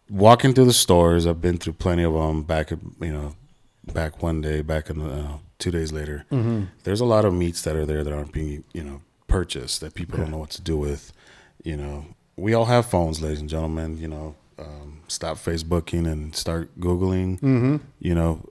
walking 0.09 0.53
through 0.53 0.65
the 0.65 0.73
stores, 0.73 1.25
I've 1.25 1.41
been 1.41 1.57
through 1.57 1.73
plenty 1.73 2.03
of 2.03 2.13
them. 2.13 2.43
Back, 2.43 2.71
you 2.71 3.13
know, 3.13 3.35
back 3.93 4.21
one 4.21 4.41
day, 4.41 4.61
back 4.61 4.89
in 4.89 4.99
the 4.99 5.09
uh, 5.09 5.37
two 5.59 5.71
days 5.71 5.91
later. 5.91 6.25
Mm-hmm. 6.31 6.63
There's 6.83 6.99
a 7.01 7.05
lot 7.05 7.25
of 7.25 7.33
meats 7.33 7.61
that 7.63 7.75
are 7.75 7.85
there 7.85 8.03
that 8.03 8.13
aren't 8.13 8.31
being, 8.33 8.63
you 8.73 8.83
know, 8.83 9.01
purchased 9.27 9.81
that 9.81 9.93
people 9.93 10.17
don't 10.17 10.31
know 10.31 10.37
what 10.37 10.51
to 10.51 10.61
do 10.61 10.77
with. 10.77 11.13
You 11.63 11.77
know, 11.77 12.05
we 12.35 12.53
all 12.53 12.65
have 12.65 12.85
phones, 12.85 13.21
ladies 13.21 13.39
and 13.39 13.49
gentlemen. 13.49 13.97
You 13.97 14.07
know, 14.07 14.35
um, 14.59 15.01
stop 15.07 15.37
Facebooking 15.37 16.11
and 16.11 16.35
start 16.35 16.77
Googling. 16.79 17.39
Mm-hmm. 17.39 17.77
You 17.99 18.15
know, 18.15 18.45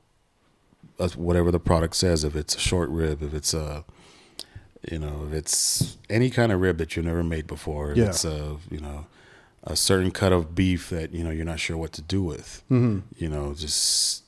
whatever 1.17 1.51
the 1.51 1.61
product 1.61 1.97
says. 1.97 2.25
If 2.25 2.35
it's 2.37 2.55
a 2.55 2.59
short 2.61 2.89
rib, 2.91 3.23
if 3.23 3.35
it's 3.35 3.53
a, 3.55 3.85
you 4.91 4.99
know, 4.99 5.25
if 5.29 5.33
it's 5.33 5.97
any 6.09 6.31
kind 6.31 6.53
of 6.53 6.61
rib 6.61 6.79
that 6.79 6.97
you've 6.97 7.07
never 7.07 7.23
made 7.25 7.47
before, 7.47 7.93
if 7.93 7.99
Yeah. 7.99 8.07
it's 8.07 8.25
a, 8.25 8.57
you 8.71 8.81
know, 8.81 9.07
a 9.65 9.75
certain 9.77 10.11
cut 10.13 10.33
of 10.33 10.55
beef 10.55 10.91
that 10.91 11.13
you 11.13 11.25
know 11.25 11.31
you're 11.31 11.45
not 11.45 11.59
sure 11.59 11.77
what 11.77 11.93
to 11.95 12.03
do 12.03 12.23
with. 12.23 12.63
Mm-hmm. 12.71 13.01
You 13.17 13.29
know, 13.29 13.53
just 13.55 14.23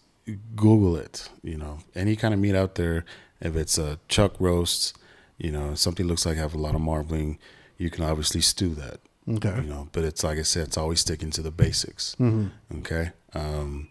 Google 0.56 0.96
it. 0.96 1.28
You 1.42 1.56
know, 1.56 1.78
any 1.94 2.16
kind 2.16 2.34
of 2.34 2.40
meat 2.40 2.54
out 2.56 2.74
there. 2.74 3.04
If 3.40 3.54
it's 3.54 3.78
a 3.78 4.00
chuck 4.08 4.34
roast, 4.40 4.98
you 5.38 5.52
know, 5.52 5.74
something 5.76 6.06
looks 6.08 6.26
like 6.26 6.36
have 6.36 6.54
a 6.54 6.58
lot 6.58 6.74
of 6.74 6.80
marbling, 6.80 7.38
you 7.76 7.88
can 7.88 8.02
obviously 8.02 8.40
stew 8.40 8.74
that. 8.74 8.98
Okay. 9.28 9.54
You 9.62 9.68
know, 9.68 9.88
but 9.92 10.02
it's 10.02 10.24
like 10.24 10.38
I 10.38 10.42
said, 10.42 10.66
it's 10.68 10.76
always 10.76 10.98
sticking 11.00 11.30
to 11.30 11.42
the 11.42 11.52
basics. 11.52 12.16
Mm-hmm. 12.18 12.78
Okay. 12.78 13.10
Um, 13.34 13.88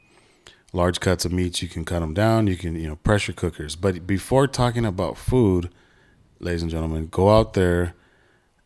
large 0.78 1.00
cuts 1.00 1.26
of 1.26 1.32
meats, 1.32 1.62
you 1.62 1.68
can 1.68 1.84
cut 1.92 2.00
them 2.02 2.14
down. 2.14 2.48
You 2.48 2.56
can, 2.56 2.76
you 2.82 2.88
know, 2.88 2.96
pressure 2.98 3.34
cookers. 3.34 3.76
But 3.76 4.06
before 4.06 4.46
talking 4.48 4.86
about 4.86 5.18
food, 5.18 5.70
ladies 6.40 6.62
and 6.62 6.72
gentlemen, 6.72 7.08
go 7.08 7.26
out 7.38 7.54
there, 7.54 7.94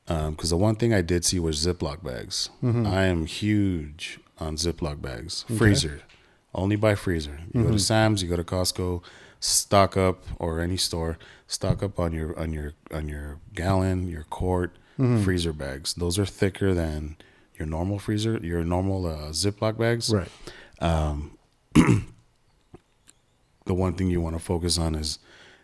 because 0.07 0.49
the 0.49 0.57
one 0.57 0.75
thing 0.75 0.93
I 0.93 1.01
did 1.01 1.23
see 1.25 1.39
was 1.39 1.65
Ziploc 1.65 2.03
bags. 2.03 2.49
Mm-hmm. 2.63 2.85
I 2.85 3.03
am 3.05 3.25
huge 3.25 4.19
on 4.39 4.55
Ziploc 4.57 5.01
bags. 5.01 5.45
Freezer, 5.57 6.01
only 6.53 6.75
buy 6.75 6.95
freezer. 6.95 7.39
You 7.53 7.61
Mm-hmm. 7.61 7.63
go 7.67 7.71
to 7.71 7.79
Sam's, 7.79 8.21
you 8.21 8.29
go 8.29 8.35
to 8.35 8.43
Costco, 8.43 9.01
stock 9.39 9.95
up 9.95 10.17
or 10.37 10.59
any 10.59 10.77
store, 10.77 11.17
stock 11.47 11.81
up 11.81 11.97
on 11.99 12.11
your 12.13 12.37
on 12.37 12.51
your 12.53 12.73
on 12.91 13.07
your 13.07 13.39
gallon, 13.55 14.07
your 14.07 14.25
quart 14.29 14.71
Mm-hmm. 14.99 15.23
freezer 15.23 15.53
bags. 15.53 15.93
Those 15.93 16.19
are 16.19 16.25
thicker 16.27 16.73
than 16.75 17.15
your 17.57 17.67
normal 17.67 17.97
freezer, 17.97 18.37
your 18.43 18.63
normal 18.65 19.05
uh, 19.07 19.31
Ziploc 19.31 19.77
bags. 19.77 20.13
Right. 20.13 20.27
the 23.65 23.73
one 23.73 23.93
thing 23.93 24.09
you 24.09 24.21
want 24.21 24.35
to 24.35 24.43
focus 24.43 24.77
on 24.77 24.95
is 24.95 25.19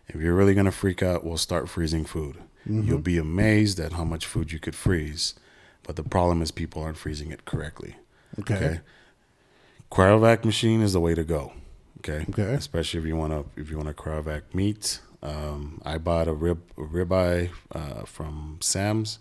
if 0.08 0.22
you're 0.22 0.36
really 0.36 0.54
going 0.54 0.66
to 0.66 0.72
freak 0.72 1.04
out, 1.04 1.24
we'll 1.24 1.38
start 1.38 1.70
freezing 1.70 2.06
food. 2.06 2.38
You'll 2.70 3.00
be 3.00 3.18
amazed 3.18 3.80
at 3.80 3.94
how 3.94 4.04
much 4.04 4.26
food 4.26 4.52
you 4.52 4.60
could 4.60 4.76
freeze. 4.76 5.36
But 5.84 5.96
the 5.96 6.04
problem 6.04 6.42
is 6.42 6.52
people 6.52 6.82
aren't 6.84 6.98
freezing 6.98 7.32
it 7.32 7.46
correctly. 7.46 7.96
Okay. 8.40 8.56
Okay. 8.56 8.80
Cryovac 9.90 10.44
machine 10.44 10.82
is 10.82 10.92
the 10.92 11.00
way 11.00 11.16
to 11.16 11.24
go. 11.24 11.54
Okay. 12.00 12.26
Okay. 12.30 12.54
Especially 12.54 13.00
if 13.00 13.06
you 13.06 13.16
want 13.16 13.32
to 13.32 13.62
if 13.62 13.72
you 13.72 13.78
want 13.78 13.88
to 13.88 13.94
cryovac 13.94 14.54
meat. 14.54 15.00
Um, 15.24 15.82
I 15.86 15.98
bought 15.98 16.28
a 16.28 16.34
rib 16.34 16.62
a 16.78 16.82
ribeye 16.82 17.52
uh, 17.72 18.04
from 18.04 18.58
Sam's. 18.62 19.20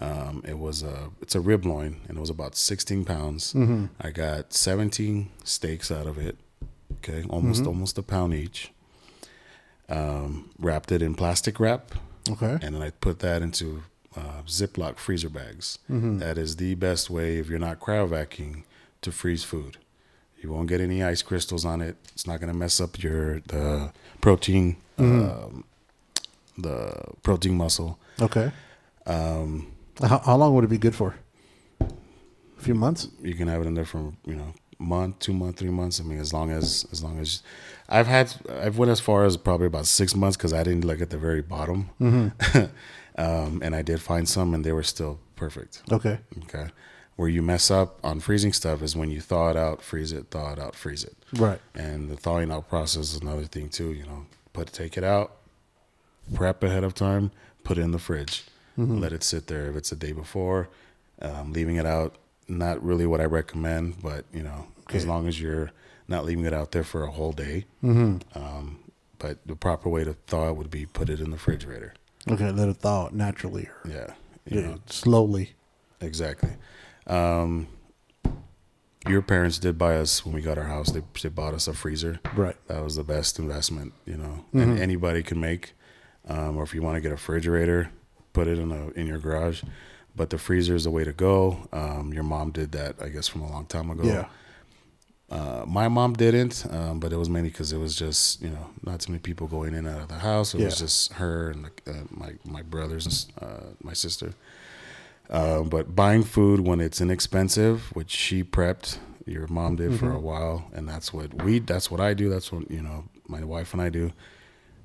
Um, 0.00 0.42
it 0.46 0.58
was 0.58 0.82
a 0.82 1.10
it's 1.20 1.34
a 1.34 1.40
rib 1.40 1.64
loin 1.66 2.00
and 2.08 2.16
it 2.16 2.20
was 2.20 2.30
about 2.30 2.54
16 2.56 3.04
pounds. 3.04 3.54
I 4.00 4.10
got 4.10 4.52
17 4.52 5.30
steaks 5.44 5.90
out 5.90 6.06
of 6.06 6.18
it. 6.18 6.36
Okay, 6.98 7.24
almost 7.28 7.66
almost 7.66 7.98
a 7.98 8.02
pound 8.02 8.34
each. 8.34 8.70
Um, 9.88 10.50
wrapped 10.58 10.92
it 10.92 11.00
in 11.00 11.14
plastic 11.14 11.58
wrap 11.58 11.92
Okay. 12.30 12.58
and 12.60 12.74
then 12.74 12.82
I 12.82 12.90
put 12.90 13.20
that 13.20 13.40
into 13.40 13.84
uh, 14.14 14.42
Ziploc 14.46 14.98
freezer 14.98 15.30
bags. 15.30 15.78
That 15.88 16.36
is 16.36 16.56
the 16.56 16.74
best 16.74 17.08
way 17.08 17.38
if 17.38 17.48
you're 17.48 17.58
not 17.58 17.80
cryovacing 17.80 18.64
to 19.00 19.10
freeze 19.12 19.44
food. 19.44 19.78
You 20.42 20.52
won't 20.52 20.68
get 20.68 20.80
any 20.80 21.02
ice 21.02 21.22
crystals 21.22 21.64
on 21.64 21.80
it. 21.80 21.96
It's 22.12 22.26
not 22.26 22.38
going 22.38 22.52
to 22.52 22.56
mess 22.58 22.80
up 22.80 23.02
your 23.02 23.40
the 23.40 23.92
protein, 24.20 24.76
um, 24.98 25.64
the 26.58 26.92
protein 27.22 27.56
muscle. 27.56 27.98
Okay. 28.20 28.52
Um, 29.06 29.72
How, 30.02 30.18
how 30.18 30.36
long 30.36 30.54
would 30.54 30.64
it 30.64 30.70
be 30.70 30.78
good 30.78 30.94
for? 30.94 31.14
A 31.80 32.60
few 32.60 32.74
months. 32.74 33.08
you 33.22 33.34
can 33.34 33.48
have 33.48 33.62
it 33.62 33.66
in 33.66 33.74
there 33.74 33.84
for 33.84 34.12
you 34.26 34.34
know 34.34 34.52
month, 34.78 35.18
two 35.18 35.32
month, 35.32 35.58
three 35.58 35.70
months. 35.70 36.00
I 36.00 36.04
mean, 36.04 36.18
as 36.18 36.32
long 36.32 36.50
as 36.50 36.86
as 36.92 37.02
long 37.02 37.18
as 37.18 37.42
I've 37.88 38.06
had, 38.06 38.34
I've 38.48 38.78
went 38.78 38.90
as 38.90 39.00
far 39.00 39.24
as 39.24 39.36
probably 39.36 39.66
about 39.66 39.86
six 39.86 40.14
months 40.14 40.36
because 40.36 40.52
I 40.52 40.62
didn't 40.62 40.84
look 40.84 41.00
at 41.00 41.10
the 41.10 41.18
very 41.18 41.42
bottom, 41.42 41.90
um, 42.00 43.60
and 43.62 43.74
I 43.74 43.82
did 43.82 44.00
find 44.00 44.28
some, 44.28 44.54
and 44.54 44.64
they 44.64 44.72
were 44.72 44.82
still 44.82 45.20
perfect. 45.36 45.82
Okay. 45.90 46.18
Okay. 46.44 46.68
Where 47.16 47.28
you 47.28 47.42
mess 47.42 47.68
up 47.70 47.98
on 48.04 48.20
freezing 48.20 48.52
stuff 48.52 48.80
is 48.80 48.94
when 48.94 49.10
you 49.10 49.20
thaw 49.20 49.50
it 49.50 49.56
out, 49.56 49.82
freeze 49.82 50.12
it, 50.12 50.30
thaw 50.30 50.52
it 50.52 50.58
out, 50.60 50.76
freeze 50.76 51.02
it. 51.02 51.16
Right. 51.32 51.60
And 51.74 52.08
the 52.08 52.16
thawing 52.16 52.52
out 52.52 52.68
process 52.68 53.14
is 53.14 53.20
another 53.20 53.44
thing 53.44 53.68
too. 53.70 53.92
You 53.92 54.04
know, 54.04 54.26
put 54.52 54.72
take 54.72 54.96
it 54.96 55.02
out, 55.02 55.36
prep 56.32 56.62
ahead 56.62 56.84
of 56.84 56.94
time, 56.94 57.32
put 57.64 57.76
it 57.76 57.80
in 57.82 57.90
the 57.90 57.98
fridge, 57.98 58.44
let 58.78 59.12
it 59.12 59.22
sit 59.24 59.46
there. 59.48 59.68
If 59.68 59.76
it's 59.76 59.92
a 59.92 59.96
day 59.96 60.12
before, 60.12 60.68
um, 61.20 61.52
leaving 61.52 61.76
it 61.76 61.84
out, 61.86 62.14
not 62.46 62.82
really 62.82 63.06
what 63.06 63.20
I 63.20 63.24
recommend, 63.24 64.00
but 64.02 64.24
you 64.32 64.42
know, 64.42 64.66
as 64.92 65.04
long 65.04 65.26
as 65.28 65.40
you're 65.40 65.70
not 66.06 66.24
leaving 66.24 66.44
it 66.46 66.54
out 66.54 66.70
there 66.72 66.84
for 66.84 67.02
a 67.04 67.10
whole 67.10 67.32
day. 67.32 67.66
Um, 67.82 68.78
but 69.18 69.38
the 69.46 69.56
proper 69.56 69.88
way 69.88 70.04
to 70.04 70.14
thaw 70.28 70.48
it 70.48 70.56
would 70.56 70.70
be 70.70 70.86
put 70.86 71.10
it 71.10 71.18
in 71.20 71.26
the 71.30 71.36
refrigerator. 71.36 71.92
Okay. 72.30 72.50
Let 72.50 72.68
it 72.68 72.76
thaw 72.78 73.06
out 73.06 73.14
naturally. 73.14 73.64
Or, 73.84 73.90
Yeah. 73.90 74.14
You 74.46 74.60
yeah, 74.60 74.66
know, 74.68 74.78
slowly. 74.86 75.50
Exactly. 76.00 76.52
Um, 77.06 77.66
your 79.06 79.22
parents 79.22 79.58
did 79.58 79.76
buy 79.76 79.96
us 79.96 80.24
when 80.24 80.34
we 80.34 80.40
got 80.40 80.56
our 80.58 80.64
house. 80.64 80.90
They, 80.90 81.02
they 81.22 81.28
bought 81.28 81.52
us 81.54 81.68
a 81.68 81.74
freezer. 81.74 82.20
Right. 82.34 82.56
That 82.68 82.82
was 82.82 82.96
the 82.96 83.04
best 83.04 83.38
investment, 83.38 83.92
you 84.06 84.16
know, 84.16 84.44
and 84.52 84.78
anybody 84.78 85.22
can 85.22 85.40
make. 85.40 85.72
Um, 86.28 86.56
or 86.56 86.62
if 86.62 86.74
you 86.74 86.82
want 86.82 86.96
to 86.96 87.00
get 87.00 87.08
a 87.08 87.14
refrigerator, 87.14 87.90
put 88.32 88.46
it 88.46 88.58
in 88.58 88.70
a 88.72 88.88
in 88.90 89.06
your 89.06 89.18
garage. 89.18 89.62
But 90.16 90.30
the 90.30 90.38
freezer 90.38 90.74
is 90.74 90.84
the 90.84 90.90
way 90.90 91.04
to 91.04 91.12
go. 91.12 91.68
Um, 91.72 92.12
your 92.12 92.24
mom 92.24 92.50
did 92.50 92.72
that, 92.72 92.96
I 93.00 93.08
guess, 93.08 93.28
from 93.28 93.42
a 93.42 93.50
long 93.50 93.66
time 93.66 93.88
ago. 93.90 94.02
Yeah. 94.02 94.26
Uh, 95.30 95.62
my 95.66 95.88
mom 95.88 96.14
didn't, 96.14 96.66
um, 96.70 96.98
but 97.00 97.12
it 97.12 97.16
was 97.16 97.28
mainly 97.28 97.50
because 97.50 97.72
it 97.72 97.76
was 97.78 97.94
just 97.94 98.40
you 98.40 98.48
know 98.48 98.70
not 98.84 99.00
too 99.00 99.12
many 99.12 99.20
people 99.20 99.46
going 99.46 99.74
in 99.74 99.86
and 99.86 99.88
out 99.88 100.02
of 100.02 100.08
the 100.08 100.18
house. 100.18 100.54
It 100.54 100.64
was 100.64 100.78
just 100.78 101.12
her 101.14 101.50
and 101.50 101.66
uh, 101.86 101.92
my 102.10 102.32
my 102.44 102.62
brothers 102.62 103.06
and 103.06 103.50
uh, 103.50 103.64
my 103.82 103.92
sister. 103.92 104.32
Uh, 105.28 105.62
but 105.62 105.94
buying 105.94 106.24
food 106.24 106.60
when 106.60 106.80
it's 106.80 107.02
inexpensive, 107.02 107.94
which 107.94 108.10
she 108.10 108.42
prepped, 108.42 108.98
your 109.26 109.46
mom 109.48 109.76
did 109.76 109.98
for 109.98 110.10
a 110.10 110.18
while, 110.18 110.70
and 110.72 110.88
that's 110.88 111.12
what 111.12 111.42
we. 111.42 111.58
That's 111.58 111.90
what 111.90 112.00
I 112.00 112.14
do. 112.14 112.30
That's 112.30 112.50
what 112.50 112.70
you 112.70 112.80
know 112.80 113.04
my 113.26 113.44
wife 113.44 113.74
and 113.74 113.82
I 113.82 113.90
do. 113.90 114.12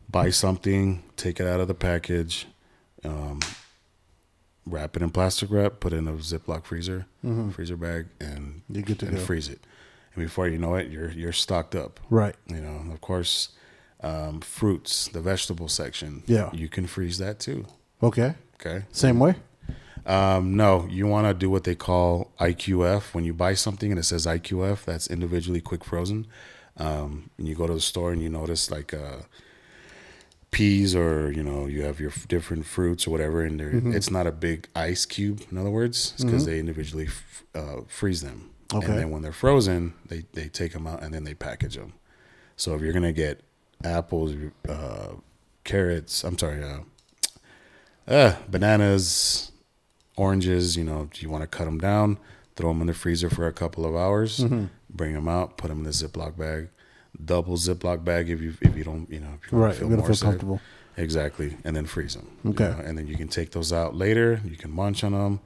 Buy 0.09 0.29
something, 0.29 1.03
take 1.15 1.39
it 1.39 1.47
out 1.47 1.61
of 1.61 1.69
the 1.69 1.73
package, 1.73 2.45
um, 3.03 3.39
wrap 4.65 4.95
it 4.95 5.01
in 5.01 5.09
plastic 5.09 5.49
wrap, 5.51 5.79
put 5.79 5.93
it 5.93 5.97
in 5.97 6.07
a 6.07 6.13
Ziploc 6.13 6.65
freezer, 6.65 7.05
freezer 7.51 7.77
bag, 7.77 8.07
and 8.19 8.61
You're 8.69 8.83
good 8.83 8.99
to 8.99 9.07
and 9.07 9.17
go. 9.17 9.21
freeze 9.21 9.49
it. 9.49 9.59
And 10.15 10.23
before 10.23 10.47
you 10.47 10.57
know 10.57 10.75
it, 10.75 10.89
you're 10.91 11.11
you're 11.11 11.31
stocked 11.33 11.75
up. 11.75 11.99
Right. 12.09 12.35
You 12.47 12.61
know, 12.61 12.93
of 12.93 13.01
course, 13.01 13.49
um, 14.01 14.41
fruits, 14.41 15.07
the 15.07 15.21
vegetable 15.21 15.67
section. 15.67 16.23
Yeah. 16.27 16.49
you 16.53 16.69
can 16.69 16.85
freeze 16.87 17.17
that 17.17 17.39
too. 17.39 17.65
Okay. 18.01 18.35
Okay. 18.61 18.85
Same 18.91 19.19
way. 19.19 19.35
Um, 20.05 20.55
no, 20.57 20.85
you 20.89 21.07
want 21.07 21.27
to 21.27 21.33
do 21.33 21.49
what 21.49 21.63
they 21.63 21.75
call 21.75 22.31
IQF. 22.39 23.13
When 23.13 23.23
you 23.23 23.33
buy 23.33 23.53
something 23.53 23.89
and 23.91 23.97
it 23.99 24.03
says 24.03 24.25
IQF, 24.25 24.83
that's 24.85 25.07
individually 25.07 25.61
quick 25.61 25.83
frozen. 25.85 26.27
Um, 26.77 27.29
and 27.37 27.47
you 27.47 27.55
go 27.55 27.67
to 27.67 27.73
the 27.73 27.79
store 27.81 28.11
and 28.11 28.21
you 28.21 28.29
notice 28.29 28.69
like 28.69 28.93
uh, 28.93 29.19
peas 30.53 30.95
or 30.95 31.31
you 31.31 31.43
know 31.43 31.65
you 31.67 31.81
have 31.83 31.99
your 31.99 32.11
f- 32.11 32.27
different 32.27 32.65
fruits 32.65 33.05
or 33.07 33.11
whatever, 33.11 33.41
and 33.43 33.59
they're 33.59 33.71
Mm-hmm. 33.73 33.93
it's 33.93 34.09
not 34.11 34.25
a 34.27 34.31
big 34.31 34.67
ice 34.75 35.05
cube. 35.05 35.41
In 35.51 35.57
other 35.57 35.69
words, 35.71 36.13
it's 36.15 36.23
because 36.23 36.45
they 36.45 36.59
individually 36.59 37.07
f- 37.07 37.43
uh, 37.55 37.81
freeze 37.87 38.21
them. 38.21 38.49
Okay. 38.73 38.85
And 38.87 38.97
then 38.97 39.09
when 39.11 39.21
they're 39.23 39.33
frozen, 39.45 39.93
they 40.07 40.23
they 40.33 40.47
take 40.49 40.71
them 40.73 40.87
out 40.87 41.03
and 41.03 41.13
then 41.13 41.23
they 41.25 41.33
package 41.33 41.75
them. 41.75 41.93
So 42.55 42.73
if 42.75 42.81
you're 42.81 42.93
gonna 42.93 43.11
get 43.13 43.41
apples, 43.83 44.33
uh, 44.69 45.13
carrots, 45.63 46.23
I'm 46.23 46.37
sorry, 46.37 46.63
uh, 46.63 46.79
uh, 48.07 48.35
bananas, 48.49 49.51
oranges, 50.15 50.77
you 50.77 50.83
know, 50.83 51.09
do 51.13 51.21
you 51.21 51.29
want 51.29 51.41
to 51.43 51.47
cut 51.47 51.65
them 51.65 51.77
down, 51.79 52.17
throw 52.55 52.69
them 52.69 52.81
in 52.81 52.87
the 52.87 52.93
freezer 52.93 53.29
for 53.29 53.47
a 53.47 53.53
couple 53.53 53.85
of 53.85 53.95
hours, 53.95 54.39
Mm-hmm. 54.39 54.65
bring 54.89 55.13
them 55.13 55.27
out, 55.27 55.57
put 55.57 55.67
them 55.69 55.79
in 55.81 55.85
a 55.87 55.89
Ziploc 55.89 56.37
bag, 56.37 56.69
double 57.23 57.55
Ziploc 57.57 58.03
bag 58.03 58.29
if 58.29 58.41
you 58.41 58.53
if 58.61 58.75
you 58.75 58.83
don't, 58.83 59.09
you 59.09 59.19
know, 59.19 59.29
if 59.43 59.51
you 59.51 59.57
Right. 59.57 59.79
You're 59.79 59.89
gonna 59.89 60.03
feel 60.03 60.15
comfortable. 60.15 60.61
Exactly, 60.95 61.57
and 61.63 61.75
then 61.75 61.85
freeze 61.87 62.13
them. 62.15 62.27
Okay. 62.45 62.71
and 62.85 62.97
then 62.97 63.07
you 63.07 63.15
can 63.17 63.27
take 63.27 63.51
those 63.51 63.73
out 63.73 63.95
later. 63.95 64.39
You 64.45 64.55
can 64.55 64.69
munch 64.71 65.03
on 65.03 65.11
them. 65.13 65.39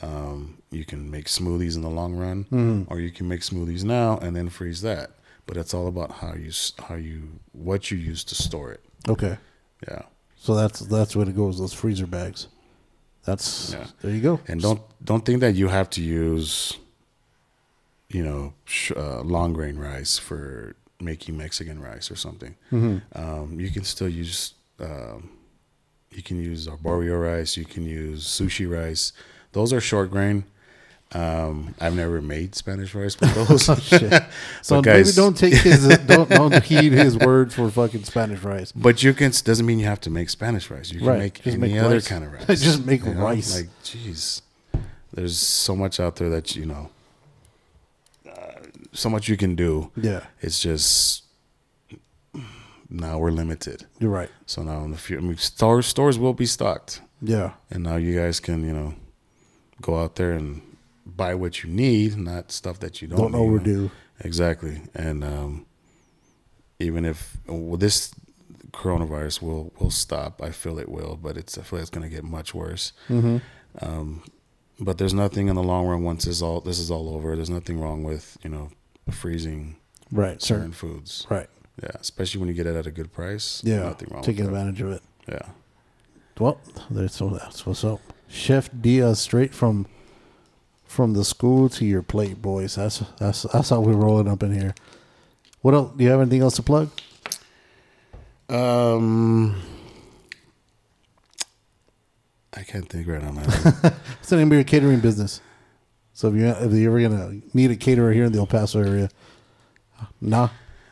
Um, 0.00 0.58
you 0.70 0.84
can 0.84 1.10
make 1.10 1.26
smoothies 1.26 1.74
in 1.76 1.82
the 1.82 1.90
long 1.90 2.14
run, 2.14 2.44
Mm-hmm. 2.44 2.92
or 2.92 2.98
you 3.00 3.10
can 3.10 3.28
make 3.28 3.40
smoothies 3.40 3.84
now 3.84 4.18
and 4.18 4.34
then 4.36 4.48
freeze 4.48 4.80
that. 4.82 5.10
But 5.46 5.56
it's 5.56 5.74
all 5.74 5.88
about 5.88 6.12
how 6.12 6.34
you 6.34 6.50
how 6.88 6.94
you 6.94 7.40
what 7.52 7.90
you 7.90 7.98
use 7.98 8.22
to 8.24 8.34
store 8.36 8.72
it. 8.72 8.80
Okay. 9.08 9.38
Yeah. 9.88 10.02
So 10.36 10.54
that's 10.54 10.80
that's 10.80 11.14
where 11.16 11.28
it 11.28 11.34
goes. 11.36 11.58
Those 11.58 11.72
freezer 11.74 12.06
bags. 12.06 12.46
That's 13.24 13.72
Yeah. 13.72 13.86
there 14.00 14.12
you 14.12 14.20
go. 14.20 14.40
And 14.48 14.60
don't 14.62 14.80
don't 15.04 15.24
think 15.24 15.40
that 15.40 15.54
you 15.54 15.68
have 15.68 15.90
to 15.90 16.00
use, 16.02 16.78
you 18.08 18.22
know, 18.24 18.54
sh- 18.64 18.92
uh, 18.96 19.20
long 19.22 19.52
grain 19.52 19.76
rice 19.78 20.18
for 20.18 20.74
making 21.02 21.36
Mexican 21.36 21.80
rice 21.80 22.10
or 22.10 22.16
something. 22.16 22.54
Um, 23.14 23.56
you 23.58 23.70
can 23.70 23.84
still 23.84 24.08
use 24.08 24.54
um, 24.80 25.30
you 26.10 26.22
can 26.22 26.38
use 26.42 26.66
arborio 26.68 27.20
rice. 27.22 27.56
You 27.56 27.64
can 27.64 27.84
use 27.84 28.24
sushi 28.24 28.70
rice. 28.70 29.12
Those 29.52 29.72
are 29.72 29.80
short 29.80 30.10
grain. 30.10 30.44
Um, 31.14 31.74
I've 31.78 31.94
never 31.94 32.22
made 32.22 32.54
Spanish 32.54 32.94
rice 32.94 33.20
with 33.20 33.34
those. 33.48 33.64
Shit. 33.84 34.10
So 34.62 34.76
But 34.76 34.86
maybe 34.86 34.98
guys- 35.04 35.14
don't 35.14 35.36
take 35.36 35.52
his 35.54 35.86
don't 36.06 36.30
don't 36.30 36.64
heed 36.64 36.92
his 36.92 37.18
words 37.18 37.54
for 37.54 37.70
fucking 37.70 38.04
Spanish 38.04 38.40
rice. 38.42 38.72
But 38.72 39.02
you 39.02 39.12
can 39.12 39.30
doesn't 39.44 39.66
mean 39.66 39.78
you 39.78 39.84
have 39.86 40.00
to 40.02 40.10
make 40.10 40.30
Spanish 40.30 40.70
rice. 40.70 40.90
You 40.90 41.00
can 41.00 41.08
Right. 41.08 41.18
make 41.18 41.34
Just 41.42 41.46
any 41.48 41.72
make 41.74 41.82
other 41.82 41.96
rice. 41.96 42.08
kind 42.08 42.24
of 42.24 42.32
rice. 42.32 42.62
Just 42.62 42.86
make 42.86 43.04
You 43.04 43.12
know? 43.14 43.24
rice. 43.24 43.54
Like, 43.56 43.68
jeez, 43.84 44.40
there's 45.12 45.36
so 45.36 45.76
much 45.76 46.00
out 46.00 46.16
there 46.16 46.30
that 46.30 46.56
you 46.56 46.64
know, 46.64 46.88
so 48.92 49.08
much 49.10 49.28
you 49.28 49.36
can 49.36 49.54
do. 49.56 49.90
Yeah, 49.96 50.20
It's 50.40 50.60
just 50.60 51.24
now 52.88 53.18
we're 53.18 53.30
limited. 53.30 53.86
you're 53.98 54.10
right. 54.10 54.30
So 54.46 54.62
now 54.62 54.84
in 54.84 54.90
the 54.90 54.98
future, 54.98 55.20
I 55.22 55.24
mean, 55.24 55.36
stores 55.38 55.86
stores 55.86 56.18
will 56.18 56.34
be 56.34 56.46
stocked, 56.46 57.00
Yeah, 57.22 57.52
and 57.70 57.82
now 57.82 57.96
you 57.96 58.18
guys 58.18 58.40
can 58.40 58.64
you 58.66 58.72
know 58.72 58.94
go 59.80 59.98
out 60.02 60.16
there 60.16 60.32
and 60.32 60.60
buy 61.06 61.34
what 61.34 61.62
you 61.62 61.70
need, 61.70 62.16
not 62.16 62.52
stuff 62.52 62.78
that 62.80 63.00
you 63.02 63.08
don't. 63.08 63.18
don't 63.18 63.32
need, 63.32 63.38
you 63.38 63.44
know? 63.44 63.54
overdo. 63.54 63.90
Exactly, 64.20 64.82
and 64.94 65.24
um, 65.24 65.66
even 66.78 67.04
if 67.04 67.36
well, 67.46 67.76
this 67.78 68.14
coronavirus 68.72 69.42
will 69.42 69.72
will 69.78 69.90
stop, 69.90 70.42
I 70.42 70.50
feel 70.50 70.78
it 70.78 70.88
will, 70.88 71.16
but 71.20 71.36
it's 71.36 71.56
I 71.58 71.62
feel 71.62 71.78
it's 71.78 71.90
going 71.90 72.08
to 72.08 72.14
get 72.14 72.24
much 72.24 72.54
worse. 72.54 72.92
Mm-hmm. 73.08 73.38
Um, 73.80 74.22
but 74.78 74.98
there's 74.98 75.14
nothing 75.14 75.48
in 75.48 75.56
the 75.56 75.62
long 75.62 75.86
run 75.86 76.02
once 76.02 76.24
this 76.26 76.42
all 76.42 76.60
this 76.60 76.78
is 76.78 76.90
all 76.90 77.08
over. 77.14 77.34
There's 77.36 77.50
nothing 77.50 77.80
wrong 77.80 78.02
with 78.04 78.36
you 78.44 78.50
know 78.50 78.70
freezing 79.10 79.76
Right. 80.10 80.40
certain 80.42 80.72
foods. 80.72 81.26
Right. 81.30 81.48
Yeah, 81.82 81.90
especially 81.98 82.40
when 82.40 82.48
you 82.48 82.54
get 82.54 82.66
it 82.66 82.76
at 82.76 82.86
a 82.86 82.90
good 82.90 83.12
price. 83.12 83.62
Yeah. 83.64 83.84
nothing 83.84 84.08
wrong. 84.12 84.22
Taking 84.22 84.44
that. 84.44 84.50
advantage 84.50 84.80
of 84.82 84.92
it. 84.92 85.02
Yeah. 85.28 85.48
Well, 86.38 86.58
that's 86.90 87.16
so 87.16 87.28
that's 87.30 87.64
what's 87.66 87.84
up. 87.84 88.00
Chef 88.28 88.68
Diaz, 88.78 89.20
straight 89.20 89.54
from 89.54 89.86
from 90.84 91.14
the 91.14 91.24
school 91.24 91.68
to 91.70 91.84
your 91.86 92.02
plate, 92.02 92.42
boys. 92.42 92.74
That's 92.74 93.02
that's 93.18 93.42
that's 93.42 93.70
how 93.70 93.80
we're 93.80 93.92
rolling 93.94 94.28
up 94.28 94.42
in 94.42 94.52
here. 94.52 94.74
What 95.62 95.74
else? 95.74 95.92
Do 95.96 96.04
you 96.04 96.10
have 96.10 96.20
anything 96.20 96.42
else 96.42 96.56
to 96.56 96.62
plug? 96.62 96.90
Um, 98.48 99.62
I 102.54 102.62
can't 102.64 102.88
think 102.88 103.06
right 103.08 103.22
now. 103.22 103.30
What's 103.32 104.28
the 104.28 104.36
name 104.36 104.48
of 104.48 104.54
your 104.54 104.64
catering 104.64 105.00
business? 105.00 105.40
So 106.14 106.28
if 106.28 106.34
you 106.34 106.46
if 106.46 106.72
you're 106.72 106.98
ever 106.98 107.08
gonna 107.08 107.40
need 107.54 107.70
a 107.70 107.76
caterer 107.76 108.12
here 108.12 108.24
in 108.24 108.32
the 108.32 108.38
El 108.38 108.46
Paso 108.46 108.80
area, 108.80 109.08
nah, 110.20 110.50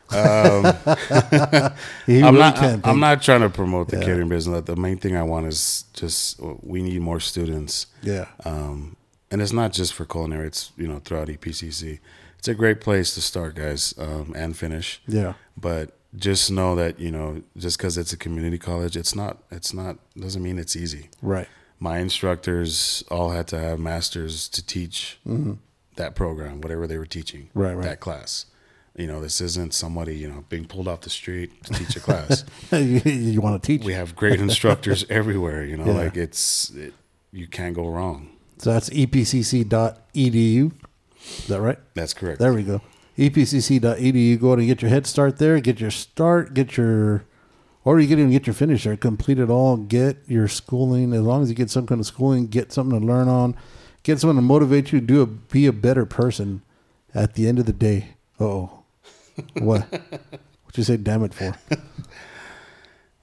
um, 0.09 0.65
I'm 2.07 2.35
not. 2.37 2.55
can't. 2.55 2.85
I'm 2.87 2.99
not 2.99 3.21
trying 3.21 3.41
to 3.41 3.49
promote 3.49 3.89
the 3.89 3.97
Yeah. 3.97 4.03
catering 4.05 4.29
business. 4.29 4.63
The 4.65 4.75
main 4.75 4.97
thing 4.97 5.15
I 5.15 5.23
want 5.23 5.47
is 5.47 5.85
just 5.93 6.39
we 6.63 6.81
need 6.81 7.01
more 7.01 7.19
students. 7.19 7.87
Yeah, 8.01 8.25
Um, 8.45 8.95
and 9.29 9.41
it's 9.41 9.53
not 9.53 9.73
just 9.73 9.93
for 9.93 10.05
culinary. 10.05 10.47
It's 10.47 10.71
you 10.77 10.87
know 10.87 10.99
throughout 11.03 11.27
EPCC. 11.29 11.99
It's 12.39 12.47
a 12.47 12.55
great 12.55 12.81
place 12.81 13.13
to 13.13 13.21
start, 13.21 13.53
guys, 13.55 13.93
um, 13.99 14.33
and 14.35 14.57
finish. 14.57 14.99
yeah, 15.07 15.33
But 15.55 15.91
just 16.15 16.49
know 16.51 16.75
that 16.75 16.99
you 16.99 17.11
know 17.11 17.43
just 17.55 17.77
because 17.77 17.97
it's 17.97 18.11
a 18.11 18.17
community 18.17 18.57
college, 18.57 18.97
it's 18.97 19.15
not. 19.15 19.37
It's 19.51 19.73
not 19.73 19.97
doesn't 20.19 20.41
mean 20.41 20.57
it's 20.57 20.75
easy. 20.75 21.09
right. 21.21 21.47
My 21.83 21.97
instructors 21.97 23.03
all 23.09 23.31
had 23.31 23.47
to 23.47 23.59
have 23.59 23.79
masters 23.79 24.47
to 24.49 24.65
teach 24.65 25.19
that 25.95 26.15
program, 26.15 26.61
whatever 26.61 26.85
they 26.87 26.97
were 26.97 27.05
teaching, 27.07 27.41
Mm-hmm. 27.49 27.59
Right, 27.59 27.73
right. 27.73 27.83
that 27.83 27.99
class. 27.99 28.45
You 28.95 29.07
know, 29.07 29.19
this 29.21 29.41
isn't 29.41 29.73
somebody 29.73 30.15
you 30.17 30.27
know 30.29 30.43
being 30.49 30.65
pulled 30.65 30.87
off 30.87 31.01
the 31.01 31.09
street 31.09 31.63
to 31.63 31.73
teach 31.73 31.95
a 31.95 31.99
class. 31.99 32.43
you, 32.71 33.01
you 33.05 33.41
want 33.41 33.61
to 33.61 33.65
teach? 33.65 33.83
we 33.85 33.93
have 33.93 34.15
great 34.15 34.39
instructors 34.39 35.05
everywhere. 35.09 35.65
You 35.65 35.77
know, 35.77 35.85
Yeah. 35.85 35.93
like 36.03 36.17
it's 36.17 36.69
it, 36.71 36.93
you 37.31 37.47
can't 37.47 37.73
go 37.75 37.87
wrong. 37.87 38.29
so 38.59 38.71
that's 38.73 38.89
epcc.edu. 38.91 40.71
Is 41.23 41.47
that 41.47 41.61
right? 41.61 41.79
That's 41.95 42.13
correct. 42.13 42.39
There 42.39 42.53
we 42.53 42.63
go. 42.63 42.81
Epcc.edu. 43.17 44.39
Go 44.39 44.53
and 44.53 44.67
get 44.67 44.81
your 44.81 44.89
head 44.89 45.07
start 45.07 45.37
there. 45.37 45.59
Get 45.61 45.79
your 45.79 45.91
start. 45.91 46.53
Get 46.53 46.77
your, 46.77 47.23
or 47.83 47.99
you 47.99 48.07
can 48.07 48.19
even 48.19 48.31
get 48.31 48.47
your 48.47 48.53
finish 48.53 48.83
there. 48.83 48.95
Complete 48.95 49.39
it 49.39 49.49
all. 49.49 49.77
Get 49.77 50.17
your 50.27 50.47
schooling. 50.47 51.13
As 51.13 51.21
long 51.21 51.43
as 51.43 51.49
you 51.49 51.55
get 51.55 51.69
some 51.69 51.87
kind 51.87 51.99
of 51.99 52.07
schooling, 52.07 52.47
get 52.47 52.71
something 52.71 52.99
to 52.99 53.05
learn 53.05 53.27
on. 53.27 53.55
Get 54.03 54.19
someone 54.19 54.35
to 54.35 54.41
motivate 54.41 54.91
you 54.91 54.99
do 54.99 55.21
a, 55.21 55.25
be 55.25 55.65
a 55.67 55.73
better 55.73 56.05
person. 56.05 56.61
At 57.13 57.33
the 57.33 57.47
end 57.47 57.59
of 57.59 57.65
the 57.65 57.73
day, 57.73 58.15
oh, 58.39 58.83
what? 59.59 59.85
What 59.91 60.77
you 60.77 60.83
say? 60.83 60.95
Damn 60.97 61.23
it 61.23 61.33
for? 61.33 61.55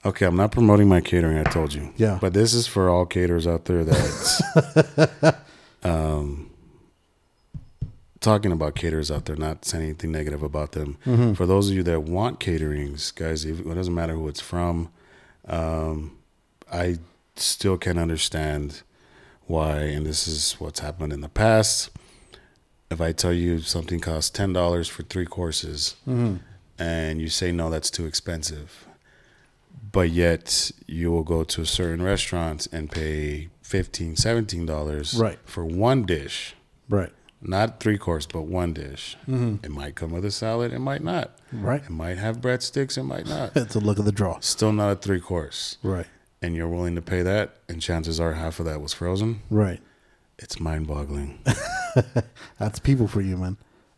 Okay, 0.05 0.25
I'm 0.25 0.35
not 0.37 0.51
promoting 0.51 0.87
my 0.87 1.01
catering. 1.01 1.37
I 1.37 1.43
told 1.43 1.73
you. 1.73 1.93
Yeah. 1.97 2.19
But 2.21 2.33
this 2.33 2.53
is 2.53 2.67
for 2.67 2.89
all 2.89 3.05
caterers 3.05 3.45
out 3.45 3.65
there 3.65 3.83
that, 3.83 5.35
um, 5.83 6.48
talking 8.21 8.51
about 8.51 8.75
caterers 8.75 9.09
out 9.11 9.25
there, 9.25 9.35
not 9.35 9.65
saying 9.65 9.83
anything 9.85 10.11
negative 10.11 10.43
about 10.43 10.73
them. 10.73 10.97
Mm-hmm. 11.05 11.33
For 11.33 11.45
those 11.45 11.69
of 11.69 11.75
you 11.75 11.83
that 11.83 12.01
want 12.03 12.39
caterings, 12.39 13.11
guys, 13.15 13.45
it 13.45 13.63
doesn't 13.65 13.93
matter 13.95 14.13
who 14.13 14.27
it's 14.27 14.41
from. 14.41 14.89
Um, 15.47 16.17
I 16.71 16.97
still 17.35 17.77
can't 17.77 17.97
understand 17.99 18.81
why, 19.47 19.77
and 19.79 20.05
this 20.05 20.27
is 20.27 20.53
what's 20.59 20.79
happened 20.81 21.13
in 21.13 21.21
the 21.21 21.29
past. 21.29 21.89
If 22.91 22.99
I 23.01 23.11
tell 23.13 23.33
you 23.33 23.59
something 23.59 23.99
costs 23.99 24.29
ten 24.29 24.51
dollars 24.53 24.87
for 24.87 25.03
three 25.03 25.25
courses, 25.25 25.95
Mm-hmm. 26.07 26.37
and 26.77 27.21
you 27.21 27.29
say 27.29 27.51
no, 27.51 27.69
that's 27.69 27.89
too 27.89 28.05
expensive 28.05 28.85
but 29.91 30.09
yet 30.11 30.71
you 30.87 31.09
will 31.09 31.23
go 31.23 31.43
to 31.43 31.61
a 31.61 31.65
certain 31.65 32.01
restaurant 32.03 32.67
and 32.71 32.91
pay 32.91 33.49
15 33.63 34.15
17 34.17 34.65
dollars 34.65 35.15
Right. 35.15 35.39
for 35.45 35.65
one 35.65 36.03
dish 36.03 36.53
Right. 36.89 37.11
Not 37.41 37.79
three 37.79 37.97
course 37.97 38.25
but 38.25 38.41
one 38.41 38.73
dish 38.73 39.15
it 39.27 39.71
might 39.71 39.95
come 39.95 40.11
with 40.11 40.25
a 40.25 40.31
salad 40.31 40.73
it 40.73 40.79
might 40.79 41.03
not 41.03 41.35
Mm-hmm. 41.53 41.65
Right. 41.65 41.81
it 41.83 41.89
might 41.89 42.17
have 42.19 42.41
breadsticks 42.41 42.95
it 42.97 43.03
might 43.03 43.27
not 43.27 43.51
It's 43.55 43.73
a 43.75 43.79
look 43.79 43.97
of 43.97 44.05
the 44.05 44.11
draw. 44.11 44.37
still 44.39 44.71
not 44.71 44.91
a 44.91 44.95
three 44.95 45.19
course 45.19 45.77
Right. 45.81 46.05
and 46.43 46.55
you're 46.55 46.67
willing 46.67 46.93
to 46.95 47.01
pay 47.01 47.21
that 47.23 47.55
and 47.67 47.81
chances 47.81 48.19
are 48.19 48.33
half 48.33 48.59
of 48.59 48.65
that 48.67 48.81
was 48.81 48.93
frozen 48.93 49.41
Right. 49.49 49.81
it's 50.37 50.59
mind-boggling 50.59 51.39
That's 52.59 52.77
people 52.79 53.07
for 53.07 53.21
you, 53.21 53.35
man. 53.35 53.57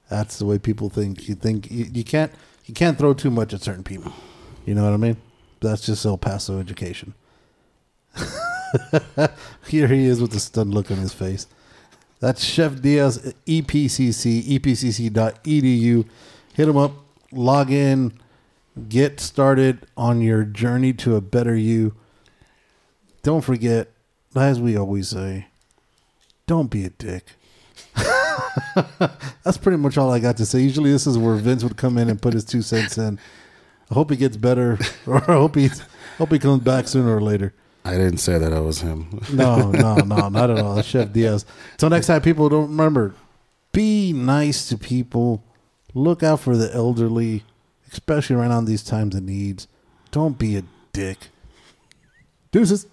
That's 0.09 0.39
the 0.39 0.45
way 0.45 0.57
people 0.59 0.89
think. 0.89 1.27
You 1.27 1.35
think 1.35 1.69
you, 1.69 1.85
you 1.91 2.03
can't 2.05 2.31
you 2.65 2.73
can't 2.73 2.97
throw 2.97 3.13
too 3.13 3.29
much 3.31 3.53
at 3.53 3.61
certain 3.61 3.83
people. 3.83 4.13
You 4.65 4.75
know 4.75 4.83
what 4.85 4.93
I 4.93 4.97
mean? 4.97 5.17
That's 5.59 5.85
just 5.85 6.05
El 6.05 6.17
Paso 6.17 6.57
education. 6.59 7.13
Here 9.67 9.87
he 9.87 10.05
is 10.05 10.21
with 10.21 10.31
the 10.31 10.39
stunned 10.39 10.73
look 10.73 10.89
on 10.91 10.97
his 10.97 11.13
face. 11.13 11.47
That's 12.21 12.43
Chef 12.43 12.79
Diaz, 12.79 13.33
EPCC, 13.47 14.59
epcc.edu. 14.59 16.05
Hit 16.53 16.69
him 16.69 16.77
up, 16.77 16.91
log 17.31 17.71
in, 17.71 18.13
get 18.87 19.19
started 19.19 19.87
on 19.97 20.21
your 20.21 20.43
journey 20.43 20.93
to 20.93 21.15
a 21.15 21.21
better 21.21 21.55
you. 21.55 21.95
Don't 23.23 23.41
forget, 23.41 23.89
as 24.35 24.61
we 24.61 24.77
always 24.77 25.09
say, 25.09 25.47
don't 26.45 26.69
be 26.69 26.85
a 26.85 26.91
dick. 26.91 27.25
That's 29.43 29.57
pretty 29.57 29.77
much 29.77 29.97
all 29.97 30.11
I 30.11 30.19
got 30.19 30.37
to 30.37 30.45
say. 30.45 30.61
Usually, 30.61 30.91
this 30.91 31.07
is 31.07 31.17
where 31.17 31.35
Vince 31.35 31.63
would 31.63 31.75
come 31.75 31.97
in 31.97 32.07
and 32.07 32.21
put 32.21 32.33
his 32.33 32.45
two 32.45 32.61
cents 32.61 32.99
in. 32.99 33.17
I 33.89 33.95
hope 33.95 34.11
he 34.11 34.15
gets 34.15 34.37
better, 34.37 34.77
or 35.07 35.17
I 35.29 35.33
hope 35.33 35.55
he 35.55 35.69
hope 36.19 36.31
he 36.31 36.37
comes 36.37 36.63
back 36.63 36.87
sooner 36.87 37.15
or 37.15 37.21
later. 37.21 37.55
I 37.85 37.91
didn't 37.91 38.17
say 38.17 38.37
that 38.37 38.53
i 38.53 38.59
was 38.59 38.81
him 38.81 39.19
No, 39.33 39.71
no, 39.71 39.95
no, 39.95 40.29
not 40.29 40.49
at 40.49 40.59
all. 40.59 40.81
Chef 40.81 41.11
Diaz. 41.11 41.45
Till 41.77 41.89
next 41.89 42.07
time, 42.07 42.21
people 42.21 42.49
don't 42.49 42.69
remember. 42.69 43.15
Be 43.71 44.11
nice 44.13 44.67
to 44.69 44.77
people. 44.77 45.43
Look 45.93 46.21
out 46.23 46.39
for 46.41 46.55
the 46.57 46.73
elderly, 46.73 47.43
especially 47.91 48.35
right 48.35 48.49
now 48.49 48.59
in 48.59 48.65
these 48.65 48.83
times 48.83 49.15
of 49.15 49.23
needs. 49.23 49.67
Don't 50.11 50.37
be 50.37 50.57
a 50.57 50.63
dick. 50.93 51.29
Deuces. 52.51 52.85